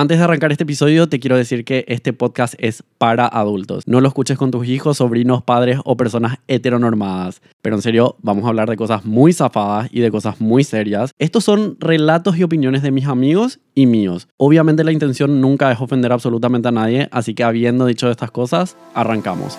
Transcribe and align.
Antes 0.00 0.16
de 0.16 0.24
arrancar 0.24 0.50
este 0.50 0.64
episodio, 0.64 1.10
te 1.10 1.20
quiero 1.20 1.36
decir 1.36 1.62
que 1.62 1.84
este 1.86 2.14
podcast 2.14 2.54
es 2.56 2.82
para 2.96 3.26
adultos. 3.26 3.86
No 3.86 4.00
lo 4.00 4.08
escuches 4.08 4.38
con 4.38 4.50
tus 4.50 4.66
hijos, 4.66 4.96
sobrinos, 4.96 5.42
padres 5.42 5.78
o 5.84 5.98
personas 5.98 6.38
heteronormadas. 6.48 7.42
Pero 7.60 7.76
en 7.76 7.82
serio, 7.82 8.16
vamos 8.22 8.46
a 8.46 8.48
hablar 8.48 8.70
de 8.70 8.78
cosas 8.78 9.04
muy 9.04 9.34
zafadas 9.34 9.90
y 9.92 10.00
de 10.00 10.10
cosas 10.10 10.40
muy 10.40 10.64
serias. 10.64 11.12
Estos 11.18 11.44
son 11.44 11.76
relatos 11.80 12.38
y 12.38 12.44
opiniones 12.44 12.80
de 12.80 12.92
mis 12.92 13.08
amigos 13.08 13.60
y 13.74 13.84
míos. 13.84 14.26
Obviamente 14.38 14.84
la 14.84 14.92
intención 14.92 15.38
nunca 15.42 15.70
es 15.70 15.78
ofender 15.82 16.12
absolutamente 16.12 16.68
a 16.68 16.72
nadie, 16.72 17.10
así 17.12 17.34
que 17.34 17.44
habiendo 17.44 17.84
dicho 17.84 18.10
estas 18.10 18.30
cosas, 18.30 18.78
arrancamos. 18.94 19.58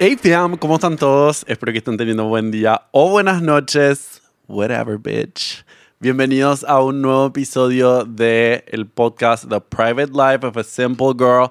Hey 0.00 0.16
fam, 0.16 0.56
¿cómo 0.56 0.76
están 0.76 0.96
todos? 0.96 1.44
Espero 1.48 1.72
que 1.72 1.78
estén 1.78 1.98
teniendo 1.98 2.24
un 2.24 2.30
buen 2.30 2.50
día 2.50 2.82
o 2.92 3.10
buenas 3.10 3.42
noches, 3.42 4.22
whatever 4.48 4.98
bitch. 4.98 5.62
Bienvenidos 6.00 6.64
a 6.64 6.80
un 6.82 7.02
nuevo 7.02 7.26
episodio 7.26 8.04
de 8.04 8.64
el 8.68 8.86
podcast 8.86 9.48
The 9.48 9.60
Private 9.60 10.12
Life 10.12 10.46
of 10.46 10.56
a 10.56 10.64
Simple 10.64 11.12
Girl, 11.16 11.50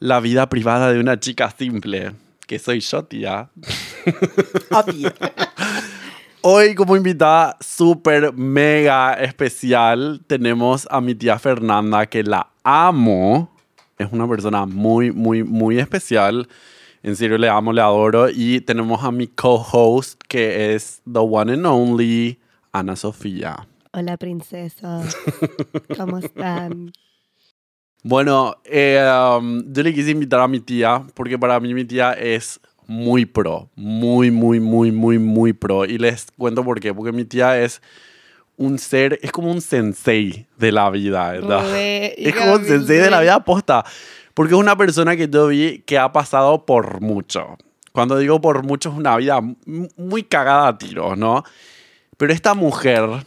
la 0.00 0.18
vida 0.18 0.48
privada 0.48 0.92
de 0.92 0.98
una 0.98 1.18
chica 1.20 1.54
simple, 1.56 2.12
que 2.46 2.58
soy 2.58 2.80
yo, 2.80 3.04
tía. 3.04 3.48
Hoy 6.42 6.74
como 6.74 6.96
invitada 6.96 7.56
súper 7.60 8.32
mega 8.32 9.14
especial 9.14 10.20
tenemos 10.26 10.88
a 10.90 11.00
mi 11.00 11.14
tía 11.14 11.38
Fernanda, 11.38 12.06
que 12.06 12.24
la 12.24 12.48
amo. 12.64 13.54
Es 13.98 14.08
una 14.10 14.26
persona 14.26 14.66
muy, 14.66 15.12
muy, 15.12 15.44
muy 15.44 15.78
especial. 15.78 16.48
En 17.02 17.16
serio, 17.16 17.38
le 17.38 17.48
amo, 17.48 17.72
le 17.72 17.80
adoro. 17.80 18.28
Y 18.28 18.60
tenemos 18.60 19.02
a 19.02 19.10
mi 19.10 19.26
co-host, 19.26 20.20
que 20.28 20.74
es 20.74 21.00
the 21.10 21.18
one 21.18 21.52
and 21.52 21.66
only 21.66 22.38
Ana 22.72 22.94
Sofía. 22.94 23.66
Hola, 23.92 24.16
princesa. 24.16 25.02
¿Cómo 25.96 26.18
están? 26.18 26.92
Bueno, 28.02 28.56
eh, 28.64 29.02
um, 29.38 29.62
yo 29.72 29.82
le 29.82 29.92
quise 29.92 30.10
invitar 30.10 30.40
a 30.40 30.48
mi 30.48 30.60
tía, 30.60 31.04
porque 31.14 31.38
para 31.38 31.58
mí 31.58 31.74
mi 31.74 31.84
tía 31.84 32.12
es 32.12 32.60
muy 32.86 33.24
pro. 33.24 33.70
Muy, 33.74 34.30
muy, 34.30 34.60
muy, 34.60 34.92
muy, 34.92 35.18
muy 35.18 35.52
pro. 35.52 35.84
Y 35.86 35.96
les 35.98 36.26
cuento 36.36 36.62
por 36.64 36.80
qué. 36.80 36.92
Porque 36.92 37.12
mi 37.12 37.24
tía 37.24 37.60
es 37.60 37.80
un 38.56 38.78
ser, 38.78 39.18
es 39.22 39.32
como 39.32 39.50
un 39.50 39.62
sensei 39.62 40.46
de 40.58 40.70
la 40.70 40.90
vida, 40.90 41.34
es 41.74 42.36
como 42.36 42.54
un 42.56 42.64
sensei 42.64 42.98
de 42.98 43.10
la 43.10 43.20
vida 43.20 43.36
aposta. 43.36 43.84
Porque 44.34 44.54
es 44.54 44.60
una 44.60 44.76
persona 44.76 45.16
que 45.16 45.28
yo 45.28 45.48
vi 45.48 45.82
que 45.86 45.98
ha 45.98 46.12
pasado 46.12 46.64
por 46.64 47.00
mucho. 47.00 47.56
Cuando 47.92 48.18
digo 48.18 48.40
por 48.40 48.64
mucho, 48.64 48.90
es 48.90 48.96
una 48.96 49.16
vida 49.16 49.40
muy 49.96 50.22
cagada 50.22 50.68
a 50.68 50.78
tiros, 50.78 51.18
¿no? 51.18 51.42
Pero 52.16 52.32
esta 52.32 52.54
mujer 52.54 53.24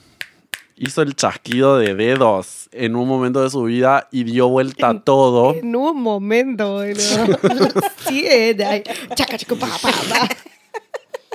hizo 0.78 1.02
el 1.02 1.16
chasquido 1.16 1.78
de 1.78 1.96
dedos 1.96 2.70
en 2.72 2.96
un 2.96 3.08
momento 3.08 3.42
de 3.42 3.50
su 3.50 3.64
vida 3.64 4.08
y 4.12 4.24
dio 4.24 4.48
vuelta 4.50 4.90
a 4.90 5.00
todo. 5.02 5.54
En 5.54 5.76
un 5.76 6.02
momento. 6.02 6.82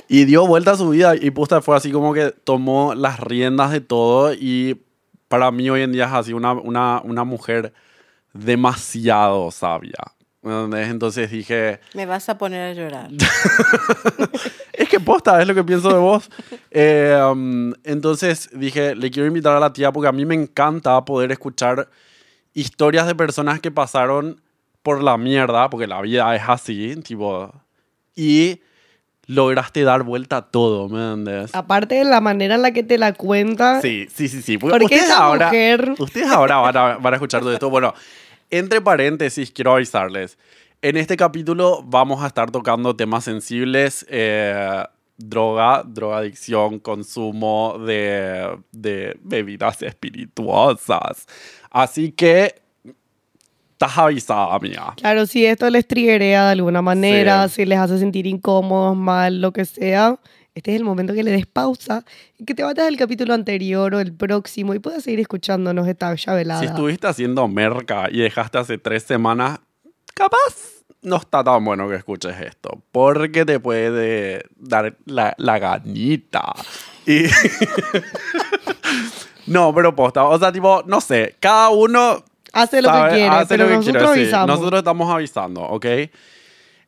Y 0.07 0.25
dio 0.25 0.47
vuelta 0.47 0.71
a 0.71 0.77
su 0.77 0.89
vida 0.89 1.15
y 1.15 1.29
pusta 1.29 1.61
fue 1.61 1.77
así 1.77 1.91
como 1.91 2.13
que 2.13 2.31
tomó 2.31 2.95
las 2.95 3.19
riendas 3.19 3.71
de 3.71 3.79
todo 3.79 4.33
y 4.33 4.81
para 5.27 5.51
mí 5.51 5.69
hoy 5.69 5.83
en 5.83 5.91
día 5.91 6.05
es 6.05 6.13
así 6.13 6.33
una, 6.33 6.53
una, 6.53 7.01
una 7.03 7.23
mujer 7.23 7.73
demasiado 8.33 9.51
sabia. 9.51 10.13
Entonces 10.41 11.29
dije, 11.31 11.79
Me 11.93 12.05
vas 12.05 12.29
a 12.29 12.37
poner 12.37 12.71
a 12.71 12.73
llorar. 12.73 13.09
es 14.73 14.87
que 14.87 14.99
posta, 14.99 15.41
es 15.41 15.47
lo 15.47 15.53
que 15.53 15.63
pienso 15.63 15.89
de 15.89 15.99
vos. 15.99 16.29
Eh, 16.71 17.19
um, 17.29 17.73
entonces 17.83 18.49
dije, 18.53 18.95
le 18.95 19.11
quiero 19.11 19.27
invitar 19.27 19.55
a 19.55 19.59
la 19.59 19.73
tía 19.73 19.91
porque 19.91 20.07
a 20.07 20.13
mí 20.13 20.25
me 20.25 20.35
encanta 20.35 21.03
poder 21.03 21.31
escuchar 21.31 21.89
historias 22.53 23.05
de 23.05 23.15
personas 23.15 23.59
que 23.59 23.69
pasaron 23.69 24.41
por 24.81 25.03
la 25.03 25.17
mierda, 25.17 25.69
porque 25.69 25.87
la 25.87 26.01
vida 26.01 26.33
es 26.35 26.41
así, 26.47 26.95
tipo, 27.03 27.53
y 28.15 28.61
lograste 29.29 29.83
dar 29.83 30.01
vuelta 30.01 30.37
a 30.37 30.41
todo, 30.49 30.89
¿me 30.89 30.97
entiendes? 31.13 31.53
Aparte 31.53 31.95
de 31.95 32.03
la 32.05 32.19
manera 32.19 32.55
en 32.55 32.63
la 32.63 32.71
que 32.71 32.81
te 32.81 32.97
la 32.97 33.13
cuenta. 33.13 33.79
Sí, 33.79 34.07
sí, 34.11 34.27
sí, 34.27 34.41
sí. 34.41 34.57
Porque 34.57 34.85
ustedes 34.85 35.03
esa 35.03 35.17
ahora, 35.23 35.45
mujer- 35.47 35.93
ustedes 35.99 36.27
ahora 36.27 36.57
van 36.57 36.75
a, 36.77 36.97
van 36.97 37.13
a 37.13 37.17
escuchar 37.17 37.41
todo 37.41 37.53
esto. 37.53 37.69
Bueno, 37.69 37.93
entre 38.49 38.81
paréntesis, 38.81 39.51
quiero 39.51 39.73
avisarles. 39.75 40.37
En 40.81 40.97
este 40.97 41.15
capítulo 41.15 41.83
vamos 41.85 42.23
a 42.23 42.27
estar 42.27 42.49
tocando 42.49 42.95
temas 42.95 43.23
sensibles, 43.25 44.03
eh, 44.09 44.83
droga, 45.17 45.83
drogadicción, 45.85 46.79
consumo 46.79 47.77
de, 47.85 48.57
de 48.71 49.15
bebidas 49.21 49.81
espirituosas. 49.83 51.27
Así 51.69 52.11
que, 52.13 52.55
estás 53.79 53.97
avisada, 53.97 54.53
amiga. 54.53 54.93
Claro, 54.97 55.25
si 55.25 55.45
esto 55.45 55.69
les 55.69 55.87
triggerea 55.87 56.47
de 56.47 56.51
alguna 56.51 56.81
manera, 56.81 57.47
Sí. 57.47 57.55
si 57.55 57.65
les 57.65 57.79
hace 57.79 57.97
sentir 57.97 58.27
incómodos, 58.27 58.97
mal, 58.97 59.39
lo 59.39 59.53
que 59.53 59.63
sea, 59.63 60.19
este 60.53 60.71
es 60.71 60.77
el 60.77 60.83
momento 60.83 61.13
que 61.13 61.23
le 61.23 61.31
des 61.31 61.45
pausa 61.45 62.03
y 62.37 62.43
que 62.43 62.53
te 62.53 62.63
vayas 62.63 62.85
al 62.85 62.97
capítulo 62.97 63.33
anterior 63.33 63.95
o 63.95 64.01
el 64.01 64.13
próximo 64.13 64.73
y 64.73 64.79
puedas 64.79 65.03
seguir 65.03 65.21
escuchándonos 65.21 65.87
esta 65.87 66.13
velada. 66.33 66.59
Si 66.59 66.65
estuviste 66.65 67.07
haciendo 67.07 67.47
merca 67.47 68.09
y 68.11 68.19
dejaste 68.19 68.57
hace 68.57 68.77
tres 68.77 69.03
semanas, 69.03 69.59
capaz 70.13 70.83
no 71.01 71.15
está 71.15 71.41
tan 71.41 71.63
bueno 71.63 71.87
que 71.87 71.95
escuches 71.95 72.35
esto, 72.41 72.83
porque 72.91 73.45
te 73.45 73.61
puede 73.61 74.43
dar 74.57 74.97
la, 75.05 75.33
la 75.37 75.57
ganita. 75.57 76.51
Y... 77.07 77.27
no, 79.47 79.73
pero 79.73 79.95
posta, 79.95 80.25
o 80.25 80.37
sea, 80.37 80.51
tipo, 80.51 80.83
no 80.85 80.99
sé, 80.99 81.37
cada 81.39 81.69
uno 81.69 82.25
Hace 82.61 82.81
lo 82.81 82.91
que 82.91 83.09
quiere, 83.09 83.27
hace 83.27 83.47
pero 83.47 83.63
lo 83.63 83.69
que 83.69 83.75
nosotros 83.75 84.03
quiere, 84.03 84.15
sí. 84.15 84.21
avisamos. 84.21 84.47
Nosotros 84.47 84.79
estamos 84.79 85.13
avisando, 85.13 85.61
¿ok? 85.61 85.85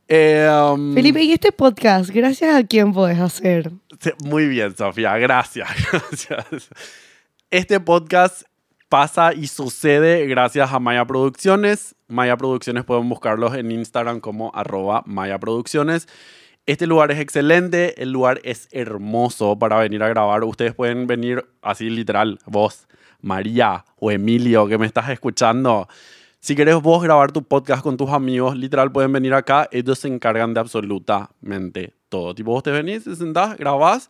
Eh, 0.07 0.49
um, 0.73 0.93
Felipe, 0.93 1.21
¿y 1.21 1.31
este 1.31 1.51
podcast, 1.51 2.09
gracias 2.09 2.55
a 2.55 2.63
quién 2.65 2.91
podés 2.91 3.19
hacer? 3.19 3.71
Muy 4.25 4.47
bien, 4.47 4.75
Sofía, 4.75 5.17
gracias, 5.17 5.69
gracias. 5.91 6.69
Este 7.49 7.79
podcast 7.79 8.43
pasa 8.89 9.33
y 9.33 9.47
sucede 9.47 10.27
gracias 10.27 10.73
a 10.73 10.79
Maya 10.79 11.05
Producciones. 11.05 11.95
Maya 12.09 12.35
Producciones 12.35 12.83
pueden 12.83 13.07
buscarlos 13.07 13.55
en 13.55 13.71
Instagram 13.71 14.19
como 14.19 14.51
arroba 14.53 15.01
Maya 15.05 15.39
Producciones. 15.39 16.09
Este 16.65 16.87
lugar 16.87 17.09
es 17.11 17.19
excelente, 17.19 18.01
el 18.03 18.11
lugar 18.11 18.41
es 18.43 18.67
hermoso 18.71 19.57
para 19.57 19.79
venir 19.79 20.03
a 20.03 20.09
grabar. 20.09 20.43
Ustedes 20.43 20.75
pueden 20.75 21.07
venir 21.07 21.45
así 21.61 21.89
literal, 21.89 22.39
vos, 22.45 22.87
María 23.21 23.85
o 23.97 24.11
Emilio 24.11 24.67
que 24.67 24.77
me 24.77 24.85
estás 24.85 25.09
escuchando. 25.09 25.87
Si 26.39 26.55
querés 26.55 26.81
vos 26.81 27.03
grabar 27.03 27.31
tu 27.31 27.43
podcast 27.43 27.83
con 27.83 27.97
tus 27.97 28.09
amigos, 28.09 28.57
literal 28.57 28.91
pueden 28.91 29.11
venir 29.11 29.33
acá. 29.33 29.69
Ellos 29.71 29.99
se 29.99 30.07
encargan 30.07 30.53
de 30.53 30.59
absolutamente 30.59 31.93
todo. 32.09 32.33
Tipo, 32.33 32.51
vos 32.51 32.63
te 32.63 32.71
venís, 32.71 33.03
te 33.03 33.15
sentás, 33.15 33.57
grabás 33.57 34.09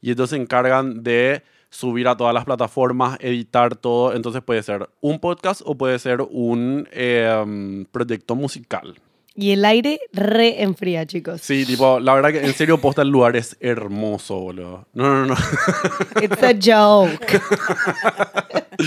y 0.00 0.10
ellos 0.10 0.30
se 0.30 0.36
encargan 0.36 1.02
de 1.02 1.42
subir 1.70 2.06
a 2.06 2.16
todas 2.16 2.34
las 2.34 2.44
plataformas, 2.44 3.18
editar 3.20 3.76
todo. 3.76 4.14
Entonces 4.14 4.42
puede 4.42 4.62
ser 4.62 4.88
un 5.00 5.18
podcast 5.18 5.62
o 5.64 5.76
puede 5.76 5.98
ser 5.98 6.20
un 6.20 6.88
eh, 6.92 7.84
proyecto 7.90 8.34
musical. 8.34 8.94
Y 9.34 9.52
el 9.52 9.64
aire 9.64 10.00
re 10.12 10.62
enfría, 10.62 11.06
chicos. 11.06 11.40
Sí, 11.40 11.64
tipo, 11.64 11.98
la 12.00 12.14
verdad 12.14 12.32
que 12.32 12.44
en 12.44 12.52
serio, 12.52 12.78
posta 12.78 13.00
el 13.02 13.08
lugar 13.08 13.34
es 13.34 13.56
hermoso, 13.60 14.38
boludo. 14.38 14.86
No, 14.92 15.04
no, 15.08 15.26
no. 15.26 15.34
It's 16.22 16.42
a 16.42 16.52
joke. 16.54 17.40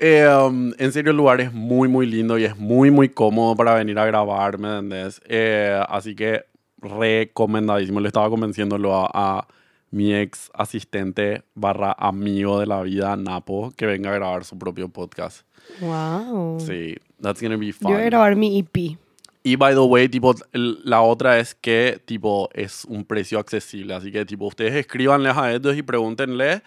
Eh, 0.00 0.26
um, 0.28 0.72
en 0.76 0.92
serio, 0.92 1.12
el 1.12 1.16
lugar 1.16 1.40
es 1.40 1.52
muy, 1.52 1.88
muy 1.88 2.04
lindo 2.04 2.36
y 2.36 2.44
es 2.44 2.56
muy, 2.58 2.90
muy 2.90 3.08
cómodo 3.08 3.54
para 3.54 3.74
venir 3.74 3.98
a 3.98 4.04
grabar, 4.04 4.58
¿me 4.58 4.68
entendés? 4.68 5.20
Eh, 5.26 5.80
así 5.88 6.14
que 6.16 6.44
recomendadísimo. 6.78 8.00
Le 8.00 8.08
estaba 8.08 8.28
convenciéndolo 8.28 8.94
a, 8.94 9.08
a 9.14 9.46
mi 9.92 10.12
ex 10.14 10.50
asistente 10.52 11.44
barra 11.54 11.94
amigo 11.96 12.58
de 12.58 12.66
la 12.66 12.82
vida, 12.82 13.16
Napo, 13.16 13.72
que 13.76 13.86
venga 13.86 14.10
a 14.10 14.14
grabar 14.14 14.44
su 14.44 14.58
propio 14.58 14.88
podcast. 14.88 15.46
Wow. 15.80 16.58
Sí, 16.60 16.96
that's 17.22 17.40
gonna 17.40 17.56
be 17.56 17.68
Yo 17.68 17.74
voy 17.80 17.92
a 17.92 17.96
fun. 17.98 18.06
grabar 18.06 18.36
mi 18.36 18.58
EP. 18.58 18.98
Y 19.46 19.56
by 19.56 19.74
the 19.74 19.80
way, 19.80 20.08
tipo, 20.08 20.34
la 20.52 21.02
otra 21.02 21.38
es 21.38 21.54
que, 21.54 22.00
tipo, 22.06 22.48
es 22.54 22.86
un 22.86 23.04
precio 23.04 23.38
accesible. 23.38 23.92
Así 23.94 24.10
que, 24.10 24.24
tipo, 24.24 24.46
ustedes 24.46 24.74
escríbanles 24.74 25.36
a 25.36 25.52
ellos 25.52 25.76
y 25.76 25.82
pregúntenle. 25.82 26.62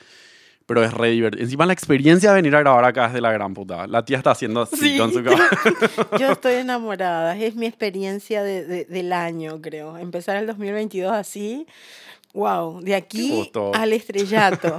Pero 0.68 0.84
es 0.84 0.94
re 0.94 1.10
divertido. 1.12 1.44
Encima 1.44 1.66
la 1.66 1.72
experiencia 1.74 2.30
de 2.30 2.36
venir 2.36 2.54
a 2.56 2.60
grabar 2.60 2.84
acá 2.86 3.08
es 3.08 3.14
de 3.14 3.22
la 3.22 3.32
gran 3.32 3.54
puta. 3.54 3.88
La 3.88 4.04
tía 4.06 4.18
está 4.18 4.32
haciendo 4.32 4.62
así 4.62 4.76
Sí. 4.76 4.98
con 4.98 5.12
su 5.14 5.24
cara. 5.24 5.38
Yo 6.20 6.34
estoy 6.34 6.56
enamorada. 6.56 7.38
Es 7.38 7.56
mi 7.56 7.66
experiencia 7.68 8.44
de- 8.44 8.66
de- 8.66 8.86
del 8.86 9.14
año, 9.14 9.62
creo. 9.62 9.98
Empezar 9.98 10.36
el 10.36 10.46
2022 10.46 11.12
así. 11.14 11.66
Wow, 12.38 12.82
de 12.82 12.94
aquí 12.94 13.50
al 13.74 13.94
estrellato. 13.94 14.78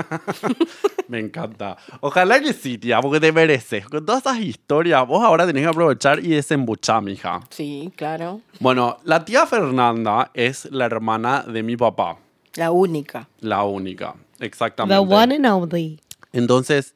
Me 1.09 1.19
encanta. 1.19 1.77
Ojalá 2.01 2.39
que 2.39 2.53
sí, 2.53 2.79
tía, 2.79 3.01
porque 3.01 3.19
te 3.19 3.33
mereces. 3.33 3.85
Con 3.89 4.07
todas 4.07 4.21
esas 4.25 4.39
historias, 4.39 5.05
vos 5.05 5.25
ahora 5.25 5.45
tenés 5.45 5.65
que 5.65 5.69
aprovechar 5.69 6.21
y 6.25 6.29
desembuchar, 6.29 7.03
mija. 7.03 7.41
Sí, 7.51 7.93
claro. 7.97 8.43
Bueno, 8.61 8.99
la 9.03 9.25
tía 9.25 9.45
Fernanda 9.45 10.31
es 10.35 10.67
la 10.71 10.85
hermana 10.85 11.43
de 11.43 11.65
mi 11.65 11.77
papá, 11.77 12.19
La 12.55 12.71
única. 12.71 13.29
la 13.41 13.65
única. 13.65 14.15
Exactamente. 14.39 14.95
The 15.05 15.13
one 15.13 15.35
and 15.35 15.47
only. 15.47 16.01
Entonces, 16.33 16.95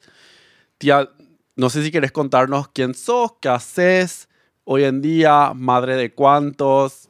tía, 0.77 1.09
no 1.57 1.69
sé 1.69 1.83
si 1.83 1.91
quieres 1.91 2.13
contarnos 2.13 2.69
quién 2.69 2.93
sos, 2.93 3.33
qué 3.41 3.49
haces 3.49 4.29
hoy 4.63 4.85
en 4.85 5.01
día, 5.01 5.51
madre 5.53 5.97
de 5.97 6.13
cuántos. 6.13 7.09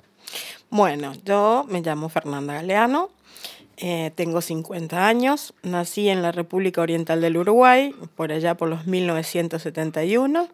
Bueno, 0.75 1.14
yo 1.24 1.68
me 1.70 1.84
llamo 1.84 2.10
Fernanda 2.10 2.56
Galeano, 2.56 3.12
eh, 3.78 4.10
tengo 4.16 4.42
50 4.42 5.06
años, 5.06 5.54
nací 5.62 6.10
en 6.10 6.24
la 6.24 6.31
República 6.31 6.81
Oriental 6.81 7.22
del 7.22 7.38
Uruguay, 7.38 7.94
por 8.16 8.31
allá 8.31 8.58
por 8.58 8.70
los 8.70 8.88
1971. 8.88 10.50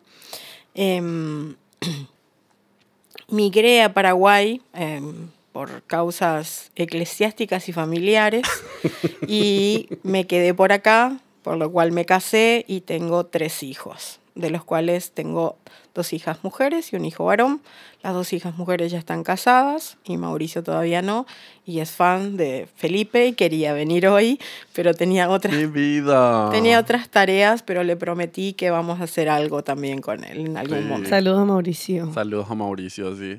Em, 0.75 1.55
migré 3.29 3.81
a 3.81 3.93
Paraguay 3.93 4.61
em, 4.73 5.29
por 5.53 5.83
causas 5.83 6.73
eclesiásticas 6.75 7.69
y 7.69 7.71
familiares 7.71 8.45
y 9.25 9.87
me 10.03 10.27
quedé 10.27 10.53
por 10.53 10.73
acá, 10.73 11.21
por 11.43 11.55
lo 11.55 11.71
cual 11.71 11.93
me 11.93 12.03
casé 12.03 12.65
y 12.67 12.81
tengo 12.81 13.25
tres 13.25 13.63
hijos, 13.63 14.18
de 14.35 14.49
los 14.49 14.63
cuales 14.63 15.11
tengo 15.11 15.57
dos 15.93 16.13
hijas 16.13 16.39
mujeres 16.43 16.93
y 16.93 16.95
un 16.95 17.05
hijo 17.05 17.25
varón. 17.25 17.61
Las 18.03 18.13
dos 18.13 18.31
hijas 18.31 18.55
mujeres 18.57 18.91
ya 18.91 18.97
están 18.97 19.23
casadas 19.23 19.97
y 20.05 20.17
Mauricio 20.17 20.63
todavía 20.63 21.01
no. 21.01 21.25
Y 21.65 21.79
es 21.79 21.91
fan 21.91 22.37
de 22.37 22.67
Felipe 22.75 23.27
y 23.27 23.33
quería 23.33 23.73
venir 23.73 24.07
hoy, 24.07 24.39
pero 24.73 24.93
tenía 24.93 25.29
otras, 25.29 25.53
Mi 25.53 25.65
vida. 25.65 26.49
tenía 26.51 26.79
otras 26.79 27.09
tareas, 27.09 27.61
pero 27.63 27.83
le 27.83 27.95
prometí 27.97 28.53
que 28.53 28.69
vamos 28.71 29.01
a 29.01 29.03
hacer 29.03 29.27
algo 29.29 29.63
también 29.63 29.99
con 30.01 30.23
él 30.23 30.45
en 30.47 30.57
algún 30.57 30.79
Sí. 30.79 30.83
momento. 30.85 31.09
Saludos 31.09 31.39
a 31.39 31.45
Mauricio. 31.45 32.13
Saludos 32.13 32.47
a 32.49 32.55
Mauricio, 32.55 33.15
sí. 33.17 33.37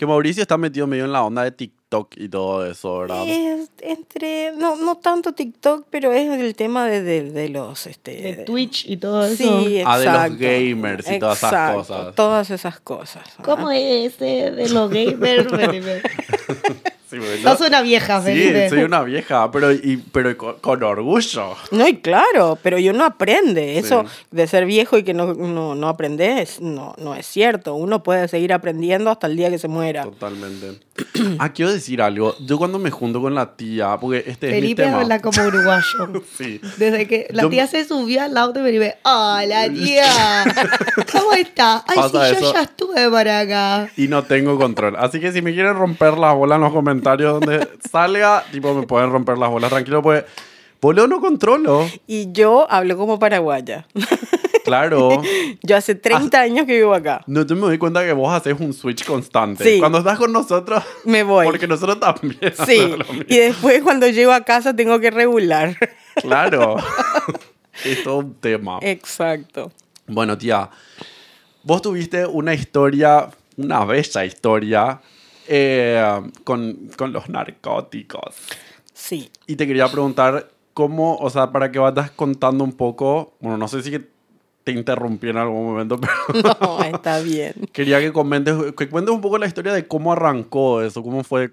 Que 0.00 0.06
Mauricio 0.06 0.40
está 0.40 0.56
metido 0.56 0.86
medio 0.86 1.04
en 1.04 1.12
la 1.12 1.22
onda 1.22 1.44
de 1.44 1.50
TikTok 1.52 2.14
y 2.16 2.30
todo 2.30 2.64
eso, 2.64 3.00
¿verdad? 3.00 3.22
Es 3.28 3.70
entre, 3.82 4.52
no, 4.52 4.74
no 4.76 4.94
tanto 4.96 5.34
TikTok, 5.34 5.88
pero 5.90 6.10
es 6.10 6.40
el 6.40 6.54
tema 6.54 6.86
de, 6.86 7.02
de, 7.02 7.30
de 7.30 7.50
los... 7.50 7.86
Este, 7.86 8.12
De 8.12 8.36
Twitch 8.44 8.86
y 8.88 8.96
todo 8.96 9.26
eso. 9.26 9.60
Sí, 9.60 9.82
Ah, 9.84 9.98
de 9.98 10.06
los 10.06 10.38
gamers 10.38 11.10
y 11.10 11.18
todas 11.18 11.36
esas 11.36 11.74
cosas. 11.74 12.14
Todas 12.14 12.50
esas 12.50 12.80
cosas. 12.80 13.24
¿verdad? 13.36 13.44
¿Cómo 13.44 13.70
es 13.70 14.14
ese 14.14 14.50
de 14.52 14.70
los 14.70 14.88
gamers? 14.88 15.52
Sí, 17.10 17.18
bueno. 17.18 17.42
Sos 17.56 17.66
una 17.66 17.82
vieja, 17.82 18.20
Sí, 18.20 18.26
Felipe. 18.26 18.68
soy 18.68 18.82
una 18.84 19.02
vieja, 19.02 19.50
pero, 19.50 19.72
y, 19.72 19.96
pero 20.12 20.36
con, 20.36 20.54
con 20.60 20.82
orgullo. 20.84 21.56
No, 21.72 21.88
y 21.88 21.96
claro, 21.96 22.56
pero 22.62 22.78
yo 22.78 22.92
no 22.92 23.04
aprende. 23.04 23.78
Eso 23.78 24.04
Sí. 24.06 24.26
de 24.30 24.46
ser 24.46 24.64
viejo 24.64 24.96
y 24.96 25.02
que 25.02 25.12
no, 25.12 25.34
no, 25.34 25.74
no 25.74 25.88
aprendes, 25.88 26.60
no, 26.60 26.94
no 26.98 27.14
es 27.16 27.26
cierto. 27.26 27.74
Uno 27.74 28.02
puede 28.04 28.28
seguir 28.28 28.52
aprendiendo 28.52 29.10
hasta 29.10 29.26
el 29.26 29.36
día 29.36 29.50
que 29.50 29.58
se 29.58 29.66
muera. 29.68 30.04
Totalmente. 30.04 30.78
Ah, 31.38 31.52
quiero 31.52 31.72
decir 31.72 32.00
algo. 32.02 32.34
Yo 32.40 32.58
cuando 32.58 32.78
me 32.78 32.90
junto 32.90 33.20
con 33.20 33.34
la 33.34 33.56
tía, 33.56 33.96
porque 34.00 34.24
este 34.26 34.48
es 34.48 34.54
mi 34.54 34.60
Felipe 34.60 34.82
tema. 34.84 35.00
habla 35.00 35.20
como 35.20 35.42
uruguayo. 35.46 36.22
Sí. 36.38 36.60
Desde 36.78 37.06
que 37.06 37.26
la 37.30 37.42
Yo- 37.42 37.48
tía 37.50 37.66
se 37.66 37.84
subió 37.86 38.22
al 38.22 38.36
auto 38.36 38.60
y 38.60 38.62
Felipe, 38.62 38.96
¡Hola, 39.04 39.68
tía! 39.72 40.44
¿Cómo 41.12 41.32
está? 41.32 41.84
Ay, 41.86 41.96
Pasa 41.96 42.28
sí, 42.30 42.36
yo 42.40 42.52
ya 42.52 42.62
estuve 42.62 43.10
para 43.10 43.40
acá. 43.40 43.90
Y 43.96 44.08
no 44.08 44.22
tengo 44.24 44.58
control. 44.58 44.96
Así 44.96 45.20
que 45.20 45.32
si 45.32 45.42
me 45.42 45.52
quieren 45.52 45.74
romper 45.74 46.14
las 46.18 46.34
bolas 46.34 46.56
en 46.56 46.62
los 46.62 46.72
comentarios 46.72 47.40
donde 47.40 47.68
salga, 47.90 48.44
tipo, 48.52 48.74
me 48.74 48.86
pueden 48.86 49.10
romper 49.10 49.38
las 49.38 49.50
bolas. 49.50 49.70
Tranquilo, 49.70 50.02
pues. 50.02 50.24
Boludo, 50.82 51.06
no 51.08 51.20
controlo. 51.20 51.86
Y 52.06 52.32
yo 52.32 52.66
hablo 52.70 52.96
como 52.96 53.18
paraguaya. 53.18 53.86
Claro. 54.64 55.22
Yo 55.62 55.76
hace 55.76 55.94
30 55.94 56.40
años 56.40 56.66
que 56.66 56.76
vivo 56.76 56.94
acá. 56.94 57.22
No, 57.26 57.44
yo 57.46 57.54
me 57.54 57.62
doy 57.62 57.78
cuenta 57.78 58.04
que 58.04 58.12
vos 58.12 58.32
haces 58.32 58.58
un 58.60 58.72
switch 58.72 59.04
constante. 59.04 59.64
Sí. 59.64 59.78
Cuando 59.78 59.98
estás 59.98 60.18
con 60.18 60.32
nosotros, 60.32 60.82
Me 61.04 61.22
voy. 61.22 61.46
porque 61.46 61.66
nosotros 61.66 61.98
también. 62.00 62.38
Sí, 62.66 62.94
y 63.28 63.36
después 63.38 63.82
cuando 63.82 64.06
llego 64.08 64.32
a 64.32 64.42
casa 64.42 64.74
tengo 64.74 64.98
que 65.00 65.10
regular. 65.10 65.76
Claro. 66.20 66.76
es 67.84 68.02
todo 68.02 68.18
un 68.18 68.34
tema. 68.34 68.78
Exacto. 68.82 69.70
Bueno, 70.06 70.36
tía, 70.36 70.68
vos 71.62 71.80
tuviste 71.80 72.26
una 72.26 72.52
historia, 72.52 73.30
una 73.56 73.84
bella 73.84 74.24
historia 74.24 75.00
eh, 75.46 76.20
con, 76.44 76.90
con 76.96 77.12
los 77.12 77.28
narcóticos. 77.28 78.34
Sí. 78.92 79.30
Y 79.46 79.56
te 79.56 79.66
quería 79.66 79.88
preguntar 79.88 80.50
cómo, 80.74 81.16
o 81.16 81.30
sea, 81.30 81.52
para 81.52 81.70
que 81.70 81.78
vayas 81.78 82.10
contando 82.10 82.64
un 82.64 82.72
poco, 82.72 83.34
bueno, 83.40 83.56
no 83.56 83.68
sé 83.68 83.82
si 83.82 83.98
te 84.64 84.72
interrumpí 84.72 85.28
en 85.28 85.36
algún 85.36 85.64
momento, 85.66 85.98
pero 86.32 86.56
No, 86.60 86.82
está 86.82 87.20
bien. 87.20 87.54
quería 87.72 88.00
que 88.00 88.12
comentes, 88.12 88.54
que 88.76 88.88
cuentes 88.88 89.14
un 89.14 89.20
poco 89.20 89.38
la 89.38 89.46
historia 89.46 89.72
de 89.72 89.86
cómo 89.86 90.12
arrancó 90.12 90.82
eso, 90.82 91.02
cómo 91.02 91.24
fue 91.24 91.50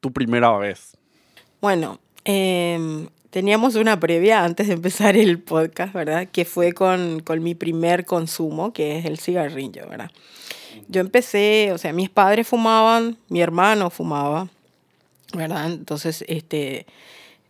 tu 0.00 0.12
primera 0.12 0.56
vez. 0.58 0.96
Bueno, 1.60 1.98
em, 2.24 3.08
teníamos 3.30 3.74
una 3.74 3.98
previa 3.98 4.44
antes 4.44 4.68
de 4.68 4.74
empezar 4.74 5.16
el 5.16 5.38
podcast, 5.40 5.92
¿verdad? 5.92 6.28
Que 6.30 6.44
fue 6.44 6.72
con, 6.72 7.20
con 7.20 7.42
mi 7.42 7.54
primer 7.54 8.04
consumo, 8.04 8.72
que 8.72 8.98
es 8.98 9.04
el 9.04 9.18
cigarrillo, 9.18 9.88
¿verdad? 9.88 10.10
Yo 10.88 11.00
empecé, 11.00 11.72
o 11.72 11.78
sea, 11.78 11.92
mis 11.92 12.10
padres 12.10 12.46
fumaban, 12.46 13.16
mi 13.28 13.40
hermano 13.40 13.90
fumaba, 13.90 14.48
¿verdad? 15.34 15.66
Entonces, 15.66 16.24
este, 16.28 16.86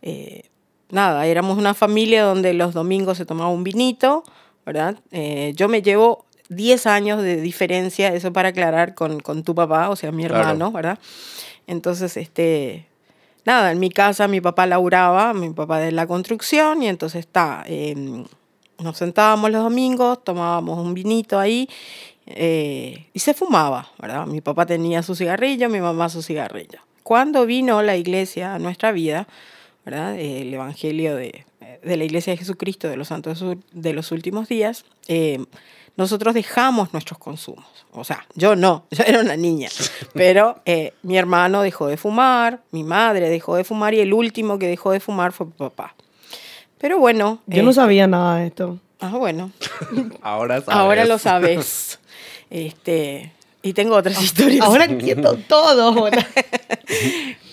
eh, 0.01 0.43
nada, 0.89 1.25
éramos 1.27 1.57
una 1.57 1.73
familia 1.73 2.23
donde 2.23 2.53
los 2.53 2.73
domingos 2.73 3.17
se 3.17 3.25
tomaba 3.25 3.49
un 3.49 3.63
vinito, 3.63 4.23
¿verdad? 4.67 4.97
Eh, 5.11 5.53
yo 5.55 5.69
me 5.69 5.81
llevo 5.81 6.25
10 6.49 6.85
años 6.87 7.23
de 7.23 7.39
diferencia, 7.39 8.13
eso 8.13 8.33
para 8.33 8.49
aclarar, 8.49 8.93
con, 8.95 9.21
con 9.21 9.43
tu 9.43 9.55
papá, 9.55 9.89
o 9.89 9.95
sea, 9.95 10.11
mi 10.11 10.25
Claro. 10.25 10.41
hermano, 10.41 10.73
¿verdad? 10.73 10.99
Entonces, 11.67 12.17
este, 12.17 12.85
nada, 13.45 13.71
en 13.71 13.79
mi 13.79 13.89
casa 13.89 14.27
mi 14.27 14.41
papá 14.41 14.65
laburaba, 14.65 15.33
mi 15.33 15.49
papá 15.51 15.79
de 15.79 15.93
la 15.93 16.05
construcción, 16.05 16.83
y 16.83 16.89
entonces 16.89 17.21
está, 17.21 17.63
em, 17.65 18.25
nos 18.79 18.97
sentábamos 18.97 19.51
los 19.51 19.63
domingos, 19.63 20.21
tomábamos 20.25 20.77
un 20.79 20.93
vinito 20.93 21.39
ahí 21.39 21.69
eh, 22.25 23.07
y 23.13 23.19
se 23.19 23.33
fumaba, 23.33 23.89
¿verdad? 23.99 24.25
Mi 24.27 24.41
papá 24.41 24.65
tenía 24.65 25.01
su 25.01 25.15
cigarrillo, 25.15 25.69
mi 25.69 25.79
mamá 25.79 26.09
su 26.09 26.21
cigarrillo. 26.21 26.79
Cuando 27.03 27.45
vino 27.45 27.81
la 27.81 27.95
iglesia 27.95 28.53
a 28.55 28.59
nuestra 28.59 28.91
vida, 28.91 29.29
¿verdad? 29.85 30.19
El 30.19 30.53
Evangelio 30.53 31.15
de, 31.15 31.45
de 31.87 31.97
la 31.97 32.03
Iglesia 32.03 32.31
de 32.33 32.37
Jesucristo 32.37 32.87
de 32.87 32.97
los 32.97 33.07
Santos 33.07 33.43
de 33.71 33.93
los 33.93 34.11
Últimos 34.11 34.47
Días, 34.47 34.85
eh, 35.07 35.45
nosotros 35.95 36.33
dejamos 36.35 36.93
nuestros 36.93 37.17
consumos. 37.17 37.65
O 37.91 38.03
sea, 38.03 38.25
yo 38.35 38.55
no, 38.55 38.85
yo 38.91 39.03
era 39.05 39.21
una 39.21 39.35
niña, 39.35 39.69
pero 40.13 40.59
eh, 40.65 40.93
mi 41.01 41.17
hermano 41.17 41.61
dejó 41.61 41.87
de 41.87 41.97
fumar, 41.97 42.61
mi 42.71 42.83
madre 42.83 43.29
dejó 43.29 43.55
de 43.55 43.63
fumar 43.63 43.93
y 43.93 43.99
el 43.99 44.13
último 44.13 44.59
que 44.59 44.67
dejó 44.67 44.91
de 44.91 44.99
fumar 44.99 45.31
fue 45.31 45.47
mi 45.47 45.53
papá. 45.53 45.95
Pero 46.77 46.99
bueno. 46.99 47.41
Yo 47.47 47.63
no 47.63 47.71
eh, 47.71 47.73
sabía 47.73 48.05
nada 48.05 48.37
de 48.37 48.47
esto. 48.47 48.79
Ah, 48.99 49.17
bueno. 49.17 49.51
Ahora 50.21 50.61
sabes. 50.61 50.75
Ahora 50.75 51.05
lo 51.05 51.17
sabes. 51.17 51.99
Este, 52.49 53.33
y 53.63 53.73
tengo 53.73 53.95
otras 53.95 54.21
historias. 54.21 54.65
Ahora 54.65 54.85
entiendo 54.85 55.37
todo. 55.47 56.09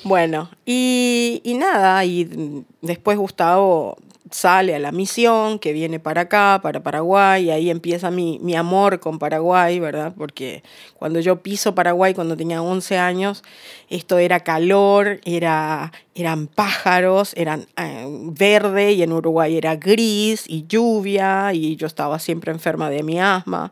Bueno, 0.05 0.50
y, 0.67 1.41
y 1.45 1.55
nada, 1.55 2.05
y 2.05 2.62
después 2.83 3.17
Gustavo 3.17 3.97
sale 4.35 4.75
a 4.75 4.81
la 4.81 4.91
misión, 4.91 5.61
que 5.61 5.73
viene 5.73 6.00
para 6.00 6.23
acá, 6.23 6.59
para 6.61 6.83
Paraguay, 6.83 7.45
y 7.45 7.50
ahí 7.53 7.71
empieza 7.71 8.11
mi, 8.11 8.41
mi 8.43 8.57
amor 8.57 8.99
con 8.99 9.21
Paraguay, 9.21 9.79
¿verdad? 9.79 10.12
Porque 10.19 10.64
cuando 10.99 11.21
yo 11.21 11.41
piso 11.41 11.76
Paraguay, 11.76 12.14
cuando 12.14 12.37
tenía 12.37 12.61
11 12.61 12.99
años, 12.99 13.45
esto 13.91 14.19
era 14.19 14.41
calor, 14.41 15.21
era, 15.25 15.93
eran 16.17 16.49
pájaros, 16.49 17.33
eran 17.37 17.69
eh, 17.76 18.07
verde, 18.09 18.95
y 18.95 19.05
en 19.05 19.12
Uruguay 19.12 19.57
era 19.57 19.76
gris 19.76 20.47
y 20.49 20.67
lluvia, 20.67 21.53
y 21.53 21.76
yo 21.76 21.87
estaba 21.87 22.19
siempre 22.19 22.50
enferma 22.50 22.91
de 22.91 23.05
mi 23.05 23.21
asma, 23.21 23.71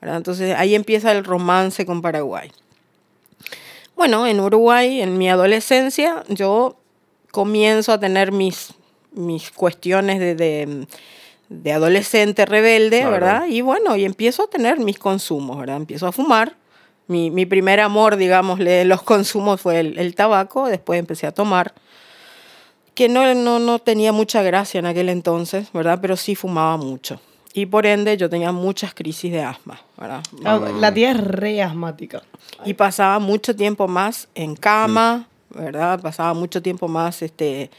¿verdad? 0.00 0.16
Entonces 0.16 0.56
ahí 0.56 0.74
empieza 0.74 1.12
el 1.12 1.22
romance 1.22 1.84
con 1.84 2.00
Paraguay. 2.00 2.50
Bueno, 3.94 4.26
en 4.26 4.40
Uruguay, 4.40 5.02
en 5.02 5.18
mi 5.18 5.28
adolescencia, 5.28 6.24
yo 6.28 6.78
comienzo 7.30 7.92
a 7.92 8.00
tener 8.00 8.32
mis, 8.32 8.72
mis 9.12 9.50
cuestiones 9.50 10.18
de, 10.20 10.34
de, 10.34 10.86
de 11.48 11.72
adolescente 11.72 12.44
rebelde, 12.46 12.98
Claro. 13.00 13.12
¿verdad? 13.12 13.46
Y 13.48 13.60
bueno, 13.62 13.96
y 13.96 14.04
empiezo 14.04 14.44
a 14.44 14.46
tener 14.48 14.78
mis 14.78 14.98
consumos, 14.98 15.58
¿verdad? 15.58 15.76
Empiezo 15.76 16.06
a 16.06 16.12
fumar. 16.12 16.54
Mi, 17.06 17.30
mi 17.30 17.46
primer 17.46 17.80
amor, 17.80 18.16
digamos, 18.16 18.58
de 18.58 18.84
los 18.84 19.02
consumos 19.02 19.60
fue 19.62 19.80
el, 19.80 19.98
el 19.98 20.14
tabaco, 20.14 20.66
después 20.68 20.98
empecé 20.98 21.26
a 21.26 21.32
tomar, 21.32 21.72
que 22.94 23.08
no, 23.08 23.32
no, 23.34 23.58
no 23.58 23.78
tenía 23.78 24.12
mucha 24.12 24.42
gracia 24.42 24.78
en 24.78 24.86
aquel 24.86 25.08
entonces, 25.08 25.72
¿verdad? 25.72 26.00
Pero 26.02 26.16
sí 26.16 26.34
fumaba 26.34 26.76
mucho. 26.76 27.18
Y 27.54 27.64
por 27.66 27.86
ende 27.86 28.16
yo 28.18 28.28
tenía 28.28 28.52
muchas 28.52 28.92
crisis 28.92 29.32
de 29.32 29.40
asma, 29.42 29.80
¿verdad? 29.96 30.22
Ah, 30.44 30.60
La 30.80 30.92
tía 30.92 31.12
es 31.12 31.16
re 31.16 31.62
asmática. 31.62 32.22
y 32.64 32.74
pasaba 32.74 33.18
mucho 33.20 33.56
tiempo 33.56 33.88
más 33.88 34.28
en 34.34 34.54
cama, 34.54 35.28
¿verdad? 35.54 36.00
Pasaba 36.02 36.34
mucho 36.34 36.60
tiempo 36.60 36.88
más 36.88 37.22
este, 37.22 37.70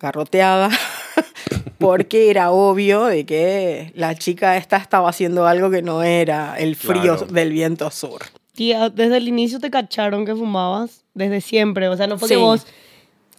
garroteada, 0.00 0.70
porque 1.78 2.30
era 2.30 2.50
obvio 2.50 3.04
de 3.06 3.24
que 3.26 3.92
la 3.94 4.14
chica 4.14 4.56
esta 4.56 4.76
estaba 4.76 5.08
haciendo 5.08 5.46
algo 5.46 5.70
que 5.70 5.82
no 5.82 6.02
era 6.02 6.58
el 6.58 6.76
frío 6.76 7.16
Claro. 7.16 7.26
del 7.26 7.52
viento 7.52 7.90
sur. 7.90 8.22
Tía, 8.54 8.88
desde 8.88 9.18
el 9.18 9.28
inicio 9.28 9.58
te 9.60 9.70
cacharon 9.70 10.24
que 10.24 10.34
fumabas. 10.34 11.02
Desde 11.14 11.40
siempre. 11.40 11.88
O 11.88 11.96
sea, 11.96 12.06
no 12.06 12.18
fue 12.18 12.28
que 12.28 12.34
Sí. 12.34 12.40
vos 12.40 12.66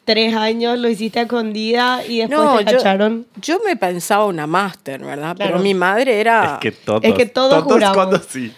tres 0.06 0.34
años 0.36 0.78
lo 0.80 0.88
hiciste 0.90 1.20
a 1.20 1.24
escondida 1.24 2.04
y 2.08 2.20
después 2.20 2.40
No, 2.40 2.58
te 2.60 2.66
yo- 2.66 2.78
cacharon. 2.78 3.28
Yo 3.42 3.60
me 3.66 3.76
pensaba 3.76 4.26
una 4.26 4.46
máster, 4.48 5.04
¿verdad? 5.04 5.36
Claro. 5.36 5.52
Pero 5.54 5.64
mi 5.64 5.74
madre 5.74 6.20
era... 6.20 6.54
Es 6.56 6.60
que 6.60 6.72
todos. 6.72 7.04
Es 7.04 7.14
que 7.14 7.26
todos 7.26 7.64
juramos. 7.64 7.96
cuando 7.98 8.20
sí. 8.20 8.52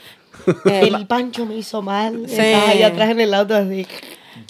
El 0.66 1.08
pancho 1.08 1.46
me 1.46 1.56
hizo 1.58 1.82
mal. 1.82 2.24
Sí. 2.28 2.36
Estás 2.40 2.70
ahí 2.70 2.84
atrás 2.84 3.10
en 3.12 3.20
el 3.22 3.34
auto 3.34 3.56
así. 3.56 3.86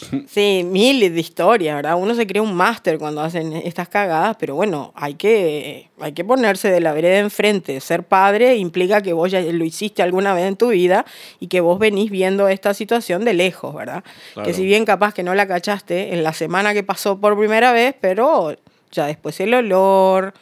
Sí, 0.27 0.63
miles 0.65 1.13
de 1.13 1.19
historias, 1.19 1.75
¿verdad? 1.75 1.95
Uno 1.97 2.15
se 2.15 2.25
cree 2.27 2.41
un 2.41 2.53
máster 2.53 2.97
cuando 2.97 3.21
hacen 3.21 3.53
estas 3.53 3.89
cagadas, 3.89 4.37
pero 4.39 4.55
bueno, 4.55 4.91
hay 4.95 5.15
que, 5.15 5.89
hay 5.99 6.13
que 6.13 6.23
ponerse 6.23 6.69
de 6.69 6.79
la 6.79 6.93
vereda 6.93 7.19
enfrente. 7.19 7.79
Ser 7.81 8.03
padre 8.03 8.55
implica 8.55 9.01
que 9.01 9.13
vos 9.13 9.31
ya 9.31 9.41
lo 9.41 9.65
hiciste 9.65 10.01
alguna 10.01 10.33
vez 10.33 10.45
en 10.45 10.55
tu 10.55 10.69
vida 10.69 11.05
y 11.39 11.47
que 11.47 11.61
vos 11.61 11.79
venís 11.79 12.11
viendo 12.11 12.47
esta 12.47 12.73
situación 12.73 13.25
de 13.25 13.33
lejos, 13.33 13.73
¿verdad? 13.75 14.03
Claro. 14.33 14.47
Que 14.47 14.53
si 14.53 14.63
bien 14.65 14.85
capaz 14.85 15.13
que 15.13 15.23
no 15.23 15.35
la 15.35 15.47
cachaste 15.47 16.13
en 16.13 16.23
la 16.23 16.33
semana 16.33 16.73
que 16.73 16.83
pasó 16.83 17.19
por 17.19 17.37
primera 17.37 17.71
vez, 17.71 17.95
pero 17.99 18.55
ya 18.91 19.05
después 19.05 19.39
el 19.39 19.53
olor, 19.53 20.33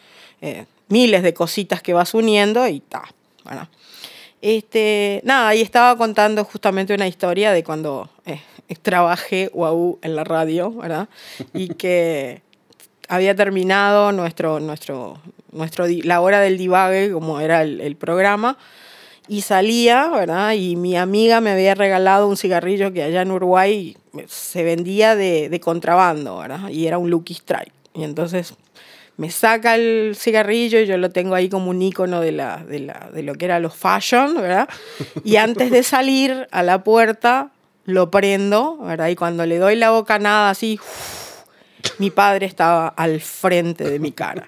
eh, 0.41 0.65
miles 0.89 1.23
de 1.23 1.33
cositas 1.33 1.81
que 1.81 1.93
vas 1.93 2.13
uniendo 2.13 2.67
y 2.67 2.79
ta, 2.79 3.03
¿verdad? 3.43 3.67
Este, 4.41 5.22
nada, 5.24 5.56
y 5.56 5.62
estaba 5.62 5.98
contando 5.98 6.44
justamente 6.44 6.94
una 6.94 7.08
historia 7.08 7.51
de 7.51 7.63
cuando 7.63 8.10
eh, 8.25 8.39
trabajé 8.82 9.50
UAU 9.53 10.00
en 10.01 10.15
la 10.15 10.24
radio, 10.24 10.72
¿verdad? 10.72 11.10
Y 11.53 11.70
que 11.70 12.41
había 13.08 13.36
terminado 13.36 14.12
nuestro, 14.12 14.60
nuestro, 14.60 15.20
nuestro, 15.51 15.86
la 16.03 16.22
hora 16.22 16.39
del 16.39 16.58
divague, 16.58 17.12
como 17.12 17.39
era 17.39 17.63
el, 17.63 17.82
el 17.82 17.96
programa, 17.96 18.58
y 19.27 19.41
salía, 19.41 20.08
¿verdad? 20.10 20.53
Y 20.53 20.75
mi 20.75 20.96
amiga 20.96 21.41
me 21.41 21.51
había 21.51 21.75
regalado 21.75 22.27
un 22.27 22.38
cigarrillo 22.38 22.94
que 22.94 23.03
allá 23.03 23.24
en 23.24 23.32
Uruguay 23.32 23.98
se 24.27 24.63
vendía 24.63 25.15
de, 25.15 25.50
de 25.50 25.60
contrabando, 25.60 26.38
¿verdad? 26.38 26.70
Y 26.70 26.88
era 26.88 26.98
un 26.98 27.10
Lucky 27.10 27.34
Strike. 27.34 27.74
Y 27.94 28.03
entonces 28.03 28.53
me 29.17 29.31
saca 29.31 29.75
el 29.75 30.15
cigarrillo 30.15 30.79
y 30.79 30.86
yo 30.86 30.97
lo 30.97 31.09
tengo 31.09 31.33
ahí 31.33 31.50
como 31.50 31.71
un 31.71 31.81
icono 31.81 32.21
de, 32.21 32.31
la, 32.31 32.63
de, 32.63 32.79
la, 32.79 33.09
de 33.12 33.24
lo 33.24 33.33
que 33.33 33.45
era 33.45 33.59
los 33.59 33.75
fashion, 33.75 34.36
¿verdad? 34.36 34.69
Y 35.24 35.38
antes 35.38 35.71
de 35.71 35.81
salir 35.83 36.47
a 36.51 36.62
la 36.62 36.83
puerta, 36.83 37.51
lo 37.86 38.12
prendo, 38.12 38.77
¿verdad? 38.77 39.07
Y 39.07 39.15
cuando 39.15 39.45
le 39.45 39.57
doy 39.57 39.75
la 39.75 39.89
bocanada 39.89 40.51
así, 40.51 40.79
mi 41.97 42.12
padre 42.12 42.45
estaba 42.45 42.89
al 42.89 43.19
frente 43.19 43.89
de 43.89 44.00
mi 44.00 44.12
cara. 44.12 44.47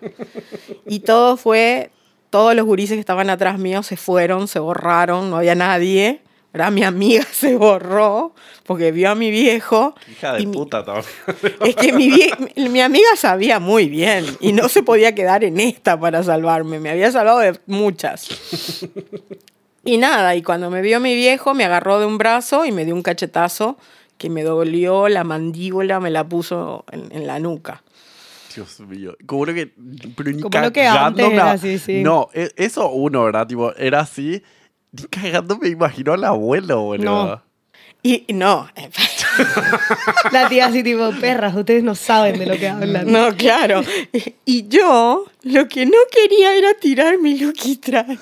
Y 0.85 0.99
todo 0.99 1.35
fue, 1.35 1.89
todos 2.29 2.53
los 2.53 2.65
gurises 2.65 2.95
que 2.95 2.99
estaban 2.99 3.29
atrás 3.31 3.57
mío 3.57 3.81
se 3.81 3.97
fueron, 3.97 4.47
se 4.47 4.59
borraron, 4.59 5.31
no 5.31 5.37
había 5.37 5.55
nadie. 5.55 6.21
¿Verdad? 6.53 6.71
Mi 6.71 6.83
amiga 6.83 7.23
se 7.31 7.55
borró 7.55 8.33
porque 8.65 8.91
vio 8.91 9.11
a 9.11 9.15
mi 9.15 9.31
viejo. 9.31 9.95
Hija 10.11 10.33
de 10.33 10.45
mi- 10.45 10.53
puta 10.53 10.83
también. 10.83 11.05
es 11.65 11.75
que 11.75 11.93
mi, 11.93 12.09
vie- 12.11 12.51
mi 12.55 12.69
mi 12.69 12.81
amiga 12.81 13.09
sabía 13.15 13.59
muy 13.59 13.89
bien 13.89 14.25
y 14.39 14.53
no 14.53 14.69
se 14.69 14.83
podía 14.83 15.13
quedar 15.15 15.43
en 15.43 15.59
esta 15.59 15.99
para 15.99 16.23
salvarme. 16.23 16.79
Me 16.79 16.89
había 16.89 17.11
salvado 17.11 17.39
de 17.39 17.59
muchas. 17.67 18.27
Y 19.85 19.97
nada, 19.97 20.35
y 20.35 20.41
cuando 20.43 20.69
me 20.69 20.81
vio 20.81 20.99
mi 20.99 21.15
viejo, 21.15 21.53
me 21.53 21.63
agarró 21.63 21.99
de 21.99 22.05
un 22.05 22.17
brazo 22.17 22.65
y 22.65 22.71
me 22.71 22.85
dio 22.85 22.93
un 22.93 23.01
cachetazo 23.01 23.77
que 24.17 24.29
me 24.29 24.43
dolió 24.43 25.07
la 25.07 25.23
mandíbula, 25.23 25.99
me 26.01 26.09
la 26.09 26.27
puso 26.27 26.83
en, 26.91 27.07
en 27.15 27.25
la 27.25 27.39
nuca. 27.39 27.81
Dios 28.53 28.79
mío. 28.81 29.15
Como 29.25 29.45
lo 29.45 29.53
que. 29.53 29.67
Pero 30.17 30.39
Como 30.41 30.59
lo 30.59 30.73
que 30.73 30.85
antes 30.85 31.25
era 31.31 31.51
así, 31.51 31.79
sí. 31.79 32.03
No, 32.03 32.29
e- 32.33 32.51
eso 32.57 32.89
uno, 32.91 33.23
¿verdad? 33.23 33.47
Tipo, 33.47 33.73
era 33.77 34.01
así. 34.01 34.43
Ni 34.91 35.03
cagando 35.03 35.57
me 35.57 35.69
imagino 35.69 36.13
al 36.13 36.23
abuelo, 36.23 36.81
boludo. 36.81 37.05
No. 37.05 37.49
Y 38.01 38.25
no, 38.29 38.69
La 40.31 40.47
tía 40.47 40.67
así 40.67 40.83
tipo, 40.83 41.11
perras, 41.19 41.53
ustedes 41.55 41.83
no 41.83 41.95
saben 41.95 42.39
de 42.39 42.45
lo 42.45 42.57
que 42.57 42.69
hablan. 42.69 43.11
no, 43.11 43.35
claro. 43.35 43.81
Y 44.45 44.67
yo 44.67 45.25
lo 45.43 45.67
que 45.67 45.85
no 45.85 45.97
quería 46.11 46.55
era 46.55 46.73
tirar 46.75 47.17
mi 47.17 47.37
Lucky 47.37 47.73
Strike. 47.73 48.19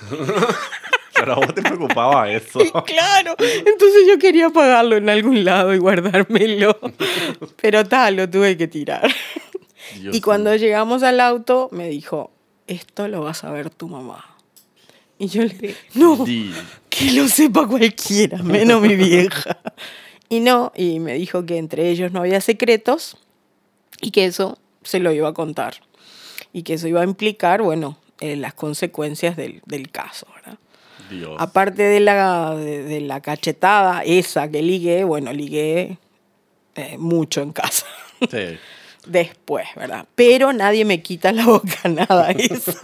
Pero 1.13 1.33
a 1.33 1.35
vos 1.35 1.53
te 1.53 1.61
preocupaba 1.61 2.29
eso. 2.31 2.59
Claro, 2.85 3.35
entonces 3.39 4.07
yo 4.07 4.17
quería 4.19 4.49
pagarlo 4.49 4.97
en 4.97 5.09
algún 5.09 5.43
lado 5.43 5.73
y 5.73 5.77
guardármelo. 5.77 6.77
Pero 7.61 7.83
tal, 7.85 8.15
lo 8.15 8.29
tuve 8.29 8.57
que 8.57 8.67
tirar. 8.67 9.09
Dios 9.99 10.15
y 10.15 10.21
cuando 10.21 10.55
llegamos 10.55 11.03
al 11.03 11.19
auto, 11.19 11.69
me 11.71 11.87
dijo, 11.89 12.31
esto 12.67 13.07
lo 13.07 13.21
vas 13.21 13.43
a 13.43 13.51
ver 13.51 13.69
tu 13.69 13.87
mamá. 13.87 14.36
Y 15.19 15.27
yo 15.27 15.43
le 15.43 15.49
dije, 15.49 15.75
no, 15.95 16.25
Di. 16.25 16.53
que 16.89 17.11
lo 17.11 17.27
sepa 17.27 17.67
cualquiera, 17.67 18.41
menos 18.43 18.81
mi 18.81 18.95
vieja. 18.95 19.59
Y 20.29 20.41
no, 20.41 20.73
y 20.75 20.99
me 20.99 21.13
dijo 21.13 21.45
que 21.45 21.57
entre 21.57 21.89
ellos 21.89 22.11
no 22.11 22.19
había 22.19 22.41
secretos 22.41 23.15
y 24.01 24.11
que 24.11 24.25
eso 24.25 24.57
se 24.83 24.99
lo 24.99 25.13
iba 25.13 25.29
a 25.29 25.33
contar. 25.33 25.75
Y 26.51 26.63
que 26.63 26.73
eso 26.73 26.89
iba 26.89 26.99
a 26.99 27.05
implicar, 27.05 27.61
bueno, 27.61 27.97
eh, 28.19 28.35
las 28.35 28.53
consecuencias 28.53 29.37
del, 29.37 29.61
del 29.65 29.89
caso, 29.89 30.27
¿verdad? 30.35 30.59
Dios. 31.09 31.37
Aparte 31.39 31.83
de 31.83 32.01
la, 32.01 32.55
de, 32.55 32.83
de 32.83 32.99
la 32.99 33.21
cachetada 33.21 34.03
esa 34.03 34.51
que 34.51 34.61
ligué, 34.61 35.05
bueno, 35.05 35.31
ligué 35.31 35.97
eh, 36.75 36.97
mucho 36.97 37.41
en 37.41 37.51
casa. 37.51 37.85
Sí. 38.31 38.57
Después, 39.05 39.67
¿verdad? 39.75 40.07
Pero 40.15 40.51
nadie 40.51 40.83
me 40.83 41.03
quita 41.03 41.31
la 41.31 41.45
bocanada 41.45 42.31
esa. 42.31 42.73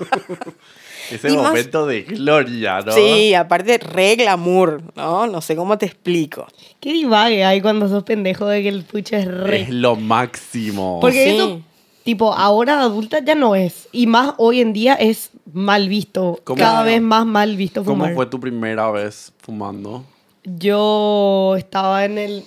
Ese 1.11 1.29
Y 1.31 1.35
más- 1.35 1.47
momento 1.49 1.85
de 1.85 2.03
gloria, 2.03 2.79
¿no? 2.81 2.91
Sí, 2.91 3.33
aparte 3.33 3.77
re 3.77 4.15
glamour, 4.15 4.81
¿no? 4.95 5.27
No 5.27 5.41
sé 5.41 5.55
cómo 5.55 5.77
te 5.77 5.85
explico. 5.85 6.47
Qué 6.79 6.93
divague 6.93 7.43
hay 7.43 7.61
cuando 7.61 7.87
sos 7.89 8.03
pendejo 8.03 8.47
de 8.47 8.61
que 8.63 8.69
el 8.69 8.83
pucho 8.83 9.15
es 9.17 9.25
re. 9.27 9.61
Es 9.61 9.69
lo 9.69 9.95
máximo. 9.95 10.99
Porque 11.01 11.23
Sí. 11.25 11.29
eso, 11.35 11.61
tipo, 12.03 12.33
ahora 12.33 12.77
de 12.77 12.83
adulta 12.83 13.19
ya 13.23 13.35
no 13.35 13.55
es. 13.55 13.87
Y 13.91 14.07
más 14.07 14.33
hoy 14.37 14.61
en 14.61 14.73
día 14.73 14.93
es 14.95 15.29
mal 15.51 15.89
visto. 15.89 16.39
¿Cómo? 16.43 16.57
Cada 16.57 16.83
vez 16.83 17.01
más 17.01 17.25
mal 17.25 17.55
visto 17.55 17.83
¿Cómo 17.83 17.97
fumar. 18.03 18.15
fue 18.15 18.25
tu 18.27 18.39
primera 18.39 18.89
vez 18.91 19.33
fumando? 19.39 20.03
Yo 20.43 21.55
estaba 21.57 22.03
en 22.05 22.17
el. 22.17 22.43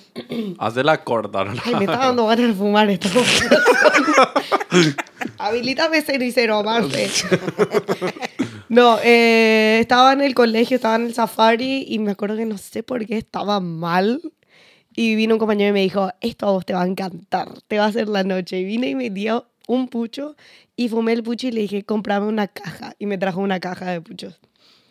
Hace 0.59 0.83
la 0.83 1.03
corta, 1.03 1.45
¿no? 1.45 1.53
Ay, 1.65 1.75
me 1.75 1.85
está 1.85 1.97
dando 1.97 2.27
ganas 2.27 2.47
de 2.47 2.53
fumar 2.53 2.89
esto. 2.89 3.09
Habilítame 5.39 6.01
cenicero, 6.01 6.63
Marce. 6.63 7.09
No, 8.69 8.99
eh, 9.01 9.77
estaba 9.79 10.11
en 10.11 10.19
el 10.19 10.35
colegio, 10.35 10.75
estaba 10.75 10.97
en 10.97 11.05
el 11.05 11.13
safari 11.13 11.85
y 11.87 11.99
me 11.99 12.11
acuerdo 12.11 12.35
que 12.35 12.45
no 12.45 12.57
sé 12.57 12.83
por 12.83 13.05
qué 13.05 13.17
estaba 13.17 13.61
mal. 13.61 14.21
Y 14.93 15.15
vino 15.15 15.35
un 15.35 15.39
compañero 15.39 15.69
y 15.69 15.73
me 15.73 15.81
dijo, 15.81 16.09
esto 16.19 16.47
a 16.47 16.51
vos 16.51 16.65
te 16.65 16.73
va 16.73 16.81
a 16.81 16.87
encantar, 16.87 17.47
te 17.69 17.77
va 17.77 17.85
a 17.85 17.87
hacer 17.87 18.09
la 18.09 18.25
noche. 18.25 18.59
Y 18.59 18.65
vine 18.65 18.89
y 18.89 18.95
me 18.95 19.09
dio 19.09 19.47
un 19.67 19.87
pucho 19.87 20.35
y 20.75 20.89
fumé 20.89 21.13
el 21.13 21.23
pucho 21.23 21.47
y 21.47 21.51
le 21.51 21.61
dije, 21.61 21.83
comprame 21.83 22.27
una 22.27 22.47
caja. 22.47 22.93
Y 22.99 23.05
me 23.05 23.17
trajo 23.17 23.39
una 23.39 23.61
caja 23.61 23.89
de 23.91 24.01
puchos. 24.01 24.37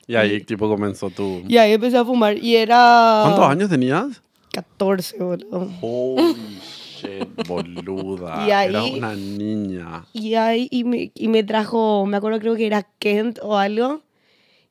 Y 0.09 0.15
ahí, 0.15 0.41
tipo, 0.43 0.69
comenzó 0.69 1.11
tu... 1.11 1.43
Y 1.49 1.57
ahí 1.59 1.73
empecé 1.73 1.97
a 1.99 2.05
fumar 2.05 2.39
y 2.39 2.57
era... 2.57 3.23
¿Cuántos 3.25 3.45
años 3.51 3.69
tenías? 3.71 4.23
14, 4.53 5.19
boludo. 5.19 5.69
Holy 5.81 6.37
shit, 7.01 7.49
boluda. 7.49 8.47
Y 8.47 8.51
ahí- 8.53 8.69
Era 8.69 8.85
una 8.85 9.15
niña. 9.17 10.05
Y 10.13 10.35
ahí 10.35 10.69
y 10.71 10.85
me, 10.85 11.11
y 11.15 11.29
me 11.29 11.43
trajo, 11.43 12.07
me 12.07 12.17
acuerdo 12.17 12.39
creo 12.39 12.55
que 12.55 12.67
era 12.67 12.87
Kent 12.99 13.39
o 13.43 13.59
algo. 13.59 14.03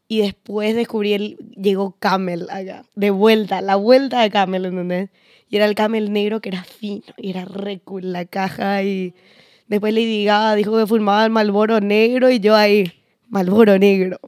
Y 0.07 0.19
después 0.21 0.75
descubrí 0.75 1.13
el, 1.13 1.37
llegó 1.57 1.95
Camel 1.99 2.47
acá. 2.51 2.85
De 2.95 3.09
vuelta, 3.11 3.61
la 3.61 3.75
vuelta 3.75 4.21
de 4.21 4.29
Camel, 4.29 4.65
¿entendés? 4.65 5.09
Y 5.49 5.55
era 5.57 5.65
el 5.65 5.75
Camel 5.75 6.13
negro 6.13 6.41
que 6.41 6.49
era 6.49 6.63
fino. 6.63 7.01
Y 7.17 7.31
era 7.31 7.43
re 7.45 7.79
cool 7.79 8.13
la 8.13 8.25
caja. 8.25 8.83
Y 8.83 9.13
después 9.67 9.93
Lady 9.93 10.23
Gaga 10.25 10.55
dijo 10.55 10.77
que 10.77 10.85
fumaba 10.87 11.25
el 11.25 11.31
Malboro 11.31 11.81
negro. 11.81 12.29
Y 12.29 12.39
yo 12.39 12.55
ahí, 12.55 12.91
Malboro 13.29 13.77
negro. 13.79 14.19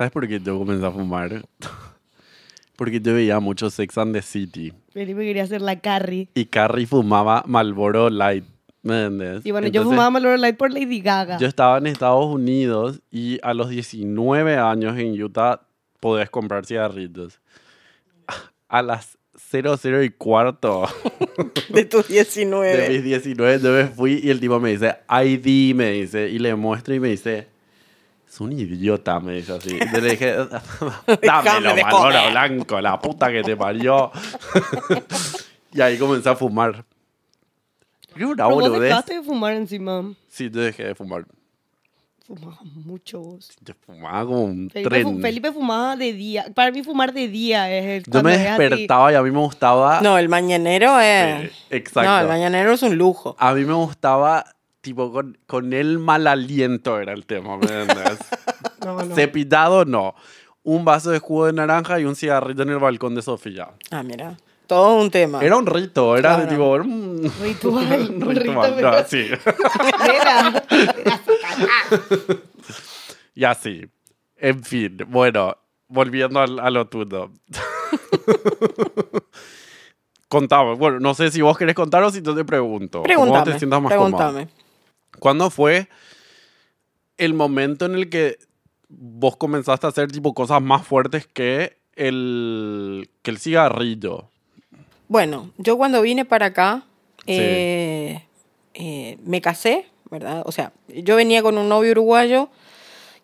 ¿Sabes 0.00 0.12
por 0.12 0.26
qué 0.26 0.40
yo 0.40 0.58
comencé 0.58 0.86
a 0.86 0.90
fumar? 0.90 1.44
Porque 2.76 3.02
yo 3.02 3.12
veía 3.12 3.38
mucho 3.38 3.68
Sex 3.68 3.98
and 3.98 4.14
the 4.14 4.22
City. 4.22 4.72
Felipe 4.94 5.20
quería 5.20 5.42
hacer 5.42 5.60
la 5.60 5.78
Carrie. 5.78 6.30
Y 6.34 6.46
Carrie 6.46 6.86
fumaba 6.86 7.44
Marlboro 7.46 8.08
Light. 8.08 8.46
¿Me 8.80 9.04
entiendes? 9.04 9.44
Y 9.44 9.50
bueno, 9.50 9.66
yo 9.66 9.82
Entonces, 9.82 9.90
fumaba 9.90 10.08
Malboro 10.08 10.38
Light 10.38 10.56
por 10.56 10.72
Lady 10.72 11.02
Gaga. 11.02 11.36
Yo 11.36 11.46
estaba 11.46 11.76
en 11.76 11.86
Estados 11.86 12.24
Unidos 12.24 13.02
y 13.10 13.40
a 13.42 13.52
los 13.52 13.68
19 13.68 14.56
años 14.56 14.96
en 14.96 15.22
Utah 15.22 15.60
podés 16.00 16.30
comprar 16.30 16.64
cigarritos. 16.64 17.38
A 18.68 18.80
las 18.80 19.18
00 19.50 20.02
y 20.02 20.08
cuarto 20.08 20.86
De 21.68 21.84
tus 21.84 22.08
de 22.08 22.14
19. 22.14 22.88
mis 22.88 23.04
19 23.04 23.60
yo 23.62 23.70
me 23.70 23.84
fui 23.84 24.18
y 24.24 24.30
el 24.30 24.40
tipo 24.40 24.60
me 24.60 24.70
dice, 24.70 24.96
ID, 25.10 25.74
me 25.74 25.90
dice, 25.90 26.30
y 26.30 26.38
le 26.38 26.54
muestro 26.54 26.94
y 26.94 27.00
me 27.00 27.08
dice, 27.08 27.48
es 28.30 28.40
un 28.40 28.52
idiota, 28.52 29.18
me 29.18 29.34
dice 29.34 29.54
así. 29.54 29.76
Yo 29.76 30.00
le 30.00 30.10
dije, 30.10 30.36
dámelo, 31.22 31.74
comer". 31.90 32.30
blanco, 32.30 32.80
la 32.80 33.00
puta 33.00 33.32
que 33.32 33.42
te 33.42 33.56
parió. 33.56 34.12
y 35.72 35.80
ahí 35.80 35.98
comencé 35.98 36.28
a 36.28 36.36
fumar. 36.36 36.84
Qué 38.14 38.24
una 38.24 38.46
Pero 38.46 38.60
vos 38.60 38.80
dejaste 38.80 39.14
de 39.14 39.22
fumar 39.22 39.54
encima. 39.54 40.14
Sí, 40.28 40.48
yo 40.48 40.60
dejé 40.60 40.84
de 40.84 40.94
fumar. 40.94 41.24
Fumaba 42.24 42.58
mucho 42.62 43.20
vos. 43.20 43.50
Yo 43.62 43.74
fumaba 43.84 44.24
como 44.24 44.44
un 44.44 44.70
Felipe, 44.70 45.02
fu- 45.02 45.08
tren. 45.10 45.22
Felipe 45.22 45.52
fumaba 45.52 45.96
de 45.96 46.12
día. 46.12 46.46
Para 46.54 46.70
mí 46.70 46.84
fumar 46.84 47.12
de 47.12 47.26
día 47.26 47.68
es 47.68 47.84
el 47.84 48.02
Yo 48.04 48.12
cuando 48.12 48.28
me 48.30 48.38
despertaba 48.38 49.10
y 49.10 49.16
a 49.16 49.22
mí 49.22 49.30
me 49.32 49.38
gustaba... 49.40 50.00
No, 50.00 50.16
el 50.16 50.28
mañanero 50.28 51.00
es. 51.00 51.50
Sí, 51.50 51.56
exacto. 51.70 52.08
No, 52.08 52.20
el 52.20 52.28
mañanero 52.28 52.72
es 52.72 52.82
un 52.84 52.96
lujo. 52.96 53.34
A 53.40 53.52
mí 53.54 53.64
me 53.64 53.74
gustaba, 53.74 54.44
tipo, 54.80 55.12
con, 55.12 55.38
con 55.46 55.72
el 55.72 55.98
mal 55.98 56.26
aliento 56.26 56.98
era 57.00 57.12
el 57.12 57.26
tema, 57.26 57.56
¿me 57.56 57.66
entiendes? 57.66 58.18
No, 58.84 59.02
no. 59.04 59.14
Cepillado, 59.14 59.84
no. 59.84 60.14
Un 60.62 60.86
vaso 60.86 61.10
de 61.10 61.18
jugo 61.18 61.44
de 61.46 61.52
naranja 61.52 62.00
y 62.00 62.06
un 62.06 62.16
cigarrito 62.16 62.62
en 62.62 62.70
el 62.70 62.78
balcón 62.78 63.14
de 63.14 63.20
Sofía. 63.20 63.68
Ah, 63.90 64.02
mira. 64.02 64.38
Todo 64.66 64.96
un 65.02 65.10
tema. 65.10 65.40
Era 65.42 65.56
un 65.56 65.66
rito, 65.66 66.16
era 66.16 66.38
de 66.38 66.46
Claro. 66.46 66.50
tipo... 66.50 66.74
era 66.76 66.84
un 66.84 67.30
Ritual. 67.42 68.10
un 68.10 68.22
un 68.22 68.30
ritual, 68.34 68.74
rito, 68.74 68.84
no, 68.90 68.90
pero- 68.90 69.04
sí. 69.06 69.26
Nena. 70.06 70.62
Y 73.34 73.44
así. 73.44 73.82
En 74.36 74.62
fin, 74.64 74.96
bueno, 75.08 75.56
volviendo 75.88 76.40
al- 76.40 76.58
a, 76.60 76.70
lo 76.70 76.88
tuyo. 76.88 77.30
Contame, 80.28 80.74
bueno, 80.76 81.00
no 81.00 81.12
sé 81.14 81.30
si 81.30 81.42
vos 81.42 81.58
querés 81.58 81.74
contar 81.74 82.02
o 82.04 82.10
si 82.10 82.22
yo 82.22 82.34
te 82.34 82.44
pregunto. 82.44 83.02
Pregúntame. 83.02 83.52
te 83.52 83.58
sientas 83.58 83.82
más 83.82 83.92
cómoda. 83.92 84.46
¿Cuándo 85.20 85.50
fue 85.50 85.88
el 87.18 87.34
momento 87.34 87.84
en 87.86 87.94
el 87.94 88.08
que 88.10 88.38
vos 88.88 89.36
comenzaste 89.36 89.86
a 89.86 89.90
hacer 89.90 90.10
tipo 90.10 90.34
cosas 90.34 90.60
más 90.60 90.84
fuertes 90.86 91.26
que 91.26 91.76
el, 91.94 93.08
que 93.22 93.30
el 93.30 93.38
cigarrillo? 93.38 94.28
Bueno, 95.08 95.50
yo 95.58 95.76
cuando 95.76 96.02
vine 96.02 96.24
para 96.24 96.46
acá, 96.46 96.82
Sí. 97.26 97.36
eh, 97.36 98.24
eh, 98.74 99.18
me 99.24 99.40
casé, 99.40 99.86
¿verdad? 100.10 100.42
O 100.46 100.52
sea, 100.52 100.72
yo 100.88 101.16
venía 101.16 101.42
con 101.42 101.58
un 101.58 101.68
novio 101.68 101.92
uruguayo. 101.92 102.48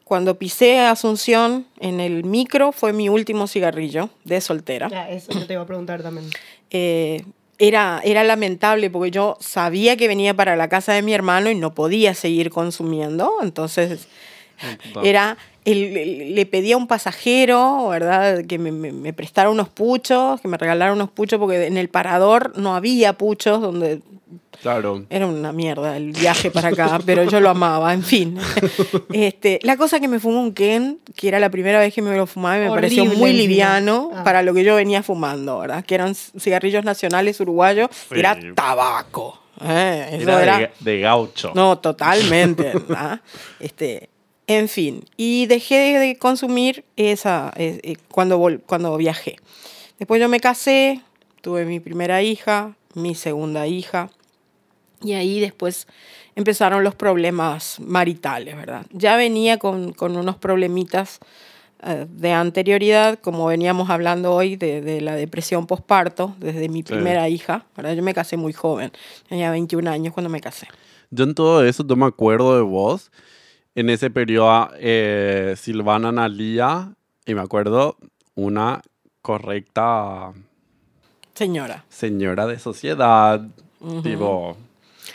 Cuando 0.05 0.39
pisé 0.39 0.79
a 0.79 0.93
Asunción 0.93 1.67
en 1.81 1.99
el 1.99 2.23
micro 2.23 2.71
fue 2.71 2.93
mi 2.93 3.09
último 3.09 3.49
cigarrillo 3.49 4.11
de 4.25 4.41
soltera. 4.41 4.89
Ya, 4.89 5.11
eso 5.11 5.33
yo 5.33 5.47
te 5.47 5.55
iba 5.55 5.63
a 5.63 5.67
preguntar 5.67 6.03
también. 6.03 6.29
Eh, 6.71 7.25
era, 7.59 8.01
era 8.05 8.25
lamentable 8.25 8.91
porque 8.91 9.11
yo 9.11 9.37
sabía 9.41 9.97
que 9.97 10.09
venía 10.09 10.35
para 10.35 10.57
la 10.57 10.69
casa 10.69 10.93
de 10.93 11.03
mi 11.03 11.15
hermano 11.15 11.51
y 11.51 11.55
no 11.55 11.75
podía 11.75 12.15
seguir 12.15 12.51
consumiendo. 12.51 13.35
Entonces 13.43 14.09
era, 15.03 15.37
el- 15.67 15.97
el- 15.97 16.35
le 16.35 16.47
pedía 16.47 16.77
a 16.77 16.79
un 16.79 16.87
pasajero, 16.87 17.89
¿verdad? 17.89 18.45
Que 18.47 18.59
me, 18.59 18.73
me- 18.73 18.93
me 18.93 19.13
prestara 19.13 19.51
unos 19.51 19.69
puchos, 19.69 20.41
que 20.41 20.49
me 20.49 20.57
regalara 20.57 20.93
unos 20.93 21.11
puchos 21.11 21.39
porque 21.39 21.67
en 21.67 21.77
el 21.77 21.89
parador 21.91 22.53
no 22.57 22.75
había 22.75 23.13
puchos 23.15 23.61
donde 23.61 24.01
Claro. 24.63 25.05
era 25.11 25.27
una 25.27 25.53
mierda 25.53 25.97
el 25.99 26.13
viaje 26.13 26.51
para 26.51 26.69
acá, 26.69 26.99
pero 27.05 27.25
yo 27.25 27.41
lo 27.41 27.51
amaba, 27.51 27.93
en 27.93 28.03
fin. 28.03 28.39
Este, 29.13 29.59
la 29.63 29.77
cosa 29.77 30.01
que 30.01 30.09
me 30.09 30.19
fumó 30.19 30.41
un 30.41 30.53
Ken, 30.55 30.99
que 31.15 31.29
era 31.29 31.39
la 31.39 31.51
primera 31.51 31.79
vez 31.79 31.93
que 31.95 32.01
me 32.03 32.17
lo 32.17 32.27
fumaba 32.27 32.57
y 32.57 32.61
me 32.61 32.71
pareció 32.71 33.05
muy 33.05 33.33
liviano 33.35 34.11
Ah. 34.15 34.25
para 34.25 34.43
lo 34.43 34.55
que 34.55 34.65
yo 34.65 34.75
venía 34.75 35.03
fumando, 35.03 35.59
¿verdad? 35.59 35.85
Que 35.85 35.95
eran 35.95 36.15
cigarrillos 36.15 36.85
nacionales 36.85 37.39
uruguayos, 37.41 37.91
Sí. 38.09 38.19
era 38.19 38.37
tabaco. 38.55 39.41
¿eh? 39.63 40.19
Eso 40.21 40.31
Era, 40.39 40.43
era, 40.43 40.59
de, 40.59 40.71
de 40.81 41.01
gaucho. 41.01 41.53
no, 41.55 41.79
totalmente. 41.79 42.73
¿verdad? 42.75 43.21
Este, 43.61 44.09
en 44.47 44.69
fin, 44.69 45.05
y 45.17 45.47
dejé 45.47 45.99
de 45.99 46.17
consumir 46.19 46.85
esa 46.97 47.53
eh, 47.57 47.81
eh, 47.83 47.97
cuando, 48.11 48.39
vol- 48.41 48.61
cuando 48.65 48.97
viajé. 48.97 49.37
Después 49.99 50.21
yo 50.21 50.29
me 50.29 50.41
casé, 50.41 51.01
tuve 51.41 51.65
mi 51.65 51.81
primera 51.81 52.23
hija, 52.23 52.77
mi 52.95 53.15
segunda 53.15 53.67
hija, 53.67 54.11
y 55.03 55.13
ahí 55.15 55.41
después 55.41 55.87
empezaron 56.37 56.85
los 56.85 56.95
problemas 56.95 57.81
maritales, 57.81 58.57
¿verdad? 58.57 58.87
Ya 58.93 59.17
venía 59.17 59.59
con, 59.59 59.93
con 59.93 60.17
unos 60.17 60.37
problemitas 60.37 61.19
eh, 61.83 62.07
de 62.09 62.33
anterioridad, 62.33 63.19
como 63.19 63.47
veníamos 63.47 63.91
hablando 63.91 64.33
hoy, 64.35 64.57
de, 64.57 64.81
de 64.81 65.01
la 65.01 65.15
depresión 65.17 65.67
posparto, 65.67 66.35
desde 66.39 66.69
mi 66.69 66.79
Sí. 66.81 66.85
primera 66.85 67.29
hija, 67.29 67.67
¿verdad? 67.77 67.95
Yo 67.95 68.03
me 68.03 68.15
casé 68.15 68.37
muy 68.37 68.53
joven, 68.53 68.93
tenía 69.29 69.51
21 69.51 69.89
años 69.89 70.15
cuando 70.15 70.31
me 70.31 70.41
casé. 70.41 70.69
Yo 71.11 71.25
en 71.25 71.35
todo 71.35 71.65
eso, 71.65 71.87
yo 71.87 71.97
me 71.97 72.07
acuerdo 72.07 72.57
de 72.57 72.63
vos. 72.63 73.11
En 73.77 73.91
ese 73.91 74.09
periodo, 74.11 74.71
eh, 74.79 75.55
Silvana 75.59 76.11
Nalía, 76.11 76.93
y 77.27 77.35
me 77.35 77.43
acuerdo, 77.43 77.97
una 78.35 78.81
correcta 79.21 80.33
Señora. 81.35 81.85
señora 81.91 82.47
de 82.47 82.59
sociedad, 82.59 83.43
tipo, 84.03 84.57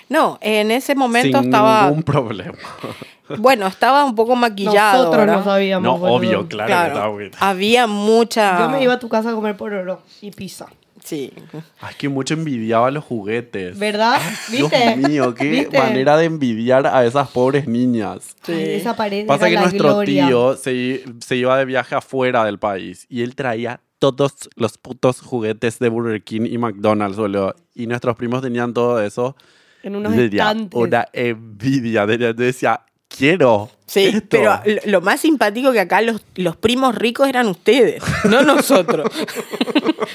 No, 0.10 0.38
en 0.42 0.70
ese 0.70 0.94
momento 0.94 1.40
sin 1.40 1.46
estaba, 1.48 1.86
ningún 1.88 2.04
problema. 2.04 2.54
bueno, 3.40 3.66
estaba 3.66 4.06
un 4.06 4.14
poco 4.14 4.36
maquillado. 4.36 4.98
Nosotros 5.06 5.22
¿verdad? 5.22 5.38
no 5.40 5.44
sabíamos. 5.44 5.84
No, 5.84 5.98
boludo. 5.98 6.16
obvio, 6.18 6.48
claro, 6.48 6.68
que 6.68 6.92
Claro, 6.92 7.32
había 7.40 7.88
mucha... 7.88 8.60
Yo 8.60 8.70
me 8.70 8.84
iba 8.84 8.94
a 8.94 9.00
tu 9.00 9.10
casa 9.10 9.32
a 9.32 9.34
comer 9.34 9.58
pororo 9.58 10.04
y 10.22 10.30
pizza. 10.30 10.68
Sí. 11.04 11.32
Ay, 11.80 11.96
que 11.98 12.10
mucho 12.10 12.34
envidiaba 12.36 12.92
los 12.92 13.04
juguetes. 13.04 13.78
¿Verdad? 13.80 14.20
Dios 14.52 14.70
¿Viste? 14.72 14.96
mío, 14.98 15.34
qué 15.34 15.50
¿Viste? 15.50 15.78
manera 15.78 16.16
de 16.18 16.26
envidiar 16.26 16.86
a 16.88 17.06
esas 17.06 17.30
pobres 17.30 17.68
niñas. 17.68 18.36
Sí. 18.44 18.54
Ay, 18.54 18.64
esa 18.76 18.96
pared 18.96 19.26
Pasa 19.26 19.48
era 19.48 19.50
que 19.50 19.56
la 19.56 19.62
nuestro 19.62 19.90
gloria. 19.96 20.28
tío 20.28 20.56
se, 20.56 21.36
iba 21.36 21.58
de 21.58 21.66
viaje 21.66 21.96
afuera 21.96 22.46
del 22.46 22.60
país 22.60 23.06
y 23.10 23.22
él 23.24 23.36
traía 23.36 23.82
todos 24.00 24.50
los 24.56 24.78
putos 24.78 25.22
juguetes 25.22 25.80
de 25.80 25.90
Burger 25.90 26.24
King 26.24 26.48
y 26.50 26.58
McDonald's, 26.58 27.18
boludo. 27.18 27.56
Y 27.76 27.88
nuestros 27.88 28.16
primos 28.16 28.42
tenían 28.42 28.74
todo 28.74 29.02
eso. 29.04 29.36
En 29.84 29.96
unos 29.96 30.12
una 30.14 31.08
envidia. 31.14 32.06
de- 32.06 32.18
Yo 32.18 32.34
decía, 32.34 32.82
quiero. 33.18 33.70
Sí, 33.86 34.06
esto. 34.06 34.22
pero 34.30 34.60
lo- 34.66 34.82
lo 34.86 35.02
más 35.02 35.20
simpático 35.20 35.72
que 35.74 35.80
acá 35.82 36.02
los, 36.02 36.22
los 36.36 36.56
primos 36.56 36.96
ricos 36.96 37.28
eran 37.28 37.48
ustedes, 37.48 38.02
no 38.30 38.42
nosotros. 38.44 39.10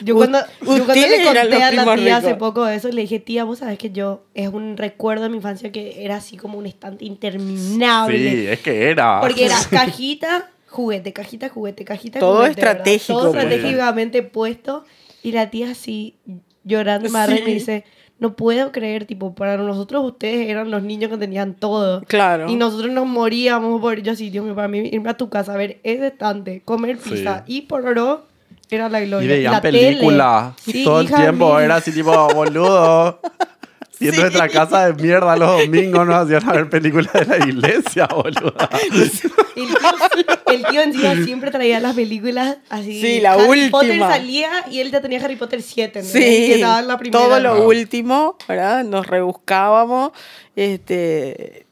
Yo 0.02 0.14
cuando, 0.16 0.38
yo 0.62 0.84
cuando 0.84 0.94
le 0.94 1.22
conté 1.24 1.62
a 1.62 1.72
la 1.72 1.96
tía 1.96 2.16
hace 2.16 2.34
poco 2.36 2.66
eso, 2.68 2.88
le 2.88 3.02
dije, 3.02 3.18
tía, 3.20 3.44
vos 3.44 3.58
sabés 3.58 3.78
que 3.78 3.90
yo, 3.90 4.24
es 4.34 4.48
un 4.48 4.76
recuerdo 4.76 5.24
de 5.24 5.28
mi 5.30 5.36
infancia 5.36 5.70
que 5.72 6.04
era 6.04 6.16
así 6.16 6.36
como 6.38 6.58
un 6.58 6.66
estante 6.66 7.04
interminable. 7.04 8.18
Sí, 8.30 8.46
es 8.48 8.60
que 8.60 8.90
era. 8.90 9.20
Porque 9.20 9.44
era 9.46 9.56
cajita, 9.70 10.50
juguete, 10.68 11.12
cajita, 11.12 11.48
juguete, 11.48 11.84
cajita, 11.84 12.18
Todo 12.18 12.36
juguete. 12.38 12.54
¿verdad? 12.60 12.72
estratégico, 12.76 13.18
Todo 13.20 13.32
pues. 13.32 13.44
estratégicamente 13.44 14.22
puesto. 14.22 14.84
Y 15.22 15.32
la 15.32 15.50
tía 15.50 15.70
así, 15.72 16.16
llorando, 16.64 17.10
me 17.10 17.18
agarra 17.18 17.36
y 17.38 17.40
me 17.40 17.46
Sí. 17.46 17.52
dice, 17.54 17.84
no 18.18 18.34
puedo 18.34 18.72
creer, 18.72 19.04
tipo, 19.04 19.34
para 19.34 19.56
nosotros 19.58 20.04
ustedes 20.04 20.48
eran 20.48 20.70
los 20.70 20.82
niños 20.82 21.10
que 21.10 21.18
tenían 21.18 21.54
todo. 21.54 22.00
Claro. 22.02 22.48
Y 22.50 22.56
nosotros 22.56 22.90
nos 22.90 23.06
moríamos 23.06 23.80
por 23.80 24.00
yo 24.00 24.12
así, 24.12 24.30
Dios 24.30 24.44
mío, 24.44 24.54
para 24.54 24.68
mí 24.68 24.88
irme 24.90 25.10
a 25.10 25.16
tu 25.16 25.28
casa 25.28 25.52
a 25.52 25.56
ver 25.56 25.80
ese 25.82 26.06
estante, 26.08 26.62
comer 26.64 26.98
Sí. 26.98 27.10
pizza 27.10 27.44
y 27.46 27.62
por 27.62 27.86
oro 27.86 28.24
era 28.70 28.88
la 28.88 29.02
Y 29.02 29.06
gloria. 29.06 29.28
veían 29.28 29.52
La 29.52 29.60
películas. 29.60 30.54
Sí, 30.60 30.82
todo 30.82 31.00
el 31.00 31.08
tiempo. 31.12 31.54
mía. 31.54 31.64
Era 31.66 31.76
así 31.76 31.92
tipo, 31.92 32.10
boludo. 32.34 33.20
Y 33.98 34.08
en 34.08 34.14
Sí. 34.14 34.20
nuestra 34.20 34.48
casa 34.48 34.86
de 34.92 35.02
mierda 35.02 35.36
los 35.36 35.60
domingos 35.60 36.06
nos 36.06 36.16
hacían 36.16 36.48
a 36.48 36.52
ver 36.52 36.68
películas 36.68 37.12
de 37.14 37.24
la 37.24 37.38
iglesia, 37.38 38.06
boludo. 38.14 38.54
El 39.56 39.64
tío, 39.80 40.36
el 40.52 40.66
tío 40.66 40.82
encima 40.82 41.14
siempre 41.24 41.50
traía 41.50 41.80
las 41.80 41.94
películas 41.94 42.58
así. 42.68 43.00
Sí, 43.00 43.20
la 43.20 43.32
Harry 43.32 43.70
Potter 43.70 43.90
última. 43.92 44.10
salía 44.10 44.50
y 44.70 44.80
él 44.80 44.90
ya 44.90 45.00
tenía 45.00 45.24
Harry 45.24 45.36
Potter 45.36 45.62
7. 45.62 46.00
¿entendés? 46.00 46.56
Sí, 46.56 46.60
la 46.60 46.98
primera. 46.98 47.24
todo 47.24 47.40
lo 47.40 47.66
último, 47.66 48.36
¿verdad? 48.46 48.84
Nos 48.84 49.06
rebuscábamos 49.06 50.12
este, 50.56 51.66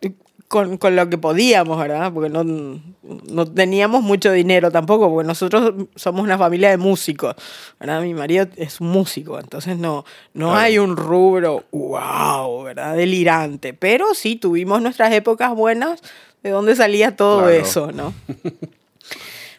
con, 0.49 0.77
con 0.79 0.95
lo 0.95 1.09
que 1.11 1.19
podíamos, 1.19 1.79
¿verdad? 1.79 2.13
Porque 2.13 2.29
no, 2.31 2.45
no 2.45 3.47
teníamos 3.53 4.03
mucho 4.03 4.31
dinero 4.31 4.71
tampoco, 4.71 5.09
porque 5.11 5.27
nosotros 5.27 5.73
somos 5.97 6.23
una 6.23 6.39
familia 6.39 6.71
de 6.71 6.77
músicos, 6.77 7.35
¿verdad? 7.81 8.03
Mi 8.03 8.15
marido 8.15 8.47
es 8.57 8.81
un 8.81 8.89
músico, 8.89 9.41
entonces 9.41 9.77
no, 9.79 10.05
no 10.33 10.49
Claro. 10.51 10.61
hay 10.61 10.79
un 10.79 10.97
rubro, 10.97 11.65
wow, 11.73 12.63
¿verdad? 12.63 12.95
Delirante, 12.97 13.75
pero 13.75 14.15
sí 14.15 14.37
tuvimos 14.37 14.81
nuestras 14.83 15.13
épocas 15.13 15.53
buenas 15.55 16.01
de 16.43 16.51
donde 16.51 16.77
salía 16.77 17.17
todo 17.17 17.39
Claro. 17.39 17.53
eso, 17.53 17.93
¿no? 17.93 18.13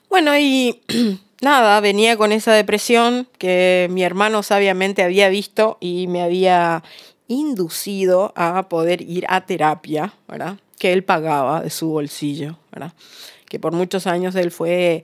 Bueno, 0.09 0.37
y 0.37 0.81
nada, 1.41 1.79
venía 1.81 2.15
con 2.15 2.31
esa 2.31 2.53
depresión 2.53 3.27
que 3.37 3.87
mi 3.91 4.03
hermano 4.03 4.43
sabiamente 4.43 5.03
había 5.03 5.27
visto 5.29 5.77
y 5.81 6.07
me 6.07 6.21
había 6.21 6.83
inducido 7.27 8.31
a 8.35 8.69
poder 8.69 9.01
ir 9.01 9.25
a 9.29 9.41
terapia, 9.45 10.13
¿verdad? 10.27 10.57
Que 10.85 10.93
él 10.93 11.03
pagaba 11.03 11.61
de 11.61 11.71
su 11.71 11.89
bolsillo, 11.89 12.59
¿verdad? 12.71 12.93
Que 13.49 13.57
por 13.59 13.73
muchos 13.73 14.05
años 14.05 14.35
él 14.35 14.51
fue... 14.51 15.03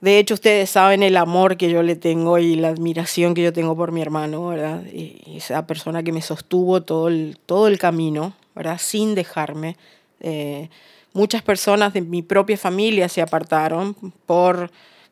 De 0.00 0.18
hecho, 0.18 0.32
ustedes 0.32 0.70
saben 0.70 1.02
el 1.02 1.18
amor 1.18 1.58
que 1.58 1.70
yo 1.70 1.82
le 1.82 1.96
tengo 1.96 2.38
y 2.38 2.56
la 2.56 2.68
admiración 2.68 3.34
que 3.34 3.42
yo 3.42 3.52
tengo 3.52 3.76
por 3.76 3.92
mi 3.92 4.00
hermano, 4.00 4.46
¿verdad? 4.46 4.82
Y 4.86 5.36
esa 5.36 5.66
persona 5.66 6.02
que 6.02 6.12
me 6.12 6.22
sostuvo 6.22 6.80
todo 6.82 7.08
el, 7.08 7.38
todo 7.44 7.68
el 7.68 7.78
camino, 7.78 8.32
¿verdad? 8.54 8.78
Sin 8.80 9.14
dejarme. 9.14 9.76
Eh, 10.20 10.70
muchas 11.12 11.42
personas 11.42 11.92
de 11.92 12.00
mi 12.00 12.22
propia 12.22 12.56
familia 12.56 13.10
se 13.10 13.20
apartaron 13.20 13.94
por 14.24 14.70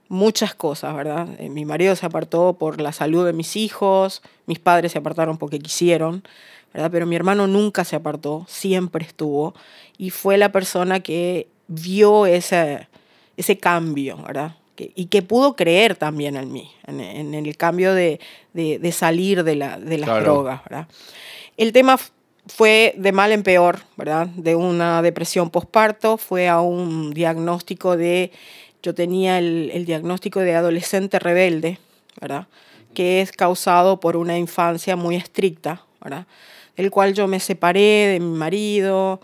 muchas 0.09 0.54
cosas, 0.54 0.96
¿verdad? 0.96 1.28
Eh, 1.38 1.50
mi 1.50 1.66
marido 1.66 1.94
se 1.94 2.07
apartó 2.07 2.54
por 2.54 2.81
la 2.81 2.92
salud 2.92 3.26
de 3.26 3.35
mis 3.35 3.57
hijos, 3.57 4.22
mis 4.46 4.61
padres 4.61 4.92
se 4.92 4.98
apartaron 4.98 5.37
porque 5.37 5.59
quisieron, 5.59 6.22
¿verdad? 6.72 6.90
Pero 6.90 7.07
mi 7.07 7.16
hermano 7.16 7.46
nunca 7.46 7.85
se 7.85 7.96
apartó, 7.96 8.44
siempre 8.48 9.04
estuvo 9.07 9.54
y 9.96 10.11
fue 10.11 10.37
la 10.38 10.52
persona 10.52 11.00
que 11.00 11.48
vio 11.66 12.26
ese, 12.26 12.88
ese 13.37 13.59
cambio, 13.59 14.16
¿verdad? 14.18 14.57
Que- 14.76 14.92
y 14.94 15.07
que 15.07 15.22
pudo 15.22 15.57
creer 15.57 15.96
también 15.96 16.37
en 16.37 16.52
mí, 16.52 16.70
en, 16.87 17.00
en 17.00 17.35
el 17.35 17.57
cambio 17.57 17.94
de, 17.94 18.20
de- 18.52 18.78
de 18.78 18.92
salir 18.92 19.42
de, 19.44 19.57
la, 19.57 19.78
de 19.78 19.98
las 19.98 20.09
Claro. 20.11 20.24
drogas, 20.24 20.62
¿verdad? 20.64 20.88
El 21.57 21.72
tema 21.72 21.98
fue 22.46 22.94
de 22.96 23.12
mal 23.12 23.33
en 23.33 23.42
peor, 23.42 23.81
¿verdad? 23.96 24.28
De 24.28 24.54
una 24.54 25.02
depresión 25.02 25.50
posparto, 25.50 26.16
fue 26.16 26.48
a 26.48 26.61
un 26.61 27.12
diagnóstico 27.12 27.96
de, 27.96 28.31
yo 28.83 28.94
tenía 28.94 29.38
el, 29.38 29.70
el 29.74 29.85
diagnóstico 29.85 30.40
de 30.40 30.54
adolescente 30.54 31.18
rebelde, 31.18 31.78
¿verdad? 32.20 32.46
Que 32.94 33.20
es 33.20 33.33
causado 33.33 34.00
por 34.00 34.16
una 34.16 34.38
infancia 34.38 34.96
muy 34.96 35.16
estricta, 35.16 35.83
¿verdad? 36.00 36.26
Del 36.79 36.91
cual 36.91 37.12
yo 37.12 37.27
me 37.29 37.38
separé 37.41 38.07
de 38.12 38.21
mi 38.21 38.35
marido, 38.38 39.21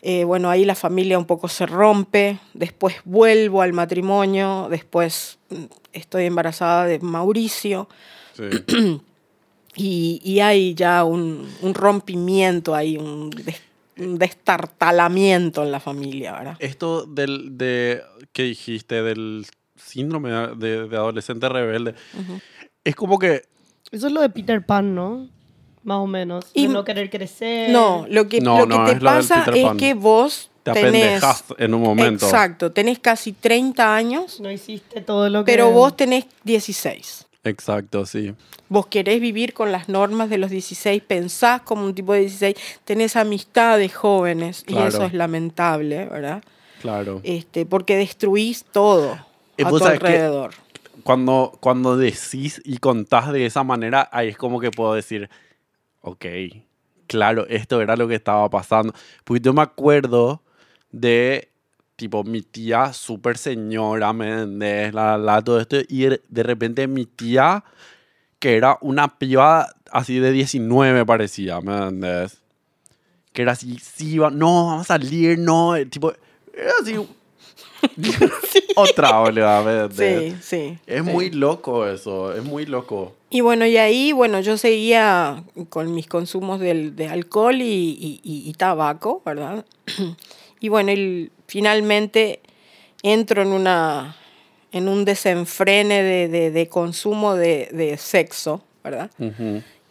eh, 0.00 0.24
bueno, 0.24 0.48
ahí 0.48 0.64
la 0.64 0.74
familia 0.76 1.18
un 1.18 1.26
poco 1.26 1.48
se 1.48 1.66
rompe, 1.66 2.38
después 2.54 2.94
vuelvo 3.04 3.60
al 3.62 3.72
matrimonio, 3.74 4.68
después 4.70 5.38
mm, 5.50 5.64
estoy 5.92 6.24
embarazada 6.24 6.86
de 6.86 6.98
Mauricio 7.00 7.88
Sí. 8.34 8.44
y, 9.76 10.20
y 10.24 10.40
hay 10.40 10.74
ya 10.74 11.04
un, 11.04 11.48
un 11.62 11.74
rompimiento, 11.74 12.74
hay 12.74 12.96
un, 12.96 13.30
des- 13.30 13.62
un 13.98 14.16
destartalamiento 14.18 15.64
en 15.64 15.72
la 15.72 15.80
familia, 15.80 16.32
¿verdad? 16.32 16.56
Esto 16.60 17.04
del, 17.04 17.58
de, 17.58 18.02
que 18.32 18.44
dijiste 18.44 19.02
del 19.02 19.44
síndrome 19.76 20.30
de, 20.56 20.86
de 20.88 20.96
adolescente 20.96 21.48
rebelde, 21.48 21.94
es 22.84 22.94
como 22.94 23.18
que 23.18 23.42
Eso 23.90 24.06
es 24.06 24.12
lo 24.12 24.20
de 24.20 24.28
Peter 24.30 24.64
Pan, 24.64 24.94
¿no? 24.94 25.28
Más 25.84 25.98
o 25.98 26.06
menos. 26.06 26.46
Y- 26.54 26.66
de 26.66 26.72
no 26.72 26.84
querer 26.84 27.10
crecer. 27.10 27.70
No, 27.70 28.06
lo 28.08 28.28
que, 28.28 28.40
No, 28.40 28.66
lo 28.66 28.84
que 28.84 28.90
te 28.92 28.96
es 28.98 29.02
pasa 29.04 29.44
es 29.54 29.76
que 29.78 29.94
vos 29.94 30.50
te 30.62 30.72
tenés... 30.72 31.22
en 31.58 31.74
un 31.74 31.82
momento. 31.82 32.26
Exacto, 32.26 32.72
tenés 32.72 32.98
casi 32.98 33.32
30 33.32 33.94
años, 33.94 34.40
No 34.40 34.50
hiciste 34.50 35.00
todo 35.00 35.28
lo 35.28 35.44
que... 35.44 35.52
pero 35.52 35.70
vos 35.70 35.96
tenés 35.96 36.26
16. 36.44 37.26
Exacto, 37.44 38.04
sí. 38.04 38.34
Vos 38.68 38.86
querés 38.86 39.20
vivir 39.20 39.54
con 39.54 39.72
las 39.72 39.88
normas 39.88 40.28
de 40.28 40.36
los 40.36 40.50
16, 40.50 41.02
pensás 41.06 41.62
como 41.62 41.84
un 41.84 41.94
tipo 41.94 42.12
de 42.12 42.20
16, 42.20 42.54
tenés 42.84 43.16
amistades 43.16 43.94
jóvenes 43.94 44.64
y 44.66 44.76
eso 44.76 45.04
es 45.04 45.14
lamentable, 45.14 46.04
¿verdad? 46.06 46.42
Claro. 46.82 47.20
Este, 47.24 47.64
porque 47.64 47.96
destruís 47.96 48.64
todo 48.70 49.18
Eh, 49.56 49.64
a 49.64 49.70
tu 49.70 49.82
alrededor. 49.84 50.50
Cuando, 51.02 51.56
cuando 51.60 51.96
decís 51.96 52.60
y 52.64 52.76
contás 52.78 53.32
de 53.32 53.46
esa 53.46 53.64
manera, 53.64 54.08
ahí 54.12 54.28
es 54.28 54.36
como 54.36 54.60
que 54.60 54.70
puedo 54.70 54.92
decir, 54.94 55.30
ok, 56.02 56.24
claro, 57.06 57.46
esto 57.48 57.80
era 57.80 57.96
lo 57.96 58.08
que 58.08 58.14
estaba 58.16 58.48
pasando. 58.50 58.92
Porque 59.24 59.42
yo 59.42 59.52
me 59.52 59.62
acuerdo 59.62 60.42
de, 60.92 61.50
tipo, 61.96 62.24
mi 62.24 62.42
tía 62.42 62.92
súper 62.92 63.38
señora, 63.38 64.12
¿me 64.12 64.28
entendés? 64.30 64.94
La, 64.94 65.18
la, 65.18 65.42
todo 65.42 65.60
esto. 65.60 65.76
Y 65.88 66.02
de- 66.04 66.22
de 66.28 66.42
repente 66.42 66.86
mi 66.86 67.06
tía, 67.06 67.64
que 68.38 68.56
era 68.56 68.78
una 68.80 69.18
piba 69.18 69.68
así 69.90 70.18
de 70.18 70.32
19 70.32 71.04
parecía, 71.06 71.60
¿me 71.60 71.76
entendés? 71.76 72.40
Que 73.32 73.42
era 73.42 73.52
así, 73.52 73.78
sí, 73.78 74.18
va- 74.18 74.30
no, 74.30 74.66
vamos 74.66 74.82
a 74.82 74.98
salir, 74.98 75.38
no, 75.38 75.76
eh, 75.76 75.86
tipo, 75.86 76.12
era 76.54 76.72
así... 76.80 76.94
Otra, 78.76 79.18
boludo, 79.20 79.64
¿me 79.64 79.80
entendés? 79.82 80.34
Sí, 80.34 80.38
sí. 80.42 80.78
Es 80.86 81.04
sí. 81.04 81.10
muy 81.10 81.30
loco 81.30 81.86
eso, 81.86 82.32
es 82.34 82.42
muy 82.44 82.66
loco. 82.66 83.14
Y 83.30 83.40
bueno, 83.40 83.66
y 83.66 83.76
ahí, 83.76 84.12
bueno, 84.12 84.40
yo 84.40 84.56
seguía 84.56 85.42
con 85.68 85.94
mis 85.94 86.06
consumos 86.06 86.60
del- 86.60 86.96
de 86.96 87.08
alcohol 87.08 87.60
y, 87.60 87.64
y- 87.64 88.20
y- 88.22 88.48
y 88.48 88.52
tabaco, 88.54 89.22
¿verdad? 89.24 89.64
Y 90.60 90.70
bueno, 90.70 90.90
el- 90.90 91.30
finalmente 91.46 92.40
entro 93.02 93.42
en 93.42 93.48
una 93.48 94.16
en 94.72 94.88
un 94.88 95.04
desenfrene 95.04 96.02
de, 96.02 96.28
de- 96.28 96.50
de 96.50 96.68
consumo 96.68 97.34
de, 97.36 97.68
de 97.72 97.96
sexo, 97.96 98.62
¿verdad? 98.84 99.10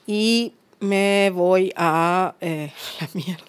Y 0.05 0.53
me 0.79 1.31
voy 1.33 1.73
a 1.75 2.35
eh, 2.41 2.71
la 3.01 3.09
mierda. 3.13 3.43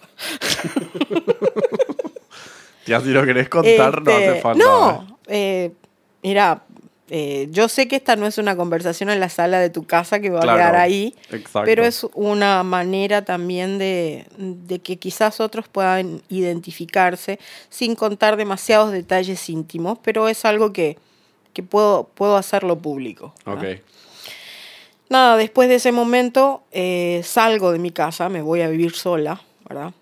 Ya 2.89 3.01
si 3.01 3.09
lo 3.11 3.25
querés 3.25 3.49
contar, 3.49 4.03
no 4.03 4.11
hace 4.13 4.27
Este, 4.29 4.41
falta. 4.41 4.65
No, 4.65 5.19
eh, 5.27 5.73
mira, 6.23 6.63
eh, 7.11 7.49
yo 7.51 7.69
sé 7.69 7.89
que 7.89 7.97
esta 7.97 8.17
no 8.17 8.27
es 8.27 8.37
una 8.39 8.57
conversación 8.57 9.09
en 9.11 9.21
la 9.21 9.29
sala 9.29 9.61
de 9.61 9.71
tu 9.71 9.85
casa 9.87 10.21
que 10.21 10.31
va 10.31 10.41
Claro, 10.41 10.59
a 10.59 10.61
quedar 10.63 10.77
ahí, 10.77 11.15
exacto. 11.31 11.63
pero 11.65 11.85
es 11.85 12.05
una 12.15 12.63
manera 12.65 13.25
también 13.25 13.79
de, 13.79 14.27
de 14.37 14.79
que 14.81 14.97
quizás 14.99 15.41
otros 15.41 15.69
puedan 15.69 16.23
identificarse 16.29 17.39
sin 17.71 17.95
contar 17.95 18.37
demasiados 18.37 18.93
detalles 18.93 19.49
íntimos, 19.49 19.99
pero 20.03 20.29
es 20.29 20.45
algo 20.45 20.73
que, 20.73 20.99
que 21.55 21.63
puedo, 21.63 22.05
puedo 22.15 22.37
hacerlo 22.37 22.79
público. 22.79 23.35
¿verdad? 23.47 23.73
Ok. 23.73 23.81
Nada, 25.11 25.37
después 25.39 25.71
de 25.71 25.77
ese 25.77 25.91
momento 25.93 26.63
eh, 26.71 27.23
salgo 27.25 27.73
de 27.73 27.79
mi 27.79 27.91
casa, 27.91 28.29
me 28.29 28.43
voy 28.43 28.61
a 28.61 28.69
vivir 28.69 28.93
sola, 28.93 29.41
¿verdad? 29.67 29.93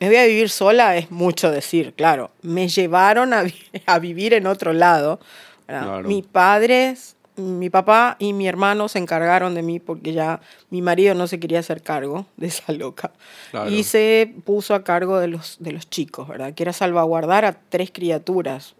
Me 0.00 0.08
voy 0.08 0.16
a 0.16 0.24
vivir 0.26 0.50
sola 0.50 0.96
es 0.96 1.10
mucho 1.10 1.50
decir, 1.50 1.94
claro. 1.94 2.30
Me 2.42 2.68
llevaron 2.68 3.32
a, 3.32 3.42
vi- 3.42 3.54
a 3.86 3.98
vivir 3.98 4.34
en 4.34 4.46
otro 4.46 4.72
lado. 4.72 5.20
Claro. 5.66 6.06
Mis 6.08 6.24
padres, 6.26 7.16
mi 7.36 7.70
papá 7.70 8.16
y 8.18 8.32
mi 8.34 8.46
hermano 8.46 8.88
se 8.88 8.98
encargaron 8.98 9.54
de 9.54 9.62
mí 9.62 9.80
porque 9.80 10.12
ya 10.12 10.40
mi 10.70 10.82
marido 10.82 11.14
no 11.14 11.26
se 11.26 11.40
quería 11.40 11.60
hacer 11.60 11.80
cargo 11.82 12.26
de 12.36 12.48
esa 12.48 12.72
loca. 12.72 13.12
Claro. 13.50 13.70
Y 13.70 13.82
se 13.84 14.34
puso 14.44 14.74
a 14.74 14.84
cargo 14.84 15.18
de 15.18 15.28
los, 15.28 15.56
de 15.60 15.72
los 15.72 15.88
chicos, 15.88 16.28
¿verdad? 16.28 16.52
Que 16.54 16.64
era 16.64 16.72
salvaguardar 16.72 17.44
a 17.44 17.52
tres 17.68 17.90
criaturas. 17.92 18.74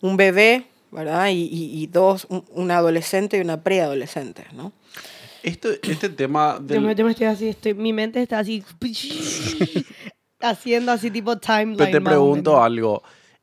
Un 0.00 0.16
bebé, 0.18 0.66
¿verdad? 0.90 1.28
Y, 1.28 1.44
y- 1.44 1.82
y 1.82 1.86
dos, 1.86 2.26
un, 2.28 2.44
un 2.50 2.70
adolescente 2.70 3.38
y 3.38 3.40
una 3.40 3.62
preadolescente, 3.62 4.44
¿no? 4.52 4.72
Esto, 5.42 5.68
este 5.82 6.08
tema 6.08 6.56
Yo 6.58 6.64
del... 6.66 6.80
me, 6.82 6.94
yo 6.96 7.04
me 7.04 7.12
estoy 7.12 7.26
así, 7.28 7.48
estoy, 7.48 7.72
mi 7.74 7.92
mente 7.92 8.20
está 8.20 8.40
así... 8.40 8.62
haciendo 10.40 10.92
así 10.92 11.10
tipo 11.10 11.36
timeline. 11.38 11.76
Pero 11.76 11.90
te 11.90 12.00
pregunto 12.00 12.52
menos. 12.52 12.64
algo. 12.66 13.02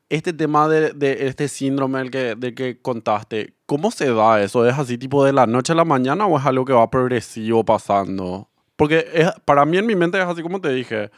Este 0.10 0.34
tema 0.34 0.68
de, 0.68 0.92
de 0.92 1.28
este 1.28 1.48
síndrome 1.48 2.00
del 2.00 2.12
que, 2.12 2.36
del 2.36 2.54
que 2.54 2.82
contaste, 2.82 3.56
¿cómo 3.66 3.90
se 3.90 4.14
da 4.14 4.42
eso? 4.44 4.68
¿Es 4.68 4.78
así 4.78 4.98
tipo 4.98 5.26
de 5.26 5.34
la 5.34 5.48
noche 5.48 5.74
a 5.74 5.76
la 5.76 5.86
mañana 5.86 6.28
o 6.28 6.38
es 6.38 6.46
algo 6.46 6.66
que 6.66 6.74
va 6.74 6.90
progresivo 6.90 7.64
pasando? 7.64 8.48
Porque 8.76 9.08
es, 9.14 9.30
para 9.46 9.66
mí 9.66 9.78
en 9.78 9.86
mi 9.86 9.96
mente 9.96 10.20
es 10.20 10.26
así 10.26 10.42
como 10.42 10.62
te 10.62 10.70
dije. 10.70 11.10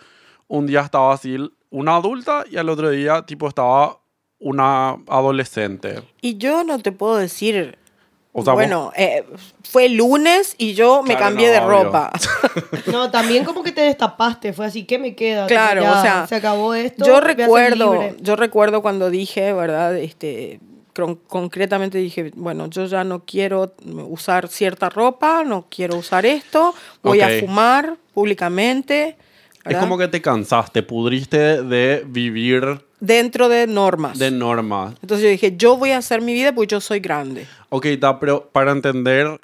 Un 0.48 0.68
día 0.68 0.82
estaba 0.82 1.14
así 1.14 1.38
una 1.72 1.96
adulta 1.96 2.46
y 2.50 2.58
al 2.58 2.70
otro 2.70 2.90
día 2.90 3.26
tipo 3.26 3.48
estaba 3.48 4.00
una 4.40 4.98
adolescente. 5.08 6.04
Y 6.22 6.38
yo 6.38 6.64
no 6.64 6.80
te 6.80 6.92
puedo 6.92 7.18
decir. 7.18 7.78
O 8.38 8.44
sea, 8.44 8.52
vos- 8.54 8.60
bueno, 8.62 8.92
eh, 8.98 9.24
fue 9.64 9.88
lunes 9.88 10.56
y 10.58 10.74
yo 10.74 11.02
me 11.04 11.16
Claro, 11.16 11.26
cambié 11.26 11.48
no, 11.48 11.54
de 11.54 11.60
obvio. 11.60 11.84
ropa. 11.86 12.12
No, 12.92 13.10
también 13.10 13.46
como 13.46 13.64
que 13.64 13.72
te 13.72 13.80
destapaste, 13.82 14.52
fue 14.52 14.66
así, 14.66 14.84
¿qué 14.84 15.00
me 15.00 15.16
queda? 15.16 15.48
Claro, 15.48 15.82
Ya, 15.84 15.92
o 15.94 16.02
sea, 16.02 16.28
Se 16.28 16.36
acabó 16.36 16.74
esto. 16.74 17.06
yo 17.06 17.22
recuerdo, 17.22 18.16
yo 18.20 18.36
recuerdo 18.36 18.82
cuando 18.82 19.10
dije, 19.10 19.54
¿verdad? 19.54 19.96
Este, 19.98 20.60
con- 20.94 21.16
concretamente 21.16 21.98
dije, 21.98 22.32
bueno, 22.36 22.68
yo 22.70 22.86
ya 22.88 23.06
no 23.06 23.24
quiero 23.26 23.74
usar 24.10 24.50
cierta 24.50 24.90
ropa, 24.90 25.44
no 25.46 25.68
quiero 25.70 25.96
usar 25.96 26.26
esto, 26.26 26.76
voy 27.04 27.22
a 27.22 27.40
fumar 27.40 27.96
públicamente. 28.14 29.16
Es 29.64 29.78
como 29.78 29.98
que 29.98 30.08
te 30.10 30.22
cansaste, 30.22 30.84
pudriste 30.84 31.64
de 31.64 32.04
vivir 32.06 32.86
Dentro 33.00 33.50
de 33.50 33.68
normas. 33.68 34.18
de 34.18 34.32
normas. 34.32 34.96
Entonces 35.02 35.24
yo 35.24 35.30
dije, 35.30 35.56
yo 35.58 35.78
voy 35.78 35.92
a 35.92 35.98
hacer 35.98 36.22
mi 36.22 36.34
vida 36.34 36.54
porque 36.54 36.72
yo 36.72 36.82
soy 36.82 37.00
grande. 37.00 37.46
Ok, 37.70 37.88
ta, 38.00 38.20
pero 38.20 38.50
para 38.52 38.72
entender 38.72 39.40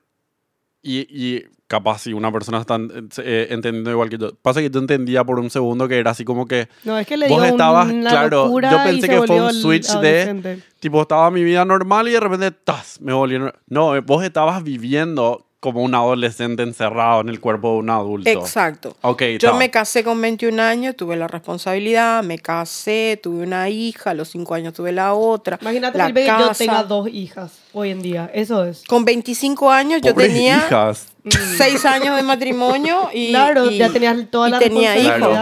y, 0.81 0.99
y 1.09 1.43
capaz 1.71 1.99
si 1.99 2.11
una 2.11 2.31
persona 2.33 2.59
está 2.59 2.77
eh, 3.23 3.47
entendiendo 3.49 3.91
igual 3.91 4.09
que 4.09 4.17
yo, 4.17 4.35
pasa 4.41 4.59
que 4.59 4.69
yo 4.69 4.79
entendía 4.81 5.23
por 5.23 5.39
un 5.39 5.49
segundo 5.49 5.87
que 5.87 5.97
era 5.97 6.11
así 6.11 6.25
como 6.25 6.45
que 6.45 6.67
No, 6.83 6.97
es 6.97 7.07
que 7.07 7.15
le 7.15 7.29
vos 7.29 7.41
dio 7.41 7.51
estabas, 7.51 7.89
una 7.89 8.09
claro, 8.09 8.59
yo 8.59 8.77
pensé 8.83 9.07
que 9.07 9.21
fue 9.21 9.41
un 9.41 9.53
switch 9.53 9.87
de, 9.99 10.61
tipo, 10.81 11.01
estaba 11.01 11.31
mi 11.31 11.45
vida 11.45 11.63
normal 11.63 12.09
y 12.09 12.11
de 12.11 12.19
repente, 12.19 12.51
¡tas! 12.51 12.99
me 12.99 13.13
volvieron, 13.13 13.53
no, 13.67 13.95
eh, 13.95 14.01
vos 14.01 14.21
estabas 14.23 14.63
viviendo 14.63 15.45
como 15.61 15.83
un 15.83 15.93
adolescente 15.93 16.63
encerrado 16.63 17.21
en 17.21 17.29
el 17.29 17.39
cuerpo 17.39 17.73
de 17.73 17.77
un 17.77 17.89
adulto. 17.91 18.27
Exacto. 18.29 18.97
Ok, 19.01 19.21
Yo 19.39 19.51
ta. 19.51 19.57
me 19.57 19.69
casé 19.69 20.03
con 20.03 20.19
21 20.19 20.59
años, 20.59 20.95
tuve 20.95 21.15
la 21.15 21.27
responsabilidad, 21.27 22.23
me 22.23 22.39
casé, 22.39 23.19
tuve 23.21 23.43
una 23.43 23.69
hija, 23.69 24.09
a 24.09 24.13
los 24.15 24.29
5 24.29 24.55
años 24.55 24.73
tuve 24.73 24.91
la 24.91 25.13
otra. 25.13 25.59
Imagínate, 25.61 25.99
la 25.99 26.11
que 26.11 26.25
yo 26.25 26.35
casa. 26.35 26.53
tenga 26.55 26.83
dos 26.83 27.07
hijas 27.09 27.51
hoy 27.73 27.89
en 27.91 28.01
día. 28.01 28.29
Eso 28.33 28.63
es. 28.65 28.83
Con 28.87 29.05
25 29.05 29.69
años 29.71 30.01
yo 30.01 30.13
tenía 30.13 30.57
hijas. 30.57 31.07
6 31.57 31.85
años 31.85 32.15
de 32.15 32.23
matrimonio 32.23 33.09
y, 33.13 33.29
Claro, 33.29 33.69
y- 33.69 33.77
ya 33.77 33.89
tenías 33.89 34.17
toda 34.31 34.47
y 34.49 34.51
la 34.51 34.59
tenía 34.59 34.97
hijos. 34.97 35.37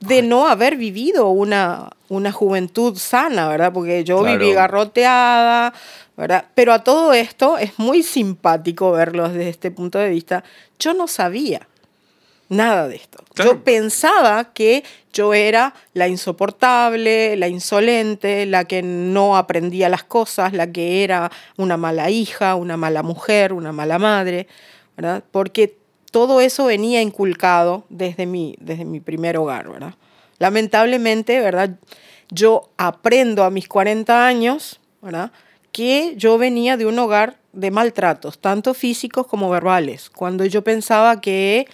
De 0.00 0.22
no 0.22 0.46
haber 0.48 0.76
vivido 0.76 1.28
una, 1.30 1.90
una 2.08 2.32
juventud 2.32 2.96
sana, 2.98 3.48
¿verdad? 3.48 3.72
Porque 3.72 4.04
yo 4.04 4.20
Claro. 4.20 4.38
viví 4.38 4.52
garroteada, 4.52 5.72
¿verdad? 6.16 6.44
Pero 6.54 6.72
a 6.72 6.84
todo 6.84 7.12
esto 7.14 7.58
es 7.58 7.78
muy 7.78 8.02
simpático 8.02 8.92
verlo 8.92 9.28
desde 9.28 9.48
este 9.48 9.70
punto 9.70 9.98
de 9.98 10.10
vista. 10.10 10.44
Yo 10.78 10.92
no 10.94 11.08
sabía. 11.08 11.66
Nada 12.48 12.88
de 12.88 12.96
esto. 12.96 13.22
Claro. 13.34 13.52
Yo 13.52 13.64
pensaba 13.64 14.52
que 14.52 14.84
yo 15.12 15.32
era 15.32 15.74
la 15.92 16.08
insoportable, 16.08 17.36
la 17.36 17.48
insolente, 17.48 18.46
la 18.46 18.64
que 18.64 18.82
no 18.82 19.36
aprendía 19.36 19.88
las 19.88 20.04
cosas, 20.04 20.52
la 20.52 20.70
que 20.70 21.04
era 21.04 21.30
una 21.56 21.76
mala 21.76 22.10
hija, 22.10 22.54
una 22.54 22.76
mala 22.76 23.02
mujer, 23.02 23.52
una 23.52 23.72
mala 23.72 23.98
madre, 23.98 24.46
¿verdad? 24.96 25.24
Porque 25.30 25.78
todo 26.10 26.40
eso 26.40 26.66
venía 26.66 27.00
inculcado 27.00 27.84
desde 27.88 28.26
mi, 28.26 28.56
desde 28.60 28.84
mi 28.84 29.00
primer 29.00 29.36
hogar, 29.36 29.68
¿verdad? 29.68 29.94
Lamentablemente, 30.38 31.40
¿verdad? 31.40 31.70
Yo 32.30 32.70
aprendo 32.76 33.44
a 33.44 33.50
mis 33.50 33.68
40 33.68 34.26
años, 34.26 34.80
¿verdad? 35.00 35.32
Que 35.72 36.14
yo 36.16 36.38
venía 36.38 36.76
de 36.76 36.86
un 36.86 36.98
hogar 36.98 37.36
de 37.52 37.70
maltratos, 37.70 38.38
tanto 38.38 38.74
físicos 38.74 39.26
como 39.26 39.48
verbales, 39.50 40.10
cuando 40.10 40.44
yo 40.44 40.62
pensaba 40.62 41.20
que 41.20 41.66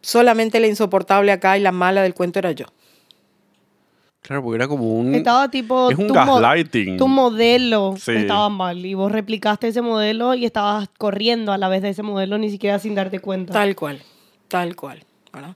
solamente 0.00 0.60
la 0.60 0.66
insoportable 0.66 1.32
acá 1.32 1.56
y 1.58 1.60
la 1.60 1.72
mala 1.72 2.02
del 2.02 2.14
cuento 2.14 2.38
era 2.38 2.52
yo. 2.52 2.66
Claro, 4.22 4.42
porque 4.42 4.56
era 4.56 4.68
como 4.68 4.98
un... 4.98 5.14
Estaba 5.14 5.50
tipo. 5.50 5.90
Es 5.90 5.96
un 5.98 6.06
tu 6.08 6.14
mo- 6.14 6.20
gaslighting. 6.40 6.98
Tu 6.98 7.08
modelo 7.08 7.94
Sí. 7.98 8.12
estaba 8.12 8.48
mal 8.50 8.84
y 8.84 8.92
vos 8.94 9.10
replicaste 9.10 9.68
ese 9.68 9.80
modelo 9.80 10.34
y 10.34 10.44
estabas 10.44 10.88
corriendo 10.98 11.52
a 11.52 11.58
la 11.58 11.68
vez 11.68 11.80
de 11.82 11.88
ese 11.90 12.02
modelo 12.02 12.36
ni 12.36 12.50
siquiera 12.50 12.78
sin 12.78 12.94
darte 12.94 13.20
cuenta. 13.20 13.52
Tal 13.54 13.74
cual, 13.74 14.00
tal 14.48 14.76
cual. 14.76 15.04
¿verdad? 15.32 15.54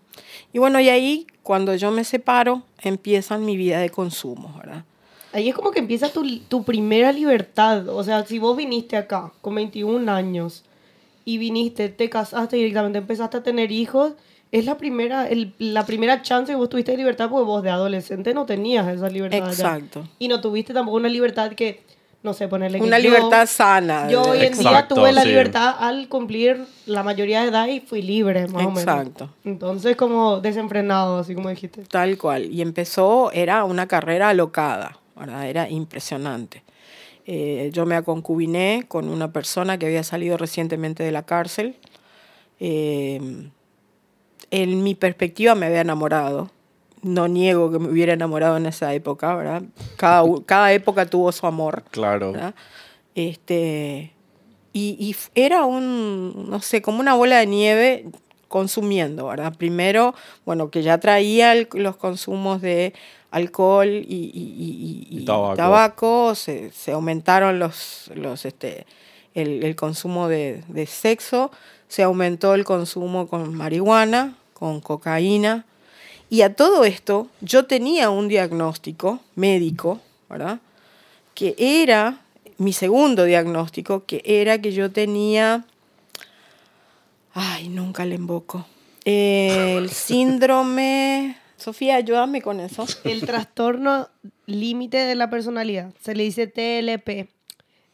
Y 0.52 0.59
bueno, 0.61 0.80
y 0.80 0.88
ahí, 0.88 1.26
cuando 1.42 1.74
yo 1.74 1.90
me 1.90 2.04
separo, 2.04 2.62
empieza 2.80 3.37
mi 3.38 3.57
vida 3.57 3.80
de 3.80 3.90
consumo, 3.90 4.54
¿verdad? 4.59 4.85
Ahí 5.33 5.48
es 5.48 5.54
como 5.54 5.72
que 5.72 5.80
empieza 5.80 6.11
tu, 6.12 6.38
tu 6.40 6.62
primera 6.64 7.11
libertad. 7.12 7.88
O 7.88 8.02
sea, 8.04 8.24
si 8.24 8.38
vos 8.38 8.57
viniste 8.57 8.96
acá 8.96 9.33
con 9.42 9.57
21 9.57 10.09
años 10.11 10.64
y 11.24 11.38
viniste, 11.38 11.88
te 11.88 12.09
casaste 12.09 12.57
directamente, 12.57 12.98
empezaste 12.98 13.37
a 13.38 13.42
tener 13.42 13.72
hijos, 13.72 14.12
es 14.58 14.64
la 14.64 14.76
primera, 14.76 15.28
el- 15.28 15.52
la 15.58 15.84
primera 15.84 16.22
chance 16.22 16.52
que 16.52 16.56
vos 16.56 16.68
tuviste 16.68 16.92
de 16.92 16.98
libertad 16.98 17.28
porque 17.28 17.44
vos 17.44 17.62
de 17.62 17.70
adolescente 17.70 18.32
no 18.34 18.46
tenías 18.46 18.86
esa 18.88 19.08
libertad. 19.08 19.38
ya. 19.46 19.50
Exacto. 19.50 20.08
Y 20.18 20.28
no 20.28 20.40
tuviste 20.40 20.72
tampoco 20.72 20.96
una 20.96 21.08
libertad 21.08 21.52
que, 21.52 21.82
no 22.22 22.32
sé, 22.32 22.48
ponerle 22.48 22.78
que 22.78 22.84
Una 22.86 22.98
yo- 22.98 23.10
libertad 23.10 23.46
sana. 23.46 24.08
Yo 24.08 24.22
hoy 24.22 24.40
en 24.46 24.56
día 24.58 24.86
tuve 24.88 25.12
la 25.12 25.22
sí. 25.22 25.28
libertad 25.28 25.74
al 25.78 26.08
cumplir 26.08 26.64
la 26.86 27.02
mayoría 27.02 27.42
de 27.42 27.48
edad 27.48 27.66
y 27.68 27.80
fui 27.80 28.00
libre, 28.00 28.46
más 28.46 28.64
o 28.66 28.70
menos. 28.70 28.78
Exacto. 28.78 29.30
Entonces, 29.44 29.96
como 29.96 30.40
desenfrenado, 30.40 31.18
así 31.18 31.34
como 31.34 31.48
dijiste. 31.50 31.82
Tal 31.84 32.16
cual. 32.16 32.46
Y 32.50 32.62
empezó, 32.62 33.30
era 33.32 33.64
una 33.64 33.86
carrera 33.88 34.30
alocada, 34.30 34.98
¿verdad? 35.16 35.48
Era 35.48 35.68
impresionante. 35.68 36.62
Eh, 37.26 37.70
yo 37.72 37.86
me 37.86 37.94
aconcubiné 37.96 38.84
con 38.86 39.08
una 39.08 39.32
persona 39.32 39.78
que 39.78 39.86
había 39.86 40.02
salido 40.04 40.36
recientemente 40.36 41.02
de 41.02 41.10
la 41.10 41.22
cárcel. 41.24 41.76
Eh, 42.60 43.48
en 44.62 44.82
mi 44.82 44.94
perspectiva 44.94 45.54
me 45.54 45.66
había 45.66 45.80
enamorado. 45.80 46.50
No 47.02 47.28
niego 47.28 47.70
que 47.70 47.78
me 47.78 47.88
hubiera 47.88 48.12
enamorado 48.14 48.56
en 48.56 48.66
esa 48.66 48.94
época, 48.94 49.34
¿verdad? 49.34 49.62
Cada, 49.96 50.22
cada 50.46 50.72
época 50.72 51.06
tuvo 51.06 51.32
su 51.32 51.46
amor. 51.46 51.82
Claro. 51.90 52.32
¿verdad? 52.32 52.54
Este, 53.14 54.12
y, 54.72 55.14
era 55.34 55.64
un, 55.64 56.46
no 56.50 56.60
sé, 56.60 56.82
como 56.82 57.00
una 57.00 57.14
bola 57.14 57.38
de 57.38 57.46
nieve 57.46 58.06
consumiendo, 58.48 59.26
¿verdad? 59.26 59.54
Primero, 59.56 60.14
bueno, 60.44 60.70
que 60.70 60.82
ya 60.82 60.98
traía 60.98 61.52
el- 61.52 61.68
los 61.74 61.96
consumos 61.96 62.60
de 62.62 62.92
alcohol 63.30 63.88
y, 63.88 64.00
y- 64.00 64.06
y- 64.06 65.06
y- 65.10 65.18
y 65.18 65.22
Y 65.22 65.24
tabaco. 65.24 65.56
tabaco, 65.56 66.34
se, 66.34 66.70
se 66.70 66.92
aumentaron 66.92 67.58
los, 67.58 68.10
los 68.14 68.44
este, 68.44 68.86
el, 69.34 69.64
el 69.64 69.74
consumo 69.76 70.28
de, 70.28 70.62
de 70.68 70.86
sexo, 70.86 71.50
se 71.88 72.02
aumentó 72.04 72.54
el 72.54 72.64
consumo 72.64 73.26
con 73.28 73.54
marihuana, 73.54 74.36
con 74.54 74.80
cocaína, 74.80 75.66
y 76.30 76.40
a 76.42 76.54
todo 76.54 76.84
esto 76.84 77.28
yo 77.40 77.66
tenía 77.66 78.08
un 78.10 78.28
diagnóstico 78.28 79.20
médico, 79.34 80.00
¿verdad? 80.30 80.60
que 81.34 81.54
era 81.58 82.20
mi 82.58 82.72
segundo 82.72 83.24
diagnóstico, 83.24 84.04
que 84.06 84.22
era 84.24 84.60
que 84.60 84.72
yo 84.72 84.90
tenía, 84.90 85.64
ay, 87.34 87.68
nunca 87.68 88.04
le 88.04 88.14
invoco, 88.14 88.66
el 89.04 89.90
síndrome, 89.90 91.36
Sofía, 91.56 91.96
ayúdame 91.96 92.42
con 92.42 92.60
eso. 92.60 92.84
El 93.04 93.22
trastorno 93.22 94.08
límite 94.46 94.98
de 94.98 95.14
la 95.14 95.30
personalidad. 95.30 95.94
Se 96.02 96.14
le 96.14 96.24
dice 96.24 96.46
TLP. 96.46 97.28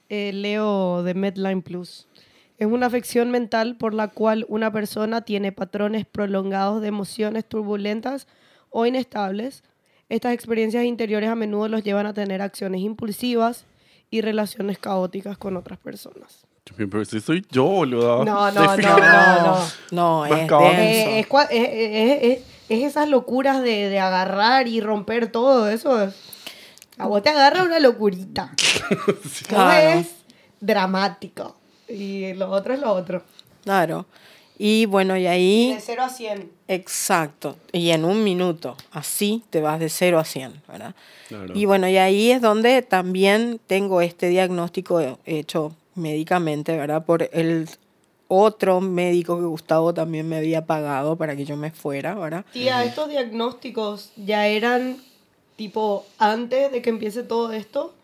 eh, 0.08 0.32
Leo 0.32 1.04
de 1.04 1.14
Medline 1.14 1.62
Plus. 1.62 2.08
Es 2.60 2.66
una 2.66 2.86
afección 2.86 3.30
mental 3.30 3.74
por 3.76 3.94
la 3.94 4.08
cual 4.08 4.44
una 4.48 4.70
persona 4.70 5.22
tiene 5.22 5.50
patrones 5.50 6.04
prolongados 6.06 6.80
de 6.82 6.88
emociones 6.88 7.44
turbulentas 7.46 8.26
o 8.68 8.84
inestables. 8.86 9.64
Estas 10.10 10.32
experiencias 10.34 10.84
interiores 10.84 11.30
a 11.30 11.34
menudo 11.34 11.68
los 11.68 11.82
llevan 11.82 12.06
a 12.06 12.12
tener 12.14 12.42
acciones 12.42 12.82
impulsivas 12.82 13.64
y 14.10 14.20
relaciones 14.20 14.78
caóticas 14.78 15.38
con 15.38 15.56
otras 15.56 15.78
personas. 15.78 16.44
Pero 16.76 17.04
si 17.04 17.20
soy 17.20 17.44
yo, 17.50 17.64
boludo. 17.64 18.24
No, 18.24 18.50
no, 18.52 18.76
no, 18.76 18.76
no, 18.76 18.96
no. 18.98 19.58
No, 19.90 20.20
Más 20.28 20.40
es 20.40 20.48
cabrón. 20.48 20.76
denso. 20.76 21.10
Eh, 21.10 21.20
es, 21.20 21.26
es- 21.50 21.68
es- 21.72 22.22
es- 22.38 22.44
es 22.68 22.84
esas 22.84 23.08
locuras 23.08 23.62
de, 23.62 23.88
de 23.88 23.98
agarrar 23.98 24.68
y 24.68 24.80
romper 24.80 25.32
todo 25.32 25.68
eso. 25.68 26.12
A 26.98 27.06
vos 27.06 27.22
te 27.22 27.30
agarra 27.30 27.62
una 27.64 27.80
locurita. 27.80 28.52
Es 30.00 30.08
dramático. 30.60 31.56
Y 31.90 32.34
lo 32.34 32.50
otro 32.50 32.74
es 32.74 32.80
lo 32.80 32.92
otro. 32.92 33.22
Claro. 33.64 34.06
Y 34.62 34.84
bueno, 34.84 35.16
y 35.16 35.26
ahí, 35.26 35.72
De 35.72 35.80
0 35.80 36.02
a 36.02 36.08
100. 36.10 36.50
exacto, 36.68 37.56
y 37.72 37.90
en 37.90 38.04
un 38.04 38.22
minuto, 38.22 38.76
así 38.92 39.42
te 39.48 39.62
vas 39.62 39.80
de 39.80 39.88
0 39.88 40.18
a 40.18 40.24
100, 40.24 40.62
¿verdad? 40.68 40.94
Claro. 41.28 41.54
Y 41.54 41.64
bueno, 41.64 41.88
y 41.88 41.96
ahí 41.96 42.30
es 42.30 42.42
donde 42.42 42.82
también 42.82 43.58
tengo 43.66 44.02
este 44.02 44.28
diagnóstico 44.28 45.18
hecho 45.24 45.74
médicamente, 45.94 46.76
¿verdad? 46.76 47.06
Por 47.06 47.30
el 47.32 47.70
otro 48.28 48.82
médico 48.82 49.38
que 49.38 49.44
Gustavo 49.44 49.94
también 49.94 50.28
me 50.28 50.36
había 50.36 50.66
pagado 50.66 51.16
para 51.16 51.34
que 51.34 51.46
yo 51.46 51.56
me 51.56 51.70
fuera, 51.70 52.14
¿verdad? 52.14 52.44
Tía, 52.52 52.84
estos 52.84 53.08
diagnósticos 53.08 54.12
ya 54.16 54.46
eran 54.46 54.98
tipo 55.56 56.04
antes 56.18 56.70
de 56.70 56.82
que 56.82 56.90
empiece 56.90 57.22
todo 57.22 57.52
esto 57.52 57.94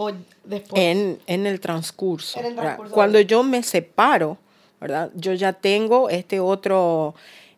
o 0.00 0.12
después. 0.44 0.82
En, 0.82 1.18
en 1.26 1.46
el 1.46 1.60
transcurso. 1.60 2.40
En 2.40 2.46
el 2.46 2.54
¿verdad? 2.54 2.64
transcurso. 2.64 2.94
Cuando 2.94 3.20
yo 3.20 3.42
me 3.42 3.62
separo, 3.62 4.38
¿verdad? 4.80 5.10
Yo 5.14 5.34
ya 5.34 5.52
tengo 5.52 6.08
este 6.08 6.40
otro 6.40 7.14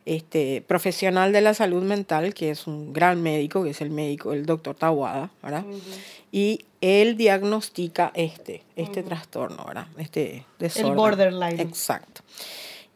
este, 0.06 0.60
profesional 0.66 1.32
de 1.32 1.40
la 1.40 1.54
salud 1.54 1.84
mental, 1.84 2.34
que 2.34 2.50
es 2.50 2.66
un 2.66 2.92
gran 2.92 3.22
médico, 3.22 3.62
que 3.62 3.70
es 3.70 3.80
el 3.80 3.90
médico, 3.90 4.32
el 4.32 4.44
doctor 4.44 4.74
Tawada, 4.74 5.30
¿verdad? 5.40 5.64
Y 6.32 6.64
él 6.80 7.16
diagnostica 7.16 8.10
este, 8.14 8.64
este 8.74 9.04
trastorno, 9.04 9.64
¿verdad? 9.64 9.86
Este 9.96 10.44
desorden. 10.58 10.96
borderline. 10.96 11.60
Exacto. 11.60 12.22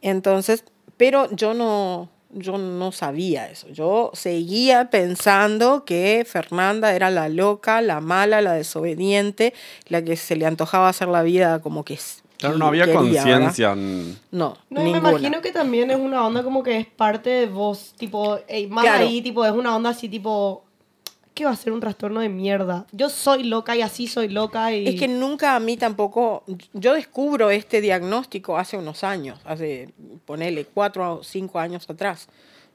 Entonces, 0.03 0.65
pero 0.97 1.31
yo 1.31 1.55
no, 1.55 2.09
yo 2.31 2.59
no 2.59 2.93
sabía 2.93 3.49
eso. 3.51 3.69
Yo 3.69 4.11
seguía 4.15 4.91
pensando 4.91 5.85
que 5.85 6.27
Fernanda 6.29 6.95
era 6.95 7.11
la 7.11 7.29
loca, 7.29 7.81
la 7.81 8.01
mala, 8.01 8.41
la 8.41 8.53
desobediente, 8.53 9.55
la 9.89 10.03
que 10.03 10.17
se 10.17 10.37
le 10.37 10.47
antojaba 10.47 10.89
hacer 10.89 11.09
la 11.09 11.23
vida 11.23 11.61
como 11.61 11.85
que 11.85 11.99
Claro, 12.39 12.59
no 12.59 12.67
había 12.67 12.93
conciencia. 12.93 13.73
en- 13.73 14.19
No, 14.31 14.59
No, 14.69 14.81
y 14.81 14.85
me 14.85 14.93
ninguna. 14.93 15.11
imagino 15.11 15.41
que 15.41 15.53
también 15.53 15.91
es 15.91 15.97
una 15.99 16.27
onda 16.27 16.43
como 16.43 16.63
que 16.63 16.77
es 16.77 16.87
parte 16.87 17.31
de 17.31 17.47
vos, 17.47 17.95
tipo, 17.97 18.39
ey, 18.49 18.67
más 18.67 18.85
Claro. 18.85 19.07
ahí, 19.07 19.23
tipo, 19.23 19.43
es 19.47 19.53
una 19.53 19.75
onda 19.75 19.91
así, 19.91 20.09
tipo, 20.11 20.63
¿qué 21.37 21.45
va 21.45 21.51
a 21.51 21.57
ser 21.57 21.73
un 21.73 21.81
trastorno 21.81 22.21
de 22.21 22.31
mierda? 22.31 22.87
Yo 22.93 23.11
soy 23.11 23.45
loca 23.45 23.77
y 23.77 23.83
así 23.83 24.09
soy 24.09 24.29
loca 24.29 24.73
y... 24.73 24.89
Es 24.89 24.99
que 24.99 25.07
nunca 25.07 25.55
a 25.55 25.61
mí 25.61 25.77
tampoco, 25.77 26.43
yo 26.73 26.95
descubro 26.95 27.51
este 27.51 27.83
diagnóstico 27.83 28.57
hace 28.57 28.79
unos 28.79 29.05
años, 29.05 29.39
hace, 29.45 29.91
ponele, 30.25 30.65
cuatro 30.65 31.17
o 31.17 31.23
cinco 31.23 31.61
años 31.61 31.89
atrás, 31.91 32.29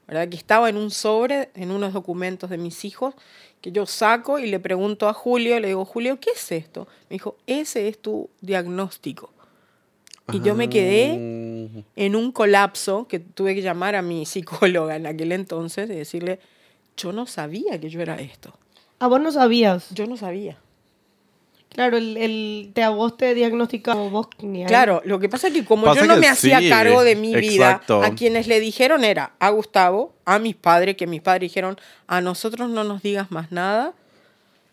¿verdad? 0.06 0.28
Que 0.28 0.36
estaba 0.36 0.70
en 0.70 0.76
un 0.76 0.92
sobre, 0.92 1.50
en 1.56 1.72
unos 1.72 1.92
documentos 1.92 2.48
de 2.50 2.56
mis 2.56 2.84
hijos, 2.84 3.14
que 3.60 3.72
yo 3.72 3.84
saco 3.84 4.38
y 4.38 4.48
le 4.48 4.60
pregunto 4.60 5.08
a 5.08 5.12
Julio, 5.12 5.58
le 5.58 5.68
digo, 5.68 5.84
Julio, 5.84 6.20
¿qué 6.20 6.30
es 6.30 6.52
esto? 6.52 6.86
Me 7.10 7.14
dijo, 7.14 7.36
ese 7.48 7.88
es 7.88 8.00
tu 8.00 8.30
diagnóstico. 8.40 9.30
Y 10.32 10.40
yo 10.40 10.54
me 10.54 10.70
quedé 10.70 11.42
Mm, 11.62 11.84
en 11.96 12.16
un 12.16 12.32
colapso 12.32 13.06
que 13.06 13.18
tuve 13.20 13.54
que 13.54 13.62
llamar 13.62 13.94
a 13.94 14.02
mi 14.02 14.26
psicóloga 14.26 14.96
en 14.96 15.06
aquel 15.06 15.32
entonces 15.32 15.88
y 15.90 15.94
decirle, 15.94 16.40
yo 16.96 17.12
no 17.12 17.26
sabía 17.26 17.80
que 17.80 17.90
yo 17.90 18.00
era 18.00 18.20
esto. 18.20 18.52
A 18.98 19.06
vos 19.06 19.20
no 19.20 19.32
sabías. 19.32 19.90
Yo 19.90 20.06
no 20.06 20.16
sabía. 20.16 20.58
Claro, 21.70 21.96
el, 21.96 22.16
el, 22.18 22.70
te, 22.74 22.82
a 22.82 22.90
vos 22.90 23.16
te 23.16 23.34
diagnosticamos 23.34 24.12
vos 24.12 24.28
ni. 24.40 24.64
Claro, 24.66 25.00
lo 25.04 25.18
que 25.18 25.30
pasa 25.30 25.48
es 25.48 25.54
que 25.54 25.64
como 25.64 25.86
Pasa 25.86 26.02
yo 26.02 26.06
no 26.06 26.18
me 26.18 26.28
hacía 26.28 26.60
cargo 26.68 27.02
de 27.02 27.16
mi 27.16 27.34
exacto. 27.34 27.98
vida, 28.00 28.08
a 28.08 28.14
quienes 28.14 28.46
le 28.46 28.60
dijeron 28.60 29.04
era 29.04 29.32
a 29.38 29.48
Gustavo, 29.48 30.12
a 30.26 30.38
mis 30.38 30.54
padres, 30.54 30.96
que 30.96 31.06
mis 31.06 31.22
padres 31.22 31.50
dijeron, 31.50 31.78
a 32.06 32.20
nosotros 32.20 32.68
no 32.68 32.84
nos 32.84 33.02
digas 33.02 33.30
más 33.30 33.50
nada, 33.52 33.94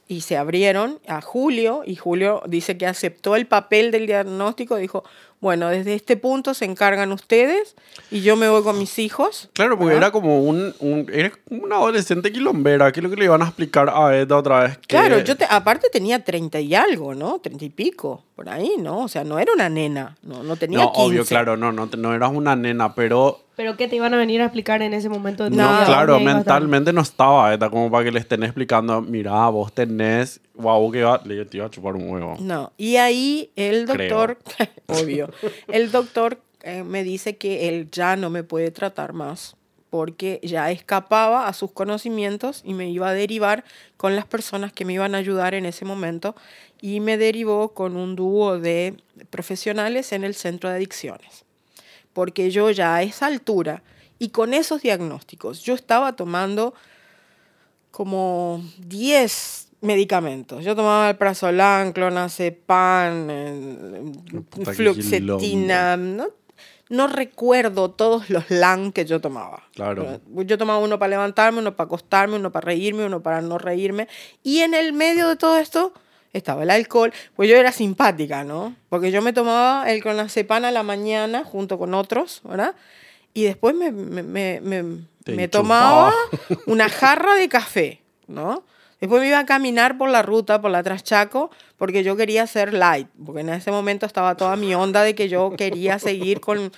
y 0.10 0.22
se 0.22 0.36
abrieron 0.36 1.00
a 1.08 1.22
Julio, 1.22 1.84
y 1.86 1.96
Julio 1.96 2.44
dice 2.48 2.78
que 2.78 2.86
aceptó 2.86 3.38
el 3.38 3.48
papel 3.48 3.92
del 3.92 4.06
diagnóstico, 4.06 4.76
dijo, 4.76 5.06
bueno, 5.42 5.70
desde 5.70 5.94
este 5.94 6.18
punto 6.18 6.54
se 6.54 6.66
encargan 6.66 7.12
ustedes 7.12 7.76
y 8.12 8.22
yo 8.22 8.36
me 8.36 8.50
voy 8.50 8.62
con 8.64 8.78
mis 8.78 9.00
hijos. 9.00 9.50
Claro, 9.54 9.78
porque 9.78 9.94
¿verdad? 9.94 10.10
era 10.10 10.12
como 10.12 10.42
un, 10.44 10.74
un, 10.80 11.08
era 11.14 11.32
como 11.48 11.64
una 11.64 11.76
adolescente 11.78 12.32
quilombera, 12.32 12.92
que 12.92 13.00
es 13.00 13.04
lo 13.04 13.10
que 13.10 13.16
le 13.16 13.26
iban 13.26 13.42
a 13.42 13.46
explicar 13.46 13.90
a 13.90 14.18
Eda 14.18 14.38
otra 14.38 14.64
vez. 14.64 14.78
Que, 14.80 14.88
Claro, 14.88 15.20
yo 15.20 15.38
te- 15.38 15.46
aparte 15.50 15.90
tenía 15.90 16.24
30 16.24 16.60
y 16.60 16.76
algo, 16.76 17.16
¿no? 17.16 17.40
30 17.40 17.66
y 17.66 17.70
pico, 17.70 18.24
por 18.36 18.50
ahí, 18.50 18.74
¿no? 18.80 19.00
O 19.04 19.08
sea, 19.08 19.24
no 19.24 19.40
era 19.40 19.54
una 19.54 19.70
nena, 19.70 20.18
no, 20.24 20.44
no 20.44 20.56
tenía 20.58 20.80
No, 20.80 20.92
15. 20.92 21.08
obvio, 21.08 21.26
claro, 21.26 21.56
no, 21.58 21.72
no, 21.72 21.88
te- 21.88 21.98
no 21.98 22.14
eras 22.14 22.32
una 22.34 22.56
nena, 22.56 22.94
pero 22.96 23.40
¿Pero 23.56 23.76
qué 23.76 23.90
te 23.90 23.98
iban 23.98 24.14
a 24.14 24.18
venir 24.18 24.40
a 24.42 24.46
explicar 24.46 24.82
en 24.82 24.94
ese 24.94 25.10
momento? 25.10 25.44
de 25.44 25.50
tu 25.50 25.58
no, 25.58 25.68
vida? 25.68 25.86
claro, 25.86 26.18
mentalmente 26.22 26.94
no 26.94 27.02
estaba 27.02 27.54
Eda 27.54 27.70
como 27.70 27.92
para 27.92 28.06
que 28.06 28.12
le 28.14 28.20
estén 28.20 28.42
explicando, 28.44 29.02
mira, 29.02 29.50
vos 29.50 29.74
tenés, 29.74 30.40
guau, 30.54 30.90
que 30.92 31.04
va, 31.04 31.22
le 31.26 31.44
te 31.44 31.58
iba 31.58 31.66
a 31.66 31.70
chupar 31.70 31.96
un 31.96 32.10
huevo. 32.10 32.38
No, 32.40 32.72
y 32.78 32.96
ahí 32.96 33.52
el 33.58 33.86
doctor, 33.86 34.38
obvio, 34.88 35.29
el 35.68 35.92
doctor 35.92 36.42
eh, 36.62 36.84
me 36.84 37.04
dice 37.04 37.38
que 37.38 37.70
él 37.70 37.90
ya 37.92 38.16
no 38.16 38.30
me 38.30 38.44
puede 38.44 38.72
tratar 38.72 39.14
más 39.14 39.56
porque 39.90 40.40
ya 40.44 40.70
escapaba 40.72 41.48
a 41.48 41.54
sus 41.54 41.72
conocimientos 41.72 42.62
y 42.64 42.74
me 42.74 42.90
iba 42.90 43.10
a 43.10 43.14
derivar 43.14 43.64
con 43.98 44.16
las 44.16 44.26
personas 44.26 44.72
que 44.72 44.86
me 44.86 44.94
iban 44.94 45.16
a 45.16 45.20
ayudar 45.20 45.54
en 45.54 45.66
ese 45.66 45.86
momento 45.86 46.36
y 46.82 47.00
me 47.00 47.18
derivó 47.18 47.74
con 47.74 47.96
un 47.98 48.16
dúo 48.16 48.60
de 48.60 48.98
profesionales 49.30 50.12
en 50.12 50.24
el 50.24 50.36
centro 50.36 50.70
de 50.70 50.76
adicciones. 50.76 51.46
Porque 52.14 52.52
yo 52.52 52.70
ya 52.70 52.96
a 52.96 53.04
esa 53.04 53.26
altura 53.26 53.82
y 54.20 54.30
con 54.30 54.54
esos 54.54 54.82
diagnósticos, 54.82 55.62
yo 55.62 55.74
estaba 55.74 56.16
tomando 56.16 56.74
como 57.92 58.64
10 58.80 59.69
medicamentos. 59.82 60.64
Yo 60.64 60.76
tomaba 60.76 61.10
el 61.10 61.16
prazolam, 61.18 61.92
clonazepam, 61.94 63.28
eh, 63.30 64.12
fluoxetina, 64.76 65.98
¿no? 65.98 66.28
No 66.90 67.06
recuerdo 67.08 67.92
todos 67.92 68.30
los 68.32 68.50
LAN 68.50 68.92
que 68.92 69.06
yo 69.06 69.22
tomaba. 69.22 69.64
Claro. 69.76 70.20
Yo 70.38 70.58
tomaba 70.58 70.80
uno 70.80 70.98
para 70.98 71.10
levantarme, 71.12 71.60
uno 71.60 71.76
para 71.76 71.86
acostarme, 71.86 72.38
uno 72.38 72.52
para 72.52 72.66
reírme, 72.66 73.06
uno 73.06 73.22
para 73.22 73.42
no 73.42 73.60
reírme. 73.60 74.08
Y 74.42 74.62
en 74.62 74.74
el 74.74 74.94
medio 74.94 75.28
de 75.30 75.36
todo 75.36 75.58
esto 75.58 75.94
estaba 76.34 76.64
el 76.64 76.72
alcohol. 76.72 77.14
Pues 77.36 77.48
yo 77.48 77.56
era 77.58 77.72
simpática, 77.72 78.44
¿no? 78.44 78.76
Porque 78.90 79.12
yo 79.12 79.22
me 79.22 79.34
tomaba 79.34 79.90
el 79.92 80.02
clonazepam 80.02 80.66
a 80.66 80.72
la 80.72 80.82
mañana 80.82 81.44
junto 81.44 81.78
con 81.78 81.94
otros, 81.94 82.42
¿verdad? 82.44 82.74
Y 83.36 83.44
después 83.44 83.76
me, 83.76 83.92
me, 83.92 84.24
me, 84.24 84.60
me- 84.62 85.48
tomaba 85.48 86.12
una 86.66 86.90
jarra 86.90 87.36
de 87.36 87.48
café, 87.50 88.02
¿no? 88.28 88.64
Después 89.00 89.22
me 89.22 89.28
iba 89.30 89.40
a 89.40 89.46
caminar 89.46 89.98
por 89.98 90.10
la 90.10 90.22
ruta, 90.22 90.62
por 90.62 90.72
la 90.72 90.84
Traschaco, 90.84 91.52
porque 91.78 92.04
yo 92.04 92.18
quería 92.18 92.46
ser 92.48 92.74
light, 92.74 93.08
porque 93.26 93.42
en 93.42 93.50
ese 93.50 93.72
momento 93.72 94.06
estaba 94.06 94.36
toda 94.36 94.56
mi 94.56 94.76
onda 94.76 95.04
de 95.04 95.16
que 95.16 95.30
yo 95.30 95.52
quería 95.52 96.00
seguir 96.00 96.42
con, 96.42 96.72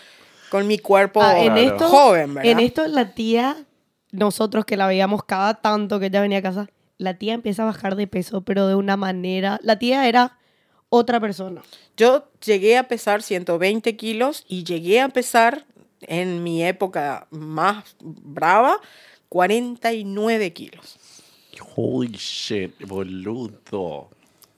con 0.49 0.67
mi 0.67 0.77
cuerpo 0.77 1.21
Ah, 1.23 1.39
en, 1.39 1.57
esto, 1.57 1.87
joven, 1.87 2.35
¿verdad? 2.35 2.51
en 2.51 2.59
esto 2.59 2.87
la 2.87 3.13
tía, 3.13 3.65
nosotros 4.11 4.65
que 4.65 4.77
la 4.77 4.85
veíamos 4.85 5.23
cada 5.23 5.55
tanto 5.55 5.99
que 5.99 6.07
ella 6.07 6.21
venía 6.21 6.39
a 6.39 6.43
casa, 6.43 6.69
la 6.97 7.15
tía 7.15 7.33
empieza 7.33 7.63
a 7.63 7.65
bajar 7.65 7.95
de 7.95 8.05
peso, 8.05 8.41
pero 8.41 8.67
de 8.67 8.75
una 8.75 8.97
manera... 8.97 9.59
La 9.63 9.79
tía 9.79 10.07
era 10.07 10.37
otra 10.89 11.19
persona. 11.19 11.63
Yo 11.97 12.29
llegué 12.45 12.77
a 12.77 12.87
pesar 12.87 13.23
120 13.23 13.95
kilos 13.95 14.45
y 14.47 14.63
llegué 14.63 15.01
a 15.01 15.09
pesar 15.09 15.65
en 16.01 16.43
mi 16.43 16.63
época 16.63 17.27
más 17.31 17.95
brava 17.99 18.79
49 19.29 20.53
kilos. 20.53 20.99
Holy 21.75 22.11
shit, 22.17 22.85
boludo. 22.87 24.09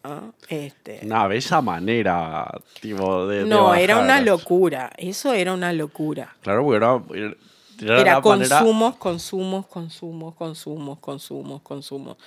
¿ah? 0.03 0.31
Este, 0.49 0.99
Una 1.03 1.27
bella 1.27 1.61
manera, 1.61 2.49
tipo, 2.81 3.27
de. 3.27 3.39
de 3.43 3.45
no, 3.45 3.73
era 3.75 3.99
una 3.99 4.19
locura. 4.21 4.91
Eso 4.97 5.33
era 5.33 5.53
una 5.53 5.71
locura. 5.73 6.35
Claro, 6.41 6.63
porque 6.63 6.77
era. 6.77 7.35
Era, 7.81 8.01
Era 8.01 8.13
la 8.15 8.21
manera- 8.21 8.59
consumos, 8.59 8.95
consumos, 8.97 9.65
consumos, 9.65 10.35
consumos, 10.35 10.99
consumos, 10.99 11.61
consumos, 11.63 12.17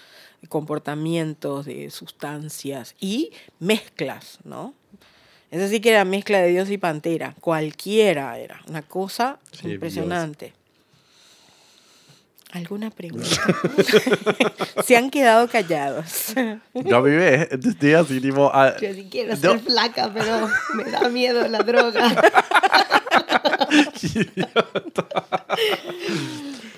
comportamientos 0.48 1.66
de 1.66 1.88
sustancias 1.90 2.94
y 3.00 3.30
mezclas, 3.60 4.38
¿no? 4.44 4.74
Es 5.50 5.60
decir, 5.60 5.80
que 5.80 5.90
era 5.90 6.04
mezcla 6.04 6.38
de 6.38 6.48
Dios 6.48 6.68
y 6.70 6.76
Pantera. 6.78 7.34
Cualquiera 7.40 8.36
era. 8.38 8.60
Una 8.68 8.82
cosa 8.82 9.38
Sí, 9.52 9.70
impresionante. 9.70 10.52
¿Alguna 12.52 12.90
pregunta? 12.90 13.26
Se 14.84 14.96
han 14.96 15.10
quedado 15.10 15.48
callados. 15.48 16.32
Yo 16.74 16.96
a 16.96 17.02
mí 17.02 17.10
me. 17.10 17.42
Estoy 17.42 17.94
así, 17.94 18.20
tipo. 18.20 18.50
ah, 18.54 18.74
Yo 18.80 18.94
sí 18.94 19.08
quiero 19.10 19.34
no, 19.34 19.36
ser 19.36 19.58
flaca, 19.60 20.10
pero 20.14 20.48
me 20.74 20.84
da 20.90 21.08
miedo 21.08 21.46
la 21.48 21.58
droga. 21.58 22.14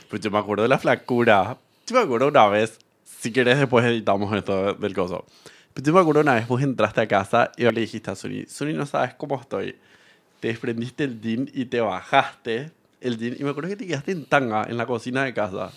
Pues 0.08 0.22
yo 0.22 0.30
me 0.30 0.38
acuerdo 0.38 0.62
de 0.62 0.68
la 0.70 0.78
flacura. 0.78 1.58
Yo 1.86 1.94
me 1.96 2.00
acuerdo 2.00 2.28
una 2.28 2.46
vez, 2.48 2.78
si 3.04 3.30
querés 3.30 3.58
después 3.58 3.84
editamos 3.84 4.34
esto 4.34 4.72
del 4.74 4.94
coso. 4.94 5.26
Pero 5.74 5.86
yo 5.86 5.92
me 5.92 6.00
acuerdo 6.00 6.22
una 6.22 6.34
vez 6.34 6.48
vos 6.48 6.62
entraste 6.62 7.02
a 7.02 7.08
casa 7.08 7.52
y 7.58 7.64
le 7.64 7.80
dijiste 7.80 8.10
a 8.10 8.14
Suni, 8.16 8.46
Suni, 8.46 8.72
no 8.72 8.86
sabes 8.86 9.14
cómo 9.14 9.38
estoy. 9.38 9.76
Te 10.40 10.48
desprendiste 10.48 11.04
el 11.04 11.20
jean 11.20 11.50
y 11.52 11.66
te 11.66 11.80
bajaste 11.80 12.70
el 13.00 13.18
jean. 13.18 13.36
Y 13.38 13.44
me 13.44 13.50
acuerdo 13.50 13.70
que 13.70 13.76
te 13.76 13.86
quedaste 13.86 14.12
en 14.12 14.24
tanga 14.26 14.64
en 14.68 14.76
la 14.76 14.86
cocina 14.86 15.24
de 15.24 15.34
casa. 15.34 15.70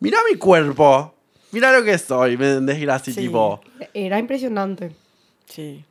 Mira 0.00 0.18
mi 0.30 0.38
cuerpo. 0.38 1.14
Mira 1.52 1.76
lo 1.76 1.84
que 1.84 1.98
soy. 1.98 2.36
Me 2.36 2.48
entendés? 2.50 2.88
Así, 2.88 3.12
Sí. 3.12 3.22
tipo... 3.22 3.60
Era 3.94 4.18
impresionante. 4.18 4.92
Sí. 5.46 5.84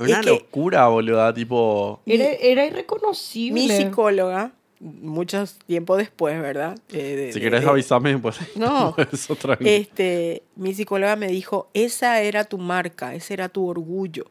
Una 0.00 0.20
Es 0.20 0.26
que- 0.26 0.30
locura, 0.30 0.86
boluda. 0.88 1.32
Tipo... 1.32 2.00
Era, 2.06 2.26
era 2.26 2.66
irreconocible. 2.66 3.60
Mi 3.60 3.68
psicóloga, 3.70 4.52
muchos 4.80 5.54
tiempo 5.66 5.96
después, 5.96 6.40
¿verdad? 6.40 6.78
Eh, 6.92 7.16
de- 7.16 7.32
Si 7.32 7.38
de- 7.38 7.44
querés 7.44 7.62
de- 7.62 7.70
avisame 7.70 8.12
después. 8.12 8.36
No. 8.56 8.94
Eso. 9.12 9.36
Este, 9.60 10.42
mi 10.56 10.74
psicóloga 10.74 11.16
me 11.16 11.28
dijo, 11.28 11.68
esa 11.74 12.20
era 12.20 12.44
tu 12.44 12.58
marca, 12.58 13.14
ese 13.14 13.32
era 13.34 13.48
tu 13.48 13.66
orgullo, 13.66 14.26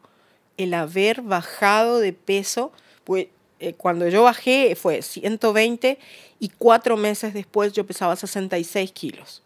el 0.56 0.74
haber 0.74 1.22
bajado 1.22 1.98
de 1.98 2.12
peso, 2.12 2.72
pues 3.04 3.26
eh, 3.60 3.74
cuando 3.74 4.08
yo 4.08 4.22
bajé 4.22 4.76
fue 4.76 5.02
120 5.02 5.98
y 6.40 6.48
cuatro 6.50 6.96
meses 6.96 7.34
después 7.34 7.72
yo 7.72 7.84
pesaba 7.86 8.14
66 8.16 8.92
kilos. 8.92 9.42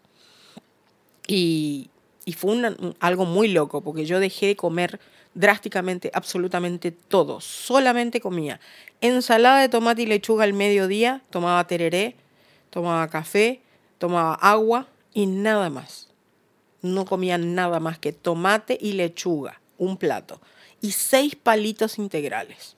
Y, 1.27 1.89
y 2.25 2.33
fue 2.33 2.51
una- 2.53 2.69
un- 2.79 2.95
algo 2.99 3.25
muy 3.25 3.47
loco, 3.47 3.81
porque 3.81 4.05
yo 4.05 4.19
dejé 4.19 4.47
de 4.47 4.55
comer 4.55 4.99
drásticamente, 5.33 6.11
absolutamente 6.13 6.91
todo. 6.91 7.41
Solamente 7.41 8.19
comía 8.21 8.59
ensalada 9.01 9.61
de 9.61 9.69
tomate 9.69 10.03
y 10.03 10.05
lechuga 10.05 10.43
al 10.43 10.53
mediodía, 10.53 11.21
tomaba 11.29 11.65
tereré, 11.65 12.15
tomaba 12.69 13.07
café, 13.09 13.61
tomaba 13.97 14.35
agua 14.35 14.87
y 15.13 15.25
nada 15.25 15.69
más. 15.69 16.09
No 16.81 17.05
comía 17.05 17.37
nada 17.37 17.79
más 17.79 17.97
que 17.97 18.11
tomate 18.11 18.77
y 18.79 18.93
lechuga, 18.93 19.59
un 19.77 19.97
plato. 19.97 20.41
Y 20.81 20.91
seis 20.91 21.35
palitos 21.35 21.97
integrales. 21.97 22.75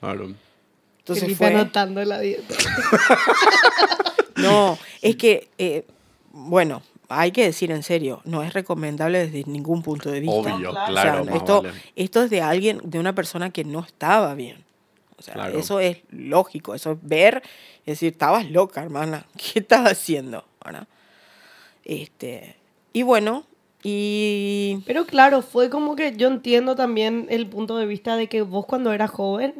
Claro. 0.00 0.32
Entonces 0.98 1.24
Felipe 1.24 1.38
fue... 1.38 1.46
anotando 1.48 2.04
la 2.04 2.20
dieta. 2.20 2.54
No, 4.36 4.78
es 5.00 5.16
que, 5.16 5.48
eh, 5.56 5.86
bueno, 6.30 6.82
hay 7.08 7.30
que 7.32 7.44
decir 7.44 7.70
en 7.70 7.82
serio, 7.82 8.20
no 8.24 8.42
es 8.42 8.52
recomendable 8.52 9.26
desde 9.26 9.50
ningún 9.50 9.82
punto 9.82 10.10
de 10.10 10.20
vista. 10.20 10.54
Obvio, 10.54 10.70
O 10.70 10.74
sea, 10.74 10.86
claro. 10.86 11.24
esto, 11.34 11.62
vale. 11.62 11.74
esto 11.96 12.22
es 12.22 12.30
de 12.30 12.42
alguien, 12.42 12.80
de 12.84 12.98
una 12.98 13.14
persona 13.14 13.50
que 13.50 13.64
no 13.64 13.80
estaba 13.80 14.34
bien. 14.34 14.62
O 15.18 15.22
sea, 15.22 15.32
Claro. 15.34 15.58
eso 15.58 15.80
es 15.80 15.98
lógico, 16.10 16.74
eso 16.74 16.92
es 16.92 16.98
ver, 17.00 17.42
es 17.80 17.86
decir, 17.94 18.12
estabas 18.12 18.50
loca, 18.50 18.82
hermana, 18.82 19.24
¿qué 19.38 19.60
estás 19.60 19.90
haciendo? 19.90 20.44
¿verdad? 20.62 20.86
Este, 21.84 22.56
y 22.92 23.02
bueno, 23.02 23.46
y 23.82 24.80
Pero 24.84 25.06
claro, 25.06 25.40
fue 25.42 25.70
como 25.70 25.96
que 25.96 26.14
yo 26.16 26.28
entiendo 26.28 26.74
también 26.74 27.26
el 27.30 27.46
punto 27.46 27.76
de 27.76 27.86
vista 27.86 28.16
de 28.16 28.28
que 28.28 28.42
vos 28.42 28.66
cuando 28.66 28.92
eras 28.92 29.10
joven 29.10 29.54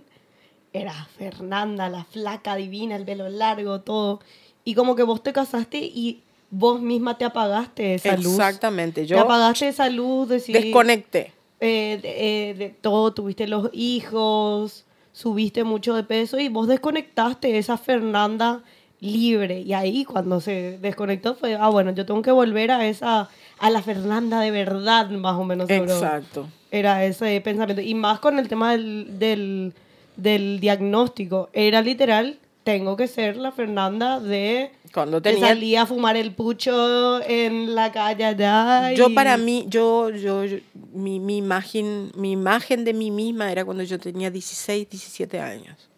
eras 0.81 1.09
Fernanda, 1.19 1.89
la 1.89 2.05
flaca 2.05 2.57
divina, 2.57 2.97
el 2.97 3.05
pelo 3.05 3.29
largo, 3.29 3.81
todo. 3.81 4.21
Y 4.65 4.75
como 4.75 4.97
que 4.97 5.03
vos 5.03 5.23
te 5.23 5.33
casaste 5.33 5.79
y 5.79 6.23
vos 6.51 6.81
misma 6.81 7.19
te 7.19 7.25
apagaste 7.25 7.95
esa 7.95 8.17
luz. 8.17 8.27
exactamente, 8.35 9.03
Te 9.03 9.07
yo 9.07 9.21
apagaste 9.21 9.69
esa 9.69 9.89
luz, 9.91 10.29
decir, 10.29 10.61
desconecté. 10.61 11.33
eh, 11.61 11.99
de, 12.03 12.51
eh, 12.51 12.55
de 12.55 12.69
todo, 12.71 13.13
tuviste 13.13 13.47
los 13.49 13.71
hijos, 13.73 14.85
subiste 15.13 15.65
mucho 15.65 15.95
de 15.95 16.03
peso 16.05 16.39
y 16.39 16.49
vos 16.49 16.69
desconectaste 16.69 17.59
esa 17.59 17.77
Fernanda 17.79 18.63
libre. 19.01 19.61
Y 19.61 19.73
ahí 19.73 20.05
cuando 20.05 20.41
se 20.41 20.79
desconectó 20.81 21.35
fue, 21.35 21.55
ah, 21.55 21.69
bueno, 21.69 21.93
yo 21.93 22.07
tengo 22.07 22.23
que 22.23 22.33
volver 22.33 22.71
a 22.71 22.87
esa, 22.87 23.29
a 23.59 23.71
la 23.71 23.83
Fernanda 23.83 24.41
de 24.41 24.51
verdad, 24.51 25.11
más 25.11 25.35
o 25.37 25.45
menos. 25.45 25.69
Exacto. 25.71 26.49
Era 26.71 27.05
ese 27.05 27.41
pensamiento. 27.41 27.83
Y 27.83 27.95
más 27.95 28.19
con 28.21 28.39
el 28.39 28.49
tema 28.49 28.73
del, 28.73 29.19
del, 29.19 29.73
del 30.17 30.61
diagnóstico. 30.61 31.49
Era 31.53 31.83
literal, 31.83 32.39
tengo 32.65 32.97
que 32.97 33.07
ser 33.09 33.37
la 33.37 33.53
Fernanda 33.53 34.21
de... 34.21 34.71
Cuando 34.93 35.21
Que 35.21 35.31
tenía 35.33 35.49
salía 35.49 35.83
a 35.83 35.87
fumar 35.87 36.17
el 36.17 36.33
pucho 36.33 37.21
en 37.23 37.75
la 37.75 37.93
calle 37.93 38.25
allá. 38.25 38.93
Yo 38.95 39.13
para 39.15 39.37
mí, 39.37 39.67
yo, 39.69 40.09
yo, 40.11 40.45
yo- 40.45 40.57
mi, 40.93 41.21
mi 41.21 41.37
imagen, 41.37 42.11
mi 42.17 42.33
imagen 42.33 42.85
de 42.85 42.95
mí 42.95 43.11
misma 43.11 43.53
era 43.53 43.65
cuando 43.65 43.83
yo 43.83 43.99
tenía 43.99 44.31
16, 44.31 44.89
17 44.89 45.39
años. 45.41 45.91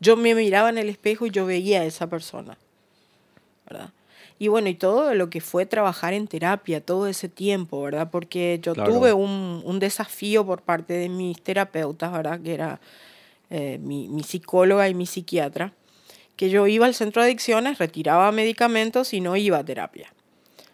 Yo 0.00 0.16
me 0.16 0.34
miraba 0.34 0.68
en 0.68 0.78
el 0.78 0.88
espejo 0.90 1.26
y 1.26 1.30
yo 1.30 1.46
veía 1.46 1.80
a 1.80 1.84
esa 1.84 2.06
persona. 2.08 2.58
¿verdad? 3.68 3.90
Y 4.38 4.48
bueno, 4.48 4.68
y 4.68 4.74
todo 4.74 5.14
lo 5.14 5.30
que 5.30 5.40
fue 5.40 5.64
trabajar 5.64 6.12
en 6.12 6.26
terapia 6.26 6.84
todo 6.84 7.06
ese 7.06 7.28
tiempo, 7.30 7.80
¿verdad? 7.82 8.10
Porque 8.10 8.58
yo 8.62 8.74
Claro. 8.74 8.92
tuve 8.92 9.12
un, 9.14 9.62
un 9.64 9.78
desafío 9.78 10.44
por 10.44 10.60
parte 10.60 10.92
de 10.92 11.08
mis 11.08 11.40
terapeutas, 11.42 12.12
¿verdad? 12.12 12.40
Que 12.42 12.52
era 12.52 12.80
eh, 13.56 13.78
mi, 13.78 14.08
psicóloga 14.24 14.88
y 14.88 14.94
mi 14.94 15.06
psiquiatra, 15.06 15.72
que 16.34 16.50
yo 16.50 16.66
iba 16.66 16.86
al 16.86 16.94
centro 16.94 17.22
de 17.22 17.28
adicciones, 17.28 17.78
retiraba 17.78 18.32
medicamentos 18.32 19.14
y 19.14 19.20
no 19.20 19.36
iba 19.36 19.58
a 19.58 19.64
terapia. 19.64 20.12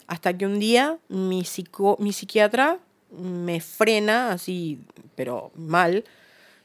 Hasta 0.07 0.33
que 0.39 0.47
un 0.47 0.59
día 0.59 0.97
mi, 1.09 1.45
psico- 1.45 1.99
mi 1.99 2.15
psiquiatra 2.15 2.79
me 3.11 3.61
frena 3.61 4.33
así, 4.33 4.79
pero 5.15 5.51
mal. 5.55 6.05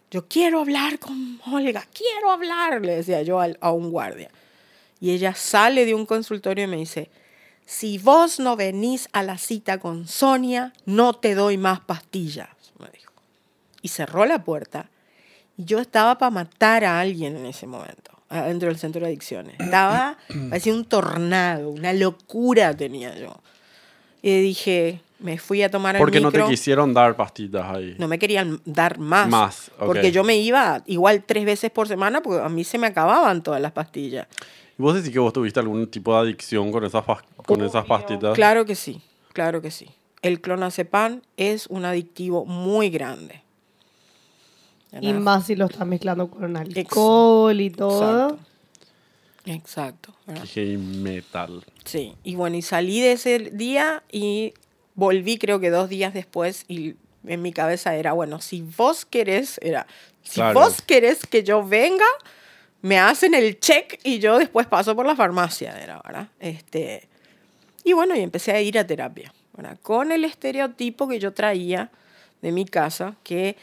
Yo 0.10 0.26
quiero 0.30 0.62
hablar 0.62 1.00
con 1.00 1.42
Olga, 1.52 1.86
quiero 1.94 2.32
hablar, 2.32 2.82
le 2.82 2.96
decía 2.96 3.22
yo 3.22 3.42
a 3.42 3.72
un 3.72 3.92
guardia. 3.92 4.32
Y 5.02 5.12
ella 5.12 5.36
sale 5.36 5.86
de 5.86 5.94
un 5.94 6.06
consultorio 6.06 6.64
y 6.64 6.68
me 6.68 6.78
dice, 6.78 7.10
si 7.66 7.98
vos 7.98 8.40
no 8.40 8.56
venís 8.56 9.10
a 9.12 9.22
la 9.22 9.38
cita 9.38 9.80
con 9.80 10.08
Sonia, 10.08 10.72
no 10.86 11.12
te 11.12 11.36
doy 11.36 11.58
más 11.58 11.82
pastillas, 11.82 12.48
me 12.80 12.88
dijo. 12.88 13.12
Y 13.82 13.90
cerró 13.90 14.26
la 14.26 14.46
puerta. 14.46 14.90
Yo 15.58 15.80
estaba 15.80 16.18
para 16.18 16.30
matar 16.30 16.84
a 16.84 17.00
alguien 17.00 17.36
en 17.38 17.46
ese 17.46 17.68
momento, 17.68 18.12
dentro 18.30 18.68
del 18.68 18.78
centro 18.78 19.02
de 19.02 19.08
adicciones. 19.08 19.56
Estaba, 19.60 20.18
parecía 20.50 20.74
un 20.74 20.86
tornado, 20.86 21.70
una 21.70 21.94
locura 21.94 22.76
tenía 22.76 23.18
yo. 23.18 23.40
Y 24.22 24.42
dije, 24.42 25.02
me 25.20 25.38
fui 25.38 25.62
a 25.62 25.70
tomar 25.70 25.96
el 25.96 26.00
Porque 26.00 26.20
no 26.20 26.32
te 26.32 26.44
quisieron 26.44 26.94
dar 26.94 27.16
pastillas 27.16 27.64
ahí. 27.66 27.96
No 27.98 28.08
me 28.08 28.20
querían 28.20 28.60
dar 28.66 29.00
más. 29.00 29.30
Más. 29.30 29.72
Porque 29.78 30.12
yo 30.12 30.24
me 30.24 30.38
iba 30.38 30.82
igual 30.88 31.24
tres 31.24 31.46
veces 31.46 31.72
por 31.72 31.88
semana 31.88 32.22
porque 32.22 32.44
a 32.44 32.50
mí 32.50 32.64
se 32.64 32.78
me 32.78 32.88
acababan 32.88 33.44
todas 33.44 33.62
las 33.62 33.72
pastillas. 33.72 34.28
¿Y 34.78 34.82
vos 34.82 34.96
decís 34.96 35.12
que 35.12 35.20
vos 35.20 35.32
tuviste 35.32 35.60
algún 35.60 35.88
tipo 35.88 36.14
de 36.14 36.20
adicción 36.20 36.72
con 36.72 36.84
esas, 36.84 37.04
con 37.46 37.64
esas 37.64 37.86
pastillas? 37.86 38.34
Claro 38.34 38.66
que 38.66 38.76
sí, 38.76 39.02
claro 39.32 39.62
que 39.62 39.72
sí. 39.72 39.90
El 40.22 40.42
clonazepam 40.42 41.22
es 41.38 41.68
un 41.68 41.86
adictivo 41.86 42.46
muy 42.46 42.90
grande. 42.90 43.45
Y 45.02 45.12
más 45.14 45.46
si 45.48 45.56
lo 45.56 45.66
estás 45.66 45.86
mezclando 45.86 46.30
con 46.30 46.56
alcohol 46.56 47.60
y 47.60 47.70
todo. 47.70 48.38
Exacto. 49.46 50.14
Exacto. 50.28 50.46
heavy 50.54 50.78
metal. 50.78 51.64
Sí, 51.84 52.16
y 52.24 52.36
bueno, 52.36 52.56
y 52.58 52.62
salí 52.62 53.00
de 53.02 53.12
ese 53.14 53.38
día 53.40 54.04
y 54.12 54.54
volví 54.96 55.38
creo 55.38 55.60
que 55.60 55.70
dos 55.70 55.90
días 55.90 56.14
después 56.14 56.66
y 56.68 56.96
en 57.28 57.42
mi 57.42 57.52
cabeza 57.52 57.96
era, 57.96 58.14
bueno, 58.14 58.42
si 58.42 58.62
vos 58.62 59.06
querés, 59.06 59.60
era, 59.62 59.86
si 60.24 60.36
Claro. 60.36 60.60
vos 60.60 60.82
querés 60.82 61.26
que 61.28 61.44
yo 61.44 61.64
venga, 61.66 62.06
me 62.82 62.98
hacen 63.00 63.34
el 63.34 63.60
check 63.60 64.00
y 64.04 64.20
yo 64.20 64.38
después 64.40 64.68
paso 64.68 64.96
por 64.96 65.06
la 65.06 65.16
farmacia, 65.16 65.80
era, 65.82 66.02
¿verdad? 66.04 66.28
Este, 66.40 67.08
y 67.84 67.94
bueno, 67.94 68.16
y 68.16 68.22
empecé 68.22 68.52
a 68.52 68.62
ir 68.62 68.78
a 68.80 68.88
terapia, 68.88 69.34
¿verdad? 69.56 69.78
Con 69.82 70.12
el 70.12 70.24
estereotipo 70.24 71.08
que 71.08 71.20
yo 71.20 71.34
traía 71.34 71.92
de 72.42 72.52
mi 72.52 72.66
casa, 72.66 73.16
que 73.24 73.58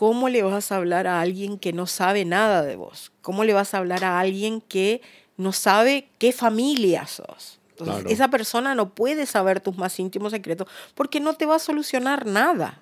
¿cómo 0.00 0.30
le 0.30 0.42
vas 0.42 0.72
a 0.72 0.76
hablar 0.76 1.06
a 1.06 1.20
alguien 1.20 1.58
que 1.58 1.74
no 1.74 1.86
sabe 1.86 2.24
nada 2.24 2.62
de 2.62 2.74
vos? 2.74 3.12
¿Cómo 3.20 3.44
le 3.44 3.52
vas 3.52 3.74
a 3.74 3.78
hablar 3.78 4.02
a 4.02 4.18
alguien 4.18 4.62
que 4.62 5.02
no 5.36 5.52
sabe 5.52 6.08
qué 6.16 6.32
familia 6.32 7.06
sos? 7.06 7.60
Entonces, 7.72 7.96
Claro. 7.96 8.08
esa 8.08 8.28
persona 8.28 8.74
no 8.74 8.94
puede 8.94 9.26
saber 9.26 9.60
tus 9.60 9.76
más 9.76 10.00
íntimos 10.00 10.32
secretos 10.32 10.66
porque 10.94 11.20
no 11.20 11.34
te 11.34 11.44
va 11.44 11.56
a 11.56 11.58
solucionar 11.58 12.24
nada. 12.24 12.80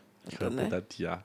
Tía. 0.87 1.25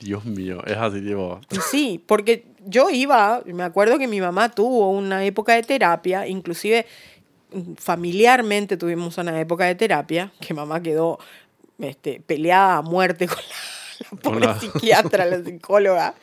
Dios 0.00 0.24
mío, 0.24 0.60
es 0.66 0.76
así, 0.76 1.00
tipo. 1.00 1.40
Sí, 1.70 2.02
porque 2.04 2.44
yo 2.66 2.90
iba, 2.90 3.42
me 3.46 3.62
acuerdo 3.62 3.98
que 3.98 4.08
mi 4.08 4.20
mamá 4.20 4.48
tuvo 4.48 4.90
una 4.90 5.24
época 5.24 5.54
de 5.54 5.62
terapia, 5.62 6.26
inclusive 6.26 6.84
mm, 7.52 7.74
familiarmente 7.74 8.76
tuvimos 8.76 9.16
una 9.18 9.38
época 9.40 9.66
de 9.66 9.76
terapia, 9.76 10.32
que 10.40 10.52
mamá 10.52 10.82
quedó 10.82 11.20
este, 11.78 12.20
peleada 12.26 12.78
a 12.78 12.82
muerte 12.82 13.26
con 13.28 13.36
la 13.36 13.81
pobre 14.22 14.46
la- 14.46 14.58
psiquiatra, 14.58 15.24
la 15.26 15.42
psicóloga, 15.42 16.14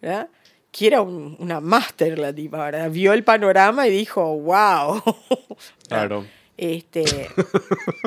¿verdad? 0.00 0.28
que 0.70 0.88
era 0.88 1.02
un- 1.02 1.36
una 1.38 1.60
máster 1.60 2.18
la 2.18 2.32
tipa, 2.32 2.58
¿verdad? 2.64 2.90
Vio 2.90 3.12
el 3.12 3.22
panorama 3.22 3.86
y 3.86 3.90
dijo, 3.90 4.24
wow. 4.40 5.00
Claro. 5.88 6.24
Este, 6.56 7.28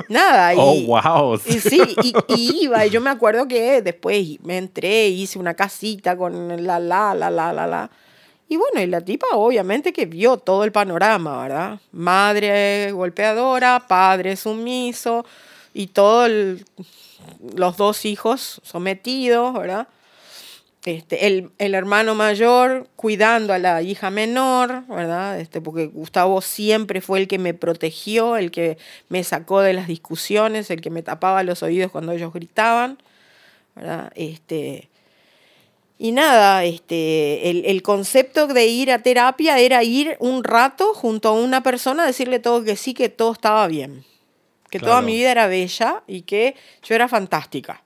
nada. 0.10 0.54
Y, 0.54 0.58
Oh, 0.62 0.76
wow. 0.86 1.40
y 1.46 1.60
sí, 1.60 1.82
y, 2.04 2.14
y 2.28 2.64
iba, 2.64 2.86
y 2.86 2.90
yo 2.90 3.00
me 3.02 3.10
acuerdo 3.10 3.48
que 3.48 3.82
después 3.82 4.26
me 4.44 4.58
entré, 4.58 5.08
hice 5.08 5.40
una 5.40 5.54
casita 5.54 6.18
con 6.18 6.48
la, 6.66 6.80
la, 6.80 7.14
la, 7.14 7.30
la, 7.30 7.54
la, 7.54 7.68
la. 7.68 7.90
Y 8.50 8.56
bueno, 8.56 8.82
y 8.82 8.88
la 8.88 9.02
tipa 9.02 9.28
obviamente 9.34 9.92
que 9.92 10.06
vio 10.06 10.38
todo 10.38 10.64
el 10.64 10.72
panorama, 10.72 11.42
¿verdad? 11.44 11.80
Madre 11.92 12.92
golpeadora, 12.94 13.86
padre 13.88 14.36
sumiso, 14.38 15.26
y 15.74 15.88
todos 15.88 16.32
los 17.56 17.78
dos 17.78 18.06
hijos 18.06 18.62
sometidos, 18.64 19.54
¿verdad? 19.54 19.88
Este, 20.86 21.28
el, 21.28 21.52
el 21.58 21.76
hermano 21.76 22.16
mayor 22.16 22.88
cuidando 22.96 23.52
a 23.52 23.60
la 23.60 23.82
hija 23.82 24.10
menor, 24.10 24.86
¿verdad? 24.88 25.38
Este, 25.40 25.60
porque 25.60 25.88
Gustavo 25.88 26.42
siempre 26.42 27.02
fue 27.02 27.20
el 27.20 27.28
que 27.28 27.40
me 27.40 27.54
protegió, 27.54 28.38
el 28.38 28.52
que 28.52 28.78
me 29.10 29.24
sacó 29.26 29.60
de 29.60 29.74
las 29.74 29.88
discusiones, 29.88 30.72
el 30.72 30.80
que 30.80 30.90
me 30.90 31.04
tapaba 31.04 31.44
los 31.44 31.62
oídos 31.62 31.92
cuando 31.92 32.14
ellos 32.14 32.32
gritaban, 32.32 32.98
¿verdad? 33.76 34.14
Este, 34.16 34.88
y 36.00 36.12
nada, 36.14 36.64
este, 36.64 37.50
el, 37.50 37.66
el 37.66 37.82
concepto 37.82 38.48
de 38.48 38.68
ir 38.68 38.92
a 38.92 39.02
terapia 39.02 39.60
era 39.60 39.84
ir 39.84 40.16
un 40.20 40.44
rato 40.44 40.94
junto 40.94 41.30
a 41.30 41.34
una 41.34 41.64
persona, 41.64 42.06
decirle 42.06 42.40
todo 42.40 42.64
que 42.64 42.76
sí, 42.76 42.94
que 42.94 43.10
todo 43.10 43.34
estaba 43.34 43.68
bien, 43.68 44.06
que 44.70 44.80
toda 44.80 44.94
Claro. 44.94 45.06
mi 45.08 45.16
vida 45.16 45.32
era 45.32 45.48
bella 45.48 46.04
y 46.08 46.22
que 46.24 46.56
yo 46.84 46.96
era 46.96 47.08
fantástica. 47.08 47.82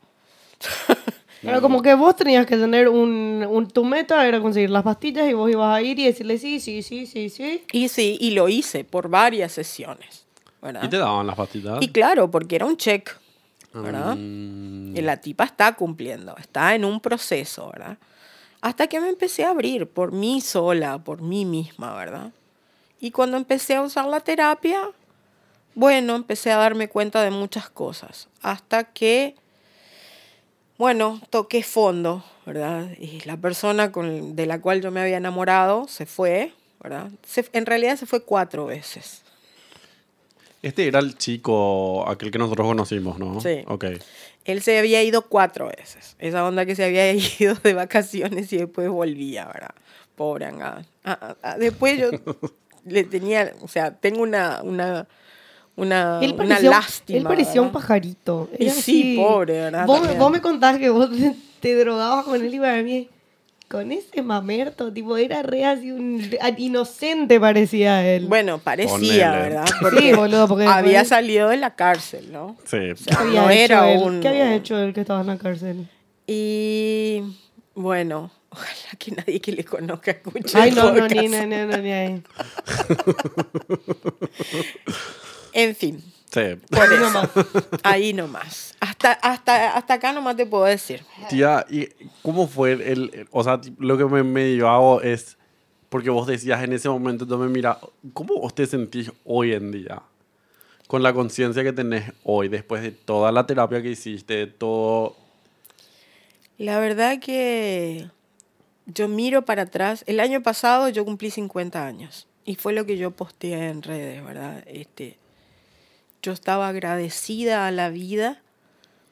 Pero 1.41 1.59
como 1.61 1.81
que 1.81 1.95
vos 1.95 2.15
tenías 2.15 2.45
que 2.45 2.55
tener 2.55 2.87
un, 2.87 3.43
un... 3.49 3.67
Tu 3.67 3.83
meta 3.83 4.27
era 4.27 4.39
conseguir 4.39 4.69
las 4.69 4.83
pastillas 4.83 5.27
y 5.27 5.33
vos 5.33 5.49
ibas 5.49 5.75
a 5.75 5.81
ir 5.81 5.97
y 5.97 6.05
decirle 6.05 6.37
sí, 6.37 6.59
sí, 6.59 6.83
sí, 6.83 7.07
sí, 7.07 7.29
sí. 7.31 7.63
Y 7.71 7.87
sí, 7.89 8.15
y 8.21 8.31
lo 8.31 8.47
hice 8.47 8.83
por 8.83 9.09
varias 9.09 9.51
sesiones. 9.51 10.25
¿verdad? 10.61 10.83
¿Y 10.83 10.89
te 10.89 10.97
daban 10.97 11.25
las 11.25 11.35
pastillas? 11.35 11.79
Y 11.81 11.87
claro, 11.87 12.29
porque 12.29 12.55
era 12.57 12.67
un 12.67 12.77
check, 12.77 13.09
¿verdad? 13.73 14.15
Mm, 14.15 14.95
Y 14.95 15.01
la 15.01 15.17
tipa 15.17 15.45
está 15.45 15.73
cumpliendo, 15.73 16.35
está 16.37 16.75
en 16.75 16.85
un 16.85 16.99
proceso, 16.99 17.71
¿verdad? 17.71 17.97
Hasta 18.61 18.85
que 18.85 18.99
me 18.99 19.09
empecé 19.09 19.43
a 19.43 19.49
abrir 19.49 19.87
por 19.87 20.11
mí 20.11 20.39
sola, 20.41 20.99
por 20.99 21.23
mí 21.23 21.45
misma, 21.45 21.95
¿verdad? 21.95 22.29
Y 22.99 23.09
cuando 23.09 23.37
empecé 23.37 23.73
a 23.73 23.81
usar 23.81 24.05
la 24.05 24.19
terapia, 24.19 24.79
bueno, 25.75 26.15
empecé 26.15 26.51
a 26.51 26.57
darme 26.57 26.87
cuenta 26.89 27.21
de 27.23 27.31
muchas 27.31 27.69
cosas. 27.69 28.27
Hasta 28.41 28.85
que, 28.85 29.35
bueno, 30.77 31.21
toqué 31.29 31.63
fondo, 31.63 32.23
¿verdad? 32.45 32.89
Y 32.99 33.21
la 33.25 33.37
persona 33.37 33.91
con, 33.91 34.35
de 34.35 34.45
la 34.45 34.59
cual 34.61 34.81
yo 34.81 34.91
me 34.91 35.01
había 35.01 35.17
enamorado 35.17 35.87
se 35.87 36.05
fue, 36.05 36.53
¿verdad? 36.81 37.11
Se- 37.23 37.49
en 37.53 37.65
realidad 37.65 37.97
se 37.97 38.05
fue 38.05 38.23
cuatro 38.23 38.65
veces. 38.65 39.23
Este 40.63 40.87
era 40.87 40.99
el 40.99 41.17
chico, 41.17 42.07
aquel 42.07 42.29
que 42.31 42.37
nosotros 42.37 42.67
conocimos, 42.67 43.17
¿no? 43.17 43.41
Sí. 43.41 43.63
Ok. 43.67 43.85
Él 44.45 44.61
se 44.61 44.77
había 44.77 45.01
ido 45.03 45.23
cuatro 45.23 45.67
veces. 45.75 46.15
Esa 46.19 46.45
onda 46.45 46.65
que 46.65 46.75
se 46.75 46.83
había 46.83 47.11
ido 47.39 47.55
de 47.55 47.73
vacaciones 47.73 48.51
y 48.53 48.57
después 48.57 48.89
volvía, 48.89 49.45
¿verdad? 49.45 49.73
Pobre 50.15 50.45
Angá. 50.45 50.83
Ah, 51.03 51.17
ah, 51.21 51.35
ah, 51.41 51.57
Después 51.57 51.99
yo 51.99 52.09
le 52.85 53.03
tenía, 53.03 53.53
o 53.61 53.67
sea, 53.67 53.95
tengo 53.95 54.21
una, 54.21 54.61
una, 54.63 55.07
una, 55.81 56.19
Él 56.21 56.33
una 56.33 56.47
parecía, 56.47 56.69
lástima. 56.69 57.17
él 57.19 57.23
parecía 57.25 57.61
un 57.61 57.71
pajarito. 57.71 58.49
Y 58.57 58.69
sí, 58.69 58.79
así. 58.79 59.15
pobre, 59.17 59.53
¿verdad? 59.53 59.85
Vos, 59.85 60.17
vos 60.17 60.31
me 60.31 60.39
contás 60.41 60.77
que 60.77 60.89
vos 60.89 61.09
te, 61.11 61.35
te 61.59 61.75
drogabas 61.75 62.25
con 62.25 62.35
él 62.41 62.53
y 62.53 62.59
para 62.59 62.81
mí, 62.83 63.09
con 63.69 63.91
ese 63.91 64.21
mamerto, 64.21 64.91
tipo, 64.91 65.15
era 65.15 65.41
re 65.43 65.63
así 65.63 65.91
un 65.91 66.21
inocente 66.57 67.39
parecía 67.39 68.05
él. 68.05 68.25
Bueno, 68.27 68.57
parecía, 68.59 69.31
Ponele. 69.31 69.49
¿verdad? 69.49 69.65
Sí, 69.97 70.11
boludo, 70.13 70.47
porque 70.47 70.65
había 70.65 70.99
después- 70.99 71.07
salido 71.07 71.49
de 71.49 71.57
la 71.57 71.73
cárcel, 71.75 72.31
¿no? 72.33 72.57
Sí. 72.65 72.91
O 72.91 72.97
sea, 72.97 73.15
¿Qué 73.17 73.23
había 73.23 73.41
no 73.43 73.49
hecho 73.49 73.63
era 73.73 73.91
él? 73.93 74.01
un... 74.03 74.19
¿Qué 74.19 74.27
había 74.27 74.53
hecho 74.55 74.77
él 74.77 74.93
que 74.93 75.01
estaba 75.01 75.21
en 75.21 75.27
la 75.27 75.37
cárcel? 75.37 75.87
Y 76.27 77.23
bueno, 77.73 78.29
ojalá 78.49 78.73
que 78.99 79.11
nadie 79.11 79.39
que 79.39 79.53
le 79.53 79.63
conozca 79.63 80.11
escuche 80.11 80.57
Ay, 80.57 80.71
no, 80.71 80.91
no, 80.91 81.07
ni, 81.07 81.27
no, 81.29 81.45
no, 81.47 81.65
no, 81.67 81.77
ni 81.77 81.91
ahí. 81.93 82.21
En 85.53 85.75
fin, 85.75 86.03
Sí. 86.31 86.41
por 86.69 86.79
Ahí 86.83 86.89
eso. 86.95 87.01
nomás. 87.03 87.29
Ahí 87.83 88.13
nomás. 88.13 88.75
Hasta, 88.79 89.11
hasta, 89.13 89.75
hasta 89.75 89.93
acá 89.95 90.13
nomás 90.13 90.35
te 90.37 90.45
puedo 90.45 90.63
decir. 90.65 91.03
Tía, 91.29 91.65
¿y 91.69 91.89
cómo 92.21 92.47
fue 92.47 92.71
el, 92.73 92.81
el- 92.81 93.27
o 93.31 93.43
sea, 93.43 93.59
lo 93.79 93.97
que 93.97 94.05
me 94.05 94.23
medio 94.23 94.69
hago 94.69 95.01
es, 95.01 95.37
porque 95.89 96.09
vos 96.09 96.25
decías 96.27 96.63
en 96.63 96.71
ese 96.73 96.87
momento, 96.89 97.27
tú 97.27 97.37
me 97.37 97.47
mira, 97.49 97.77
¿cómo 98.13 98.35
vos 98.39 98.55
te 98.55 98.65
sentís 98.65 99.11
hoy 99.25 99.53
en 99.53 99.71
día? 99.71 100.01
con 100.87 101.03
la 101.03 101.13
conciencia 101.13 101.63
que 101.63 101.71
tenés 101.71 102.11
hoy, 102.25 102.49
después 102.49 102.81
de 102.81 102.91
toda 102.91 103.31
la 103.31 103.45
terapia 103.47 103.81
que 103.81 103.91
hiciste, 103.91 104.45
todo... 104.45 105.15
La 106.57 106.79
verdad 106.79 107.17
que 107.19 108.09
yo 108.87 109.07
miro 109.07 109.43
para 109.43 109.61
atrás. 109.63 110.03
El 110.05 110.19
año 110.19 110.41
pasado 110.43 110.89
yo 110.89 111.05
cumplí 111.05 111.31
50 111.31 111.85
años 111.87 112.27
y 112.43 112.55
fue 112.55 112.73
lo 112.73 112.85
que 112.85 112.97
yo 112.97 113.11
posteé 113.11 113.69
en 113.69 113.81
redes, 113.83 114.21
¿verdad? 114.25 114.63
Este, 114.67 115.17
yo 116.21 116.31
estaba 116.31 116.67
agradecida 116.67 117.67
a 117.67 117.71
la 117.71 117.89
vida 117.89 118.41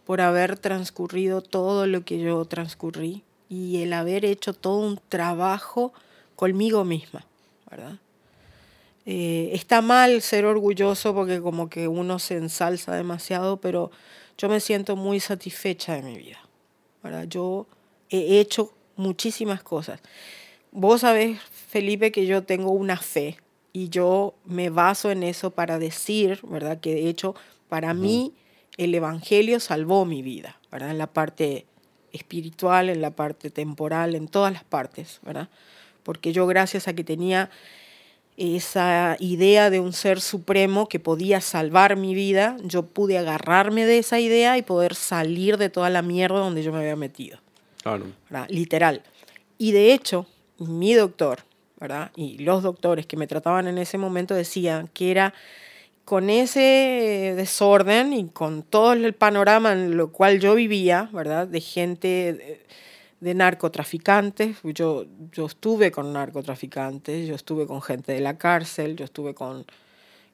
por 0.06 0.22
haber 0.22 0.58
transcurrido 0.58 1.42
todo 1.42 1.88
lo 1.88 2.04
que 2.04 2.20
yo 2.20 2.44
transcurrí 2.46 3.24
y 3.50 3.82
el 3.82 3.94
haber 3.94 4.26
hecho 4.26 4.54
todo 4.54 4.80
un 4.80 5.00
trabajo 5.10 5.94
conmigo 6.36 6.84
misma, 6.84 7.26
¿verdad? 7.70 8.00
Eh, 9.06 9.52
está 9.54 9.82
mal 9.82 10.22
ser 10.22 10.46
orgulloso 10.46 11.16
porque 11.16 11.42
como 11.42 11.70
que 11.70 11.88
uno 11.88 12.20
se 12.20 12.38
ensalza 12.38 12.96
demasiado, 12.96 13.58
pero 13.58 13.92
yo 14.38 14.50
me 14.50 14.60
siento 14.60 14.96
muy 14.96 15.20
satisfecha 15.20 15.96
de 15.96 16.04
mi 16.04 16.18
vida. 16.18 16.40
¿verdad? 17.04 17.26
Yo 17.28 17.68
he 18.10 18.40
hecho 18.40 18.74
muchísimas 18.96 19.64
cosas. 19.64 20.00
Vos 20.72 21.02
sabés, 21.02 21.40
Felipe, 21.42 22.12
que 22.12 22.26
yo 22.26 22.44
tengo 22.44 22.72
una 22.72 22.98
fe 22.98 23.38
y 23.74 23.90
yo 23.90 24.36
me 24.46 24.70
baso 24.70 25.12
en 25.12 25.24
eso 25.24 25.52
para 25.52 25.80
decir, 25.80 26.40
¿verdad? 26.44 26.80
Que 26.80 26.96
de 26.96 27.10
hecho, 27.10 27.36
para 27.68 27.94
mí, 27.94 28.34
el 28.78 28.96
Evangelio 28.96 29.60
salvó 29.60 30.06
mi 30.06 30.22
vida, 30.22 30.58
¿verdad? 30.72 30.92
En 30.92 30.98
la 30.98 31.08
parte 31.08 31.66
espiritual, 32.12 32.90
en 32.90 33.02
la 33.02 33.12
parte 33.12 33.50
temporal, 33.50 34.16
en 34.16 34.28
todas 34.28 34.54
las 34.54 34.64
partes, 34.64 35.20
¿verdad? 35.24 35.50
Porque 36.04 36.34
yo 36.34 36.48
gracias 36.48 36.88
a 36.88 36.94
que 36.94 37.04
tenía 37.04 37.50
esa 38.38 39.18
idea 39.20 39.70
de 39.70 39.82
un 39.82 39.92
ser 39.92 40.22
supremo 40.22 40.88
que 40.88 41.00
podía 41.00 41.42
salvar 41.42 41.98
mi 41.98 42.16
vida, 42.16 42.56
yo 42.64 42.84
pude 42.84 43.18
agarrarme 43.18 43.86
de 43.86 43.98
esa 43.98 44.20
idea 44.20 44.58
y 44.58 44.62
poder 44.62 44.96
salir 44.96 45.58
de 45.58 45.70
toda 45.70 45.90
la 45.90 46.02
mierda 46.02 46.40
donde 46.40 46.64
yo 46.64 46.72
me 46.72 46.80
había 46.80 46.96
metido. 46.96 47.40
Claro. 47.84 48.06
¿verdad? 48.30 48.48
Literal. 48.50 49.04
Y 49.58 49.74
de 49.74 49.94
hecho, 49.94 50.26
mi 50.58 50.94
doctor, 50.94 51.40
¿verdad? 51.80 52.12
Y 52.16 52.38
los 52.40 52.64
doctores 52.64 53.06
que 53.06 53.18
me 53.18 53.28
trataban 53.28 53.68
en 53.68 53.78
ese 53.78 53.98
momento 53.98 54.34
decían 54.36 54.90
que 54.94 55.12
era 55.12 55.34
con 56.06 56.30
ese 56.30 57.34
desorden 57.38 58.14
y 58.14 58.30
con 58.30 58.64
todo 58.64 58.94
el 58.94 59.14
panorama 59.14 59.74
en 59.74 59.96
lo 59.96 60.12
cual 60.12 60.40
yo 60.40 60.56
vivía, 60.56 61.10
¿verdad? 61.14 61.48
De 61.48 61.62
gente, 61.62 62.08
de, 62.08 62.66
de 63.20 63.34
narcotraficantes, 63.34 64.58
yo, 64.64 65.06
yo 65.32 65.46
estuve 65.46 65.92
con 65.92 66.12
narcotraficantes, 66.12 67.28
yo 67.28 67.36
estuve 67.36 67.68
con 67.68 67.82
gente 67.82 68.12
de 68.12 68.22
la 68.22 68.38
cárcel, 68.38 68.96
yo 68.96 69.06
estuve 69.06 69.36
con, 69.36 69.66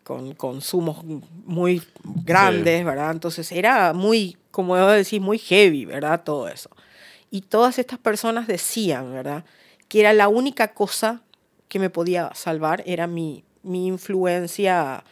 con 0.04 0.34
consumos 0.36 1.04
muy 1.46 1.82
grandes, 2.24 2.80
Sí. 2.80 2.84
¿verdad? 2.86 3.12
Entonces 3.12 3.52
era 3.52 3.92
muy, 3.94 4.38
como 4.52 4.76
debo 4.78 4.90
decir, 4.90 5.20
muy 5.20 5.40
heavy, 5.40 5.84
¿verdad? 5.86 6.24
Todo 6.24 6.48
eso. 6.48 6.70
Y 7.32 7.42
todas 7.42 7.80
estas 7.80 8.00
personas 8.00 8.48
decían, 8.48 9.12
¿verdad? 9.12 9.44
Que 9.90 10.00
era 10.00 10.14
la 10.14 10.30
única 10.30 10.74
cosa 10.74 11.22
que 11.68 11.80
me 11.80 11.90
podía 11.90 12.32
salvar, 12.34 12.84
era 12.86 13.08
mi, 13.08 13.44
mi 13.64 13.88
influencia. 13.88 15.04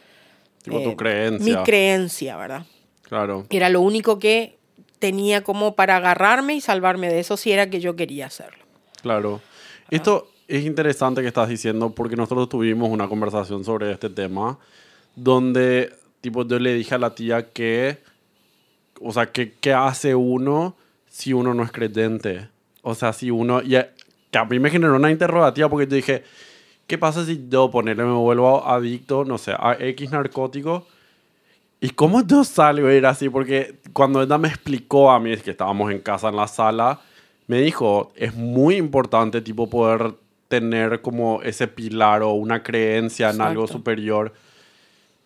Tipo 0.62 0.80
tu 0.82 0.90
eh, 0.90 0.96
creencia. 0.96 1.58
Mi 1.58 1.64
creencia, 1.64 2.36
¿verdad? 2.36 2.66
Claro. 3.02 3.46
Era 3.50 3.68
lo 3.68 3.80
único 3.80 4.18
que 4.18 4.56
tenía 4.98 5.44
como 5.44 5.74
para 5.74 5.96
agarrarme 5.96 6.54
y 6.54 6.60
salvarme 6.60 7.08
de 7.08 7.20
eso 7.20 7.36
si 7.36 7.52
era 7.52 7.68
que 7.68 7.80
yo 7.80 7.96
quería 7.96 8.26
hacerlo. 8.26 8.64
Claro. 9.02 9.40
Esto 9.90 10.30
es 10.48 10.64
interesante 10.64 11.20
que 11.20 11.28
estás 11.28 11.48
diciendo 11.48 11.90
porque 11.90 12.16
nosotros 12.16 12.48
tuvimos 12.48 12.88
una 12.88 13.08
conversación 13.08 13.64
sobre 13.64 13.92
este 13.92 14.08
tema 14.08 14.58
donde, 15.14 15.92
tipo, 16.20 16.46
yo 16.46 16.58
le 16.58 16.74
dije 16.74 16.94
a 16.94 16.98
la 16.98 17.14
tía 17.14 17.50
que, 17.50 17.98
o 19.00 19.12
sea, 19.12 19.26
que 19.26 19.52
qué 19.52 19.72
hace 19.72 20.14
uno 20.14 20.76
si 21.08 21.32
uno 21.32 21.54
no 21.54 21.62
es 21.62 21.70
creyente. 21.70 22.48
O 22.82 22.94
sea, 22.94 23.12
si 23.12 23.30
uno, 23.30 23.62
y 23.62 23.76
que 24.34 24.38
a 24.38 24.44
mí 24.44 24.58
me 24.58 24.68
generó 24.68 24.96
una 24.96 25.12
interrogativa 25.12 25.68
porque 25.68 25.86
yo 25.86 25.94
dije, 25.94 26.24
¿qué 26.88 26.98
pasa 26.98 27.24
si 27.24 27.46
yo 27.48 27.70
ponerle 27.70 28.02
me 28.02 28.14
vuelvo 28.14 28.66
adicto, 28.66 29.24
no 29.24 29.38
sé, 29.38 29.52
a 29.52 29.76
X 29.78 30.10
narcótico? 30.10 30.88
¿Y 31.80 31.90
cómo 31.90 32.20
yo 32.26 32.42
salgo 32.42 32.88
a 32.88 32.94
ir 32.94 33.06
así? 33.06 33.28
Porque 33.28 33.76
cuando 33.92 34.20
ella 34.20 34.36
me 34.36 34.48
explicó 34.48 35.12
a 35.12 35.20
mí, 35.20 35.30
es 35.30 35.40
que 35.40 35.52
estábamos 35.52 35.92
en 35.92 36.00
casa 36.00 36.30
en 36.30 36.36
la 36.36 36.48
sala, 36.48 36.98
me 37.46 37.60
dijo, 37.60 38.12
es 38.16 38.34
muy 38.34 38.74
importante 38.74 39.40
tipo 39.40 39.70
poder 39.70 40.14
tener 40.48 41.00
como 41.00 41.40
ese 41.42 41.68
pilar 41.68 42.22
o 42.22 42.32
una 42.32 42.64
creencia 42.64 43.30
en 43.30 43.40
algo 43.40 43.62
Exacto. 43.62 43.78
superior. 43.78 44.32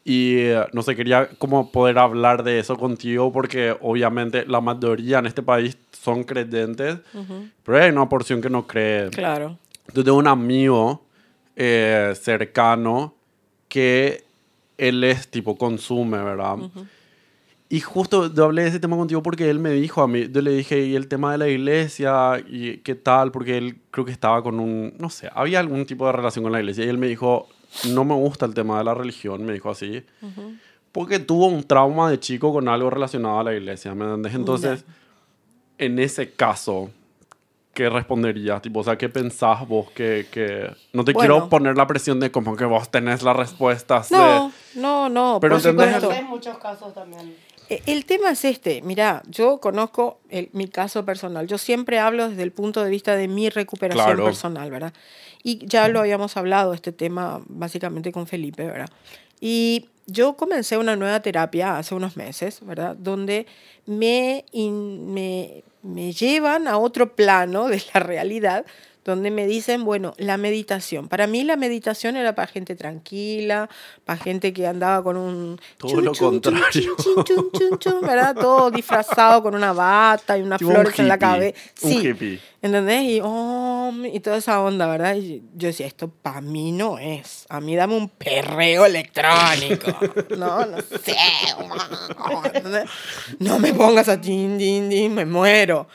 Y 0.08 0.38
no 0.72 0.80
sé, 0.80 0.96
quería 0.96 1.28
como 1.36 1.70
poder 1.70 1.98
hablar 1.98 2.42
de 2.42 2.58
eso 2.60 2.78
contigo 2.78 3.30
porque 3.30 3.76
obviamente 3.78 4.46
la 4.46 4.62
mayoría 4.62 5.18
en 5.18 5.26
este 5.26 5.42
país 5.42 5.76
son 5.92 6.24
creyentes, 6.24 6.96
pero 7.62 7.78
hay 7.78 7.90
una 7.90 8.08
porción 8.08 8.40
que 8.40 8.48
no 8.48 8.66
cree. 8.66 9.10
Claro. 9.10 9.58
Yo 9.92 10.02
tengo 10.02 10.16
un 10.16 10.26
amigo 10.26 11.04
eh, 11.56 12.14
cercano 12.18 13.12
que 13.68 14.24
él 14.78 15.04
es 15.04 15.28
tipo 15.28 15.58
consume, 15.58 16.22
¿verdad? 16.22 16.56
Y 17.68 17.80
justo 17.80 18.32
yo 18.32 18.44
hablé 18.44 18.62
de 18.62 18.68
ese 18.68 18.80
tema 18.80 18.96
contigo 18.96 19.22
porque 19.22 19.50
él 19.50 19.58
me 19.58 19.72
dijo 19.72 20.00
a 20.00 20.08
mí, 20.08 20.26
yo 20.30 20.40
le 20.40 20.52
dije, 20.52 20.86
y 20.86 20.96
el 20.96 21.06
tema 21.08 21.32
de 21.32 21.36
la 21.36 21.48
iglesia, 21.48 22.42
y 22.48 22.78
qué 22.78 22.94
tal, 22.94 23.30
porque 23.30 23.58
él 23.58 23.76
creo 23.90 24.06
que 24.06 24.12
estaba 24.12 24.42
con 24.42 24.58
un, 24.58 24.94
no 24.98 25.10
sé, 25.10 25.28
había 25.34 25.60
algún 25.60 25.84
tipo 25.84 26.06
de 26.06 26.12
relación 26.12 26.44
con 26.44 26.52
la 26.52 26.60
iglesia. 26.60 26.86
Y 26.86 26.88
él 26.88 26.96
me 26.96 27.08
dijo, 27.08 27.50
no 27.90 28.04
me 28.04 28.14
gusta 28.14 28.46
el 28.46 28.54
tema 28.54 28.78
de 28.78 28.84
la 28.84 28.94
religión, 28.94 29.44
me 29.44 29.52
dijo 29.52 29.70
así, 29.70 30.04
porque 30.92 31.18
tuvo 31.18 31.46
un 31.46 31.62
trauma 31.64 32.10
de 32.10 32.18
chico 32.18 32.52
con 32.52 32.68
algo 32.68 32.90
relacionado 32.90 33.38
a 33.38 33.44
la 33.44 33.54
iglesia, 33.54 33.94
¿me 33.94 34.04
entiendes? 34.04 34.34
Entonces, 34.34 34.84
en 35.78 35.98
ese 35.98 36.32
caso, 36.32 36.90
¿qué 37.74 37.88
responderías? 37.88 38.60
Tipo, 38.62 38.80
o 38.80 38.84
sea, 38.84 38.98
¿qué 38.98 39.08
pensás 39.08 39.66
vos 39.68 39.90
que... 39.92 40.26
que... 40.32 40.68
No 40.92 41.04
te 41.04 41.14
quiero 41.14 41.48
poner 41.48 41.76
la 41.76 41.86
presión 41.86 42.18
de 42.18 42.30
como 42.32 42.56
que 42.56 42.64
vos 42.64 42.90
tenés 42.90 43.22
las 43.22 43.36
respuestas. 43.36 44.10
No, 44.10 44.50
de- 44.74 44.80
no, 44.80 45.08
no. 45.08 45.38
Pero 45.40 45.56
por 45.58 45.62
entendés- 45.64 46.00
supuesto. 46.00 46.12
en 46.12 46.26
muchos 46.26 46.58
casos 46.58 46.92
también. 46.94 47.36
Eh, 47.68 47.82
El 47.86 48.04
tema 48.06 48.30
es 48.30 48.44
este, 48.44 48.82
mira, 48.82 49.22
yo 49.28 49.58
conozco 49.60 50.20
el- 50.30 50.48
mi 50.52 50.68
caso 50.68 51.04
personal. 51.04 51.46
Yo 51.46 51.58
siempre 51.58 51.98
hablo 51.98 52.28
desde 52.28 52.42
el 52.42 52.52
punto 52.52 52.82
de 52.82 52.90
vista 52.90 53.16
de 53.16 53.28
mi 53.28 53.50
recuperación 53.50 54.04
Claro. 54.06 54.24
personal, 54.24 54.70
¿verdad? 54.70 54.92
Y 55.42 55.64
ya 55.66 55.88
lo 55.88 56.00
habíamos 56.00 56.36
hablado, 56.36 56.72
este 56.74 56.92
tema, 56.92 57.42
básicamente 57.46 58.10
con 58.12 58.26
Felipe, 58.26 58.64
¿verdad? 58.66 58.88
Y 59.40 59.88
yo 60.06 60.36
comencé 60.36 60.78
una 60.78 60.96
nueva 60.96 61.20
terapia 61.20 61.76
hace 61.78 61.94
unos 61.94 62.16
meses, 62.16 62.60
¿verdad? 62.62 62.96
Donde 62.96 63.46
me, 63.86 64.44
in- 64.52 65.12
me, 65.12 65.62
me 65.82 66.12
llevan 66.12 66.66
a 66.68 66.78
otro 66.78 67.14
plano 67.14 67.68
de 67.68 67.82
la 67.94 68.00
realidad, 68.00 68.64
donde 69.10 69.30
me 69.30 69.46
dicen, 69.46 69.84
bueno, 69.84 70.14
la 70.18 70.36
meditación. 70.36 71.08
Para 71.08 71.26
mí 71.26 71.44
la 71.44 71.56
meditación 71.56 72.16
era 72.16 72.34
para 72.34 72.46
gente 72.46 72.76
tranquila, 72.76 73.68
para 74.04 74.18
gente 74.18 74.52
que 74.52 74.66
andaba 74.66 75.02
con 75.02 75.16
un... 75.16 75.60
Todo 75.78 75.90
chun, 75.90 76.04
lo 76.04 76.12
chun, 76.12 76.40
contrario. 76.40 76.96
chun, 77.78 78.00
¿verdad? 78.02 78.36
Todo 78.36 78.70
disfrazado 78.70 79.42
con 79.42 79.54
una 79.54 79.72
bata 79.72 80.36
y 80.36 80.42
unas 80.42 80.58
Tipo 80.58 80.70
un 80.70 80.76
flores 80.76 80.98
en 80.98 81.08
la 81.08 81.18
cabeza. 81.18 81.58
un 81.82 81.90
Sí, 81.90 82.08
hippie. 82.08 82.40
¿entendés? 82.60 83.02
Y, 83.04 83.20
oh, 83.22 83.92
y 84.12 84.20
toda 84.20 84.36
esa 84.38 84.60
onda, 84.60 84.86
¿verdad? 84.86 85.16
Y 85.16 85.42
yo 85.54 85.68
decía, 85.68 85.86
esto 85.86 86.08
para 86.08 86.40
mí 86.40 86.72
no 86.72 86.98
es. 86.98 87.46
A 87.48 87.60
mí 87.60 87.76
dame 87.76 87.96
un 87.96 88.08
perreo 88.08 88.84
electrónico. 88.86 89.96
no, 90.36 90.66
no 90.66 90.78
sé. 90.80 91.16
¿entendés? 92.54 92.84
No 93.38 93.58
me 93.58 93.72
pongas 93.72 94.08
a 94.08 94.20
tin, 94.20 94.58
tin, 94.58 94.88
tin, 94.88 95.14
me 95.14 95.24
muero. 95.24 95.88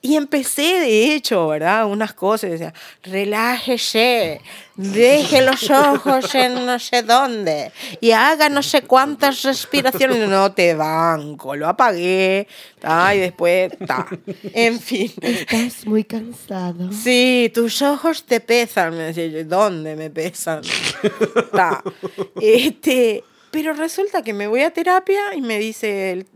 Y 0.00 0.14
empecé, 0.14 0.62
de 0.62 1.12
hecho, 1.14 1.48
¿verdad? 1.48 1.86
Unas 1.86 2.14
cosas, 2.14 2.50
decía, 2.50 2.72
relájese, 3.02 4.40
deje 4.76 5.42
los 5.42 5.68
ojos 5.70 6.32
en 6.36 6.64
no 6.66 6.78
sé 6.78 7.02
dónde 7.02 7.72
y 8.00 8.12
haga 8.12 8.48
no 8.48 8.62
sé 8.62 8.82
cuántas 8.82 9.42
respiraciones. 9.42 10.28
No 10.28 10.52
te 10.52 10.74
banco, 10.74 11.56
lo 11.56 11.66
apagué, 11.66 12.46
ta, 12.78 13.12
y 13.12 13.18
después, 13.18 13.72
ta. 13.88 14.06
En 14.54 14.78
fin. 14.78 15.12
Estás 15.20 15.84
muy 15.84 16.04
cansado. 16.04 16.92
Sí, 16.92 17.50
tus 17.52 17.82
ojos 17.82 18.22
te 18.22 18.38
pesan, 18.38 18.96
me 18.96 19.02
decía 19.12 19.26
yo. 19.26 19.44
¿Dónde 19.44 19.96
me 19.96 20.10
pesan? 20.10 20.62
Ta. 21.52 21.82
Este, 22.40 23.24
pero 23.50 23.72
resulta 23.72 24.22
que 24.22 24.32
me 24.32 24.46
voy 24.46 24.62
a 24.62 24.70
terapia 24.72 25.34
y 25.34 25.40
me 25.40 25.58
dice 25.58 26.12
el, 26.12 26.26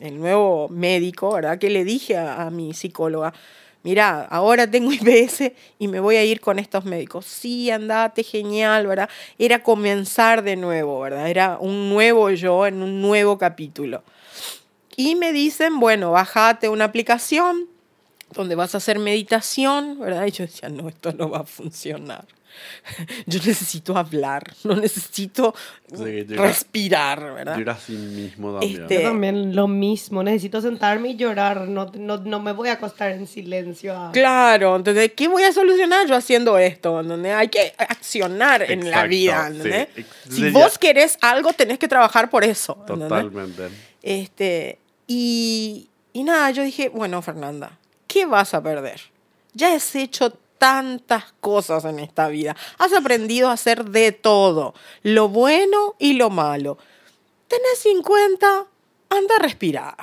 el- 0.00 0.18
nuevo 0.20 0.68
médico, 0.68 1.32
¿verdad? 1.32 1.58
Que 1.58 1.70
le 1.70 1.84
dije 1.84 2.16
a, 2.16 2.50
mi 2.50 2.74
psicóloga, 2.74 3.32
mira, 3.82 4.22
ahora 4.24 4.70
tengo 4.70 4.92
IBS 4.92 5.54
y 5.78 5.88
me 5.88 6.00
voy 6.00 6.16
a 6.16 6.24
ir 6.24 6.40
con 6.40 6.58
estos 6.58 6.84
médicos. 6.84 7.24
Sí, 7.26 7.70
andate, 7.70 8.22
genial, 8.22 8.86
¿verdad? 8.86 9.08
Era 9.38 9.62
comenzar 9.62 10.42
de 10.42 10.56
nuevo, 10.56 11.00
¿verdad? 11.00 11.28
Era 11.28 11.58
un 11.60 11.88
nuevo 11.88 12.30
yo 12.30 12.66
en 12.66 12.82
un 12.82 13.00
nuevo 13.00 13.38
capítulo. 13.38 14.02
Y 14.96 15.14
me 15.14 15.32
dicen, 15.32 15.80
bueno, 15.80 16.10
bájate 16.12 16.68
una 16.68 16.84
aplicación 16.84 17.68
donde 18.34 18.54
vas 18.54 18.74
a 18.74 18.78
hacer 18.78 18.98
meditación, 18.98 19.98
¿verdad? 19.98 20.26
Y 20.26 20.30
yo 20.32 20.44
decía, 20.44 20.68
no, 20.68 20.88
esto 20.88 21.12
no 21.12 21.30
va 21.30 21.38
a 21.40 21.44
funcionar. 21.44 22.26
Yo 23.26 23.38
necesito 23.44 23.96
hablar, 23.96 24.42
no 24.64 24.74
necesito 24.76 25.54
Sí, 25.92 26.22
respirar, 26.24 27.34
¿verdad? 27.34 27.56
Yo 27.56 27.62
era 27.62 27.72
así 27.72 27.92
mismo 27.92 28.52
también. 28.58 28.82
Este- 28.82 28.94
Yo 28.96 29.02
también 29.02 29.56
lo 29.56 29.66
mismo, 29.68 30.22
necesito 30.22 30.60
sentarme 30.60 31.10
y 31.10 31.16
llorar, 31.16 31.66
no, 31.68 31.90
no, 31.94 32.18
no 32.18 32.40
me 32.40 32.52
voy 32.52 32.68
a 32.68 32.74
acostar 32.74 33.10
en 33.12 33.26
silencio. 33.26 33.96
a- 33.98 34.12
Claro, 34.12 34.76
entonces, 34.76 35.12
¿qué 35.16 35.26
voy 35.28 35.42
a 35.42 35.52
solucionar 35.52 36.06
yo 36.06 36.14
haciendo 36.14 36.58
esto? 36.58 37.00
¿entendés? 37.00 37.34
Hay 37.34 37.48
que 37.48 37.72
accionar 37.78 38.62
en 38.70 38.90
la 38.90 39.04
vida. 39.04 39.48
sí. 39.50 39.56
¿entendés? 39.56 39.88
Si 40.28 40.42
ya- 40.42 40.50
vos 40.50 40.78
querés 40.78 41.18
algo, 41.20 41.52
tenés 41.52 41.78
que 41.78 41.88
trabajar 41.88 42.30
por 42.30 42.44
eso. 42.44 42.76
¿entendés? 42.80 43.08
Totalmente. 43.08 43.62
Este, 44.02 44.78
y, 45.06 45.88
y 46.12 46.22
nada, 46.24 46.50
yo 46.52 46.62
dije, 46.62 46.88
bueno, 46.88 47.20
Fernanda, 47.22 47.78
¿qué 48.06 48.26
vas 48.26 48.54
a 48.54 48.62
perder? 48.62 49.00
Ya 49.54 49.74
has 49.74 49.94
hecho 49.96 50.32
tantas 50.60 51.24
cosas 51.40 51.86
en 51.86 51.98
esta 51.98 52.28
vida. 52.28 52.54
Has 52.78 52.92
aprendido 52.92 53.48
a 53.48 53.52
hacer 53.52 53.86
de 53.86 54.12
todo, 54.12 54.74
lo 55.02 55.28
bueno 55.30 55.94
y 55.98 56.12
lo 56.12 56.28
malo. 56.28 56.76
Tenés 57.48 57.78
50, 57.78 58.66
anda 59.08 59.36
a 59.36 59.42
respirar. 59.42 59.96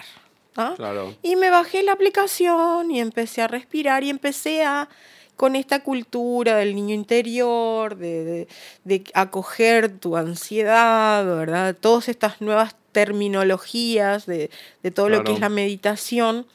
¿ah? 0.55 0.73
Claro. 0.75 1.13
Y 1.21 1.35
me 1.35 1.51
bajé 1.51 1.83
la 1.83 1.91
aplicación 1.91 2.89
y 2.89 2.99
empecé 2.99 3.43
a 3.43 3.47
respirar 3.47 4.03
y 4.03 4.09
empecé 4.09 4.63
a 4.63 4.89
con 5.35 5.55
esta 5.55 5.83
cultura 5.83 6.55
del 6.55 6.73
niño 6.75 6.95
interior, 6.95 7.95
de, 7.95 8.23
de- 8.25 8.47
de 8.83 9.03
acoger 9.13 9.99
tu 9.99 10.17
ansiedad, 10.17 11.23
¿verdad? 11.23 11.75
Todas 11.79 12.09
estas 12.09 12.41
nuevas 12.41 12.75
terminologías 12.91 14.25
de, 14.25 14.49
de 14.81 14.91
todo 14.91 15.09
lo 15.09 15.23
que 15.23 15.33
es 15.33 15.39
la 15.39 15.49
meditación. 15.49 16.47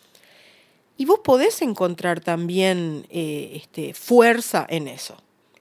Y 1.02 1.04
vos 1.04 1.18
podés 1.18 1.60
encontrar 1.62 2.20
también 2.20 3.08
eh, 3.10 3.50
este, 3.56 3.92
fuerza 3.92 4.64
en 4.68 4.86
eso. 4.86 5.16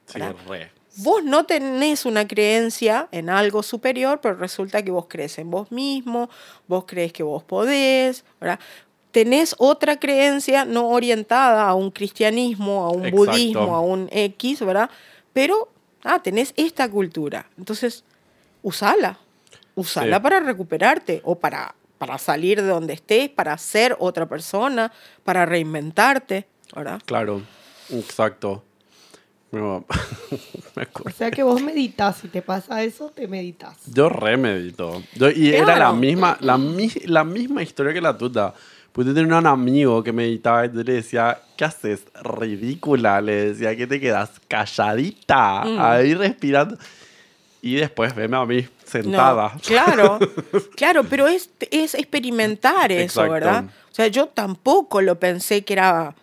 Sí, 0.06 0.20
re. 0.48 0.70
Vos 0.98 1.24
no 1.24 1.48
tenés 1.48 2.06
una 2.06 2.28
creencia 2.28 3.08
en 3.12 3.28
algo 3.28 3.64
superior, 3.64 4.20
pero 4.22 4.36
resulta 4.36 4.84
que 4.84 4.92
vos 4.92 5.08
crees 5.10 5.40
en 5.40 5.50
vos 5.50 5.72
mismo, 5.72 6.30
vos 6.68 6.84
crees 6.86 7.12
que 7.12 7.24
vos 7.24 7.42
podés, 7.44 8.24
¿verdad? 8.40 8.60
Tenés 9.10 9.56
otra 9.58 10.00
creencia 10.00 10.64
no 10.64 10.90
orientada 10.90 11.68
a 11.68 11.74
un 11.74 11.90
cristianismo, 11.90 12.86
a 12.86 12.92
un 12.92 13.08
Exacto. 13.08 13.18
budismo, 13.32 13.76
a 13.76 13.82
un 13.82 14.10
X, 14.12 14.60
¿verdad? 14.60 14.92
Pero, 15.34 15.70
ah, 16.04 16.22
tenés 16.22 16.54
esta 16.56 16.88
cultura. 16.88 17.50
Entonces, 17.58 18.04
usala. 18.62 19.18
Usala 19.74 20.18
Sí. 20.18 20.22
para 20.22 20.40
recuperarte 20.40 21.20
o 21.24 21.34
para, 21.34 21.74
para 22.02 22.18
salir 22.18 22.60
de 22.60 22.68
donde 22.68 22.94
estés, 22.94 23.30
para 23.30 23.56
ser 23.60 23.96
otra 24.00 24.26
persona, 24.26 24.92
para 25.24 25.46
reinventarte, 25.46 26.48
¿verdad? 26.76 27.00
Claro, 27.06 27.44
exacto. 27.92 28.64
Me 29.52 29.62
O 29.62 29.86
sea 31.16 31.30
que 31.30 31.44
vos 31.44 31.62
meditas, 31.62 32.18
si 32.18 32.28
te 32.30 32.42
pasa 32.42 32.82
eso, 32.82 33.12
te 33.12 33.28
meditas. 33.28 33.78
Yo 33.86 34.10
remedito. 34.10 35.04
Yo, 35.14 35.30
y 35.30 35.54
era 35.54 35.78
la 35.78 35.94
misma, 35.94 36.38
la, 36.40 36.60
la 37.06 37.24
misma 37.24 37.62
historia 37.62 37.94
que 37.94 38.02
la 38.02 38.18
tuya. 38.18 38.52
Pues 38.92 39.06
yo 39.06 39.14
tenía 39.14 39.38
un 39.38 39.46
amigo 39.46 40.02
que 40.02 40.12
meditaba 40.12 40.66
y 40.66 40.70
yo 40.74 40.82
le 40.82 40.94
decía, 40.94 41.40
¿qué 41.56 41.66
haces? 41.66 42.06
Ridícula. 42.24 43.22
Le 43.22 43.50
decía 43.52 43.76
que 43.76 43.86
te 43.86 44.00
quedas 44.00 44.32
calladita, 44.48 45.66
Mm. 45.66 45.80
ahí 45.80 46.16
respirando. 46.16 46.78
Y 47.62 47.76
después 47.76 48.16
veme 48.16 48.38
a 48.38 48.46
mí 48.48 48.68
sentada. 48.92 49.54
No, 49.56 49.62
claro, 49.62 50.20
claro, 50.76 51.04
pero 51.06 51.28
es, 51.28 51.50
es 51.72 51.94
experimentar 51.96 52.92
eso, 52.92 53.04
Exacto. 53.24 53.32
¿verdad? 53.32 53.64
O 53.92 53.94
sea, 53.96 54.08
yo 54.08 54.28
tampoco 54.28 55.02
lo 55.02 55.20
pensé 55.20 55.64
que 55.64 55.74
era 55.74 56.16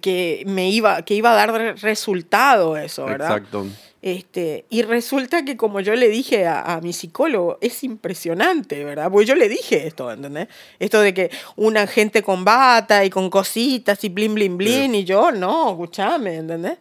que 0.00 0.44
me 0.46 0.70
iba 0.70 1.02
que 1.02 1.14
iba 1.14 1.32
a 1.32 1.34
dar 1.34 1.52
re- 1.52 1.72
resultado 1.74 2.76
eso, 2.76 3.04
¿verdad? 3.04 3.36
Exacto. 3.36 3.66
Este, 4.00 4.66
y 4.68 4.82
resulta 4.82 5.44
que 5.46 5.56
como 5.56 5.80
yo 5.80 5.94
le 5.94 6.08
dije 6.10 6.46
a, 6.46 6.60
a 6.74 6.80
mi 6.82 6.92
psicólogo, 6.92 7.56
es 7.62 7.82
impresionante, 7.84 8.84
¿verdad? 8.84 9.10
Porque 9.10 9.24
yo 9.26 9.34
le 9.34 9.48
dije 9.48 9.86
esto, 9.86 10.12
¿entendés? 10.12 10.48
Esto 10.78 11.00
de 11.00 11.14
que 11.14 11.30
una 11.56 11.86
gente 11.86 12.22
con 12.22 12.44
bata 12.44 13.02
y 13.04 13.08
con 13.10 13.30
cositas 13.30 14.04
y 14.04 14.10
blin, 14.10 14.34
blin, 14.34 14.58
blin, 14.58 14.94
y 14.94 15.04
yo, 15.04 15.30
no, 15.32 15.70
escúchame, 15.70 16.36
¿entendés? 16.36 16.76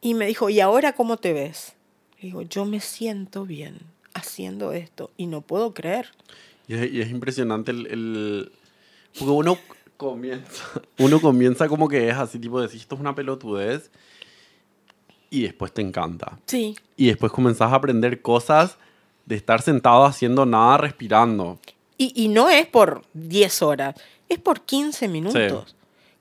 Y 0.00 0.14
me 0.14 0.26
dijo, 0.26 0.50
¿y 0.50 0.60
ahora 0.60 0.92
cómo 0.92 1.16
te 1.16 1.32
ves? 1.32 1.72
Le 2.20 2.28
digo, 2.28 2.42
yo 2.42 2.64
me 2.64 2.78
siento 2.80 3.44
bien 3.44 3.78
haciendo 4.14 4.72
esto 4.72 5.10
y 5.16 5.26
no 5.26 5.40
puedo 5.40 5.74
creer. 5.74 6.08
Y 6.68 6.74
es, 6.74 6.92
y 6.92 7.00
es 7.00 7.10
impresionante 7.10 7.70
el, 7.70 7.86
el- 7.86 8.52
Porque 9.18 9.30
uno 9.32 9.58
comienza... 9.96 10.64
Uno 10.98 11.20
comienza 11.20 11.68
como 11.68 11.88
que 11.88 12.08
es 12.08 12.16
así, 12.16 12.38
tipo, 12.38 12.60
decís, 12.60 12.80
esto 12.82 12.94
es 12.94 13.00
una 13.00 13.14
pelotudez. 13.14 13.90
Y 15.30 15.42
después 15.42 15.72
te 15.72 15.80
encanta. 15.80 16.38
Sí. 16.46 16.76
Y 16.96 17.06
después 17.06 17.32
comenzás 17.32 17.72
a 17.72 17.76
aprender 17.76 18.20
cosas 18.20 18.76
de 19.24 19.36
estar 19.36 19.62
sentado 19.62 20.04
haciendo 20.04 20.44
nada, 20.44 20.76
respirando. 20.78 21.58
Y, 21.96 22.12
y 22.14 22.28
no 22.28 22.50
es 22.50 22.66
por 22.66 23.02
10 23.14 23.62
horas, 23.62 23.94
es 24.28 24.38
por 24.38 24.60
15 24.62 25.08
minutos. 25.08 25.74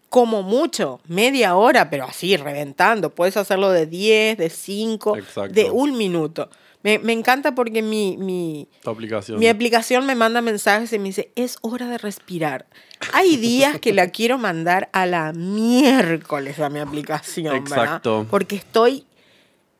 Como 0.09 0.43
mucho, 0.43 0.99
media 1.07 1.55
hora, 1.55 1.89
pero 1.89 2.05
así, 2.05 2.35
reventando. 2.37 3.09
Puedes 3.09 3.37
hacerlo 3.37 3.69
de 3.71 3.85
10, 3.85 4.37
de 4.37 4.49
5, 4.49 5.17
Exacto. 5.17 5.53
de 5.53 5.71
un 5.71 5.97
minuto. 5.97 6.49
Me, 6.83 6.97
me 6.99 7.13
encanta 7.13 7.53
porque 7.53 7.81
mi, 7.81 8.17
mi, 8.17 8.67
aplicación. 8.85 9.39
mi 9.39 9.47
aplicación 9.47 10.05
me 10.05 10.15
manda 10.15 10.41
mensajes 10.41 10.91
y 10.93 10.99
me 10.99 11.05
dice, 11.05 11.31
es 11.35 11.57
hora 11.61 11.87
de 11.87 11.97
respirar. 11.97 12.65
Hay 13.13 13.37
días 13.37 13.79
que 13.79 13.93
la 13.93 14.07
quiero 14.07 14.37
mandar 14.37 14.89
a 14.91 15.05
la 15.05 15.31
miércoles 15.33 16.59
a 16.59 16.69
mi 16.69 16.79
aplicación, 16.79 17.63
¿verdad? 17.63 17.83
Exacto. 17.83 18.25
Porque 18.29 18.55
estoy 18.55 19.05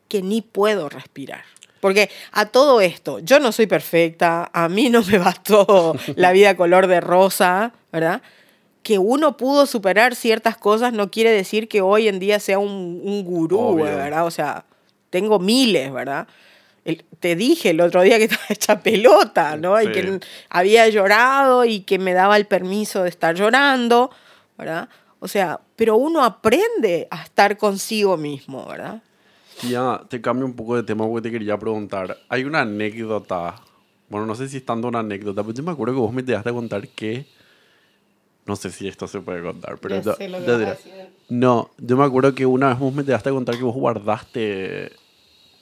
que 0.08 0.22
ni 0.22 0.42
puedo 0.42 0.88
respirar. 0.88 1.44
Porque 1.80 2.10
a 2.30 2.46
todo 2.46 2.80
esto, 2.80 3.18
yo 3.18 3.40
no 3.40 3.50
soy 3.50 3.66
perfecta, 3.66 4.48
a 4.52 4.68
mí 4.68 4.88
no 4.88 5.02
me 5.02 5.18
bastó 5.18 5.96
la 6.14 6.30
vida 6.30 6.56
color 6.56 6.86
de 6.86 7.00
rosa, 7.00 7.72
¿verdad? 7.90 8.22
Que 8.84 8.98
uno 8.98 9.36
pudo 9.36 9.66
superar 9.66 10.14
ciertas 10.14 10.56
cosas 10.56 10.92
no 10.92 11.10
quiere 11.10 11.32
decir 11.32 11.66
que 11.66 11.80
hoy 11.80 12.06
en 12.06 12.20
día 12.20 12.38
sea 12.38 12.60
un, 12.60 13.00
un 13.02 13.24
gurú, 13.24 13.58
Obvio. 13.58 13.84
¿verdad? 13.84 14.24
O 14.26 14.30
sea, 14.30 14.64
tengo 15.10 15.40
miles, 15.40 15.92
¿verdad? 15.92 16.28
El- 16.84 17.04
te 17.20 17.36
dije 17.36 17.70
el 17.70 17.80
otro 17.80 18.02
día 18.02 18.18
que 18.18 18.24
estaba 18.32 18.44
hecha 18.48 18.80
pelota, 18.80 19.56
¿no? 19.56 19.80
Y 19.80 19.86
Sí. 19.86 19.92
que 19.92 20.20
había 20.50 20.88
llorado 20.88 21.64
y 21.64 21.80
que 21.80 21.98
me 21.98 22.12
daba 22.12 22.36
el 22.36 22.46
permiso 22.46 23.02
de 23.04 23.08
estar 23.08 23.34
llorando, 23.34 24.10
¿verdad? 24.58 24.88
O 25.20 25.28
sea, 25.28 25.60
pero 25.76 25.96
uno 25.96 26.24
aprende 26.24 27.06
a 27.10 27.22
estar 27.22 27.56
consigo 27.56 28.16
mismo, 28.16 28.66
¿verdad? 28.66 29.00
Tía, 29.60 30.00
te 30.08 30.20
cambio 30.20 30.44
un 30.44 30.54
poco 30.56 30.74
de 30.74 30.82
tema 30.82 31.06
porque 31.06 31.28
te 31.28 31.30
quería 31.30 31.56
preguntar. 31.56 32.18
Hay 32.28 32.42
una 32.44 32.62
anécdota. 32.62 33.54
Bueno, 34.08 34.26
no 34.26 34.34
sé 34.34 34.48
si 34.48 34.56
es 34.56 34.64
tanto 34.66 34.88
una 34.88 34.98
anécdota, 34.98 35.42
pero 35.42 35.54
yo 35.54 35.62
me 35.62 35.70
acuerdo 35.70 35.94
que 35.94 36.00
vos 36.00 36.12
me 36.12 36.22
dejaste 36.24 36.50
a 36.50 36.52
contar 36.52 36.88
que. 36.88 37.26
No 38.44 38.56
sé 38.56 38.70
si 38.72 38.88
esto 38.88 39.06
se 39.06 39.20
puede 39.20 39.40
contar, 39.40 39.78
pero 39.78 39.94
Ya 39.96 40.02
yo- 40.02 40.14
sé 40.14 40.28
lo 40.28 40.38
que 40.38 40.44
yo 40.46 40.52
vas 40.52 40.56
a 40.56 40.58
diré. 40.58 40.70
decir. 40.72 40.92
No, 41.28 41.70
yo 41.78 41.96
me 41.96 42.04
acuerdo 42.04 42.34
que 42.34 42.44
una 42.44 42.70
vez 42.70 42.78
vos 42.80 42.92
me 42.92 43.04
dejaste 43.04 43.28
a 43.28 43.32
contar 43.32 43.56
que 43.56 43.62
vos 43.62 43.74
guardaste 43.76 44.90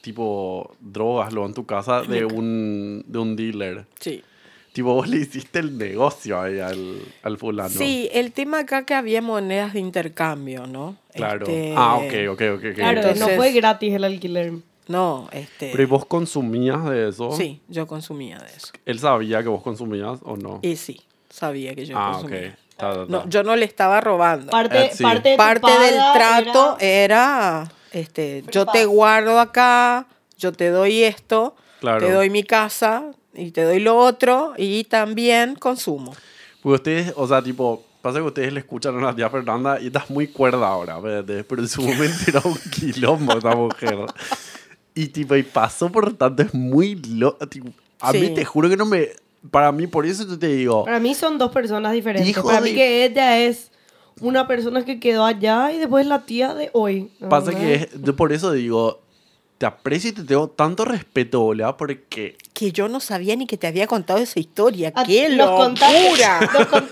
tipo 0.01 0.75
drogas 0.81 1.33
luego 1.33 1.47
en 1.49 1.55
tu 1.55 1.67
casa 1.67 2.03
de 2.03 2.25
un, 2.25 3.05
de 3.07 3.19
un 3.19 3.37
dealer. 3.37 3.87
Sí. 3.99 4.23
Tipo, 4.73 4.95
vos 4.95 5.09
le 5.09 5.17
hiciste 5.19 5.59
el 5.59 5.77
negocio 5.77 6.41
ahí 6.41 6.61
al, 6.61 7.01
al 7.25 7.37
fulano. 7.39 7.69
Sí, 7.71 8.09
el 8.13 8.31
tema 8.33 8.61
acá 8.61 8.85
que 8.87 8.95
había 8.95 9.21
monedas 9.21 9.73
de 9.73 9.81
intercambio, 9.81 10.67
¿no? 10.69 10.97
Claro. 11.13 11.45
Este, 11.47 11.75
Ah, 11.77 11.97
ok, 11.97 12.13
ok, 12.31 12.41
ok. 12.57 12.65
ok. 12.71 12.75
Claro, 12.77 13.03
no 13.03 13.09
Entonces- 13.09 13.37
fue 13.37 13.53
gratis 13.53 13.93
el 13.95 14.05
alquiler. 14.05 14.53
No, 14.87 15.29
este. 15.33 15.71
Pero 15.73 15.83
¿y 15.83 15.87
vos 15.87 16.05
consumías 16.07 16.85
de 16.89 17.09
eso? 17.09 17.33
Sí, 17.33 17.61
yo 17.69 17.87
consumía 17.87 18.39
de 18.39 18.47
eso. 18.47 18.69
¿Él 18.87 18.99
sabía 19.01 19.43
que 19.43 19.49
vos 19.49 19.63
consumías 19.63 20.19
o 20.23 20.37
no? 20.37 20.61
Y 20.63 20.77
sí, 20.77 21.01
sabía 21.29 21.75
que 21.75 21.85
yo 21.87 21.97
ah, 21.99 22.11
ok. 22.13 22.21
consumía. 22.23 22.59
Ta, 22.77 22.93
ta, 22.93 22.99
ta. 23.01 23.05
No, 23.09 23.29
yo 23.29 23.43
no 23.43 23.57
le 23.57 23.65
estaba 23.67 24.01
robando. 24.01 24.51
Parte, 24.51 24.87
Eh, 24.87 24.91
sí. 24.95 25.03
parte, 25.03 25.29
de 25.31 25.35
tu 25.35 25.39
Parte 25.39 25.71
del 25.81 25.95
trato 26.15 26.77
era- 26.81 27.05
era, 27.05 27.73
este, 27.93 28.43
Free 28.43 28.53
yo 28.53 28.67
te 28.67 28.81
pass. 28.81 28.87
guardo 28.87 29.39
acá, 29.41 30.07
yo 30.39 30.53
te 30.53 30.71
doy 30.71 31.03
esto, 31.03 31.55
Claro. 31.81 32.07
te 32.07 32.13
doy 32.13 32.31
mi 32.31 32.43
casa 32.45 33.05
y 33.35 33.51
te 33.53 33.63
doy 33.65 33.81
lo 33.81 33.97
otro 33.97 34.55
y 34.57 34.85
también 34.85 35.55
consumo. 35.55 36.15
Porque 36.63 36.75
ustedes, 36.77 37.13
o 37.17 37.27
sea, 37.27 37.43
tipo, 37.43 37.83
pasa 38.03 38.19
que 38.19 38.25
ustedes 38.25 38.53
le 38.53 38.61
escuchan 38.61 39.03
a 39.05 39.15
tía 39.15 39.31
Fernanda 39.31 39.81
y 39.81 39.87
estás 39.87 40.11
muy 40.11 40.29
cuerda 40.29 40.67
ahora, 40.69 40.99
¿verdad? 40.99 41.45
pero 41.49 41.63
en 41.63 41.69
su 41.69 41.83
momento 41.83 42.17
era 42.27 42.41
un 42.45 42.59
quilombo 42.71 43.39
esa 43.39 43.55
mujer. 43.57 43.99
Y 44.95 45.07
tipo, 45.09 45.37
y 45.37 45.43
pasó 45.43 45.91
por 45.91 46.13
tanto, 46.17 46.43
es 46.43 46.53
muy 46.53 46.97
loco. 46.97 47.39
A 48.01 48.13
mí 48.13 48.27
Sí. 48.29 48.35
te 48.35 48.45
juro 48.45 48.69
que 48.69 48.77
no 48.77 48.87
me... 48.87 49.09
Para 49.51 49.73
mí, 49.73 49.87
por 49.87 50.05
eso 50.05 50.27
yo 50.27 50.39
te 50.39 50.49
digo... 50.49 50.85
Para 50.85 51.01
mí 51.01 51.15
son 51.15 51.39
dos 51.39 51.51
personas 51.51 51.93
diferentes. 51.93 52.29
Hijo 52.29 52.43
Para 52.47 52.61
de- 52.61 52.69
mí 52.71 52.75
que 52.77 53.05
ella 53.07 53.39
es 53.39 53.70
una 54.21 54.47
persona 54.47 54.85
que 54.85 55.01
quedó 55.01 55.25
allá 55.25 55.73
y 55.73 55.79
después 55.79 56.07
la 56.07 56.23
tía 56.27 56.55
de 56.55 56.71
hoy. 56.73 57.11
Pasa 57.29 57.53
que 57.53 57.75
es- 57.75 57.89
yo 58.03 58.15
por 58.17 58.33
eso 58.33 58.53
digo, 58.53 59.01
te 59.59 59.67
aprecio 59.67 60.11
y 60.11 60.13
te 60.15 60.23
tengo 60.25 60.49
tanto 60.49 60.85
respeto, 60.85 61.41
boludo, 61.41 61.77
porque... 61.77 62.37
Que 62.55 62.73
yo 62.73 62.89
no 62.89 63.01
sabía 63.01 63.37
ni 63.37 63.47
que 63.47 63.57
te 63.59 63.67
había 63.67 63.87
contado 63.87 64.19
esa 64.19 64.41
historia. 64.41 64.93
A- 64.95 65.05
¡Qué 65.05 65.29
nos 65.37 65.51
contaste- 65.51 66.05
locura! 66.05 66.41
nos 66.53 66.67
con- 66.67 66.89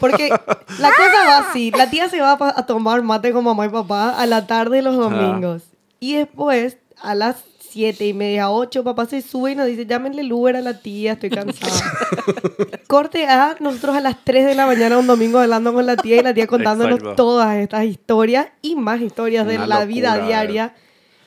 Porque 0.00 0.28
la 0.28 0.90
cosa 0.90 1.24
va 1.26 1.38
así. 1.50 1.70
La 1.72 1.90
tía 1.90 2.08
se 2.08 2.20
va 2.20 2.36
a, 2.40 2.66
tomar 2.66 3.02
mate 3.02 3.32
con 3.32 3.44
mamá 3.44 3.66
y 3.66 3.68
papá 3.68 4.10
a 4.10 4.26
la 4.26 4.46
tarde 4.46 4.82
los 4.82 4.96
domingos. 4.96 5.62
Y 6.00 6.14
después 6.14 6.78
a 7.00 7.14
las 7.14 7.36
siete 7.74 8.06
y 8.06 8.14
media, 8.14 8.50
ocho, 8.50 8.84
papá 8.84 9.04
se 9.06 9.20
sube 9.20 9.50
y 9.50 9.54
nos 9.56 9.66
dice, 9.66 9.84
llámenle 9.84 10.22
el 10.22 10.32
Uber 10.32 10.54
a 10.54 10.60
la 10.60 10.78
tía, 10.80 11.14
estoy 11.14 11.28
cansada. 11.30 11.72
Corte 12.86 13.26
A, 13.26 13.56
nosotros 13.58 13.96
a 13.96 14.00
las 14.00 14.24
3 14.24 14.46
de 14.46 14.54
la 14.54 14.64
mañana 14.66 14.96
un 14.96 15.08
domingo 15.08 15.38
hablando 15.40 15.72
con 15.74 15.84
la 15.84 15.96
tía 15.96 16.16
y 16.20 16.22
la 16.22 16.32
tía 16.32 16.46
contándonos 16.46 16.98
Exacto. 17.00 17.16
todas 17.16 17.56
estas 17.56 17.84
historias 17.84 18.46
y 18.62 18.76
más 18.76 19.00
historias 19.00 19.44
de 19.48 19.56
Una 19.56 19.66
la 19.66 19.84
vida 19.84 20.16
diaria. 20.24 20.74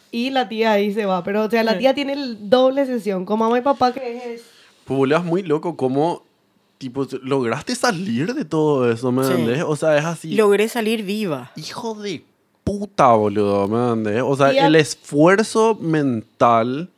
Y 0.10 0.30
la 0.30 0.48
tía 0.48 0.72
ahí 0.72 0.94
se 0.94 1.06
va. 1.06 1.22
Pero, 1.26 1.44
o 1.44 1.50
sea, 1.50 1.64
la 1.66 1.78
tía 1.78 1.94
tiene 1.94 2.14
el 2.14 2.50
doble 2.50 2.86
sesión 2.86 3.26
con 3.26 3.40
mamá 3.40 3.58
y 3.60 3.62
papá 3.62 3.92
que 3.92 4.34
es... 4.36 4.42
Pues 4.86 4.98
boludo, 4.98 5.18
es 5.18 5.26
muy 5.26 5.44
loco 5.44 5.76
cómo, 5.76 6.24
tipo, 6.78 7.06
lograste 7.24 7.76
salir 7.76 8.34
de 8.34 8.46
todo 8.46 8.90
eso, 8.90 9.12
¿me 9.12 9.26
Sí. 9.26 9.32
entendés? 9.32 9.64
O 9.68 9.76
sea, 9.76 9.98
es 9.98 10.06
así, 10.06 10.34
Logré 10.36 10.70
salir 10.70 11.04
viva. 11.04 11.52
hijo 11.58 11.94
de 11.96 12.24
puta, 12.68 13.14
boludo, 13.14 13.96
¿me? 13.96 14.22
O 14.22 14.36
sea, 14.36 14.52
el 14.52 14.76
esfuerzo 14.76 15.76
mental 15.76 16.90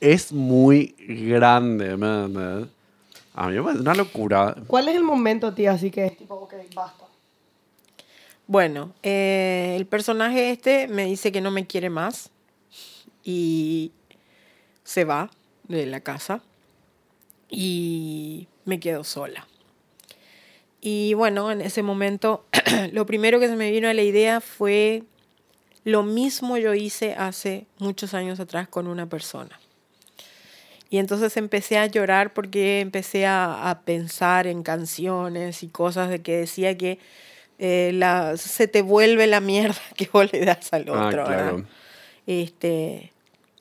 es 0.00 0.32
muy 0.32 0.96
grande, 0.98 1.96
¿me? 1.96 2.66
A 3.34 3.48
mí 3.48 3.54
me 3.54 3.62
parece 3.62 3.82
una 3.82 3.94
locura. 3.94 4.56
¿Cuál 4.66 4.88
es 4.88 4.96
el 4.96 5.04
momento, 5.04 5.54
tía? 5.54 5.72
Así 5.72 5.92
que 5.92 6.06
es 6.06 6.16
tipo, 6.16 6.34
ok, 6.34 6.54
basta. 6.74 7.04
Bueno, 8.48 8.92
eh, 9.04 9.74
el 9.76 9.86
personaje 9.86 10.50
este 10.50 10.88
me 10.88 11.04
dice 11.04 11.30
que 11.30 11.40
no 11.40 11.52
me 11.52 11.68
quiere 11.68 11.88
más 11.88 12.30
y 13.22 13.92
se 14.82 15.04
va 15.04 15.30
de 15.68 15.86
la 15.86 16.00
casa 16.00 16.42
y 17.48 18.48
me 18.64 18.80
quedo 18.80 19.04
sola. 19.04 19.46
Y 20.80 21.14
bueno, 21.14 21.50
en 21.50 21.60
ese 21.60 21.82
momento 21.82 22.44
lo 22.92 23.06
primero 23.06 23.38
que 23.40 23.48
se 23.48 23.56
me 23.56 23.70
vino 23.70 23.88
a 23.88 23.94
la 23.94 24.02
idea 24.02 24.40
fue 24.40 25.02
lo 25.84 26.02
mismo 26.02 26.56
yo 26.58 26.74
hice 26.74 27.14
hace 27.14 27.66
muchos 27.78 28.14
años 28.14 28.40
atrás 28.40 28.68
con 28.68 28.86
una 28.86 29.06
persona. 29.08 29.58
Y 30.88 30.98
entonces 30.98 31.36
empecé 31.36 31.78
a 31.78 31.86
llorar 31.86 32.32
porque 32.32 32.80
empecé 32.80 33.24
a, 33.24 33.70
a 33.70 33.80
pensar 33.82 34.46
en 34.46 34.62
canciones 34.62 35.62
y 35.62 35.68
cosas 35.68 36.10
de 36.10 36.20
que 36.20 36.38
decía 36.38 36.76
que 36.76 36.98
eh, 37.58 37.92
la, 37.94 38.36
se 38.36 38.66
te 38.66 38.82
vuelve 38.82 39.26
la 39.26 39.40
mierda 39.40 39.80
que 39.96 40.08
vos 40.12 40.32
le 40.32 40.44
das 40.44 40.72
al 40.72 40.88
otro. 40.88 40.98
Ah, 41.00 41.10
¿verdad? 41.10 41.26
claro. 41.26 41.64
Este, 42.26 43.12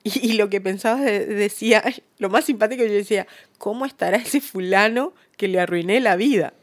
y, 0.03 0.30
y 0.30 0.34
lo 0.34 0.49
que 0.49 0.59
pensaba 0.61 1.01
de- 1.01 1.26
decía, 1.26 1.84
lo 2.17 2.30
más 2.30 2.45
simpático 2.45 2.84
yo 2.84 2.93
decía, 2.93 3.28
¿cómo 3.57 3.86
estará 3.86 4.17
ese 4.17 4.41
fulano 4.41 5.13
que 5.38 5.47
le 5.47 5.59
arruiné 5.59 5.99
la 5.99 6.15
vida? 6.15 6.53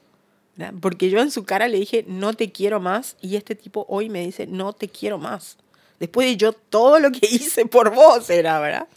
¿Verdad? 0.57 0.75
Porque 0.81 1.11
yo 1.11 1.21
en 1.21 1.31
su 1.31 1.45
cara 1.45 1.69
le 1.69 1.79
dije, 1.79 2.05
no 2.09 2.35
te 2.35 2.51
quiero 2.51 2.81
más, 2.81 3.17
y 3.21 3.37
este 3.37 3.55
tipo 3.55 3.87
hoy 3.89 4.09
me 4.09 4.25
dice, 4.25 4.47
no 4.47 4.73
te 4.73 4.89
quiero 4.89 5.19
más. 5.19 5.59
Después 6.01 6.27
de 6.27 6.37
yo 6.37 6.53
todo 6.53 6.99
lo 6.99 7.11
que 7.11 7.27
hice 7.31 7.67
por 7.67 7.95
vos 7.95 8.29
era, 8.31 8.59
¿verdad? 8.61 8.89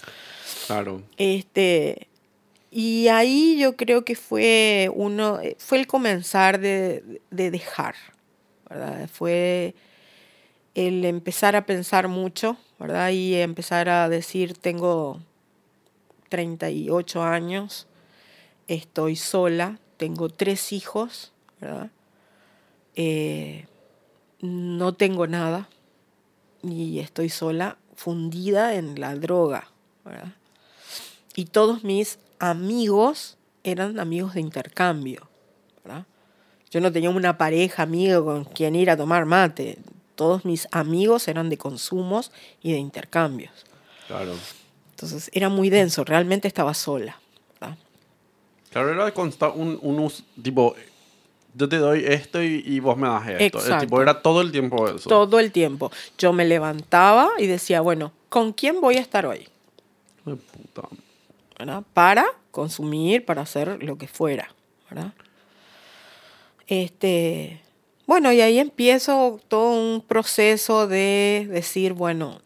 Claro. 0.68 1.01
Este, 1.18 2.07
y 2.72 3.07
ahí 3.07 3.57
yo 3.60 3.76
creo 3.76 4.05
que 4.05 4.16
fue 4.16 4.91
uno, 4.93 5.39
fue 5.57 5.80
el 5.80 5.88
comenzar 5.88 6.60
de, 6.60 7.22
de 7.32 7.51
dejar, 7.51 7.95
¿verdad? 8.70 9.10
Fue 9.12 9.74
el 10.76 11.03
empezar 11.05 11.55
a 11.55 11.66
pensar 11.66 12.07
mucho, 12.07 12.57
¿verdad? 12.78 13.10
Y 13.10 13.36
empezar 13.36 13.89
a 13.89 14.07
decir, 14.07 14.53
tengo 14.53 15.20
38 16.30 17.24
años, 17.24 17.88
estoy 18.68 19.16
sola, 19.16 19.80
tengo 19.97 20.30
tres 20.30 20.72
hijos, 20.72 21.34
¿verdad? 21.60 21.89
Eh, 22.95 23.66
no 24.41 24.93
tengo 24.93 25.28
nada 25.28 25.70
y 26.64 26.99
estoy 26.99 27.30
sola, 27.30 27.78
fundida 27.95 28.76
en 28.76 28.99
la 28.99 29.16
droga, 29.16 29.70
¿verdad? 30.05 30.34
Y 31.36 31.45
todos 31.45 31.84
mis 31.84 32.20
amigos 32.39 33.38
eran 33.64 33.99
amigos 33.99 34.34
de 34.34 34.41
intercambio, 34.41 35.30
¿verdad? 35.84 36.05
Yo 36.72 36.82
no 36.82 36.91
tenía 36.91 37.10
una 37.10 37.38
pareja 37.38 37.84
amiga 37.84 38.22
con 38.24 38.45
quien 38.45 38.76
ir 38.76 38.89
a 38.89 38.97
tomar 38.97 39.26
mate. 39.26 39.78
Todos 40.16 40.45
mis 40.45 40.68
amigos 40.72 41.28
eran 41.28 41.49
de 41.49 41.57
consumos 41.57 42.32
y 42.62 42.74
de 42.74 42.78
intercambios. 42.78 43.51
Claro. 44.07 44.36
Entonces 44.91 45.32
era 45.34 45.49
muy 45.49 45.70
denso, 45.70 46.03
realmente 46.03 46.47
estaba 46.47 46.74
sola. 46.74 47.20
¿verdad? 47.60 47.78
Claro, 48.70 48.91
era 48.91 49.51
un, 49.55 49.80
un 49.82 49.99
us- 49.99 50.24
tipo, 50.41 50.76
yo 51.54 51.68
te 51.70 51.78
doy 51.78 52.06
esto 52.06 52.41
y, 52.41 52.64
y 52.66 52.80
vos 52.80 52.97
me 52.97 53.08
das 53.08 53.28
esto. 53.28 53.58
Es 53.58 53.66
Exacto. 53.66 53.86
tipo, 53.86 54.02
era 54.02 54.22
todo 54.22 54.41
el 54.41 54.52
tiempo 54.52 54.88
eso. 54.88 55.10
Todo 55.10 55.39
el 55.39 55.52
tiempo. 55.52 55.91
Yo 56.18 56.34
me 56.34 56.45
levantaba 56.45 57.30
y 57.38 57.47
decía, 57.47 57.82
bueno, 57.82 58.12
¿con 58.30 58.54
quién 58.54 58.82
voy 58.82 58.97
a 58.97 59.02
estar 59.02 59.26
hoy? 59.26 59.47
Para 61.93 62.26
consumir, 62.52 63.26
para 63.26 63.41
hacer 63.41 63.84
lo 63.84 63.97
que 63.97 64.08
fuera, 64.08 64.54
¿verdad? 64.89 65.14
Este, 66.68 67.62
bueno, 68.06 68.32
y 68.32 68.41
ahí 68.41 68.60
empiezo 68.60 69.39
todo 69.47 69.72
un 69.72 70.02
proceso 70.02 70.88
de 70.88 71.47
decir, 71.50 71.93
bueno, 71.93 72.41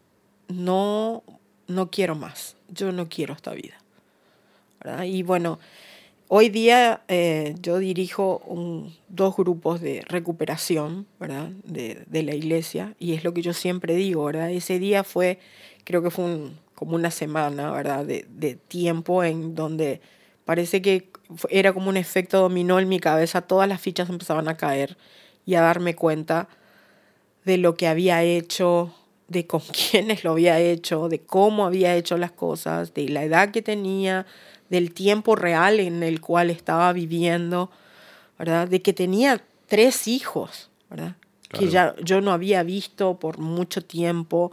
no, 0.48 1.22
no 1.66 1.90
quiero 1.90 2.14
más, 2.14 2.56
yo 2.68 2.90
no 2.92 3.08
quiero 3.08 3.34
esta 3.34 3.52
vida, 3.52 3.74
¿verdad? 4.82 5.04
Y 5.04 5.22
bueno, 5.22 5.58
hoy 6.28 6.48
día 6.48 7.02
eh, 7.08 7.54
yo 7.60 7.78
dirijo 7.78 8.38
un- 8.46 8.94
dos 9.08 9.36
grupos 9.36 9.80
de 9.80 10.02
recuperación, 10.08 11.06
¿verdad? 11.20 11.50
De, 11.64 12.22
la 12.22 12.34
iglesia, 12.34 12.94
y 12.98 13.12
es 13.14 13.24
lo 13.24 13.34
que 13.34 13.42
yo 13.42 13.52
siempre 13.52 13.94
digo, 13.94 14.24
¿verdad? 14.24 14.50
Ese 14.50 14.78
día 14.78 15.04
fue, 15.04 15.38
creo 15.84 16.02
que 16.02 16.10
fue 16.10 16.24
un- 16.24 16.58
como 16.74 16.96
una 16.96 17.10
semana, 17.10 17.70
¿verdad? 17.70 18.04
De, 18.04 18.26
de 18.30 18.56
tiempo 18.56 19.22
en 19.24 19.54
donde 19.54 20.00
parece 20.44 20.82
que 20.82 21.10
era 21.50 21.72
como 21.72 21.88
un 21.88 21.96
efecto 21.96 22.40
dominó 22.40 22.78
en 22.80 22.88
mi 22.88 22.98
cabeza, 23.00 23.42
todas 23.42 23.68
las 23.68 23.80
fichas 23.80 24.08
empezaban 24.10 24.48
a 24.48 24.56
caer 24.56 24.96
y 25.46 25.54
a 25.54 25.60
darme 25.62 25.94
cuenta 25.94 26.48
de 27.44 27.58
lo 27.58 27.74
que 27.76 27.86
había 27.86 28.22
hecho, 28.22 28.94
de 29.28 29.46
con 29.46 29.60
quiénes 29.90 30.24
lo 30.24 30.32
había 30.32 30.58
hecho, 30.60 31.08
de 31.08 31.20
cómo 31.20 31.66
había 31.66 31.94
hecho 31.96 32.16
las 32.18 32.32
cosas, 32.32 32.94
de 32.94 33.08
la 33.08 33.24
edad 33.24 33.50
que 33.50 33.62
tenía, 33.62 34.26
del 34.74 34.92
tiempo 34.92 35.36
real 35.36 35.78
en 35.78 36.02
el 36.02 36.20
cual 36.20 36.50
estaba 36.50 36.92
viviendo, 36.92 37.70
¿verdad? 38.38 38.66
De 38.66 38.82
que 38.82 38.92
tenía 38.92 39.40
tres 39.68 40.08
hijos, 40.08 40.68
¿verdad? 40.90 41.14
Que 41.48 41.68
ya 41.68 41.94
yo 42.02 42.20
no 42.20 42.32
había 42.32 42.64
visto 42.64 43.20
por 43.20 43.38
mucho 43.38 43.80
tiempo. 43.82 44.50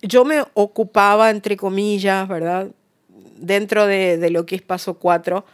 Yo 0.00 0.24
me 0.24 0.42
ocupaba, 0.54 1.28
entre 1.28 1.58
comillas, 1.58 2.26
¿verdad? 2.26 2.68
Dentro 3.36 3.86
de, 3.86 4.16
de 4.16 4.30
lo 4.30 4.46
que 4.46 4.56
es 4.56 4.62
Paso 4.62 4.94
4, 4.94 5.44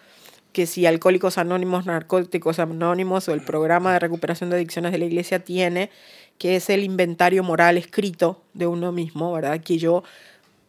que 0.52 0.66
si 0.66 0.86
Alcohólicos 0.86 1.36
Anónimos, 1.36 1.86
Narcóticos 1.86 2.60
Anónimos 2.60 3.28
o 3.28 3.34
el 3.34 3.42
programa 3.42 3.92
de 3.92 3.98
recuperación 3.98 4.50
de 4.50 4.56
adicciones 4.56 4.92
de 4.92 4.98
la 4.98 5.06
iglesia 5.06 5.42
tiene, 5.42 5.90
que 6.38 6.54
es 6.54 6.70
el 6.70 6.84
inventario 6.84 7.42
moral 7.42 7.76
escrito 7.76 8.44
de 8.54 8.68
uno 8.68 8.92
mismo, 8.92 9.32
¿verdad? 9.32 9.60
Que 9.60 9.78
yo 9.78 10.04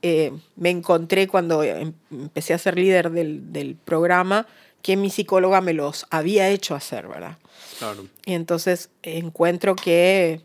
eh, 0.08 0.34
me 0.56 0.70
encontré 0.70 1.28
cuando 1.28 1.64
em- 1.64 1.94
empecé 2.12 2.54
a 2.54 2.58
ser 2.58 2.78
líder 2.78 3.12
del, 3.12 3.52
del 3.52 3.76
programa, 3.76 4.48
que 4.82 4.96
mi 4.96 5.10
psicóloga 5.10 5.62
me 5.62 5.74
los 5.74 6.06
había 6.10 6.50
hecho 6.50 6.76
hacer, 6.76 7.08
¿verdad? 7.08 7.38
Claro. 7.80 8.08
Y 8.26 8.34
entonces 8.34 8.90
encuentro 9.04 9.76
que 9.76 10.42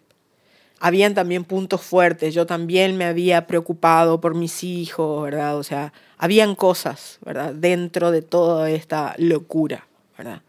habían 0.83 1.15
también 1.15 1.45
puntos 1.45 1.81
fuertes. 1.81 2.35
Yo 2.35 2.45
también 2.45 2.97
me 2.97 3.05
había 3.05 3.47
preocupado 3.47 4.21
por 4.21 4.35
mis 4.35 4.65
hijos, 4.65 5.23
¿verdad? 5.23 5.57
O 5.57 5.63
sea, 5.63 5.93
habían 6.19 6.57
cosas, 6.57 7.19
¿verdad? 7.25 7.55
Dentro 7.55 8.11
de 8.11 8.21
toda 8.21 8.69
esta 8.69 9.15
locura, 9.17 9.87
¿verdad? 10.19 10.43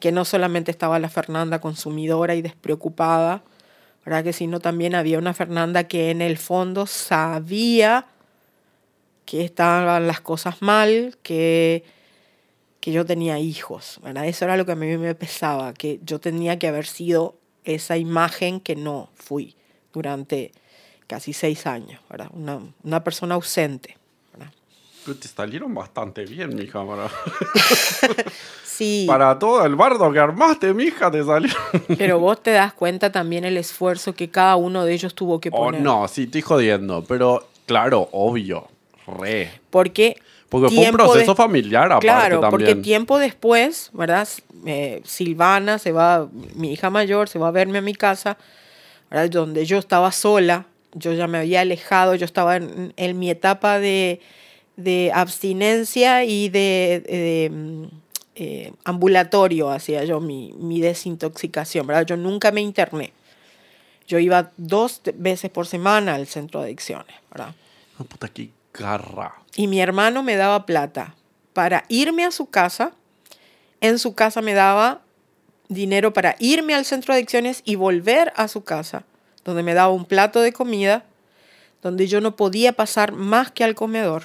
Que 0.00 0.12
no 0.12 0.24
solamente 0.24 0.70
estaba 0.70 0.98
la 0.98 1.10
Fernanda 1.10 1.60
consumidora 1.60 2.34
y 2.34 2.40
despreocupada, 2.40 3.42
¿verdad? 4.02 4.24
Que 4.24 4.32
sino 4.32 4.60
también 4.60 4.94
había 4.94 5.18
una 5.18 5.34
Fernanda 5.34 5.84
que 5.84 6.10
en 6.10 6.22
el 6.22 6.38
fondo 6.38 6.86
sabía 6.86 8.06
que 9.26 9.44
estaban 9.44 10.06
las 10.06 10.20
cosas 10.22 10.62
mal, 10.62 11.18
que 11.22 11.84
que 12.80 12.92
yo 12.92 13.04
tenía 13.04 13.38
hijos, 13.40 13.98
¿verdad? 14.00 14.26
Eso 14.26 14.44
era 14.44 14.56
lo 14.56 14.64
que 14.64 14.70
a 14.72 14.76
mí 14.76 14.96
me 14.96 15.16
pesaba, 15.16 15.74
que 15.74 15.98
yo 16.04 16.20
tenía 16.20 16.56
que 16.56 16.68
haber 16.68 16.86
sido 16.86 17.34
esa 17.64 17.96
imagen 17.96 18.60
que 18.60 18.76
no 18.76 19.10
fui 19.16 19.56
durante 19.92 20.52
casi 21.08 21.32
seis 21.32 21.66
años, 21.66 22.00
¿verdad? 22.08 22.28
Una, 22.32 22.60
una 22.84 23.02
persona 23.02 23.34
ausente, 23.34 23.96
¿verdad? 24.32 24.52
Pero 25.04 25.18
te 25.18 25.26
salieron 25.26 25.74
bastante 25.74 26.24
bien, 26.26 26.54
mija. 26.54 26.86
Para, 26.86 27.10
Sí, 28.64 29.04
para 29.08 29.36
todo 29.38 29.64
el 29.64 29.74
bardo 29.74 30.12
que 30.12 30.18
armaste, 30.20 30.72
mija, 30.74 31.10
te 31.10 31.24
salió. 31.24 31.52
pero 31.98 32.18
vos 32.20 32.40
te 32.42 32.52
das 32.52 32.72
cuenta 32.72 33.10
también 33.10 33.44
el 33.44 33.56
esfuerzo 33.56 34.14
que 34.14 34.30
cada 34.30 34.54
uno 34.56 34.84
de 34.84 34.92
ellos 34.94 35.14
tuvo 35.14 35.40
que 35.40 35.48
Oh, 35.52 35.56
poner. 35.66 35.80
no, 35.80 36.06
sí, 36.08 36.24
estoy 36.24 36.42
jodiendo. 36.42 37.02
Pero, 37.08 37.48
claro, 37.66 38.08
obvio. 38.12 38.68
Re. 39.06 39.50
Porque 39.70 40.16
Porque 40.48 40.74
fue 40.74 40.86
un 40.86 40.92
proceso 40.92 41.32
de- 41.32 41.36
familiar, 41.36 41.84
aparte 41.86 42.06
Claro, 42.06 42.40
también. 42.40 42.50
porque 42.70 42.74
tiempo 42.82 43.18
después, 43.18 43.90
¿verdad? 43.92 44.28
Eh, 44.64 45.00
Silvana 45.04 45.78
se 45.78 45.92
va, 45.92 46.28
mi 46.54 46.72
hija 46.72 46.90
mayor 46.90 47.28
se 47.28 47.38
va 47.38 47.48
a 47.48 47.52
verme 47.52 47.78
a 47.78 47.82
mi 47.82 47.94
casa, 47.94 48.36
¿verdad? 49.10 49.30
Donde 49.30 49.64
yo 49.66 49.78
estaba 49.78 50.10
sola, 50.12 50.66
yo 50.94 51.12
ya 51.12 51.26
me 51.26 51.38
había 51.38 51.60
alejado, 51.60 52.14
yo 52.14 52.24
estaba 52.24 52.56
en, 52.56 52.92
en 52.96 53.18
mi 53.18 53.30
etapa 53.30 53.78
de, 53.78 54.20
de 54.76 55.10
abstinencia 55.14 56.24
y 56.24 56.48
de, 56.48 57.02
de, 57.06 57.50
mm, 57.52 57.84
eh, 58.36 58.72
ambulatorio, 58.84 59.70
hacía 59.70 60.04
yo 60.04 60.20
mi, 60.20 60.52
mi 60.58 60.80
desintoxicación, 60.80 61.86
¿verdad? 61.86 62.06
Yo 62.06 62.16
nunca 62.16 62.50
me 62.50 62.60
interné. 62.60 63.12
Yo 64.08 64.18
iba 64.18 64.52
dos 64.56 65.00
veces 65.16 65.50
por 65.50 65.66
semana 65.66 66.14
al 66.14 66.26
centro 66.26 66.60
de 66.60 66.66
adicciones, 66.66 67.14
¿verdad? 67.30 67.54
Ah, 67.98 68.04
puta, 68.04 68.28
qué 68.28 68.50
garra. 68.78 69.34
Y 69.54 69.66
mi 69.66 69.80
hermano 69.80 70.22
me 70.22 70.36
daba 70.36 70.66
plata 70.66 71.14
para 71.52 71.84
irme 71.88 72.24
a 72.24 72.30
su 72.30 72.50
casa. 72.50 72.92
En 73.80 73.98
su 73.98 74.14
casa 74.14 74.42
me 74.42 74.54
daba 74.54 75.00
dinero 75.68 76.12
para 76.12 76.36
irme 76.38 76.74
al 76.74 76.84
centro 76.84 77.12
de 77.12 77.18
adicciones 77.18 77.62
y 77.64 77.76
volver 77.76 78.32
a 78.36 78.48
su 78.48 78.62
casa, 78.62 79.04
donde 79.44 79.62
me 79.62 79.74
daba 79.74 79.92
un 79.92 80.04
plato 80.04 80.40
de 80.40 80.52
comida, 80.52 81.04
donde 81.82 82.06
yo 82.06 82.20
no 82.20 82.36
podía 82.36 82.72
pasar 82.72 83.12
más 83.12 83.50
que 83.50 83.64
al 83.64 83.74
comedor. 83.74 84.24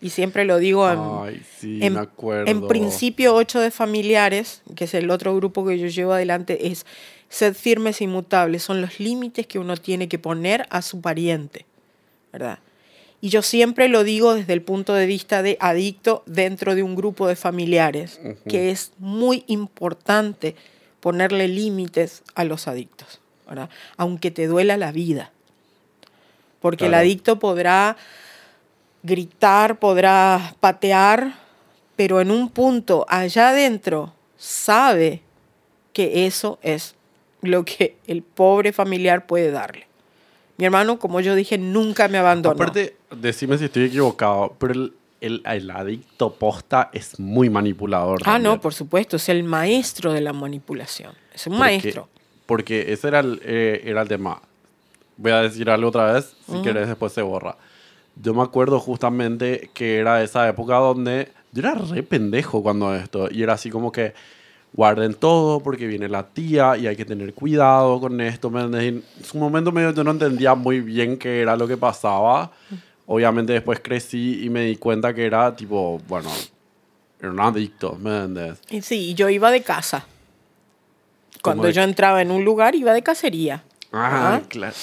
Y 0.00 0.10
siempre 0.10 0.44
lo 0.44 0.58
digo 0.58 0.90
en, 0.90 0.98
Ay, 1.00 1.42
sí, 1.58 1.78
en, 1.82 1.94
me 1.94 2.00
acuerdo. 2.00 2.50
en 2.50 2.68
principio 2.68 3.34
8 3.34 3.60
de 3.60 3.70
familiares, 3.70 4.62
que 4.76 4.84
es 4.84 4.94
el 4.94 5.10
otro 5.10 5.34
grupo 5.34 5.64
que 5.66 5.78
yo 5.78 5.86
llevo 5.86 6.12
adelante, 6.12 6.68
es 6.68 6.84
sed 7.30 7.54
firmes 7.54 8.00
e 8.00 8.04
inmutables. 8.04 8.62
Son 8.62 8.80
los 8.80 9.00
límites 9.00 9.46
que 9.46 9.58
uno 9.58 9.76
tiene 9.76 10.08
que 10.08 10.18
poner 10.18 10.66
a 10.70 10.82
su 10.82 11.00
pariente, 11.00 11.64
¿verdad? 12.32 12.58
Y 13.24 13.30
yo 13.30 13.40
siempre 13.40 13.88
lo 13.88 14.04
digo 14.04 14.34
desde 14.34 14.52
el 14.52 14.60
punto 14.60 14.92
de 14.92 15.06
vista 15.06 15.42
de 15.42 15.56
adicto 15.58 16.22
dentro 16.26 16.74
de 16.74 16.82
un 16.82 16.94
grupo 16.94 17.26
de 17.26 17.36
familiares, 17.36 18.20
que 18.46 18.70
es 18.70 18.92
muy 18.98 19.44
importante 19.46 20.56
ponerle 21.00 21.48
límites 21.48 22.22
a 22.34 22.44
los 22.44 22.68
adictos, 22.68 23.22
¿verdad? 23.48 23.70
Aunque 23.96 24.30
te 24.30 24.46
duela 24.46 24.76
la 24.76 24.92
vida. 24.92 25.32
Porque 26.60 26.84
el 26.84 26.92
adicto 26.92 27.38
podrá 27.38 27.96
gritar, 29.02 29.78
podrá 29.78 30.54
patear, 30.60 31.32
pero 31.96 32.20
en 32.20 32.30
un 32.30 32.50
punto 32.50 33.06
allá 33.08 33.48
adentro 33.48 34.12
sabe 34.36 35.22
que 35.94 36.26
eso 36.26 36.58
es 36.60 36.94
lo 37.40 37.64
que 37.64 37.96
el 38.06 38.22
pobre 38.22 38.74
familiar 38.74 39.26
puede 39.26 39.50
darle. 39.50 39.86
Mi 40.56 40.64
hermano, 40.66 40.98
como 40.98 41.20
yo 41.20 41.34
dije, 41.34 41.58
nunca 41.58 42.08
me 42.08 42.18
abandonó. 42.18 42.54
Aparte, 42.54 42.96
decime 43.16 43.58
si 43.58 43.64
estoy 43.64 43.84
equivocado, 43.84 44.54
pero 44.58 44.72
el, 44.72 44.92
el, 45.20 45.42
el 45.44 45.70
adicto 45.70 46.34
posta 46.34 46.90
es 46.92 47.18
muy 47.18 47.50
manipulador. 47.50 48.20
ah, 48.24 48.38
no, 48.38 48.44
también. 48.50 48.60
por 48.60 48.74
supuesto, 48.74 49.16
es 49.16 49.28
el 49.28 49.42
maestro 49.44 50.12
de 50.12 50.20
la 50.20 50.32
manipulación. 50.32 51.12
Es 51.34 51.46
un 51.46 51.54
Porque- 51.54 51.60
maestro. 51.60 52.08
Porque 52.46 52.92
ese 52.92 53.08
era 53.08 53.20
el, 53.20 53.40
eh, 53.42 53.80
era 53.84 54.02
el 54.02 54.08
tema. 54.08 54.40
Voy 55.16 55.32
a 55.32 55.40
decir 55.40 55.70
algo 55.70 55.88
otra 55.88 56.12
vez, 56.12 56.34
si 56.50 56.60
querés 56.62 56.88
después 56.88 57.12
se 57.12 57.22
borra. 57.22 57.56
Yo 58.22 58.34
me 58.34 58.42
acuerdo 58.42 58.78
justamente 58.80 59.70
que 59.72 59.96
era 59.96 60.22
esa 60.22 60.46
época 60.48 60.76
donde 60.76 61.30
yo 61.52 61.60
era 61.62 61.74
re 61.74 62.02
pendejo 62.02 62.62
cuando 62.62 62.94
esto. 62.94 63.28
Y 63.30 63.42
era 63.42 63.54
así 63.54 63.70
como 63.70 63.90
que 63.90 64.12
guarden 64.74 65.14
todo 65.14 65.60
porque 65.60 65.86
viene 65.86 66.08
la 66.08 66.26
tía 66.26 66.76
y 66.76 66.86
hay 66.88 66.96
que 66.96 67.04
tener 67.04 67.32
cuidado 67.32 68.00
con 68.00 68.20
esto. 68.20 68.48
En 68.78 69.04
su 69.22 69.38
momento 69.38 69.70
medio 69.72 69.92
yo 69.92 70.02
no 70.04 70.10
entendía 70.10 70.54
muy 70.54 70.80
bien 70.80 71.16
qué 71.16 71.40
era 71.40 71.56
lo 71.56 71.66
que 71.68 71.76
pasaba. 71.76 72.50
Obviamente 73.06 73.52
después 73.52 73.80
crecí 73.80 74.44
y 74.44 74.50
me 74.50 74.62
di 74.64 74.76
cuenta 74.76 75.14
que 75.14 75.24
era 75.26 75.54
tipo, 75.54 76.00
bueno, 76.08 76.30
era 77.20 77.30
un 77.30 77.38
adicto, 77.40 77.96
¿me 78.00 78.24
entendés? 78.24 78.58
Sí, 78.84 79.14
yo 79.14 79.28
iba 79.28 79.50
de 79.50 79.62
casa. 79.62 80.04
Cuando 81.42 81.64
de- 81.64 81.72
yo 81.72 81.82
entraba 81.82 82.22
en 82.22 82.30
un 82.30 82.44
lugar, 82.44 82.74
iba 82.74 82.92
de 82.92 83.02
cacería. 83.02 83.62
Ah, 83.92 84.36
Ah. 84.36 84.42
claro. 84.48 84.74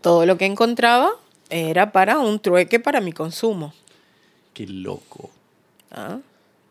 Todo 0.00 0.26
lo 0.26 0.36
que 0.36 0.44
encontraba 0.46 1.10
era 1.48 1.92
para 1.92 2.18
un 2.18 2.40
trueque 2.40 2.80
para 2.80 3.00
mi 3.00 3.12
consumo. 3.12 3.72
Qué 4.52 4.66
loco. 4.66 5.30
¿ah? 5.92 6.18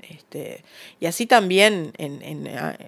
Este, 0.10 0.64
y 1.00 1.06
así 1.06 1.26
también 1.26 1.94
en, 1.98 2.22
en, 2.22 2.48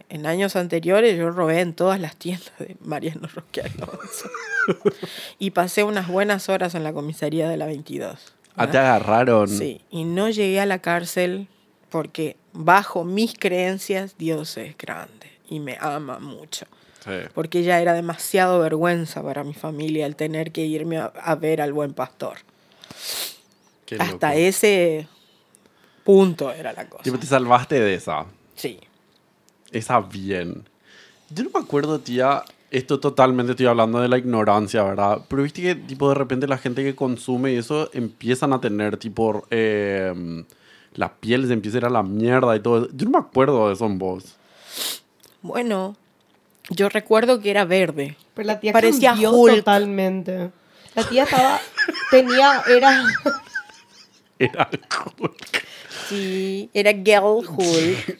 en 0.10 0.26
años 0.26 0.56
anteriores 0.56 1.18
yo 1.18 1.32
robé 1.32 1.62
en 1.62 1.74
todas 1.74 2.00
las 2.00 2.16
tiendas 2.16 2.52
de 2.60 2.76
Mariano 2.82 3.28
Roque 3.34 3.62
Alonso. 3.62 4.30
y 5.40 5.52
pasé 5.52 5.84
unas 5.84 6.08
buenas 6.08 6.50
horas 6.50 6.76
en 6.76 6.84
la 6.84 6.94
comisaría 6.94 7.50
de 7.50 7.58
la 7.58 7.66
22. 7.66 8.34
Ah, 8.56 8.70
te 8.70 8.78
agarraron. 8.78 9.48
Sí, 9.48 9.82
y 9.90 10.04
no 10.04 10.30
llegué 10.30 10.60
a 10.60 10.66
la 10.66 10.80
cárcel 10.80 11.48
porque 11.90 12.38
bajo 12.54 13.04
mis 13.04 13.36
creencias 13.38 14.18
Dios 14.18 14.58
es 14.58 14.78
grande 14.78 15.32
y 15.50 15.60
me 15.60 15.78
ama 15.80 16.20
mucho. 16.20 16.66
Sí. 17.04 17.12
Porque 17.34 17.64
ya 17.64 17.80
era 17.80 17.94
demasiado 17.94 18.60
vergüenza 18.60 19.22
para 19.22 19.44
mi 19.44 19.54
familia 19.54 20.06
el 20.06 20.16
tener 20.16 20.52
que 20.52 20.66
irme 20.66 20.98
a, 20.98 21.06
a 21.06 21.36
ver 21.36 21.62
al 21.62 21.72
buen 21.72 21.94
pastor. 21.94 22.40
Qué 23.86 23.96
Hasta 23.96 24.30
loco. 24.30 24.40
ese 24.40 25.08
punto 26.08 26.54
era 26.54 26.72
la 26.72 26.88
cosa. 26.88 27.04
Tipo, 27.04 27.20
te 27.20 27.28
salvaste 27.28 27.82
de 27.82 27.96
esa. 27.96 28.26
Sí. 28.56 28.80
Esa 29.74 30.00
bien. 30.00 30.64
Yo 31.30 31.44
no 31.44 31.50
me 31.54 31.60
acuerdo, 31.60 32.00
tía. 32.00 32.44
Esto 32.72 33.02
totalmente 33.02 33.52
estoy 33.52 33.66
hablando 33.66 34.00
de 34.00 34.08
la 34.08 34.18
ignorancia, 34.18 34.84
¿verdad? 34.84 35.20
Pero 35.28 35.44
viste 35.44 35.62
que, 35.62 35.76
tipo, 35.76 36.08
de 36.08 36.16
repente 36.16 36.48
la 36.48 36.58
gente 36.58 36.82
que 36.82 36.96
consume 36.96 37.52
y 37.52 37.58
eso 37.58 37.90
empiezan 37.94 38.54
a 38.54 38.62
tener, 38.62 38.96
tipo, 38.96 39.46
eh, 39.50 40.14
la 40.94 41.14
piel 41.14 41.46
se 41.48 41.54
empieza 41.54 41.78
a 41.78 41.80
ir 41.80 41.86
a 41.86 41.90
la 41.90 42.04
mierda 42.04 42.56
y 42.56 42.62
todo. 42.62 42.88
Yo 42.94 43.06
no 43.06 43.12
me 43.12 43.26
acuerdo 43.26 43.68
de 43.68 43.74
eso 43.74 43.86
en 43.86 43.98
vos. 44.00 44.36
Bueno, 45.42 45.98
yo 46.70 46.88
recuerdo 46.88 47.42
que 47.42 47.52
era 47.52 47.66
verde. 47.66 48.16
Pero 48.34 48.48
la 48.48 48.62
tía 48.62 48.72
Parecía 48.72 49.10
cambió 49.12 49.32
Hulk. 49.32 49.56
totalmente. 49.58 50.52
La 50.96 51.04
tía 51.04 51.24
estaba, 51.24 51.60
tenía, 52.12 52.62
era, 52.70 53.04
Era 54.40 54.70
Sí, 56.08 56.70
era 56.74 56.92
girl 56.92 57.46
Hulk. 57.48 58.20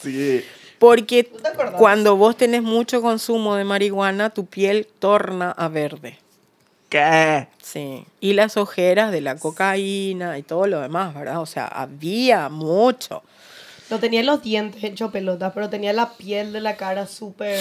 Sí. 0.00 0.44
Porque 0.78 1.30
cuando 1.76 2.16
vos 2.16 2.36
tenés 2.36 2.62
mucho 2.62 3.02
consumo 3.02 3.56
de 3.56 3.64
marihuana, 3.64 4.30
tu 4.30 4.46
piel 4.46 4.86
torna 4.86 5.50
a 5.50 5.68
verde. 5.68 6.18
¿Qué? 6.88 7.48
Sí. 7.62 8.04
Y 8.20 8.32
las 8.32 8.56
ojeras 8.56 9.12
de 9.12 9.20
la 9.20 9.36
cocaína 9.36 10.38
y 10.38 10.42
todo 10.42 10.66
lo 10.66 10.80
demás, 10.80 11.14
¿verdad? 11.14 11.40
O 11.40 11.46
sea, 11.46 11.66
había 11.66 12.48
mucho. 12.48 13.22
no 13.90 13.98
tenía 13.98 14.22
los 14.22 14.42
dientes 14.42 14.82
hechos 14.84 15.10
pelotas, 15.10 15.52
pero 15.52 15.68
tenía 15.68 15.92
la 15.92 16.12
piel 16.12 16.52
de 16.52 16.60
la 16.60 16.76
cara 16.76 17.06
súper, 17.06 17.60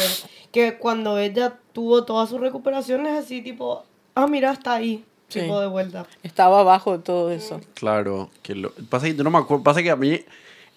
que 0.51 0.77
cuando 0.77 1.17
ella 1.17 1.57
tuvo 1.73 2.03
todas 2.05 2.29
sus 2.29 2.39
recuperaciones 2.39 3.17
así 3.17 3.41
tipo, 3.41 3.83
ah, 4.15 4.27
mira, 4.27 4.51
está 4.51 4.75
ahí, 4.75 5.03
Sí. 5.29 5.41
tipo 5.41 5.59
de 5.59 5.67
vuelta. 5.67 6.05
Estaba 6.23 6.61
abajo 6.61 6.97
de 6.97 7.03
todo 7.03 7.31
eso. 7.31 7.59
Claro. 7.73 8.29
Que 8.41 8.55
lo... 8.55 8.71
Pasa 8.89 9.07
que 9.07 9.15
yo 9.15 9.23
no 9.23 9.29
me 9.29 9.39
acuerdo. 9.39 9.63
Pasa 9.63 9.83
que 9.83 9.91
a 9.91 9.95
mí 9.95 10.21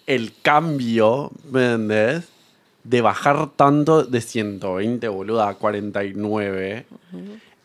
el 0.07 0.33
cambio, 0.41 1.31
¿me 1.49 1.65
entendés? 1.65 2.27
De 2.83 3.01
bajar 3.01 3.51
tanto 3.55 4.03
de 4.03 4.21
120, 4.21 5.07
boludo, 5.07 5.43
a 5.43 5.53
49. 5.53 6.85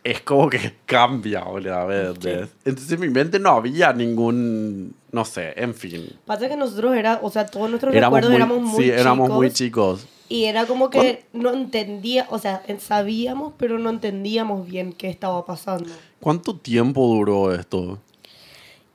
Es 0.04 0.20
como 0.20 0.48
que 0.48 0.74
cambia, 0.86 1.42
boludo, 1.42 1.86
¿me 1.86 2.00
entendés? 2.02 2.50
Entonces 2.64 2.92
en 2.92 3.00
mi 3.00 3.08
mente 3.08 3.38
no 3.40 3.50
había 3.50 3.92
ningún, 3.92 4.94
no 5.10 5.24
sé, 5.24 5.54
en 5.56 5.74
fin. 5.74 6.08
Pasa 6.26 6.48
que 6.48 6.56
nosotros 6.56 6.94
era, 6.94 7.18
o 7.22 7.30
sea, 7.30 7.46
todos 7.46 7.68
nuestros 7.68 7.92
Éramos 7.94 8.20
recuerdos 8.20 8.30
muy, 8.30 8.36
éramos 8.36 8.72
muy 8.72 8.84
sí, 8.84 8.90
éramos 8.90 9.30
muy 9.30 9.50
chicos, 9.50 10.00
chicos. 10.02 10.12
y 10.28 10.44
era 10.44 10.66
como 10.66 10.90
que 10.90 11.24
no 11.32 11.52
entendía, 11.52 12.26
o 12.30 12.38
sea, 12.38 12.62
sabíamos, 12.78 13.54
pero 13.56 13.78
no 13.78 13.90
entendíamos 13.90 14.66
bien 14.66 14.92
qué 14.92 15.08
estaba 15.08 15.44
pasando. 15.44 15.90
¿Cuánto 16.20 16.56
tiempo 16.56 17.06
duró 17.06 17.54
esto? 17.54 17.98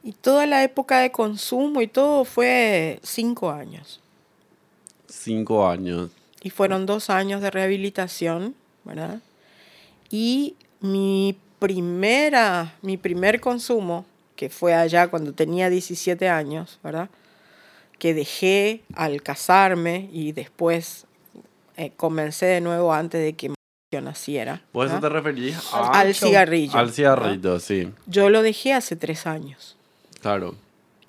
Y 0.04 0.14
toda 0.14 0.48
la 0.48 0.64
época 0.64 1.00
de 1.00 1.12
consumo 1.12 1.82
y 1.82 1.88
todo 1.88 2.26
fue 2.26 3.00
cinco 3.04 3.52
años. 3.52 4.00
Cinco 5.08 5.68
años. 5.68 6.10
Y 6.42 6.50
fueron 6.50 6.86
dos 6.86 7.10
años 7.10 7.42
de 7.42 7.52
rehabilitación, 7.52 8.56
¿verdad? 8.84 9.22
Y 10.10 10.56
mi 10.80 11.38
primera, 11.60 12.74
mi 12.82 12.98
primer 12.98 13.40
consumo, 13.40 14.06
que 14.36 14.50
fue 14.50 14.74
allá 14.74 15.10
cuando 15.10 15.34
tenía 15.34 15.70
17 15.70 16.28
años, 16.28 16.80
¿verdad? 16.84 17.10
Que 18.00 18.16
dejé 18.16 18.82
al 18.96 19.22
casarme 19.22 20.10
y 20.12 20.32
después 20.32 21.06
eh, 21.78 21.92
comencé 21.96 22.48
de 22.48 22.62
nuevo 22.62 22.92
antes 22.92 23.22
de 23.22 23.34
que 23.34 23.54
yo 23.92 24.00
naciera. 24.02 24.62
¿Vos 24.72 24.89
eso 24.89 25.00
te 25.02 25.10
referís 25.10 25.58
Ah, 25.74 25.92
a- 25.94 26.00
Al 26.00 26.16
cigarrillo. 26.16 26.72
al 26.72 26.86
¿verdad? 26.88 26.94
cigarrito? 26.96 27.60
Sí, 27.60 27.89
Yo 28.08 28.30
lo 28.30 28.42
dejé 28.42 28.72
hace 28.74 28.96
tres 28.96 29.28
años, 29.28 29.76
claro. 30.22 30.56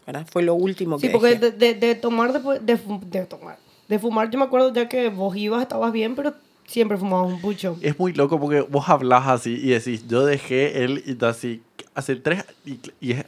¿verdad? 0.05 0.27
Fue 0.31 0.43
lo 0.43 0.55
último 0.55 0.99
que 0.99 1.07
Sí, 1.07 1.13
porque 1.13 1.37
dejé. 1.37 1.53
de, 1.53 1.75
de, 1.75 1.75
de 1.75 1.95
tomar, 1.95 2.33
después, 2.33 2.65
de, 2.67 2.77
de 3.07 3.25
tomar, 3.27 3.57
de 3.89 3.99
fumar, 4.01 4.31
yo 4.31 4.39
me 4.39 4.45
acuerdo 4.47 4.73
ya 4.73 4.89
que 4.89 5.09
vos 5.11 5.37
ibas, 5.37 5.63
estabas 5.63 5.93
bien, 5.93 6.17
pero 6.17 6.35
siempre 6.67 6.97
fumabas 6.99 7.33
un 7.33 7.41
pucho. 7.41 7.77
Es 7.81 7.97
muy 8.01 8.13
loco 8.15 8.41
porque 8.41 8.63
vos 8.63 8.89
hablas 8.89 9.29
así 9.29 9.53
y 9.63 9.69
decís, 9.71 10.05
yo 10.09 10.25
dejé 10.27 10.83
él 10.83 11.05
y 11.07 11.25
así, 11.25 11.63
hace 11.95 12.17
tres, 12.17 12.45
y, 12.67 12.81
y 13.01 13.13
es 13.13 13.25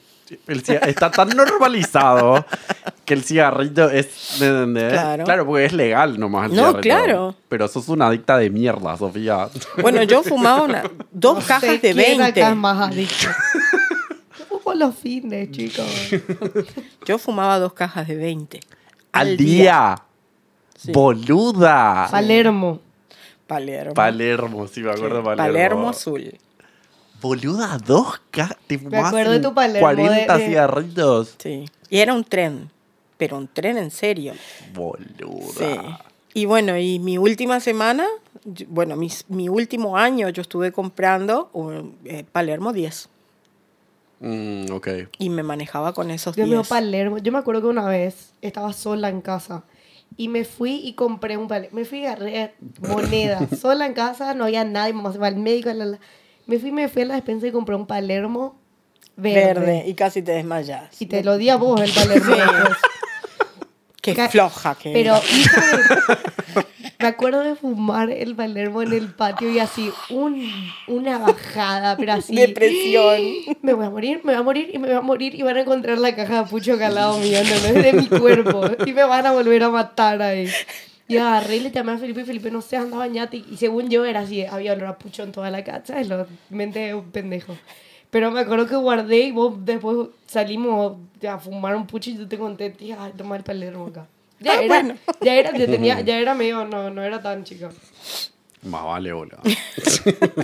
el 0.47 0.63
está 0.89 1.11
tan 1.11 1.29
normalizado 1.31 2.45
que 3.05 3.15
el 3.15 3.23
cigarrito 3.25 3.91
es. 3.91 4.37
¿me 4.41 4.47
entendés? 4.47 4.93
Claro. 5.25 5.47
porque 5.47 5.65
es 5.67 5.73
legal 5.73 6.19
nomás 6.19 6.51
el 6.51 6.57
No, 6.57 6.69
cigarrito. 6.69 6.81
claro. 6.81 7.35
Pero 7.49 7.69
sos 7.69 7.89
una 7.89 8.07
adicta 8.09 8.37
de 8.39 8.51
mierda, 8.51 8.97
Sofía. 8.97 9.49
Bueno, 9.83 10.03
yo 10.03 10.23
fumaba 10.23 10.63
una- 10.63 10.83
dos 11.11 11.35
No 11.37 11.41
sé 11.41 11.47
cajas 11.47 11.71
de 11.71 11.81
quién 11.81 11.97
20. 11.97 12.23
acá 12.25 12.51
es 12.51 12.57
más 12.57 12.91
adicto. 12.91 13.27
Yo 14.39 14.45
fumo 14.59 14.75
los 14.75 14.95
fines, 14.97 15.51
chicos. 15.51 15.87
Yo 17.07 17.19
fumaba 17.19 17.59
dos 17.59 17.73
cajas 17.75 18.09
de 18.09 18.17
20. 18.17 18.61
Al 19.13 19.37
día. 19.37 19.97
Sí. 20.77 20.91
Boluda. 20.93 22.09
Palermo. 22.11 22.81
Palermo. 23.47 23.95
Palermo, 23.95 24.67
sí, 24.67 24.81
me 24.81 24.91
acuerdo 24.91 25.19
de 25.19 25.23
Palermo. 25.23 25.53
Palermo 25.53 25.89
azul. 25.91 26.35
Boluda, 27.25 27.79
dos 27.79 28.21
cajas. 28.31 28.59
Te 28.67 28.79
fumabas 28.79 29.07
acuerdo 29.09 29.33
de 29.33 29.41
tu 29.41 29.55
Palermo 29.55 29.81
40 29.81 30.37
de- 30.37 30.43
de- 30.43 30.47
cigarritos. 30.49 31.35
Sí. 31.39 31.65
Y 31.89 31.99
era 32.01 32.13
un 32.13 32.23
tren. 32.23 32.71
Pero 33.17 33.39
un 33.39 33.49
tren 33.49 33.79
en 33.79 33.91
serio. 33.91 34.35
Boluda. 34.75 35.55
Sí. 35.57 35.77
Y 36.35 36.45
bueno, 36.45 36.77
y 36.77 36.99
mi 36.99 37.17
última 37.17 37.61
semana, 37.61 38.05
yo- 38.45 38.67
bueno, 38.69 38.95
mis- 38.97 39.25
mi 39.29 39.49
último 39.49 39.97
año 39.97 40.29
yo 40.29 40.43
estuve 40.43 40.71
comprando 40.71 41.49
un, 41.55 41.97
eh, 42.05 42.25
Palermo 42.31 42.73
10. 42.75 43.09
Mm, 44.21 44.71
ok. 44.73 44.89
Y 45.19 45.31
me 45.31 45.43
manejaba 45.43 45.93
con 45.93 46.11
esos 46.11 46.37
Dios 46.37 46.47
mío, 46.49 46.59
10. 46.59 46.69
Palermo. 46.69 47.19
Yo 47.19 47.33
me 47.33 47.39
acuerdo 47.39 47.63
que 47.63 47.69
una 47.69 47.87
vez 47.89 48.33
estaba 48.43 48.73
sola 48.73 49.09
en 49.09 49.21
casa 49.21 49.65
y 50.17 50.29
me 50.29 50.45
fui 50.45 50.77
y 50.85 50.95
compré 50.95 51.37
un 51.37 51.49
Palermo. 51.49 51.77
Me 51.79 51.85
fui 51.85 52.01
y 52.01 52.07
agarré 52.07 52.55
monedas. 52.81 53.43
sola 53.61 53.87
en 53.87 53.95
casa, 53.95 54.35
no 54.35 54.45
había 54.45 54.65
nadie, 54.65 54.93
mamá 54.93 55.13
se 55.13 55.19
va 55.19 55.29
al 55.29 55.37
médico. 55.37 55.73
la, 55.73 55.85
la. 55.85 55.99
Me 56.47 56.59
fui, 56.59 56.73
me 56.73 56.89
fui 56.89 57.03
a 57.03 57.07
la 57.07 57.15
despensa 57.15 57.47
y 57.47 57.53
compré 57.53 57.75
un 57.75 57.87
Palermo 57.87 58.59
verde. 59.17 59.45
Verde. 59.61 59.85
Y 59.87 59.95
casi 59.95 60.23
te 60.23 60.33
desmayas. 60.33 61.01
Y 61.01 61.07
te 61.07 61.23
lo 61.25 61.39
di 61.39 61.49
a 61.49 61.57
vos 61.57 61.81
el 61.81 61.91
Palermo. 61.93 62.35
Después. 62.37 62.77
Qué 64.03 64.29
floja 64.29 64.75
que 64.75 64.93
Pero, 64.93 65.15
de- 65.15 66.65
me 66.99 67.09
acuerdo 67.09 67.41
de 67.41 67.55
fumar 67.57 68.11
el 68.11 68.35
Palermo 68.37 68.83
en 68.83 68.93
el 68.93 69.09
patio 69.15 69.51
y 69.51 69.59
así, 69.59 69.91
un, 70.11 70.47
una 70.89 71.17
bajada, 71.19 71.97
pero 71.97 72.13
así. 72.13 72.35
Depresión. 72.37 73.23
Me 73.63 73.73
voy 73.73 73.87
a 73.87 73.91
morir, 73.91 74.21
me 74.23 74.33
voy 74.33 74.41
a 74.41 74.43
morir 74.43 74.71
y 74.75 74.79
me 74.79 74.89
voy 74.89 74.97
a 74.97 75.01
morir 75.01 75.35
y 75.35 75.43
van 75.43 75.57
a 75.57 75.63
encontrar 75.63 75.97
la 75.99 76.15
caja 76.15 76.43
de 76.43 76.51
pucho 76.51 76.79
calado 76.79 77.19
mío, 77.19 77.39
no, 77.45 77.51
no 77.73 77.79
es 77.79 77.83
de 77.83 77.93
mi 77.95 78.07
cuerpo. 78.09 78.63
Y 78.85 78.93
me 78.93 79.05
van 79.05 79.25
a 79.27 79.33
volver 79.33 79.63
a 79.63 79.71
matar 79.71 80.21
ahí. 80.21 80.49
Y 81.07 81.19
agarré 81.19 81.57
y 81.57 81.61
le 81.61 81.71
llamé 81.71 81.93
a 81.93 81.99
Felipe 81.99 82.23
y 82.23 82.25
Felipe, 82.25 82.51
no 82.51 82.63
sé, 82.63 82.77
anda 82.77 82.97
bañate. 82.97 83.37
Y 83.37 83.57
según 83.59 83.91
yo 83.91 84.05
era 84.05 84.21
así, 84.21 84.45
había 84.45 84.73
olor 84.73 84.87
a 84.89 84.99
pucho 84.99 85.23
en 85.23 85.33
toda 85.33 85.51
la 85.51 85.63
casa, 85.63 86.01
es 86.01 86.09
lo 86.09 86.27
mente 86.51 86.79
de 86.79 86.95
un 86.95 87.11
pendejo. 87.11 87.57
Pero 88.11 88.31
me 88.31 88.41
acuerdo 88.41 88.67
que 88.67 88.77
guardé 88.77 89.19
y 89.25 89.33
vos 89.33 89.55
después 89.65 90.09
salimos 90.27 90.97
a 91.29 91.39
fumar 91.39 91.75
un 91.77 91.87
pucho 91.87 92.11
y 92.11 92.17
yo 92.17 92.27
te 92.29 92.39
conté, 92.39 92.71
tía, 92.71 92.97
ay, 93.01 93.13
toma 93.17 93.37
el 93.37 93.43
Palermo 93.43 93.87
acá. 93.89 94.07
Ya 94.41 94.53
Ah, 94.53 94.63
era, 94.63 94.67
bueno. 94.67 94.95
ya 95.21 95.35
era, 95.35 95.57
ya 95.57 95.67
tenía, 95.67 96.01
ya 96.03 96.19
era 96.19 96.35
medio, 96.35 96.65
no, 96.65 96.91
no 96.91 97.03
era 97.03 97.21
tan 97.21 97.45
chica. 97.45 97.71
Más 98.63 98.85
vale, 98.85 99.13
boludo. 99.13 99.41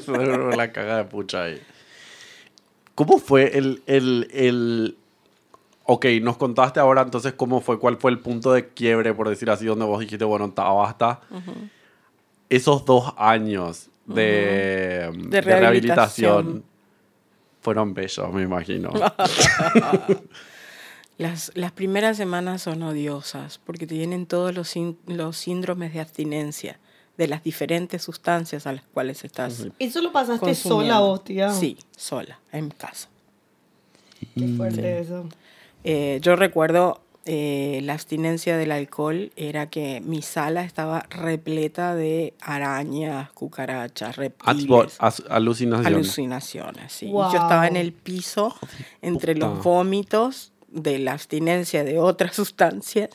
la 0.57 0.73
caga 0.73 0.99
de 0.99 1.05
pucha 1.05 1.45
ahí. 1.45 1.61
¿Cómo 2.95 3.19
fue 3.19 3.57
el, 3.57 3.83
el, 3.87 4.29
el... 4.33 4.97
Ok, 5.93 6.07
nos 6.23 6.37
contaste 6.37 6.79
ahora 6.79 7.03
entonces 7.03 7.33
cómo 7.33 7.61
fue, 7.61 7.81
cuál 7.81 7.97
fue 7.97 8.13
el 8.13 8.21
punto 8.21 8.53
de 8.53 8.69
quiebre, 8.69 9.13
por 9.13 9.29
decir 9.29 9.51
así, 9.51 9.67
donde 9.67 9.85
vos 9.85 9.99
dijiste, 9.99 10.25
bueno, 10.25 10.49
ta, 10.53 10.71
basta. 10.71 11.21
Esos 12.49 12.85
dos 12.85 13.13
años 13.17 13.89
de, 14.07 14.15
de 14.15 15.41
rehabilitación. 15.41 15.43
rehabilitación 15.43 16.65
fueron 17.61 17.93
bellos, 17.93 18.33
me 18.33 18.43
imagino. 18.43 18.93
Las, 21.19 21.51
las 21.57 21.73
primeras 21.73 22.17
semanas 22.17 22.63
son 22.63 22.85
odiosas 22.85 23.59
porque 23.59 23.87
te 23.87 23.97
vienen 23.97 24.27
todos 24.27 24.55
los, 24.55 24.73
los 25.07 25.37
síndromes 25.37 25.93
de 25.93 26.01
abstinencia 26.01 26.79
de 27.19 27.27
las 27.27 27.43
diferentes 27.43 28.01
sustancias 28.01 28.67
a 28.67 28.73
las 28.73 28.87
cuales 28.87 29.25
estás 29.25 29.67
¿Eso 29.79 30.01
lo 30.01 30.13
pasaste 30.13 30.55
sola 30.55 31.01
vos, 31.01 31.25
tía? 31.25 31.53
Sí, 31.53 31.77
sola, 31.95 32.39
en 32.53 32.71
casa. 32.71 33.09
Qué 34.35 34.49
fuerte 34.57 35.01
eso. 35.01 35.29
Eh, 35.85 36.19
yo 36.23 36.37
recuerdo 36.37 37.01
eh, 37.27 37.81
la 37.85 37.93
abstinencia 37.95 38.57
del 38.57 38.73
alcohol 38.73 39.31
era 39.37 39.69
que 39.71 40.01
mi 40.01 40.23
sala 40.23 40.63
estaba 40.65 41.07
repleta 41.11 41.95
de 41.95 42.35
arañas, 42.41 43.31
cucarachas, 43.33 44.11
Ah, 44.19 44.21
reptiles, 44.21 44.97
as- 44.99 45.23
alucinación. 45.29 45.87
alucinaciones. 45.87 46.93
sí. 46.93 47.07
Y 47.07 47.13
Wow. 47.13 47.33
Yo 47.33 47.39
estaba 47.39 47.67
en 47.69 47.77
el 47.77 47.93
piso 47.93 48.55
entre 49.03 49.35
puta. 49.35 49.47
los 49.47 49.63
vómitos 49.65 50.53
de 50.69 50.99
la 50.99 51.13
abstinencia 51.13 51.83
de 51.85 51.99
otras 51.99 52.35
sustancias 52.37 53.11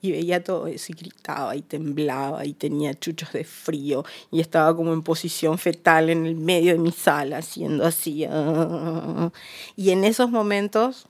y 0.00 0.10
veía 0.12 0.42
todo 0.42 0.66
eso 0.66 0.86
y 0.92 0.96
gritaba 0.96 1.54
y 1.56 1.62
temblaba 1.62 2.44
y 2.44 2.54
tenía 2.54 2.94
chuchos 2.94 3.32
de 3.32 3.44
frío 3.44 4.04
y 4.30 4.40
estaba 4.40 4.74
como 4.76 4.92
en 4.92 5.02
posición 5.02 5.58
fetal 5.58 6.10
en 6.10 6.26
el 6.26 6.34
medio 6.36 6.72
de 6.72 6.78
mi 6.78 6.92
sala 6.92 7.38
haciendo 7.38 7.84
así. 7.86 8.24
ah. 8.28 9.30
Y 9.76 9.90
en 9.90 10.04
esos 10.04 10.30
momentos 10.30 11.06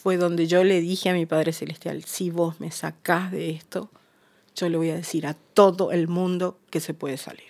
fue 0.00 0.16
donde 0.16 0.46
yo 0.46 0.62
le 0.62 0.80
dije 0.80 1.10
a 1.10 1.12
mi 1.12 1.26
Padre 1.26 1.52
Celestial, 1.52 2.04
si 2.04 2.30
vos 2.30 2.60
me 2.60 2.70
sacás 2.70 3.32
de 3.32 3.50
esto, 3.50 3.90
yo 4.54 4.68
le 4.68 4.76
voy 4.76 4.90
a 4.90 4.94
decir 4.94 5.26
a 5.26 5.34
todo 5.34 5.90
el 5.90 6.06
mundo 6.06 6.56
que 6.70 6.78
se 6.78 6.94
puede 6.94 7.16
salir. 7.16 7.48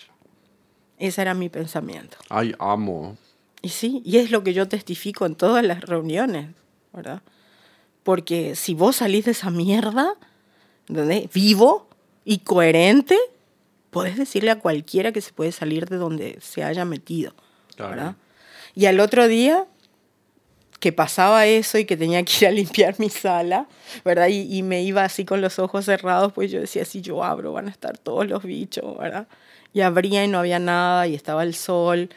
Ese 0.98 1.20
era 1.20 1.34
mi 1.34 1.50
pensamiento. 1.50 2.16
Ay, 2.30 2.54
amo. 2.58 3.18
Y 3.60 3.68
sí, 3.68 4.00
y 4.04 4.16
es 4.16 4.30
lo 4.30 4.42
que 4.44 4.54
yo 4.54 4.66
testifico 4.66 5.26
en 5.26 5.34
todas 5.34 5.62
las 5.62 5.82
reuniones, 5.82 6.48
¿verdad? 6.92 7.22
Porque 8.02 8.56
si 8.56 8.72
vos 8.72 8.96
salís 8.96 9.26
de 9.26 9.32
esa 9.32 9.50
mierda, 9.50 10.14
¿entendés? 10.88 11.30
Vivo 11.32 11.86
y 12.24 12.38
coherente, 12.38 13.18
podés 13.90 14.16
decirle 14.16 14.50
a 14.52 14.58
cualquiera 14.58 15.12
que 15.12 15.20
se 15.20 15.32
puede 15.34 15.52
salir 15.52 15.86
de 15.86 15.96
donde 15.96 16.38
se 16.40 16.64
haya 16.64 16.86
metido, 16.86 17.34
Claro. 17.76 17.90
¿verdad? 17.94 18.16
Y 18.74 18.86
al 18.86 19.00
otro 19.00 19.28
día 19.28 19.66
que 20.80 20.92
pasaba 20.92 21.46
eso 21.46 21.76
y 21.78 21.84
que 21.84 21.96
tenía 21.96 22.22
que 22.24 22.32
ir 22.40 22.46
a 22.46 22.50
limpiar 22.52 22.94
mi 22.98 23.10
sala, 23.10 23.66
¿verdad? 24.04 24.28
Y, 24.28 24.56
y 24.56 24.62
me 24.62 24.82
iba 24.82 25.02
así 25.04 25.24
con 25.24 25.40
los 25.40 25.58
ojos 25.58 25.84
cerrados, 25.86 26.32
pues 26.32 26.50
yo 26.52 26.60
decía, 26.60 26.84
si 26.84 27.00
yo 27.00 27.24
abro 27.24 27.52
van 27.52 27.66
a 27.66 27.70
estar 27.70 27.98
todos 27.98 28.26
los 28.28 28.44
bichos, 28.44 28.96
¿verdad? 28.96 29.26
Y 29.72 29.80
abría 29.80 30.24
y 30.24 30.28
no 30.28 30.38
había 30.38 30.58
nada 30.60 31.06
y 31.08 31.14
estaba 31.14 31.42
el 31.42 31.54
sol. 31.54 32.08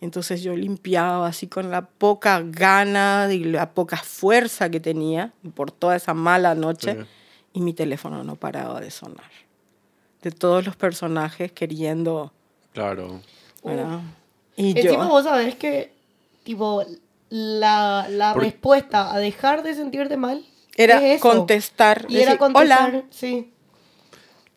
Entonces 0.00 0.42
yo 0.42 0.54
limpiaba 0.54 1.26
así 1.26 1.46
con 1.48 1.70
la 1.70 1.82
poca 1.86 2.42
gana 2.44 3.28
y 3.32 3.42
la 3.44 3.70
poca 3.72 3.96
fuerza 3.96 4.70
que 4.70 4.78
tenía 4.80 5.32
por 5.54 5.70
toda 5.72 5.96
esa 5.96 6.14
mala 6.14 6.54
noche 6.54 6.94
Sí. 6.94 7.06
y 7.54 7.60
mi 7.62 7.72
teléfono 7.72 8.22
no 8.22 8.36
paraba 8.36 8.80
de 8.80 8.90
sonar. 8.90 9.30
De 10.22 10.30
todos 10.30 10.64
los 10.64 10.76
personajes 10.76 11.52
queriendo, 11.52 12.32
Claro. 12.72 13.20
¿verdad? 13.62 14.00
Y 14.56 14.70
Encima 14.78 15.04
yo... 15.04 15.08
vos 15.08 15.24
sabés 15.24 15.54
que, 15.56 15.92
tipo, 16.44 16.84
la, 17.34 18.06
la 18.08 18.32
Por- 18.32 18.44
respuesta 18.44 19.12
a 19.12 19.18
dejar 19.18 19.64
de 19.64 19.74
sentirte 19.74 20.16
mal 20.16 20.46
Era 20.76 21.04
es 21.04 21.20
contestar, 21.20 22.06
Y 22.08 22.20
era 22.20 22.38
contestar, 22.38 22.90
hola, 22.94 23.02
sí. 23.10 23.52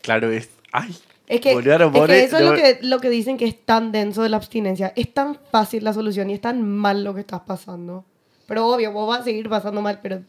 Claro, 0.04 0.32
es... 0.32 0.50
Ay. 0.72 0.96
Es 1.28 1.42
que, 1.42 1.54
es 1.54 1.66
eso 1.66 2.38
es 2.38 2.46
lo 2.46 2.54
que, 2.54 2.78
lo 2.84 3.00
que 3.00 3.10
dicen 3.10 3.38
que 3.38 3.46
es 3.46 3.66
tan 3.66 3.92
denso 3.92 4.22
de 4.22 4.30
la 4.30 4.38
abstinencia. 4.38 4.94
Es 4.96 5.12
tan 5.12 5.40
fácil 5.52 5.84
la 5.84 5.92
solución 5.92 6.30
y 6.30 6.36
es 6.36 6.42
tan 6.42 6.66
mal 6.66 7.04
lo 7.04 7.16
que 7.16 7.22
estás 7.22 7.42
pasando. 7.42 8.06
Pero 8.46 8.68
obvio, 8.68 8.92
vos 8.92 9.10
vas 9.10 9.22
a 9.22 9.24
seguir 9.24 9.50
pasando 9.50 9.82
mal, 9.82 10.00
pero 10.04 10.22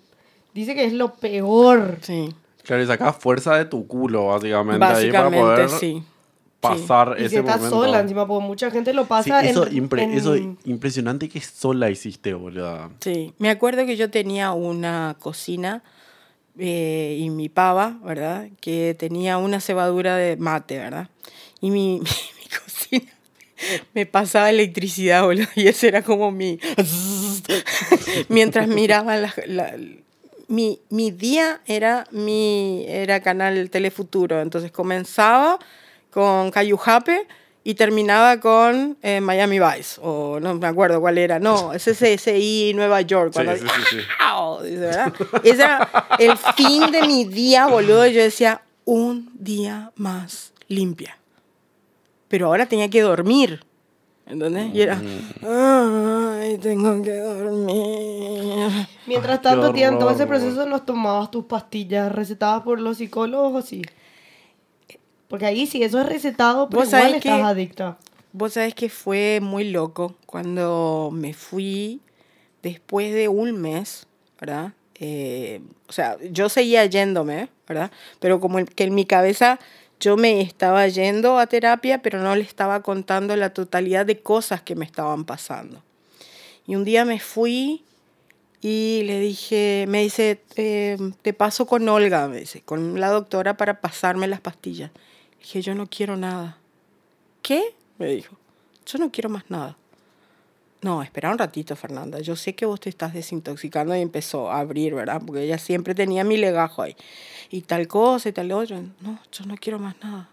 dice 0.55 0.75
que 0.75 0.87
es 0.87 0.95
lo 0.95 1.13
peor. 1.15 1.99
Sí, 2.01 2.35
Claro, 2.65 2.83
y 2.83 2.87
sacas 2.87 3.17
fuerza 3.17 3.57
de 3.57 3.67
tu 3.67 3.87
culo, 3.87 4.29
básicamente, 4.29 4.85
ahí 4.87 5.13
para 5.13 5.31
poder 5.31 5.69
sí. 5.69 6.03
Pasar 6.61 7.17
Y 7.19 7.23
ese 7.25 7.31
si 7.31 7.37
estás 7.37 7.57
momento. 7.61 7.81
sola 7.83 8.01
encima, 8.01 8.27
porque 8.27 8.47
mucha 8.47 8.71
gente 8.71 8.93
lo 8.93 9.03
Sí, 9.03 9.09
pasa 9.09 9.45
eso, 9.45 9.67
en, 9.67 9.89
impre- 9.89 10.03
en- 10.05 10.13
eso 10.13 10.37
impresionante 10.65 11.29
que 11.29 11.41
sola 11.41 11.91
hiciste, 11.91 12.35
boludo. 12.35 12.91
Sí, 13.01 13.33
me 13.39 13.51
acuerdo 13.51 13.87
que 13.87 13.97
yo 13.97 14.11
tenía 14.11 14.53
una 14.53 15.17
cocina 15.21 15.83
eh, 16.59 17.17
y 17.21 17.31
mi 17.31 17.49
pava, 17.49 17.99
¿verdad? 18.03 18.49
Que 18.61 18.97
tenía 18.99 19.39
una 19.39 19.61
cebadura 19.61 20.17
de 20.17 20.37
mate, 20.37 20.79
¿verdad? 20.79 21.09
Y 21.61 21.71
mi, 21.71 22.01
mi, 22.01 22.01
mi 22.01 22.49
cocina 22.65 23.13
me 23.95 24.07
pasaba 24.07 24.51
electricidad, 24.51 25.23
boludo, 25.25 25.47
y 25.55 25.69
ese 25.69 25.89
era 25.89 26.03
como 26.03 26.31
mi... 26.33 26.59
Mientras 28.29 28.69
miraba 28.69 29.17
la... 29.17 29.33
la- 29.47 29.77
mi, 30.51 30.81
mi 30.89 31.11
día 31.11 31.61
era 31.67 32.07
mi 32.11 32.83
era 32.89 33.21
canal 33.21 33.69
Telefuturo, 33.69 34.41
entonces 34.41 34.71
comenzaba 34.73 35.59
con 36.11 36.51
Cayujape 36.51 37.27
y 37.65 37.75
terminaba 37.75 38.41
con 38.41 38.97
eh, 39.03 39.21
Miami 39.21 39.59
Vice, 39.59 40.01
o 40.03 40.39
no 40.41 40.55
me 40.55 40.67
acuerdo 40.67 41.01
cuál 41.01 41.19
era, 41.19 41.39
no, 41.39 41.73
es 41.75 41.85
CSI 41.85 42.73
Nueva 42.75 43.01
York. 43.03 43.33
Cuando- 43.35 43.57
sí, 43.57 43.63
sí, 43.63 43.83
sí. 43.91 43.99
¡Au! 44.21 44.63
Dice, 44.63 44.77
¿verdad? 44.79 45.13
Ese 45.43 45.63
era 45.63 45.89
el 46.19 46.37
fin 46.57 46.91
de 46.91 47.03
mi 47.07 47.25
día, 47.27 47.67
boludo. 47.67 48.07
y 48.07 48.13
Yo 48.15 48.23
decía, 48.23 48.63
un 48.85 49.31
día 49.35 49.93
más 49.97 50.53
limpia. 50.69 51.19
Pero 52.29 52.47
ahora 52.47 52.67
tenía 52.67 52.89
que 52.89 53.01
dormir. 53.03 53.61
¿Entendés? 54.27 54.75
Y 54.75 54.83
era, 54.83 55.01
ay, 55.43 56.59
tengo 56.59 57.03
que 57.03 57.17
dormir. 57.17 58.87
Mientras 59.07 59.41
tanto, 59.41 59.73
tía, 59.73 59.89
en 59.89 59.99
todo 59.99 60.11
ese 60.11 60.27
proceso 60.27 60.67
nos 60.67 60.85
tomabas 60.85 61.31
tus 61.31 61.45
pastillas 61.47 62.13
recetadas 62.13 62.63
por 62.63 62.79
los 62.81 62.99
psicólogos 62.99 63.65
o 63.65 63.67
sí. 63.67 63.83
Porque 65.29 65.47
ahí 65.47 65.67
sí, 65.67 65.83
eso 65.83 66.01
es 66.01 66.07
recetado, 66.07 66.69
pero 66.69 66.81
Vos 66.83 66.89
igual 66.93 67.15
estás 67.15 67.23
que- 67.23 67.43
adicta. 67.43 67.99
Vos 68.33 68.53
sabés 68.55 68.75
que 68.75 68.89
fue 68.89 69.41
muy 69.43 69.65
loco 69.71 70.15
cuando 70.27 71.11
me 71.13 71.33
fui 71.33 72.01
después 72.63 73.13
de 73.15 73.29
un 73.29 73.61
mes, 73.61 74.07
¿verdad? 74.41 74.73
Eh, 75.01 75.61
o 75.89 75.93
sea, 75.93 76.17
yo 76.31 76.49
seguía 76.49 76.85
yéndome, 76.87 77.49
¿verdad? 77.67 77.91
Pero 78.21 78.39
como 78.41 78.65
que 78.65 78.85
en 78.85 78.95
mi 78.95 79.07
cabeza 79.07 79.59
yo 80.01 80.17
me 80.17 80.41
estaba 80.41 80.87
yendo 80.89 81.39
a 81.39 81.47
terapia, 81.47 82.03
pero 82.03 82.21
no 82.23 82.35
le 82.37 82.43
estaba 82.43 82.83
contando 82.83 83.35
la 83.37 83.53
totalidad 83.55 84.05
de 84.07 84.21
cosas 84.21 84.61
que 84.63 84.75
me 84.77 84.85
estaban 84.85 85.25
pasando. 85.25 85.83
Y 86.67 86.75
un 86.77 86.85
día 86.85 87.05
me 87.05 87.19
fui 87.21 87.83
y 88.61 89.03
le 89.07 89.21
dije, 89.21 89.87
me 89.89 90.03
dice, 90.03 90.43
eh, 90.57 90.99
te 91.23 91.33
paso 91.33 91.67
con 91.67 91.89
Olga, 91.89 92.29
me 92.29 92.41
dice, 92.41 92.61
con 92.63 93.01
la 93.01 93.09
doctora 93.09 93.57
para 93.57 93.81
pasarme 93.81 94.27
las 94.29 94.41
pastillas. 94.41 94.91
Dije, 95.41 95.63
yo 95.63 95.75
no 95.75 95.87
quiero 95.87 96.17
nada. 96.17 96.59
¿Qué? 97.43 97.75
Me 97.99 98.07
dijo. 98.07 98.37
Yo 98.87 98.99
no 98.99 99.11
quiero 99.11 99.29
más 99.29 99.45
nada. 99.49 99.77
No, 100.81 101.03
espera 101.03 101.31
un 101.31 101.39
ratito, 101.39 101.75
Fernanda. 101.75 102.21
Yo 102.21 102.37
sé 102.37 102.55
que 102.55 102.65
vos 102.65 102.79
te 102.79 102.89
estás 102.89 103.13
desintoxicando 103.13 103.97
y 103.97 104.01
empezó 104.01 104.51
a 104.51 104.61
abrir, 104.61 104.95
¿verdad? 104.95 105.21
Porque 105.25 105.43
ella 105.43 105.59
siempre 105.59 105.95
tenía 105.95 106.23
mi 106.23 106.37
legajo 106.37 106.83
ahí. 106.83 106.97
Y 107.51 107.63
tal 107.63 107.89
cosa 107.89 108.29
y 108.29 108.33
tal 108.33 108.53
otra. 108.53 108.81
No, 109.01 109.19
yo 109.33 109.45
no 109.47 109.57
quiero 109.57 109.79
más 109.79 109.97
nada. 110.03 110.31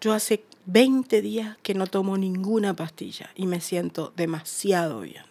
Yo 0.00 0.12
hace 0.12 0.44
20 0.66 1.20
días 1.20 1.56
que 1.62 1.74
no 1.74 1.86
tomo 1.86 2.16
ninguna 2.16 2.74
pastilla 2.74 3.30
y 3.34 3.46
me 3.46 3.60
siento 3.60 4.12
demasiado 4.16 5.00
bien. 5.00 5.24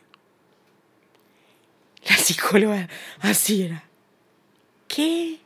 La 2.09 2.17
psicóloga 2.17 2.89
así 3.21 3.63
era. 3.63 3.83
¿Qué? 4.87 5.39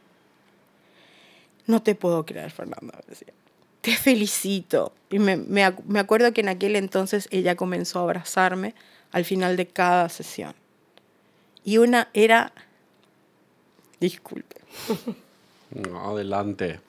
No 1.68 1.84
te 1.84 1.94
puedo 1.96 2.26
creer, 2.26 2.50
Fernanda. 2.52 3.00
decía. 3.08 3.34
Te 3.82 3.96
felicito. 3.96 4.94
Y 5.10 5.20
me, 5.20 5.38
me 5.38 5.74
me 5.88 6.00
acuerdo 6.00 6.34
que 6.34 6.42
en 6.42 6.50
aquel 6.50 6.76
entonces 6.76 7.28
ella 7.32 7.56
comenzó 7.56 8.00
a 8.00 8.04
abrazarme 8.04 8.76
al 9.12 9.26
final 9.26 9.58
de 9.58 9.68
cada 9.68 10.10
sesión. 10.10 10.54
Y 11.64 11.78
una 11.78 12.10
era... 12.14 12.54
Disculpe. 14.00 14.56
No, 15.72 16.12
adelante. 16.12 16.80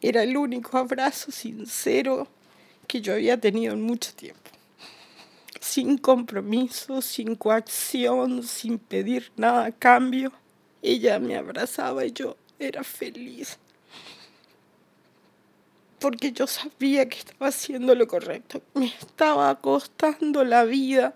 Era 0.00 0.22
el 0.22 0.36
único 0.36 0.78
abrazo 0.78 1.30
sincero 1.30 2.28
que 2.86 3.00
yo 3.00 3.12
había 3.12 3.38
tenido 3.38 3.74
en 3.74 3.82
mucho 3.82 4.14
tiempo. 4.14 4.40
Sin 5.60 5.98
compromiso, 5.98 7.02
sin 7.02 7.34
coacción, 7.34 8.42
sin 8.44 8.78
pedir 8.78 9.30
nada 9.36 9.66
a 9.66 9.72
cambio. 9.72 10.32
Ella 10.80 11.18
me 11.18 11.36
abrazaba 11.36 12.04
y 12.06 12.12
yo 12.12 12.36
era 12.58 12.84
feliz. 12.84 13.58
Porque 15.98 16.32
yo 16.32 16.46
sabía 16.46 17.08
que 17.08 17.18
estaba 17.18 17.48
haciendo 17.48 17.94
lo 17.94 18.06
correcto. 18.06 18.62
Me 18.74 18.86
estaba 18.86 19.60
costando 19.60 20.44
la 20.44 20.64
vida. 20.64 21.14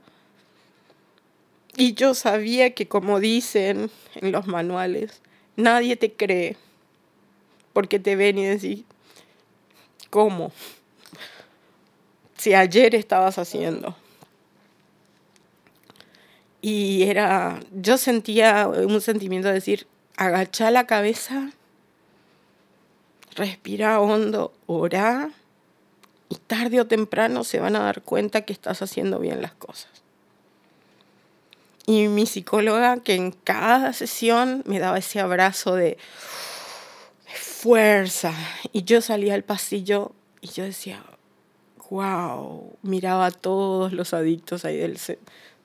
Y 1.76 1.95
yo 1.95 2.14
sabía 2.14 2.74
que, 2.74 2.89
como 2.89 3.20
dicen 3.20 3.91
en 4.14 4.33
los 4.33 4.47
manuales, 4.47 5.22
nadie 5.57 5.97
te 5.97 6.12
cree 6.12 6.57
porque 7.72 7.99
te 7.99 8.16
ven 8.16 8.39
y 8.39 8.47
decís, 8.47 8.85
¿cómo? 10.11 10.53
Si 12.37 12.55
ayer 12.55 12.95
estabas 12.95 13.39
haciendo. 13.39 13.97
Y 16.61 17.05
era, 17.05 17.61
yo 17.72 17.99
sentía 17.99 18.68
un 18.68 19.01
sentimiento 19.01 19.49
de 19.49 19.55
decir, 19.55 19.87
agacha 20.16 20.70
la 20.70 20.87
cabeza, 20.87 21.51
respira 23.35 24.01
hondo, 24.01 24.53
ora, 24.66 25.30
y 26.28 26.37
tarde 26.37 26.80
o 26.80 26.87
temprano 26.87 27.45
se 27.45 27.61
van 27.61 27.76
a 27.76 27.80
dar 27.80 28.03
cuenta 28.03 28.43
que 28.43 28.53
estás 28.53 28.83
haciendo 28.83 29.18
bien 29.18 29.43
las 29.43 29.53
cosas. 29.53 29.91
Y 31.87 32.09
mi 32.09 32.26
psicóloga, 32.26 32.99
que 32.99 33.14
en 33.14 33.33
cada 33.33 33.93
sesión 33.93 34.62
me 34.66 34.78
daba 34.78 34.99
ese 34.99 35.20
abrazo 35.20 35.74
de, 35.74 35.99
fuerza. 37.62 38.35
Y 38.72 38.83
yo 38.83 39.01
salía 39.01 39.35
al 39.35 39.45
pasillo 39.45 40.12
y 40.41 40.49
yo 40.49 40.64
decía, 40.64 41.03
wow, 41.91 42.76
miraba 42.83 43.26
a 43.26 43.30
todos 43.30 43.93
los 43.93 44.14
adictos 44.14 44.64
ahí 44.64 44.76
del, 44.76 44.99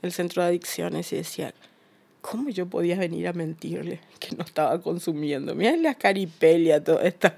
del 0.01 0.11
centro 0.11 0.43
de 0.43 0.49
adicciones 0.49 1.11
y 1.11 1.15
decía, 1.15 1.55
¿cómo 2.29 2.49
yo 2.49 2.65
podía 2.65 2.97
venir 2.97 3.27
a 3.27 3.33
mentirle 3.33 3.99
que 4.19 4.35
no 4.35 4.43
estaba 4.43 4.81
consumiendo? 4.81 5.55
Mira 5.55 5.75
la 5.77 5.93
caripelia, 5.95 6.83
toda 6.83 7.03
esta, 7.03 7.37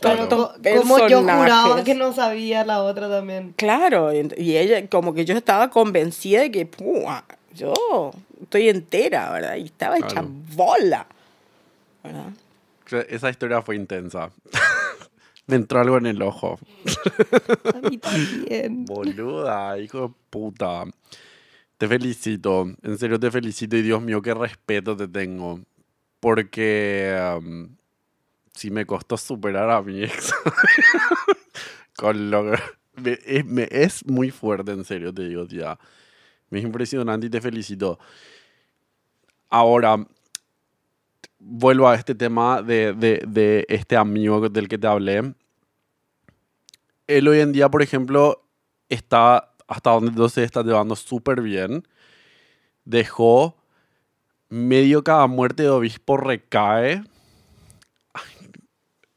Claro. 0.00 0.28
co- 0.28 0.52
como 0.78 1.06
yo 1.08 1.20
juraba 1.22 1.84
que 1.84 1.94
no 1.94 2.12
sabía 2.12 2.64
la 2.64 2.82
otra 2.82 3.08
también. 3.10 3.52
Claro, 3.56 4.10
y 4.12 4.56
ella, 4.56 4.86
como 4.88 5.12
que 5.14 5.24
yo 5.24 5.36
estaba 5.36 5.68
convencida 5.70 6.40
de 6.40 6.50
que, 6.50 6.66
"Pua, 6.66 7.24
yo 7.54 8.12
estoy 8.42 8.68
entera, 8.68 9.30
¿verdad? 9.32 9.56
Y 9.56 9.64
estaba 9.64 9.98
hecha 9.98 10.08
Claro. 10.08 10.28
bola, 10.54 11.06
¿verdad? 12.02 12.30
Esa 13.08 13.30
historia 13.30 13.62
fue 13.62 13.76
intensa. 13.76 14.30
Me 15.46 15.56
entró 15.56 15.80
algo 15.80 15.98
en 15.98 16.06
el 16.06 16.22
ojo. 16.22 16.58
A 17.74 17.78
mí 17.88 17.98
también. 17.98 18.84
Boluda, 18.86 19.78
hijo 19.78 20.08
de 20.08 20.14
puta. 20.30 20.84
Te 21.80 21.88
felicito, 21.88 22.66
en 22.82 22.98
serio 22.98 23.18
te 23.18 23.30
felicito 23.30 23.74
y 23.74 23.80
Dios 23.80 24.02
mío, 24.02 24.20
qué 24.20 24.34
respeto 24.34 24.94
te 24.94 25.08
tengo. 25.08 25.60
Porque 26.20 27.10
sí 28.52 28.70
me 28.70 28.84
costó 28.84 29.16
superar 29.16 29.70
a 29.70 29.80
mi 29.80 30.02
ex. 30.02 30.34
Con 31.96 32.30
lo 32.30 32.44
me, 32.96 33.66
es, 33.70 34.04
muy 34.04 34.30
fuerte, 34.30 34.72
en 34.72 34.84
serio, 34.84 35.14
te 35.14 35.26
digo, 35.26 35.46
tía. 35.46 35.78
Me 36.50 36.58
es 36.58 36.66
impresionante 36.66 37.28
y 37.28 37.30
te 37.30 37.40
felicito. 37.40 37.98
Ahora, 39.48 40.06
vuelvo 41.38 41.88
a 41.88 41.94
este 41.94 42.14
tema 42.14 42.60
de- 42.60 42.92
de 43.26 43.64
este 43.70 43.96
amigo 43.96 44.50
del 44.50 44.68
que 44.68 44.76
te 44.76 44.86
hablé. 44.86 45.34
Él 47.06 47.26
hoy 47.26 47.40
en 47.40 47.52
día, 47.52 47.70
por 47.70 47.80
ejemplo, 47.80 48.46
está 48.90 49.49
hasta 49.70 49.90
donde 49.92 50.28
se 50.28 50.42
está 50.44 50.62
llevando 50.62 50.96
súper 50.96 51.40
bien. 51.40 51.86
Dejó 52.84 53.56
medio 54.48 55.04
cada 55.04 55.26
muerte 55.28 55.62
de 55.62 55.68
obispo 55.70 56.16
recae. 56.16 57.04
Ay, 58.12 58.22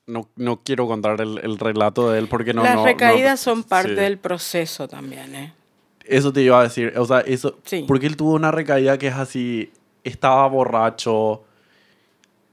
no, 0.06 0.30
no 0.36 0.62
quiero 0.64 0.86
contar 0.88 1.20
el, 1.22 1.40
el 1.40 1.58
relato 1.58 2.12
de 2.12 2.20
él 2.20 2.28
porque 2.28 2.54
no. 2.54 2.62
Las 2.64 2.76
no- 2.76 2.82
no- 2.82 2.86
recaídas 2.86 3.40
son 3.40 3.64
parte 3.64 3.90
sí. 3.90 3.96
del 3.96 4.20
proceso 4.20 4.88
también, 4.88 5.34
¿eh? 5.36 5.54
Eso 6.06 6.32
te 6.32 6.42
iba 6.42 6.60
a 6.60 6.64
decir. 6.64 6.94
O 6.98 7.06
sea, 7.06 7.22
eso. 7.22 7.58
Sí. 7.64 7.86
Porque 7.88 8.06
él 8.06 8.16
tuvo 8.16 8.34
una 8.34 8.52
recaída 8.52 8.98
que 8.98 9.08
es 9.08 9.16
así. 9.16 9.72
Estaba 10.04 10.48
borracho. 10.48 11.44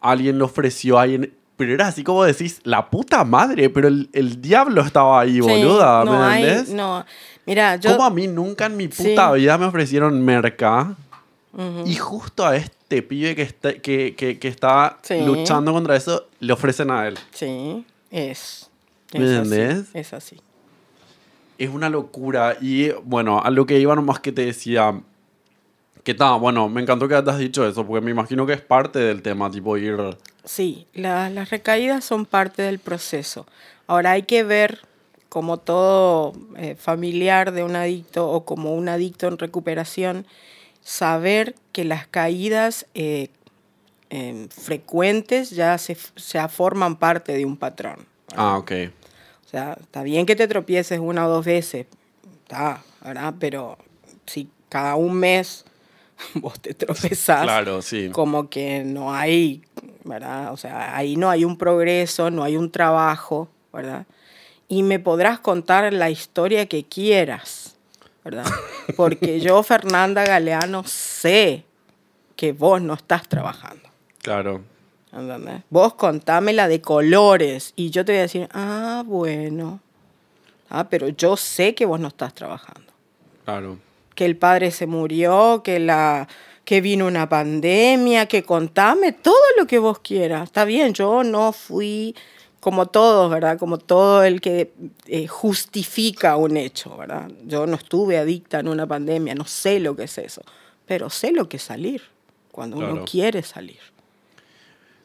Alguien 0.01 0.38
le 0.38 0.44
ofreció 0.44 0.98
a 0.98 1.03
alguien. 1.03 1.34
Pero 1.61 1.74
era 1.74 1.88
así 1.88 2.02
como 2.02 2.24
decís, 2.24 2.58
la 2.64 2.88
puta 2.88 3.22
madre, 3.22 3.68
pero 3.68 3.86
el, 3.88 4.08
el 4.14 4.40
diablo 4.40 4.80
estaba 4.80 5.20
ahí, 5.20 5.34
Sí, 5.34 5.40
boluda. 5.42 6.04
¿Me 6.06 6.11
no 6.11 6.32
entendés? 6.32 6.70
no, 6.70 7.04
mira, 7.44 7.76
yo... 7.76 7.90
Como 7.92 8.06
a 8.06 8.08
mí 8.11 8.26
nunca 8.28 8.64
en 8.64 8.78
mi 8.78 8.88
puta 8.88 9.30
Sí. 9.34 9.40
vida 9.40 9.58
me 9.58 9.66
ofrecieron 9.66 10.24
merca. 10.24 10.96
Ujú. 11.52 11.82
Y 11.84 11.96
justo 11.96 12.46
a 12.46 12.56
este 12.56 13.02
pibe 13.02 13.36
que 13.36 13.42
está, 13.42 13.74
que, 13.74 14.14
que, 14.16 14.38
que 14.38 14.48
está 14.48 14.96
Sí. 15.02 15.20
luchando 15.20 15.74
contra 15.74 15.96
eso, 15.96 16.28
le 16.38 16.50
ofrecen 16.54 16.90
a 16.90 17.06
él. 17.06 17.18
Sí, 17.32 17.84
es. 18.11 18.70
¿Me 19.12 19.22
es 19.26 19.30
entendés? 19.32 19.80
Así, 19.91 19.99
es 19.99 20.12
así. 20.14 20.41
Es 21.58 21.68
una 21.68 21.91
locura. 21.91 22.57
Y 22.58 22.88
bueno, 23.04 23.42
a 23.45 23.50
lo 23.50 23.66
que 23.66 23.78
iba 23.78 23.95
nomás 23.95 24.18
que 24.20 24.32
te 24.32 24.46
decía. 24.46 24.99
Que 26.04 26.14
tal, 26.14 26.41
bueno, 26.41 26.70
me 26.70 26.80
encantó 26.80 27.07
que 27.07 27.20
te 27.20 27.30
has 27.30 27.37
dicho 27.38 27.68
eso, 27.68 27.87
porque 27.87 28.03
me 28.03 28.11
imagino 28.11 28.46
que 28.46 28.54
es 28.54 28.62
parte 28.62 28.99
del 28.99 29.20
tema, 29.20 29.50
tipo 29.50 29.76
ir. 29.76 29.99
Sí, 30.45 30.87
la- 30.95 31.30
las 31.30 31.50
recaídas 31.50 32.04
son 32.04 32.26
parte 32.26 32.62
del 32.62 32.79
proceso. 32.79 33.46
Ahora 33.87 34.12
hay 34.12 34.22
que 34.22 34.42
ver, 34.42 34.80
como 35.29 35.58
todo 35.58 36.33
eh, 36.57 36.75
familiar 36.76 37.53
de 37.53 37.62
un 37.62 37.76
adicto 37.76 38.29
o 38.30 38.45
como 38.45 38.75
un 38.75 38.88
adicto 38.88 39.29
en 39.29 39.38
recuperación, 39.38 40.26
saber 40.83 41.54
que 41.72 41.84
las 41.84 42.07
caídas 42.07 42.87
eh, 42.95 43.29
em, 44.08 44.49
frecuentes 44.49 45.50
ya 45.50 45.76
se, 45.79 45.96
ya 46.33 46.49
forman 46.49 46.96
parte 46.96 47.33
de 47.33 47.45
un 47.45 47.57
patrón. 47.57 48.07
Ah, 48.34 48.57
ok. 48.58 48.72
O 49.45 49.49
sea, 49.50 49.76
está 49.80 50.03
bien 50.03 50.26
que 50.26 50.37
te 50.37 50.49
tropieces 50.49 50.99
una 51.00 51.26
o 51.26 51.30
dos 51.30 51.45
veces, 51.45 51.87
está, 52.42 52.83
¿verdad? 53.04 53.34
Pero 53.38 53.76
si 54.26 54.49
cada 54.68 54.95
un 54.96 55.14
mes 55.14 55.64
vos 56.34 56.61
te 56.61 56.75
tropezás, 56.75 57.42
Claro, 57.42 57.83
sí. 57.83 58.11
como 58.11 58.49
que 58.49 58.84
no 58.84 59.13
hay, 59.13 59.63
¿verdad? 60.05 60.53
O 60.53 60.57
sea, 60.57 60.97
ahí 60.97 61.17
no 61.17 61.30
hay 61.30 61.45
un 61.45 61.57
progreso, 61.57 62.30
no 62.30 62.42
hay 62.42 62.57
un 62.57 62.71
trabajo, 62.71 63.49
¿verdad? 63.72 64.07
y 64.71 64.84
me 64.84 65.01
podrás 65.01 65.41
contar 65.41 65.92
la 65.92 66.11
historia 66.11 66.67
que 66.67 66.84
quieras, 66.84 67.75
¿verdad? 68.25 68.47
Porque 68.97 69.41
yo, 69.41 69.61
Fernanda 69.64 70.25
Galeano, 70.25 70.84
sé 70.87 71.64
que 72.37 72.53
vos 72.53 72.80
no 72.80 72.95
estás 72.95 73.29
trabajando. 73.29 73.83
Claro. 74.22 74.63
¿entendés? 75.13 75.63
Vos 75.71 75.95
contámela 75.95 76.68
de 76.68 76.80
colores 76.80 77.72
y 77.75 77.91
yo 77.91 78.05
te 78.05 78.13
voy 78.13 78.18
a 78.21 78.22
decir, 78.22 78.49
ah, 78.53 79.03
bueno. 79.05 79.80
Ah, 80.68 80.88
pero 80.88 81.09
yo 81.09 81.37
sé 81.37 81.75
que 81.75 81.84
vos 81.84 81.99
no 81.99 82.07
estás 82.07 82.33
trabajando. 82.33 82.92
Claro. 83.45 83.76
Que 84.21 84.26
el 84.26 84.37
padre 84.37 84.71
se 84.71 84.87
murió, 84.87 85.63
que 85.64 85.79
la 85.79 86.29
que 86.67 86.83
vino 86.83 87.07
una 87.07 87.26
pandemia, 87.26 88.26
que 88.26 88.42
contame 88.42 89.13
todo 89.13 89.34
lo 89.59 89.67
que 89.67 89.79
vos 89.79 90.01
quieras. 90.01 90.42
Está 90.42 90.67
bien, 90.67 90.92
yo 90.92 91.25
no 91.25 91.53
fui 91.53 92.14
como 92.61 92.84
todos, 92.84 93.30
¿verdad? 93.30 93.59
Como 93.59 93.79
todo 93.79 94.22
el 94.22 94.42
que 94.42 94.75
eh, 95.07 95.26
justifica 95.26 96.37
un 96.37 96.59
hecho, 96.59 96.99
¿verdad? 96.99 97.30
Yo 97.47 97.67
no 97.67 97.76
estuve 97.76 98.18
adicta 98.18 98.61
en 98.61 98.68
una 98.68 98.87
pandemia, 98.87 99.34
no 99.34 99.47
sé 99.47 99.80
lo 99.80 99.97
que 99.97 100.03
es 100.03 100.18
eso, 100.18 100.42
pero 100.84 101.09
sé 101.09 101.33
lo 101.33 101.49
que 101.49 101.57
es 101.57 101.63
salir, 101.63 102.03
cuando 102.53 102.76
uno 102.76 103.07
quiere 103.07 103.42
salir. 103.42 103.80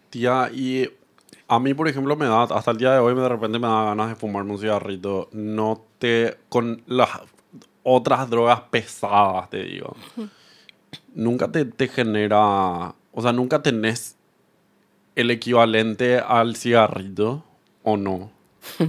Tía, 0.10 0.52
y 0.54 0.90
a 1.48 1.58
mí, 1.62 1.74
por 1.74 1.88
ejemplo, 1.88 2.18
me 2.18 2.26
da, 2.26 2.44
hasta 2.44 2.72
el 2.72 2.78
día 2.80 2.92
de 2.92 3.00
hoy, 3.00 3.16
de 3.16 3.30
repente 3.30 3.60
me 3.60 3.68
da 3.68 3.86
ganas 3.86 4.10
de 4.10 4.16
fumarme 4.16 4.52
un 4.52 4.60
cigarrito. 4.60 5.30
No 5.32 5.86
te, 6.00 6.36
con 6.50 6.84
las 6.86 7.10
otras 7.88 8.28
drogas 8.30 8.62
pesadas, 8.72 9.49
te 9.52 9.64
digo. 9.64 9.95
Nunca 11.14 11.52
te, 11.52 11.66
te 11.66 11.88
genera, 11.88 12.95
o 13.12 13.22
sea, 13.22 13.32
nunca 13.32 13.62
tenés 13.62 14.16
el 15.16 15.30
equivalente 15.30 16.18
al 16.18 16.56
cigarrito, 16.56 17.44
¿o 17.84 17.95
no? 17.95 18.32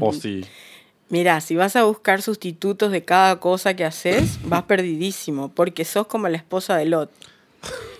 ¿O 0.00 0.12
sí? 0.12 0.44
Mira, 1.10 1.40
si 1.40 1.54
vas 1.54 1.76
a 1.76 1.84
buscar 1.84 2.22
sustitutos 2.22 2.90
de 2.90 3.04
cada 3.04 3.38
cosa 3.38 3.74
que 3.76 3.84
haces, 3.84 4.38
vas 4.44 4.64
perdidísimo, 4.64 5.50
porque 5.50 5.84
sos 5.84 6.06
como 6.06 6.28
la 6.28 6.38
esposa 6.38 6.76
de 6.76 6.86
Lot. 6.86 7.10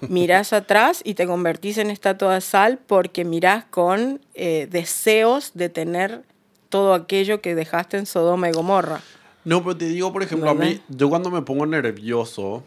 Mirás 0.08 0.52
atrás 0.52 1.02
y 1.04 1.14
te 1.14 1.26
convertís 1.26 1.78
en 1.78 1.90
estatua 1.90 2.34
de 2.34 2.40
sal 2.40 2.78
porque 2.84 3.24
mirás 3.24 3.64
con 3.64 4.20
eh, 4.34 4.66
deseos 4.70 5.52
de 5.54 5.68
tener 5.68 6.22
todo 6.68 6.94
aquello 6.94 7.40
que 7.40 7.54
dejaste 7.54 7.96
en 7.96 8.06
Sodoma 8.06 8.48
y 8.48 8.52
Gomorra. 8.52 9.02
No, 9.46 9.62
pero 9.62 9.76
te 9.76 9.86
digo, 9.86 10.12
por 10.12 10.24
ejemplo, 10.24 10.50
a 10.50 10.54
mí, 10.54 10.80
yo 10.88 11.08
cuando 11.08 11.30
me 11.30 11.40
pongo 11.40 11.64
nervioso 11.66 12.64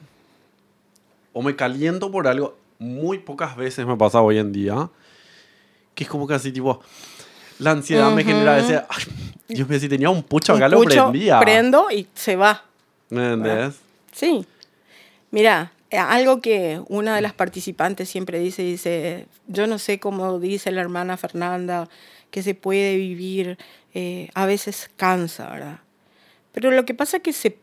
o 1.33 1.41
me 1.41 1.53
caliento 1.53 2.09
por 2.09 2.25
algo, 2.25 2.57
muy 2.79 3.19
pocas 3.19 3.57
veces 3.57 3.85
me 3.85 3.97
pasa 3.97 4.21
hoy 4.21 4.37
en 4.37 4.53
día, 4.53 4.89
que 5.93 6.05
es 6.05 6.09
como 6.09 6.25
que 6.25 6.35
así, 6.35 6.53
tipo, 6.53 6.79
la 7.59 7.71
ansiedad 7.71 8.09
me 8.13 8.23
genera 8.23 8.57
ese, 8.59 8.77
ay, 8.77 9.03
Dios 9.49 9.67
mío, 9.67 9.77
si 9.77 9.89
tenía 9.89 10.09
un 10.09 10.23
pucho 10.23 10.53
acá 10.53 10.67
Un 10.67 10.71
lo 10.71 10.77
pucho, 10.77 11.09
prendía. 11.09 11.41
prendo 11.41 11.91
y 11.91 12.07
se 12.13 12.37
va. 12.37 12.63
¿Me 13.09 13.33
entendés? 13.33 13.75
Sí. 14.13 14.45
Mira, 15.31 15.73
eh, 15.89 15.97
algo 15.97 16.39
que 16.39 16.81
una 16.87 17.13
de 17.13 17.21
las 17.21 17.33
participantes 17.33 18.07
siempre 18.07 18.39
dice, 18.39 18.61
dice, 18.61 19.25
yo 19.47 19.67
no 19.67 19.79
sé 19.79 19.99
cómo 19.99 20.39
dice 20.39 20.71
la 20.71 20.79
hermana 20.79 21.17
Fernanda, 21.17 21.89
que 22.31 22.41
se 22.41 22.55
puede 22.55 22.95
vivir, 22.95 23.57
eh, 23.93 24.29
a 24.33 24.45
veces 24.45 24.89
cansa, 24.95 25.49
¿verdad? 25.49 25.79
Pero 26.51 26.71
lo 26.71 26.85
que 26.85 26.93
pasa 26.93 27.17
es 27.17 27.23
que 27.23 27.33
se, 27.33 27.57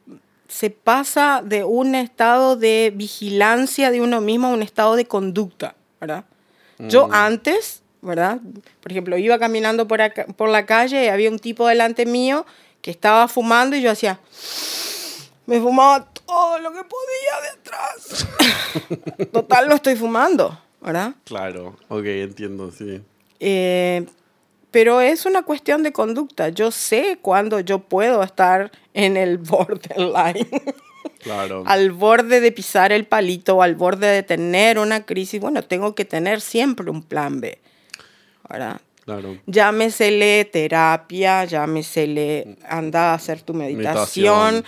se 0.48 0.70
pasa 0.70 1.42
de 1.44 1.64
un 1.64 1.94
estado 1.94 2.56
de 2.56 2.92
vigilancia 2.94 3.90
de 3.90 4.00
uno 4.00 4.20
mismo 4.20 4.46
a 4.48 4.50
un 4.50 4.62
estado 4.62 4.94
de 4.96 5.06
conducta, 5.06 5.74
¿verdad? 6.00 6.24
Yo 6.78 7.08
antes, 7.10 7.82
¿verdad? 8.02 8.38
Por 8.82 8.92
ejemplo, 8.92 9.16
iba 9.16 9.38
caminando 9.38 9.88
por, 9.88 10.02
acá- 10.02 10.26
por 10.36 10.48
la 10.50 10.66
calle 10.66 11.04
y 11.04 11.08
había 11.08 11.30
un 11.30 11.38
tipo 11.38 11.66
delante 11.66 12.04
mío 12.06 12.44
que 12.82 12.90
estaba 12.90 13.26
fumando 13.28 13.76
y 13.76 13.80
yo 13.82 13.90
hacía, 13.90 14.20
me 15.46 15.60
fumaba 15.60 16.06
todo 16.26 16.58
lo 16.58 16.70
que 16.72 16.82
podía 16.84 17.40
de 17.42 17.48
atrás. 17.58 18.26
Total, 19.32 19.68
no 19.68 19.74
estoy 19.76 19.96
fumando, 19.96 20.60
¿verdad? 20.80 21.14
Claro, 21.24 21.76
ok, 21.88 22.04
entiendo, 22.04 22.70
sí. 22.70 23.00
Eh, 23.40 24.04
pero 24.76 25.00
es 25.00 25.24
una 25.24 25.42
cuestión 25.42 25.82
de 25.82 25.90
conducta. 25.90 26.50
Yo 26.50 26.70
sé 26.70 27.16
cuándo 27.22 27.60
yo 27.60 27.78
puedo 27.78 28.22
estar 28.22 28.70
en 28.92 29.16
el 29.16 29.38
borderline, 29.38 30.46
Claro. 31.22 31.62
al 31.66 31.92
borde 31.92 32.40
de 32.42 32.52
pisar 32.52 32.92
el 32.92 33.06
palito, 33.06 33.62
al 33.62 33.74
borde 33.74 34.06
de 34.06 34.22
tener 34.22 34.78
una 34.78 35.06
crisis. 35.06 35.40
Bueno, 35.40 35.62
tengo 35.62 35.94
que 35.94 36.04
tener 36.04 36.42
siempre 36.42 36.90
un 36.90 37.02
plan 37.02 37.40
B, 37.40 37.58
¿verdad? 38.50 38.82
Claro. 39.06 39.38
Llámesele 39.46 40.44
terapia, 40.44 41.46
llámesele 41.46 42.58
anda 42.68 43.12
a 43.12 43.14
hacer 43.14 43.40
tu 43.40 43.54
meditación, 43.54 44.56
Meditación. 44.56 44.64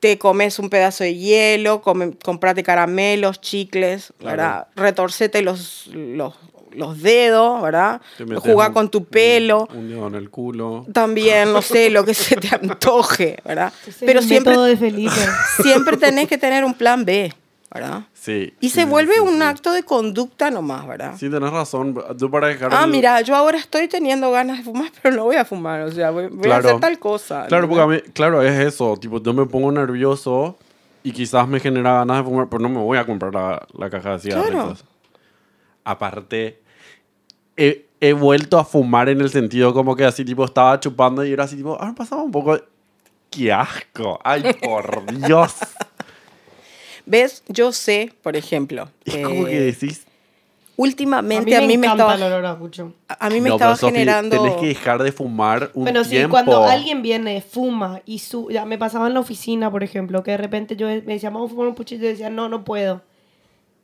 te 0.00 0.16
comes 0.16 0.58
un 0.58 0.70
pedazo 0.70 1.04
de 1.04 1.16
hielo, 1.16 1.82
come, 1.82 2.12
comprate 2.24 2.62
caramelos, 2.62 3.42
chicles, 3.42 4.14
Claro. 4.18 4.36
¿verdad? 4.38 4.66
Retorcete 4.74 5.42
los, 5.42 5.88
los, 5.88 6.32
los 6.72 7.00
dedos, 7.02 7.60
¿verdad? 7.62 8.00
Un- 8.18 8.72
con 8.72 8.88
tu 8.90 9.04
pelo. 9.04 9.68
Un, 9.72 9.78
un 9.78 9.88
dedo 9.88 10.06
en 10.08 10.14
el 10.14 10.30
culo. 10.30 10.86
También, 10.92 11.52
no 11.52 11.62
sé, 11.62 11.90
lo 11.90 12.04
que 12.04 12.14
se 12.14 12.36
te 12.36 12.54
antoje, 12.54 13.38
¿verdad? 13.44 13.72
Ese 13.86 14.06
Pero 14.06 14.22
siempre, 14.22 14.56
de 14.56 14.76
Felipe. 14.76 15.12
siempre 15.62 15.96
tenés 15.96 16.28
que 16.28 16.38
tener 16.38 16.64
un 16.64 16.74
plan 16.74 17.04
B, 17.04 17.32
¿verdad? 17.72 18.02
Sí. 18.14 18.52
Y 18.60 18.68
sí, 18.68 18.74
se 18.74 18.80
sí, 18.82 18.86
vuelve 18.86 19.14
sí, 19.14 19.20
un 19.20 19.36
sí. 19.36 19.42
acto 19.42 19.72
de 19.72 19.82
conducta 19.82 20.50
nomás, 20.50 20.86
¿verdad? 20.86 21.14
Sí, 21.18 21.30
tenés 21.30 21.50
razón. 21.50 21.98
Tú 22.18 22.30
para 22.30 22.48
dejar 22.48 22.70
Ah, 22.74 22.84
el- 22.84 22.90
mira, 22.90 23.20
yo 23.22 23.34
ahora 23.34 23.58
estoy 23.58 23.88
teniendo 23.88 24.30
ganas 24.30 24.58
de 24.58 24.64
fumar, 24.64 24.90
pero 25.02 25.16
no 25.16 25.24
voy 25.24 25.36
a 25.36 25.44
fumar, 25.44 25.82
o 25.82 25.90
sea, 25.92 26.10
voy, 26.10 26.26
voy 26.28 26.40
Claro. 26.42 26.66
a 26.68 26.70
hacer 26.72 26.80
tal 26.80 26.98
cosa. 26.98 27.46
Claro, 27.46 27.62
¿no? 27.62 27.68
porque 27.70 27.82
a 27.82 27.86
mí, 27.86 28.00
claro, 28.12 28.42
es 28.42 28.58
eso. 28.58 28.96
Tipo, 28.96 29.22
yo 29.22 29.32
me 29.32 29.46
pongo 29.46 29.72
nervioso 29.72 30.58
y 31.02 31.12
quizás 31.12 31.48
me 31.48 31.60
genera 31.60 31.94
ganas 31.94 32.18
de 32.18 32.24
fumar, 32.24 32.48
pero 32.50 32.60
no 32.62 32.68
me 32.68 32.78
voy 32.78 32.98
a 32.98 33.06
comprar 33.06 33.32
la, 33.32 33.66
la 33.78 33.88
caja 33.88 34.12
de 34.12 34.18
cigarrillos. 34.20 34.84
Aparte, 35.90 36.60
he, 37.56 37.86
he 38.00 38.12
vuelto 38.12 38.58
a 38.58 38.64
fumar 38.64 39.08
en 39.08 39.20
el 39.20 39.30
sentido 39.30 39.74
como 39.74 39.96
que 39.96 40.04
así, 40.04 40.24
tipo, 40.24 40.44
estaba 40.44 40.78
chupando 40.80 41.24
y 41.24 41.32
era 41.32 41.44
así, 41.44 41.56
tipo, 41.56 41.76
ah, 41.80 41.92
pasaba 41.96 42.22
un 42.22 42.30
poco. 42.30 42.58
¡Qué 43.28 43.52
asco! 43.52 44.18
¡Ay, 44.24 44.42
por 44.62 45.04
Dios! 45.26 45.54
¿Ves? 47.06 47.42
Yo 47.48 47.72
sé, 47.72 48.12
por 48.22 48.36
ejemplo, 48.36 48.88
Es 49.04 49.16
eh, 49.16 49.22
como 49.22 49.44
que 49.44 49.60
decís. 49.60 50.06
últimamente 50.76 51.56
a 51.56 51.60
mí 51.62 51.76
me, 51.76 51.86
estaba, 51.88 52.14
el 52.14 52.22
olor 52.22 52.46
a 52.46 52.50
a 52.52 53.30
mí 53.30 53.40
me 53.40 53.48
no, 53.48 53.56
estaba 53.56 53.74
pero, 53.74 53.88
generando... 53.88 54.42
Tenés 54.42 54.56
que 54.56 54.66
dejar 54.66 55.02
de 55.02 55.10
fumar 55.10 55.70
un 55.74 55.84
Pero 55.84 56.04
sí, 56.04 56.10
tiempo. 56.10 56.30
cuando 56.30 56.64
alguien 56.64 57.02
viene, 57.02 57.40
fuma 57.42 58.00
y 58.06 58.20
su... 58.20 58.48
Ya 58.50 58.64
me 58.64 58.78
pasaba 58.78 59.08
en 59.08 59.14
la 59.14 59.20
oficina, 59.20 59.70
por 59.70 59.82
ejemplo, 59.82 60.22
que 60.22 60.32
de 60.32 60.36
repente 60.36 60.76
yo 60.76 60.86
me 60.86 61.00
decía, 61.00 61.30
vamos 61.30 61.50
a 61.50 61.54
fumar 61.54 61.68
un 61.68 61.74
pucho 61.74 61.96
y 61.96 61.98
yo 61.98 62.06
decía, 62.06 62.30
no, 62.30 62.48
no 62.48 62.64
puedo. 62.64 63.02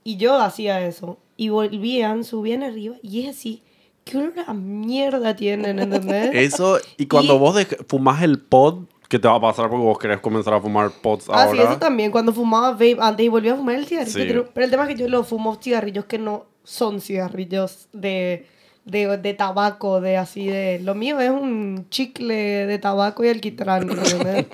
Y 0.04 0.16
yo 0.18 0.40
hacía 0.40 0.86
eso. 0.86 1.18
Y 1.36 1.48
volvían, 1.50 2.24
subían 2.24 2.62
arriba 2.62 2.96
y 3.02 3.22
es 3.26 3.36
así. 3.36 3.62
¿Qué 4.04 4.16
olor 4.18 4.32
a 4.46 4.54
mierda 4.54 5.34
tienen, 5.36 5.78
entendés? 5.80 6.30
Eso, 6.54 6.78
y 6.96 7.06
cuando 7.06 7.34
Y- 7.34 7.38
vos 7.38 7.66
fumás 7.88 8.22
el 8.22 8.38
pod, 8.40 8.84
¿qué 9.08 9.18
te 9.18 9.26
va 9.28 9.34
a 9.34 9.40
pasar 9.40 9.68
porque 9.68 9.84
vos 9.84 9.98
querés 9.98 10.20
comenzar 10.20 10.54
a 10.54 10.60
fumar 10.60 10.90
pods 11.02 11.26
Ah, 11.28 11.48
sí, 11.50 11.58
ahora? 11.58 11.70
eso 11.72 11.78
también. 11.78 12.10
Cuando 12.10 12.32
fumaba 12.32 12.70
vape 12.72 12.96
antes 13.00 13.26
y 13.26 13.28
volvía 13.28 13.52
a 13.54 13.56
fumar 13.56 13.74
el 13.74 13.86
cigarrillo. 13.86 14.18
Sí. 14.18 14.24
Pero, 14.26 14.48
pero 14.54 14.64
el 14.64 14.70
tema 14.70 14.84
es 14.84 14.88
que 14.90 14.96
yo 15.02 15.08
lo 15.08 15.24
fumo 15.24 15.56
cigarrillos 15.60 16.04
que 16.06 16.18
no 16.18 16.46
son 16.62 17.00
cigarrillos 17.00 17.88
de, 17.92 18.46
de, 18.84 19.16
de 19.18 19.34
tabaco, 19.34 20.00
de 20.00 20.16
así 20.16 20.46
de... 20.46 20.78
Lo 20.82 20.94
mío 20.94 21.18
es 21.20 21.30
un 21.30 21.86
chicle 21.90 22.66
de 22.66 22.78
tabaco 22.78 23.24
y 23.24 23.28
alquitrán. 23.28 23.88
¿entendés? 23.90 24.46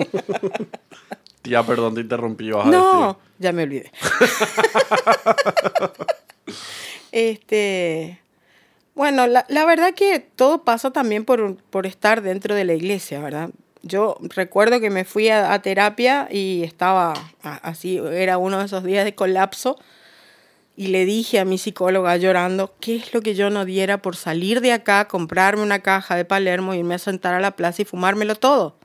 Tía, 1.42 1.62
perdón, 1.64 1.94
te 1.94 2.00
interrumpí. 2.02 2.50
Vas 2.50 2.66
a 2.66 2.70
No, 2.70 3.02
decir. 3.06 3.16
ya 3.38 3.52
me 3.52 3.62
olvidé. 3.64 3.90
este, 7.12 8.20
bueno, 8.94 9.27
la, 9.27 9.47
la 9.48 9.64
verdad 9.64 9.94
que 9.94 10.20
todo 10.20 10.64
pasa 10.64 10.90
también 10.90 11.24
por, 11.24 11.56
por 11.56 11.86
estar 11.86 12.23
dentro 12.23 12.55
de 12.55 12.64
la 12.64 12.74
iglesia, 12.74 13.20
¿verdad? 13.20 13.51
Yo 13.82 14.16
recuerdo 14.20 14.81
que 14.81 14.90
me 14.90 15.05
fui 15.05 15.28
a, 15.28 15.59
terapia 15.60 16.28
y 16.31 16.62
estaba 16.62 17.14
así, 17.43 17.98
era 17.98 18.39
uno 18.39 18.59
de 18.59 18.66
esos 18.66 18.85
días 18.85 19.05
de 19.05 19.14
colapso 19.14 19.77
y 20.77 20.89
le 20.89 21.05
dije 21.05 21.40
a 21.40 21.44
mi 21.44 21.59
psicóloga 21.59 22.16
llorando, 22.16 22.74
¿qué 22.81 22.97
es 22.97 23.12
lo 23.12 23.23
que 23.23 23.35
yo 23.35 23.51
no 23.51 23.64
diera 23.64 24.01
por 24.01 24.14
salir 24.14 24.60
de 24.60 24.73
acá, 24.73 25.09
comprarme 25.09 25.62
una 25.62 25.81
caja 25.81 26.14
de 26.14 26.24
Palermo, 26.24 26.74
irme 26.74 26.94
a 26.94 26.98
sentar 26.98 27.35
a 27.35 27.40
la 27.40 27.56
plaza 27.56 27.82
y 27.82 27.85
fumármelo 27.85 28.36
todo? 28.36 28.77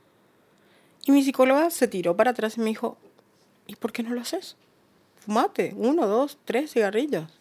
Y 1.06 1.12
mi 1.12 1.22
psicóloga 1.22 1.70
se 1.70 1.86
tiró 1.86 2.16
para 2.16 2.32
atrás 2.32 2.56
y 2.56 2.60
me 2.60 2.66
dijo, 2.66 2.98
¿y 3.68 3.76
por 3.76 3.92
qué 3.92 4.02
no 4.02 4.10
lo 4.10 4.20
haces? 4.20 4.56
Fumate, 5.20 5.74
uno, 5.76 6.08
dos, 6.08 6.38
tres 6.44 6.72
cigarrillos. 6.72 7.37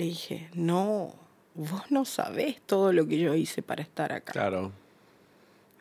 Le 0.00 0.06
dije, 0.06 0.48
no, 0.54 1.12
vos 1.54 1.82
no 1.90 2.06
sabés 2.06 2.62
todo 2.64 2.90
lo 2.90 3.06
que 3.06 3.18
yo 3.18 3.34
hice 3.34 3.60
para 3.60 3.82
estar 3.82 4.14
acá. 4.14 4.32
Claro. 4.32 4.72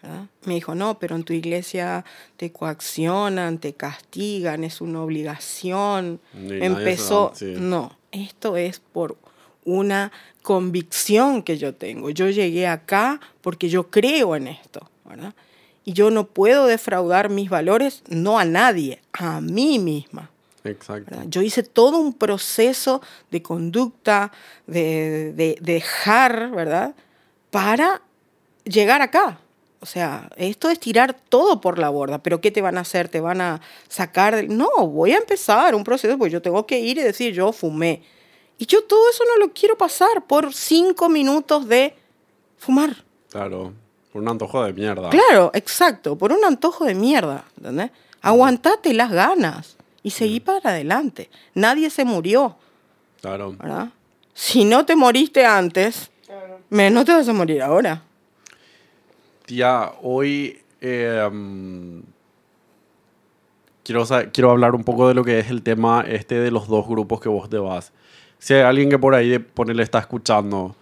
¿verdad? 0.02 0.26
Me 0.44 0.56
dijo, 0.56 0.76
no, 0.76 1.00
pero 1.00 1.16
en 1.16 1.24
tu 1.24 1.32
iglesia 1.32 2.04
te 2.36 2.52
coaccionan, 2.52 3.60
te 3.60 3.72
castigan, 3.72 4.66
es 4.66 4.82
una 4.82 5.02
obligación. 5.02 6.20
Empezó, 6.34 7.32
sí. 7.34 7.54
no, 7.58 7.98
esto 8.12 8.58
es 8.58 8.82
por 8.82 9.16
una 9.64 10.12
convicción 10.42 11.42
que 11.42 11.58
yo 11.58 11.74
tengo. 11.74 12.10
Yo 12.10 12.30
llegué 12.30 12.68
acá 12.68 13.22
porque 13.40 13.70
yo 13.70 13.90
creo 13.90 14.36
en 14.36 14.50
esto. 14.50 14.90
¿verdad? 15.06 15.34
Y 15.86 15.94
yo 15.94 16.12
no 16.12 16.26
puedo 16.26 16.68
defraudar 16.68 17.30
mis 17.30 17.50
valores, 17.50 18.04
no 18.10 18.38
a 18.38 18.44
nadie, 18.44 19.00
a 19.14 19.40
mí 19.40 19.80
misma. 19.80 20.30
Exacto. 20.64 21.12
¿verdad? 21.12 21.26
Yo 21.30 21.42
hice 21.42 21.64
todo 21.64 21.98
un 22.00 22.14
proceso 22.14 23.02
de 23.32 23.42
conducta, 23.42 24.32
de, 24.68 25.34
de- 25.34 25.58
de 25.62 25.74
dejar, 25.74 26.52
¿verdad? 26.52 26.94
Para 27.52 28.02
llegar 28.66 29.02
acá. 29.02 29.40
O 29.82 29.86
sea, 29.86 30.30
esto 30.36 30.70
es 30.70 30.78
tirar 30.80 31.14
todo 31.30 31.62
por 31.62 31.80
la 31.80 31.88
borda. 31.90 32.18
¿Pero 32.22 32.42
qué 32.42 32.52
te 32.52 32.62
van 32.62 32.78
a 32.78 32.82
hacer? 32.82 33.08
¿Te 33.08 33.22
van 33.22 33.40
a 33.40 33.62
sacar? 33.88 34.36
del- 34.36 34.56
No, 34.58 34.70
voy 34.88 35.14
a 35.14 35.18
empezar 35.18 35.74
un 35.74 35.84
proceso, 35.86 36.18
porque 36.18 36.34
yo 36.34 36.42
tengo 36.42 36.66
que 36.68 36.80
ir 36.80 36.98
y 36.98 37.02
decir, 37.04 37.34
yo 37.34 37.54
fumé. 37.54 38.04
Y 38.58 38.66
yo 38.66 38.84
todo 38.84 39.10
eso 39.10 39.24
no 39.26 39.38
lo 39.46 39.54
quiero 39.54 39.78
pasar 39.78 40.26
por 40.28 40.54
cinco 40.54 41.08
minutos 41.08 41.66
de 41.70 41.96
fumar. 42.58 43.06
Claro. 43.30 43.72
Por 44.12 44.22
un 44.22 44.28
antojo 44.28 44.64
de 44.66 44.74
mierda. 44.74 45.10
Claro, 45.12 45.52
exacto, 45.54 46.18
por 46.18 46.34
un 46.34 46.44
antojo 46.44 46.84
de 46.84 46.96
mierda, 46.96 47.46
¿entendés? 47.56 47.92
Aguantate 48.22 48.94
las 48.94 49.12
ganas 49.12 49.78
y 50.04 50.10
seguí 50.12 50.40
para 50.40 50.70
adelante. 50.72 51.30
Nadie 51.54 51.90
se 51.90 52.06
murió, 52.06 52.56
Claro. 53.22 53.54
¿verdad? 53.54 53.90
Si 54.34 54.64
no 54.66 54.86
te 54.86 54.96
moriste 54.96 55.46
antes, 55.46 56.10
menos 56.70 57.06
te 57.06 57.12
vas 57.14 57.28
a 57.28 57.34
morir 57.34 57.62
ahora. 57.62 58.02
Tía, 59.46 59.92
hoy 60.02 60.60
eh, 60.80 61.30
quiero, 63.84 64.06
quiero 64.32 64.52
hablar 64.52 64.76
un 64.76 64.84
poco 64.84 65.08
de 65.08 65.14
lo 65.14 65.24
que 65.24 65.40
es 65.40 65.50
el 65.50 65.62
tema 65.64 66.06
este 66.08 66.36
de 66.40 66.52
los 66.52 66.68
dos 66.68 66.88
grupos 66.88 67.20
que 67.20 67.30
vos 67.30 67.50
te 67.50 67.58
vas. 67.58 67.92
Si 68.38 68.54
hay 68.54 68.62
alguien 68.62 68.90
que 68.90 68.98
por 69.00 69.16
ahí 69.16 69.28
de 69.30 69.40
ponerle 69.40 69.84
está 69.84 70.00
escuchando 70.00 70.76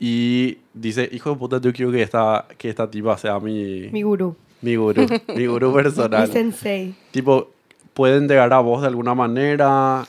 y 0.00 0.58
dice, 0.74 1.08
hijo 1.12 1.30
de 1.30 1.36
puta, 1.36 1.60
yo 1.60 1.72
quiero 1.72 1.92
que 1.92 2.02
esta, 2.02 2.46
que 2.56 2.68
esta 2.68 2.90
tipa 2.90 3.16
sea 3.18 3.38
mi, 3.38 3.88
Mi 3.92 4.02
gurú. 4.02 4.34
mi 4.62 4.74
gurú, 4.76 5.06
mi 5.34 5.46
gurú 5.46 5.68
Mi 5.76 5.82
personal. 5.82 6.32
sensei. 6.32 6.94
tipo, 7.12 7.50
pueden 7.98 8.28
llegar 8.28 8.52
a 8.52 8.60
vos 8.60 8.82
de 8.82 8.86
alguna 8.86 9.16
manera. 9.16 10.06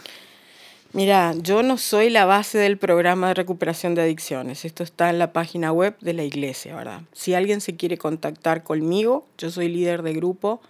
Mira, 0.93 1.33
yo 1.41 1.63
no 1.63 1.79
soy 1.79 2.11
la 2.11 2.25
base 2.25 2.59
del 2.59 2.77
programa 2.77 3.29
de 3.29 3.33
recuperación 3.33 3.95
de 3.95 4.03
adicciones. 4.03 4.63
Esto 4.63 4.83
está 4.83 5.09
en 5.09 5.17
la 5.17 5.33
página 5.33 5.71
web 5.71 5.95
de 5.99 6.13
la 6.13 6.23
iglesia, 6.23 6.75
¿verdad? 6.75 7.01
Si 7.13 7.33
alguien 7.33 7.61
se 7.61 7.75
quiere 7.77 7.97
contactar 7.97 8.61
conmigo, 8.61 9.25
yo 9.39 9.49
soy 9.49 9.69
líder 9.69 10.03
de 10.03 10.13
grupo 10.13 10.61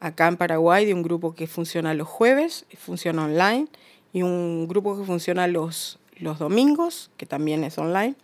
acá 0.00 0.26
en 0.26 0.36
Paraguay, 0.36 0.84
de 0.84 0.94
un 0.94 1.04
grupo 1.04 1.36
que 1.36 1.46
funciona 1.46 1.94
los 1.94 2.08
jueves, 2.08 2.66
funciona 2.76 3.26
online, 3.26 3.68
y 4.12 4.22
un 4.22 4.66
grupo 4.66 4.98
que 4.98 5.04
funciona 5.04 5.46
los, 5.46 6.00
los 6.18 6.40
domingos, 6.40 7.12
que 7.16 7.24
también 7.24 7.62
es 7.62 7.78
online. 7.78 8.16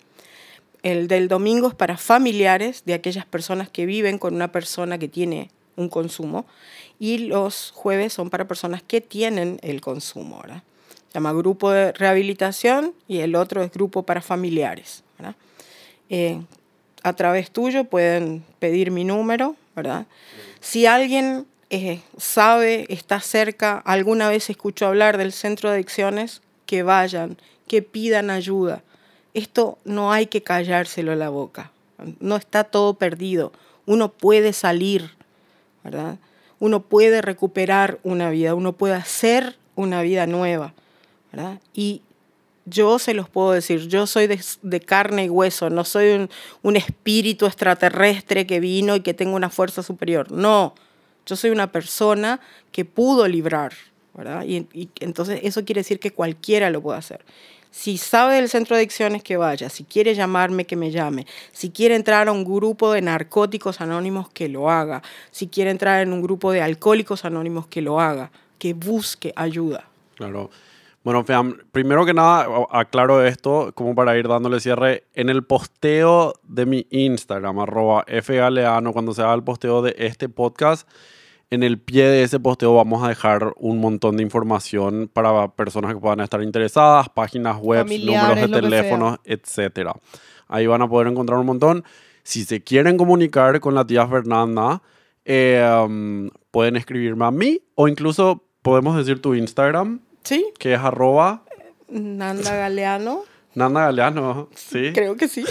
El 0.83 1.07
del 1.07 1.29
domingo 1.29 1.69
es 1.69 1.75
para 1.75 1.97
familiares 1.97 2.83
de 2.85 2.95
aquellas 2.95 3.27
personas 3.27 3.69
que 3.69 3.87
viven 3.87 4.19
con 4.19 4.35
una 4.35 4.51
persona 4.51 4.99
que 4.99 5.07
tiene 5.07 5.53
un 5.77 5.89
consumo 5.89 6.47
y 7.01 7.19
los 7.19 7.73
jueves 7.75 8.13
son 8.13 8.31
para 8.31 8.47
personas 8.47 8.83
que 8.83 9.01
tienen 9.01 9.59
el 9.63 9.81
consumo. 9.81 10.41
¿verdad? 10.43 10.63
Se 11.09 11.15
llama 11.15 11.33
grupo 11.33 11.73
de 11.73 11.93
rehabilitación 11.93 12.95
y 13.09 13.21
el 13.21 13.35
otro 13.35 13.63
es 13.63 13.73
grupo 13.73 14.05
para 14.05 14.21
familiares. 14.21 15.03
¿verdad? 15.19 15.35
Eh, 16.11 16.41
a 17.03 17.15
través 17.15 17.51
tuyo 17.51 17.85
pueden 17.85 18.45
pedir 18.59 18.91
mi 18.91 19.05
número, 19.05 19.57
¿verdad? 19.75 20.07
Si 20.61 20.85
alguien 20.85 21.47
eh, 21.71 22.03
sabe, 22.19 22.85
está 22.91 23.21
cerca, 23.21 23.79
alguna 23.79 24.29
vez 24.29 24.51
escuchó 24.51 24.87
hablar 24.87 25.17
del 25.17 25.33
centro 25.33 25.71
de 25.71 25.77
adicciones, 25.77 26.43
que 26.67 26.83
vayan, 26.83 27.39
que 27.67 27.81
pidan 27.81 28.29
ayuda. 28.29 28.83
Esto 29.33 29.79
no 29.85 30.13
hay 30.13 30.27
que 30.27 30.43
callárselo 30.43 31.15
la 31.15 31.31
boca. 31.31 31.73
No 32.19 32.37
está 32.37 32.65
todo 32.65 32.95
perdido. 32.95 33.53
Uno 33.87 34.11
puede 34.11 34.53
salir, 34.53 35.11
¿verdad? 35.83 36.19
Uno 36.61 36.83
puede 36.83 37.23
recuperar 37.23 37.99
una 38.05 38.31
vida, 38.31 38.55
uno 38.55 38.75
puede 38.75 38.95
hacer 38.95 39.57
una 39.75 40.03
vida 40.03 40.27
nueva, 40.27 40.75
¿verdad? 41.33 41.61
Y 41.75 42.03
yo 42.67 42.99
se 42.99 43.15
los 43.15 43.29
puedo 43.29 43.53
decir, 43.53 43.89
yo 43.89 44.07
soy 44.07 44.29
de, 44.29 44.81
carne 44.81 45.25
y 45.25 45.29
hueso, 45.29 45.71
no 45.71 45.85
soy 45.85 46.29
un, 46.63 46.77
espíritu 46.77 47.47
extraterrestre 47.47 48.47
que 48.47 48.61
vino 48.61 48.95
y 48.95 49.01
que 49.01 49.15
tengo 49.15 49.35
una 49.35 49.51
fuerza 49.51 49.83
superior. 49.83 50.31
No, 50.31 50.75
yo 51.27 51.37
soy 51.37 51.51
una 51.51 51.73
persona 51.73 52.41
que 52.71 52.85
pudo 52.85 53.27
librar, 53.27 53.73
¿verdad? 54.15 54.45
Y 54.45 54.67
entonces 55.01 55.41
eso 55.43 55.65
quiere 55.65 55.81
decir 55.81 55.99
que 55.99 56.13
cualquiera 56.13 56.71
lo 56.71 56.81
puede 56.81 56.99
hacer. 56.99 57.25
Si 57.71 57.99
sabe 57.99 58.35
del 58.35 58.49
centro 58.49 58.77
de 58.77 58.83
adicciones, 58.83 59.23
que 59.23 59.37
vaya. 59.37 59.69
Si 59.69 59.85
quiere 59.85 60.15
llamarme, 60.15 60.65
que 60.67 60.77
me 60.77 60.91
llame. 60.91 61.27
Si 61.53 61.71
quiere 61.71 61.95
entrar 61.95 62.29
a 62.29 62.33
un 62.33 62.45
grupo 62.45 62.93
de 62.93 63.03
narcóticos 63.03 63.81
anónimos, 63.81 64.29
que 64.31 64.49
lo 64.49 64.71
haga. 64.71 65.03
Si 65.31 65.49
quiere 65.49 65.71
entrar 65.71 66.03
en 66.03 66.13
un 66.13 66.23
grupo 66.23 66.53
de 66.53 66.63
alcohólicos 66.63 67.25
anónimos, 67.25 67.67
que 67.67 67.81
lo 67.81 68.01
haga. 68.01 68.31
Que 68.59 68.75
busque 68.75 69.33
ayuda. 69.37 69.85
Claro. 70.17 70.51
Bueno, 71.03 71.25
Feam, 71.25 71.57
primero 71.73 72.05
que 72.05 72.13
nada, 72.13 72.47
aclaro 72.71 73.25
esto, 73.25 73.73
como 73.75 73.95
para 73.95 74.19
ir 74.19 74.29
dándole 74.29 74.61
cierre. 74.61 75.05
En 75.15 75.31
el 75.31 75.45
posteo 75.45 76.35
de 76.43 76.67
mi 76.67 76.87
Instagram, 76.91 77.59
arroba 77.59 78.05
fgaleano, 78.23 78.93
cuando 78.93 79.15
se 79.15 79.23
haga 79.23 79.33
el 79.33 79.43
posteo 79.43 79.81
de 79.81 79.95
este 79.97 80.29
podcast, 80.29 80.87
en 81.51 81.65
el 81.65 81.81
pie 81.81 82.05
de 82.05 82.23
ese 82.23 82.39
posteo 82.39 82.75
vamos 82.75 83.03
a 83.03 83.09
dejar 83.09 83.53
un 83.57 83.79
montón 83.79 84.17
de 84.17 84.23
información 84.23 85.11
para 85.13 85.49
personas 85.49 85.93
que 85.93 86.01
puedan 86.01 86.21
estar 86.21 86.43
interesadas, 86.43 87.09
páginas 87.09 87.59
web, 87.59 87.87
números 87.87 88.37
de 88.37 88.47
que 88.47 88.49
teléfono, 88.49 89.19
etcétera. 89.25 89.95
Ahí 90.47 90.67
van 90.67 90.83
a 90.83 90.89
poder 90.89 91.09
encontrar 91.09 91.39
un 91.41 91.47
montón. 91.47 91.85
Si 92.23 92.45
se 92.45 92.63
quieren 92.63 92.97
comunicar 92.97 93.59
con 93.61 93.75
la 93.75 93.85
tía 93.85 94.07
Fernanda, 94.07 94.83
eh, 95.25 95.65
um, 95.85 96.31
pueden 96.51 96.77
escribirme 96.77 97.25
a 97.25 97.31
mí 97.31 97.61
o 97.75 97.89
incluso 97.89 98.45
podemos 98.63 98.97
decir 98.97 99.21
tu 99.21 99.35
Instagram, 99.35 100.01
¿Sí? 100.23 100.53
que 100.59 100.75
es 100.75 100.81
arroba 100.81 101.43
Nanda 101.89 102.55
Galeano. 102.55 103.25
Nanda 103.55 103.81
Galeano, 103.87 104.49
¿sí? 104.55 104.93
Creo 104.95 105.17
que 105.17 105.27
sí. 105.29 105.45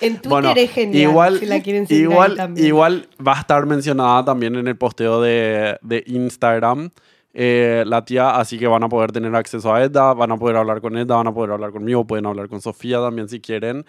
En 0.00 0.14
Twitter 0.14 0.28
Bueno, 0.30 0.52
es 0.56 0.70
genial. 0.70 1.02
igual, 1.10 1.38
si 1.40 1.46
la 1.46 1.60
quieren 1.62 1.86
seguir 1.86 2.06
ahí 2.06 2.12
igual, 2.12 2.36
también. 2.36 2.66
igual 2.66 3.08
va 3.26 3.36
a 3.36 3.40
estar 3.40 3.66
mencionada 3.66 4.24
también 4.24 4.56
en 4.56 4.66
el 4.66 4.76
posteo 4.76 5.20
de, 5.20 5.78
de 5.82 6.02
Instagram. 6.06 6.90
eh, 7.34 7.84
la 7.86 8.04
tía, 8.04 8.30
así 8.36 8.58
que 8.58 8.66
van 8.66 8.82
a 8.82 8.88
poder 8.88 9.12
tener 9.12 9.34
acceso 9.36 9.72
a 9.74 9.84
ella, 9.84 10.14
van 10.14 10.32
a 10.32 10.36
poder 10.36 10.56
hablar 10.56 10.80
con 10.80 10.96
ella, 10.96 11.14
van 11.16 11.26
a 11.26 11.34
poder 11.34 11.52
hablar 11.52 11.70
conmigo, 11.70 12.06
pueden 12.06 12.26
hablar 12.26 12.48
con 12.48 12.60
Sofía 12.62 12.98
también 13.00 13.28
si 13.28 13.40
quieren. 13.40 13.84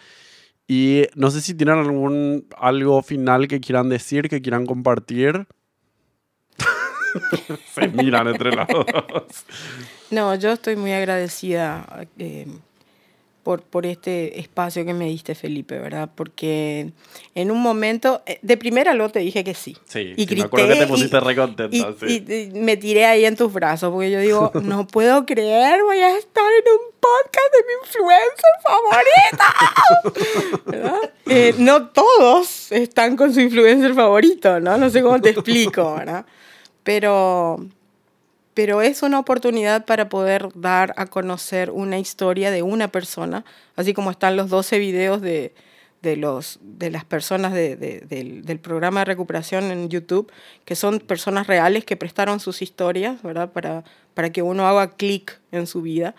Y 0.67 1.03
no 1.15 1.31
sé 1.31 1.41
si 1.41 1.55
tienen 1.55 1.77
algún 1.79 2.45
algo 2.57 3.01
final 3.01 3.47
que 3.47 3.59
quieran 3.59 3.89
decir, 3.89 4.29
que 4.29 4.41
quieran 4.41 4.65
compartir. 4.67 5.47
Se 7.73 7.87
miran 7.87 8.27
entre 8.27 8.51
los 8.55 8.67
dos. 8.67 8.85
No, 10.11 10.35
yo 10.35 10.51
estoy 10.51 10.75
muy 10.75 10.91
agradecida 10.91 12.05
eh, 12.17 12.45
por, 13.49 13.63
por 13.63 13.87
este 13.87 14.39
espacio 14.39 14.85
que 14.85 14.93
me 14.93 15.05
diste, 15.05 15.33
Felipe, 15.33 15.79
¿verdad? 15.79 16.07
Porque 16.13 16.91
en 17.33 17.49
un 17.49 17.59
momento, 17.59 18.21
eh, 18.27 18.37
de 18.43 18.57
primera 18.57 18.93
lo 18.93 19.09
te 19.09 19.21
dije 19.21 19.43
que 19.43 19.55
sí. 19.55 19.75
Sí, 19.85 20.13
y 20.15 20.27
sí, 20.27 20.35
me 20.35 20.43
acuerdo 20.43 20.67
que 20.67 20.73
te 20.73 20.79
grité 20.81 20.91
pusiste 20.93 21.17
y- 21.17 21.19
re 21.19 21.35
contenta, 21.35 21.75
y- 21.75 21.95
sí. 21.99 22.23
y- 22.27 22.33
y 22.55 22.59
me 22.59 22.77
tiré 22.77 23.07
ahí 23.07 23.25
en 23.25 23.35
tus 23.35 23.51
brazos, 23.51 23.91
porque 23.91 24.11
yo 24.11 24.19
digo, 24.19 24.51
no 24.61 24.85
puedo 24.85 25.25
creer, 25.25 25.81
voy 25.81 25.97
a 25.97 26.15
estar 26.15 26.43
en 26.43 26.73
un 26.73 26.79
podcast 27.01 27.53
de 27.55 27.63
mi 27.65 27.73
influencer 27.81 28.53
favorita. 29.33 30.61
¿verdad? 30.67 31.11
Eh, 31.25 31.55
no 31.57 31.87
todos 31.87 32.71
están 32.71 33.17
con 33.17 33.33
su 33.33 33.39
influencer 33.41 33.95
favorito, 33.95 34.59
¿no? 34.59 34.77
No 34.77 34.91
sé 34.91 35.01
cómo 35.01 35.19
te 35.19 35.31
explico, 35.31 35.95
¿verdad? 35.95 36.23
Pero, 36.83 37.65
pero 38.53 38.81
es 38.81 39.03
una 39.03 39.19
oportunidad 39.19 39.85
para 39.85 40.09
poder 40.09 40.49
dar 40.55 40.93
a 40.97 41.05
conocer 41.07 41.71
una 41.71 41.99
historia 41.99 42.51
de 42.51 42.61
una 42.63 42.89
persona, 42.89 43.45
así 43.75 43.93
como 43.93 44.11
están 44.11 44.35
los 44.35 44.49
12 44.49 44.79
videos 44.79 45.21
de, 45.21 45.53
de, 46.01 46.15
los, 46.17 46.59
de 46.61 46.89
las 46.91 47.05
personas 47.05 47.53
de- 47.53 47.75
de- 47.75 48.01
del, 48.01 48.43
del 48.45 48.59
programa 48.59 49.01
de 49.01 49.05
recuperación 49.05 49.71
en 49.71 49.89
YouTube, 49.89 50.31
que 50.65 50.75
son 50.75 50.99
personas 50.99 51.47
reales 51.47 51.85
que 51.85 51.95
prestaron 51.97 52.39
sus 52.39 52.61
historias, 52.61 53.21
¿verdad? 53.21 53.51
Para, 53.51 53.83
para 54.13 54.31
que 54.31 54.41
uno 54.41 54.67
haga 54.67 54.91
clic 54.91 55.39
en 55.51 55.67
su 55.67 55.81
vida. 55.81 56.15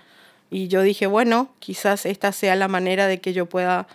Y 0.50 0.68
yo 0.68 0.82
dije, 0.82 1.06
bueno, 1.06 1.52
quizás 1.60 2.06
esta 2.06 2.32
sea 2.32 2.56
la 2.56 2.68
manera 2.68 3.06
de 3.06 3.20
que 3.20 3.32
yo 3.32 3.46
pueda 3.46 3.86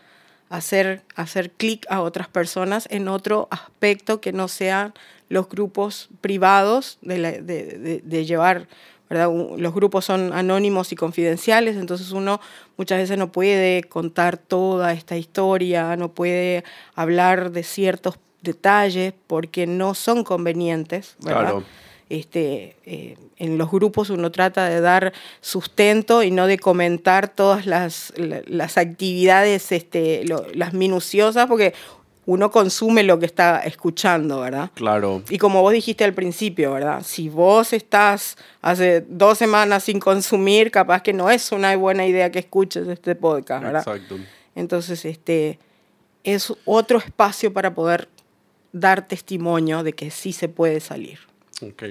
hacer, 0.55 1.03
hacer 1.15 1.51
clic 1.51 1.85
a 1.89 2.01
otras 2.01 2.27
personas 2.27 2.87
en 2.91 3.07
otro 3.07 3.47
aspecto 3.51 4.21
que 4.21 4.31
no 4.33 4.47
sean 4.47 4.93
los 5.29 5.49
grupos 5.49 6.09
privados 6.21 6.97
de, 7.01 7.17
la- 7.17 7.31
de- 7.31 8.01
de- 8.03 8.25
llevar, 8.25 8.67
¿verdad? 9.09 9.29
Los 9.57 9.73
grupos 9.73 10.05
son 10.05 10.33
anónimos 10.33 10.91
y 10.91 10.95
confidenciales, 10.95 11.75
entonces 11.77 12.11
uno 12.11 12.39
muchas 12.77 12.99
veces 12.99 13.17
no 13.17 13.31
puede 13.31 13.83
contar 13.83 14.37
toda 14.37 14.93
esta 14.93 15.17
historia, 15.17 15.95
no 15.95 16.09
puede 16.13 16.63
hablar 16.95 17.51
de 17.51 17.63
ciertos 17.63 18.15
detalles 18.41 19.13
porque 19.27 19.65
no 19.67 19.93
son 19.95 20.23
convenientes. 20.23 21.15
Claro. 21.23 21.63
Este, 22.09 22.75
eh, 22.85 23.17
en 23.37 23.57
los 23.57 23.71
grupos 23.71 24.09
uno 24.09 24.31
trata 24.31 24.69
de 24.69 24.79
dar 24.81 25.13
sustento 25.41 26.23
y 26.23 26.31
no 26.31 26.47
de 26.47 26.57
comentar 26.59 27.27
todas 27.29 27.65
las, 27.65 28.13
la- 28.17 28.41
las 28.47 28.77
actividades, 28.77 29.71
este, 29.71 30.23
lo- 30.25 30.45
las 30.53 30.73
minuciosas, 30.73 31.47
porque 31.47 31.73
uno 32.27 32.49
consume 32.49 33.03
lo 33.03 33.19
que 33.19 33.27
está 33.27 33.59
escuchando, 33.59 34.39
¿verdad? 34.41 34.71
Claro. 34.73 35.21
Y 35.29 35.37
como 35.37 35.61
vos 35.61 35.71
dijiste 35.73 36.03
al 36.03 36.13
principio, 36.15 36.73
¿verdad? 36.73 37.03
Si 37.05 37.29
vos 37.29 37.71
estás 37.71 38.35
hace 38.63 39.05
dos 39.07 39.37
semanas 39.37 39.83
sin 39.83 39.99
consumir, 39.99 40.71
capaz 40.71 41.03
que 41.03 41.13
no 41.13 41.29
es 41.29 41.51
una 41.51 41.75
buena 41.77 42.05
idea 42.07 42.31
que 42.31 42.39
escuches 42.39 42.87
este 42.87 43.13
podcast, 43.15 43.63
¿verdad? 43.63 43.83
Exacto. 43.87 44.17
Entonces, 44.55 45.05
este 45.05 45.59
es 46.23 46.51
otro 46.65 46.97
espacio 46.97 47.53
para 47.53 47.75
poder 47.75 48.09
dar 48.71 49.07
testimonio 49.07 49.83
de 49.83 49.93
que 49.93 50.09
sí 50.09 50.33
se 50.33 50.49
puede 50.49 50.79
salir. 50.79 51.19
Ok. 51.61 51.83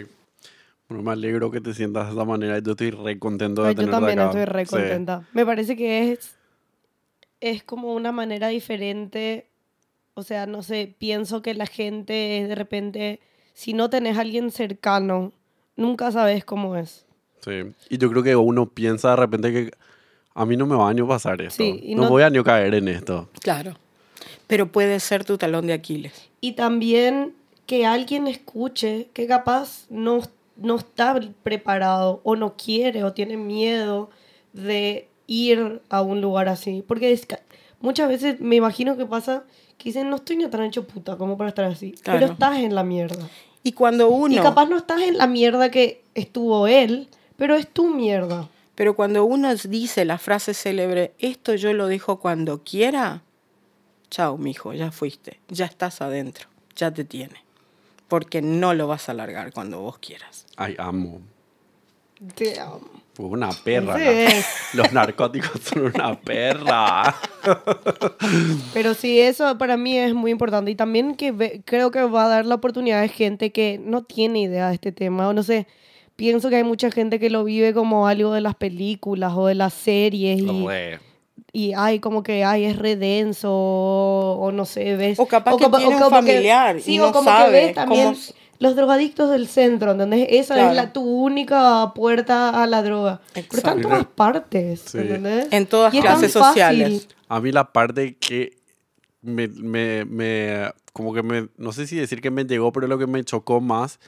Bueno, 0.88 1.02
me 1.02 1.12
alegro 1.12 1.50
que 1.50 1.60
te 1.60 1.72
sientas 1.74 2.06
de 2.08 2.12
esa 2.14 2.24
manera. 2.24 2.58
Yo 2.58 2.72
estoy 2.72 2.90
re 2.90 3.18
contento 3.18 3.62
de 3.62 3.68
Ay, 3.70 3.74
yo 3.74 3.80
tenerte 3.80 3.96
también 4.00 4.18
acá. 4.20 4.28
estoy 4.30 4.44
re 4.44 4.66
Sí. 4.66 4.70
contenta. 4.70 5.26
Me 5.32 5.46
parece 5.46 5.76
que 5.76 6.12
es, 6.12 6.34
es 7.40 7.62
como 7.64 7.94
una 7.94 8.12
manera 8.12 8.48
diferente. 8.48 9.46
O 10.14 10.22
sea, 10.22 10.46
no 10.46 10.62
sé, 10.62 10.94
pienso 10.98 11.42
que 11.42 11.54
la 11.54 11.66
gente 11.66 12.38
es 12.42 12.48
de 12.48 12.54
repente, 12.54 13.20
si 13.54 13.72
no 13.72 13.90
tenés 13.90 14.16
a 14.18 14.20
alguien 14.20 14.50
cercano, 14.50 15.32
nunca 15.76 16.12
sabes 16.12 16.44
cómo 16.44 16.76
es. 16.76 17.06
Sí. 17.40 17.62
Y 17.90 17.98
yo 17.98 18.10
creo 18.10 18.22
que 18.22 18.36
uno 18.36 18.66
piensa 18.68 19.10
de 19.10 19.16
repente 19.16 19.52
que 19.52 19.70
a 20.34 20.46
mí 20.46 20.56
no 20.56 20.66
me 20.66 20.76
va 20.76 20.90
a 20.90 20.94
ni 20.94 21.02
pasar 21.02 21.40
esto. 21.42 21.62
Sí, 21.62 21.80
y 21.82 21.94
no, 21.94 22.02
no- 22.04 22.08
voy 22.10 22.22
a 22.22 22.30
ni 22.30 22.42
caer 22.42 22.74
en 22.74 22.88
esto. 22.88 23.28
Claro. 23.42 23.74
Pero 24.46 24.66
puede 24.70 25.00
ser 25.00 25.24
tu 25.24 25.38
talón 25.38 25.66
de 25.66 25.72
Aquiles. 25.72 26.28
Y 26.40 26.52
también 26.52 27.34
que 27.66 27.86
alguien 27.86 28.26
escuche 28.26 29.08
que 29.12 29.26
capaz 29.26 29.86
no, 29.90 30.20
no 30.56 30.76
está 30.76 31.18
preparado 31.42 32.20
o 32.24 32.36
no 32.36 32.56
quiere 32.56 33.04
o 33.04 33.12
tiene 33.12 33.36
miedo 33.36 34.10
de 34.52 35.08
ir 35.26 35.82
a 35.88 36.02
un 36.02 36.20
lugar 36.20 36.48
así. 36.48 36.84
Porque 36.86 37.18
muchas 37.80 38.08
veces 38.08 38.40
me 38.40 38.56
imagino 38.56 38.96
que 38.96 39.06
pasa 39.06 39.44
que 39.78 39.90
dicen, 39.90 40.10
no 40.10 40.16
estoy 40.16 40.36
ni 40.36 40.46
tan 40.48 40.62
hecho 40.62 40.86
puta 40.86 41.16
como 41.16 41.36
para 41.36 41.48
estar 41.48 41.64
así. 41.64 41.92
Claro. 41.92 42.20
Pero 42.20 42.32
estás 42.32 42.58
en 42.58 42.74
la 42.74 42.84
mierda. 42.84 43.28
Y 43.62 43.72
cuando 43.72 44.08
uno... 44.08 44.34
Y 44.34 44.38
capaz 44.38 44.66
no 44.66 44.76
estás 44.76 45.00
en 45.00 45.16
la 45.16 45.26
mierda 45.26 45.70
que 45.70 46.02
estuvo 46.14 46.66
él, 46.66 47.08
pero 47.36 47.54
es 47.54 47.66
tu 47.68 47.88
mierda. 47.88 48.48
Pero 48.74 48.94
cuando 48.96 49.24
uno 49.24 49.54
dice 49.54 50.04
la 50.04 50.18
frase 50.18 50.52
célebre, 50.52 51.14
esto 51.18 51.54
yo 51.54 51.72
lo 51.72 51.86
dejo 51.86 52.18
cuando 52.18 52.62
quiera, 52.62 53.22
chao, 54.10 54.36
mijo, 54.36 54.72
ya 54.72 54.90
fuiste, 54.90 55.40
ya 55.48 55.66
estás 55.66 56.02
adentro, 56.02 56.48
ya 56.74 56.92
te 56.92 57.04
tiene. 57.04 57.43
Porque 58.14 58.40
no 58.42 58.74
lo 58.74 58.86
vas 58.86 59.08
a 59.08 59.12
largar 59.14 59.52
cuando 59.52 59.80
vos 59.80 59.98
quieras. 59.98 60.46
Ay, 60.56 60.76
amo. 60.78 61.20
Te 62.36 62.60
amo. 62.60 62.80
Fue 63.14 63.26
una 63.26 63.50
perra. 63.50 63.96
Sí 63.96 64.04
la-. 64.04 64.44
Los 64.84 64.92
narcóticos 64.92 65.60
son 65.64 65.86
una 65.86 66.20
perra. 66.20 67.16
Pero 68.72 68.94
sí, 68.94 69.20
eso 69.20 69.58
para 69.58 69.76
mí 69.76 69.98
es 69.98 70.14
muy 70.14 70.30
importante. 70.30 70.70
Y 70.70 70.76
también 70.76 71.16
que 71.16 71.32
ve- 71.32 71.62
creo 71.64 71.90
que 71.90 72.04
va 72.04 72.26
a 72.26 72.28
dar 72.28 72.46
la 72.46 72.54
oportunidad 72.54 73.02
a 73.02 73.08
gente 73.08 73.50
que 73.50 73.80
no 73.82 74.02
tiene 74.04 74.42
idea 74.42 74.68
de 74.68 74.74
este 74.74 74.92
tema. 74.92 75.26
O 75.28 75.32
no 75.32 75.42
sé, 75.42 75.66
pienso 76.14 76.50
que 76.50 76.56
hay 76.56 76.64
mucha 76.64 76.92
gente 76.92 77.18
que 77.18 77.30
lo 77.30 77.42
vive 77.42 77.74
como 77.74 78.06
algo 78.06 78.32
de 78.32 78.42
las 78.42 78.54
películas 78.54 79.32
o 79.34 79.46
de 79.48 79.56
las 79.56 79.74
series. 79.74 80.40
Y, 80.40 80.66
Re. 80.66 81.00
Y 81.52 81.72
ay, 81.76 82.00
como 82.00 82.22
que 82.22 82.44
ay, 82.44 82.64
es 82.64 82.76
re 82.78 82.96
denso. 82.96 83.50
O, 83.52 84.38
o 84.40 84.52
no 84.52 84.64
sé, 84.64 84.96
ves. 84.96 85.18
O 85.18 85.26
capaz 85.26 85.56
que 85.56 85.64
como- 85.64 85.78
tiene 85.78 85.94
un 85.96 86.02
como 86.02 86.20
que- 86.20 86.32
familiar 86.32 86.76
y 86.76 86.80
sí, 86.82 86.96
no 86.98 87.08
o 87.08 87.12
como 87.12 87.24
sabe 87.30 87.46
que 87.60 87.66
ves 87.66 87.74
también. 87.74 88.04
cómo 88.06 88.16
s- 88.16 88.34
Los 88.60 88.76
drogadictos 88.76 89.30
del 89.30 89.48
centro, 89.48 89.90
¿entendés? 89.92 90.28
Esa 90.30 90.54
Claro. 90.54 90.70
es 90.70 90.76
la, 90.76 90.92
tu 90.92 91.02
única 91.02 91.92
puerta 91.94 92.62
a 92.62 92.66
la 92.68 92.82
droga. 92.82 93.20
Pero 93.34 93.46
está 93.46 93.72
en 93.72 93.78
Exacto. 93.78 93.88
todas 93.88 94.06
partes, 94.14 94.80
Sí. 94.86 94.98
¿entendés? 94.98 95.48
En 95.50 95.66
todas 95.66 95.92
Y 95.92 96.00
clases 96.00 96.32
sociales. 96.32 97.08
A 97.28 97.40
mí 97.40 97.50
la 97.50 97.72
parte 97.72 98.16
que 98.16 98.56
me, 99.22 99.48
me, 99.48 100.04
me- 100.04 100.70
como 100.92 101.12
que 101.12 101.22
me, 101.24 101.48
no 101.56 101.72
sé 101.72 101.86
si 101.88 101.96
decir 101.96 102.20
que 102.20 102.30
me 102.30 102.44
llegó, 102.44 102.70
pero 102.72 102.86
lo 102.86 102.96
que 102.96 103.08
me 103.08 103.24
chocó 103.24 103.60
más 103.60 103.98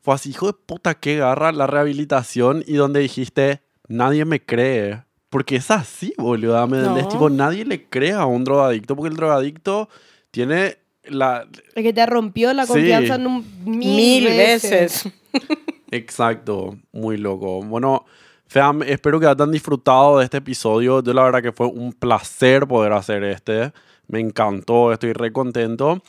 fue 0.00 0.14
así, 0.14 0.30
hijo 0.30 0.46
de 0.46 0.52
puta, 0.54 0.94
qué 0.94 1.16
garra 1.16 1.50
la 1.52 1.66
rehabilitación 1.66 2.62
y 2.66 2.74
donde 2.74 3.00
dijiste, 3.00 3.60
nadie 3.88 4.24
me 4.24 4.40
cree. 4.40 5.02
Porque 5.32 5.56
es 5.56 5.70
así, 5.70 6.12
boludo. 6.18 6.66
No. 6.66 7.08
Tipo, 7.08 7.28
nadie 7.30 7.64
le 7.64 7.84
cree 7.86 8.12
a 8.12 8.26
un 8.26 8.44
drogadicto 8.44 8.94
porque 8.94 9.08
el 9.08 9.16
drogadicto 9.16 9.88
tiene 10.30 10.76
la... 11.04 11.46
El 11.74 11.82
que 11.82 11.92
te 11.94 12.04
rompió 12.06 12.52
la 12.52 12.66
Sí. 12.66 12.72
confianza 12.74 13.14
en 13.16 13.26
un 13.26 13.44
mil, 13.64 13.96
Mil, 13.96 14.24
veces. 14.26 15.08
Exacto, 15.90 16.76
muy 16.92 17.16
loco. 17.16 17.62
Bueno, 17.62 18.04
Fam, 18.46 18.82
espero 18.82 19.18
que 19.18 19.26
hayan 19.26 19.50
disfrutado 19.50 20.18
de 20.18 20.24
este 20.24 20.36
episodio. 20.36 21.02
Yo 21.02 21.12
la 21.14 21.22
verdad 21.22 21.42
que 21.42 21.52
fue 21.52 21.66
un 21.66 21.92
placer 21.94 22.66
poder 22.66 22.92
hacer 22.92 23.24
este. 23.24 23.72
Me 24.08 24.20
encantó, 24.20 24.92
estoy 24.92 25.14
re 25.14 25.32
contento. 25.32 26.02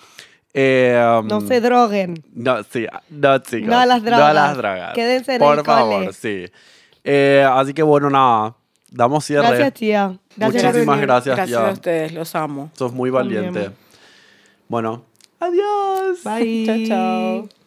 Eh, 0.54 1.02
No 1.26 1.40
se 1.41 1.62
droguen. 1.62 2.22
No, 2.34 2.62
sí, 2.64 2.86
no, 3.10 3.38
chicos. 3.40 3.70
No 3.70 3.80
a 3.80 3.86
las 3.86 4.04
No 4.04 4.10
a 4.10 4.18
drogas. 4.18 4.34
las 4.36 4.58
drogas. 4.58 4.94
Quédense 4.94 5.36
en 5.36 5.40
Por 5.40 5.60
el 5.60 5.64
favor, 5.66 6.00
cole. 6.02 6.14
sí. 6.14 6.45
Eh, 7.06 7.48
así 7.50 7.74
que 7.74 7.84
bueno, 7.84 8.10
nada. 8.10 8.56
Damos 8.94 9.26
cierre. 9.26 9.48
Gracias, 9.48 9.74
tía. 9.74 10.18
Gracias 10.38 10.64
Muchísimas 10.64 11.02
gracias, 11.02 11.36
Gracias 11.36 11.60
tía. 11.60 11.70
a 11.70 11.74
ustedes, 11.74 12.14
los 12.14 12.36
amo. 12.36 12.70
Sos 12.78 12.94
muy 12.94 13.10
valiente. 13.10 13.45
También. 13.45 13.74
Bueno, 14.68 15.03
adiós. 15.40 16.24
Bye. 16.24 16.65
Chao, 16.88 16.88
chao. 16.88 17.62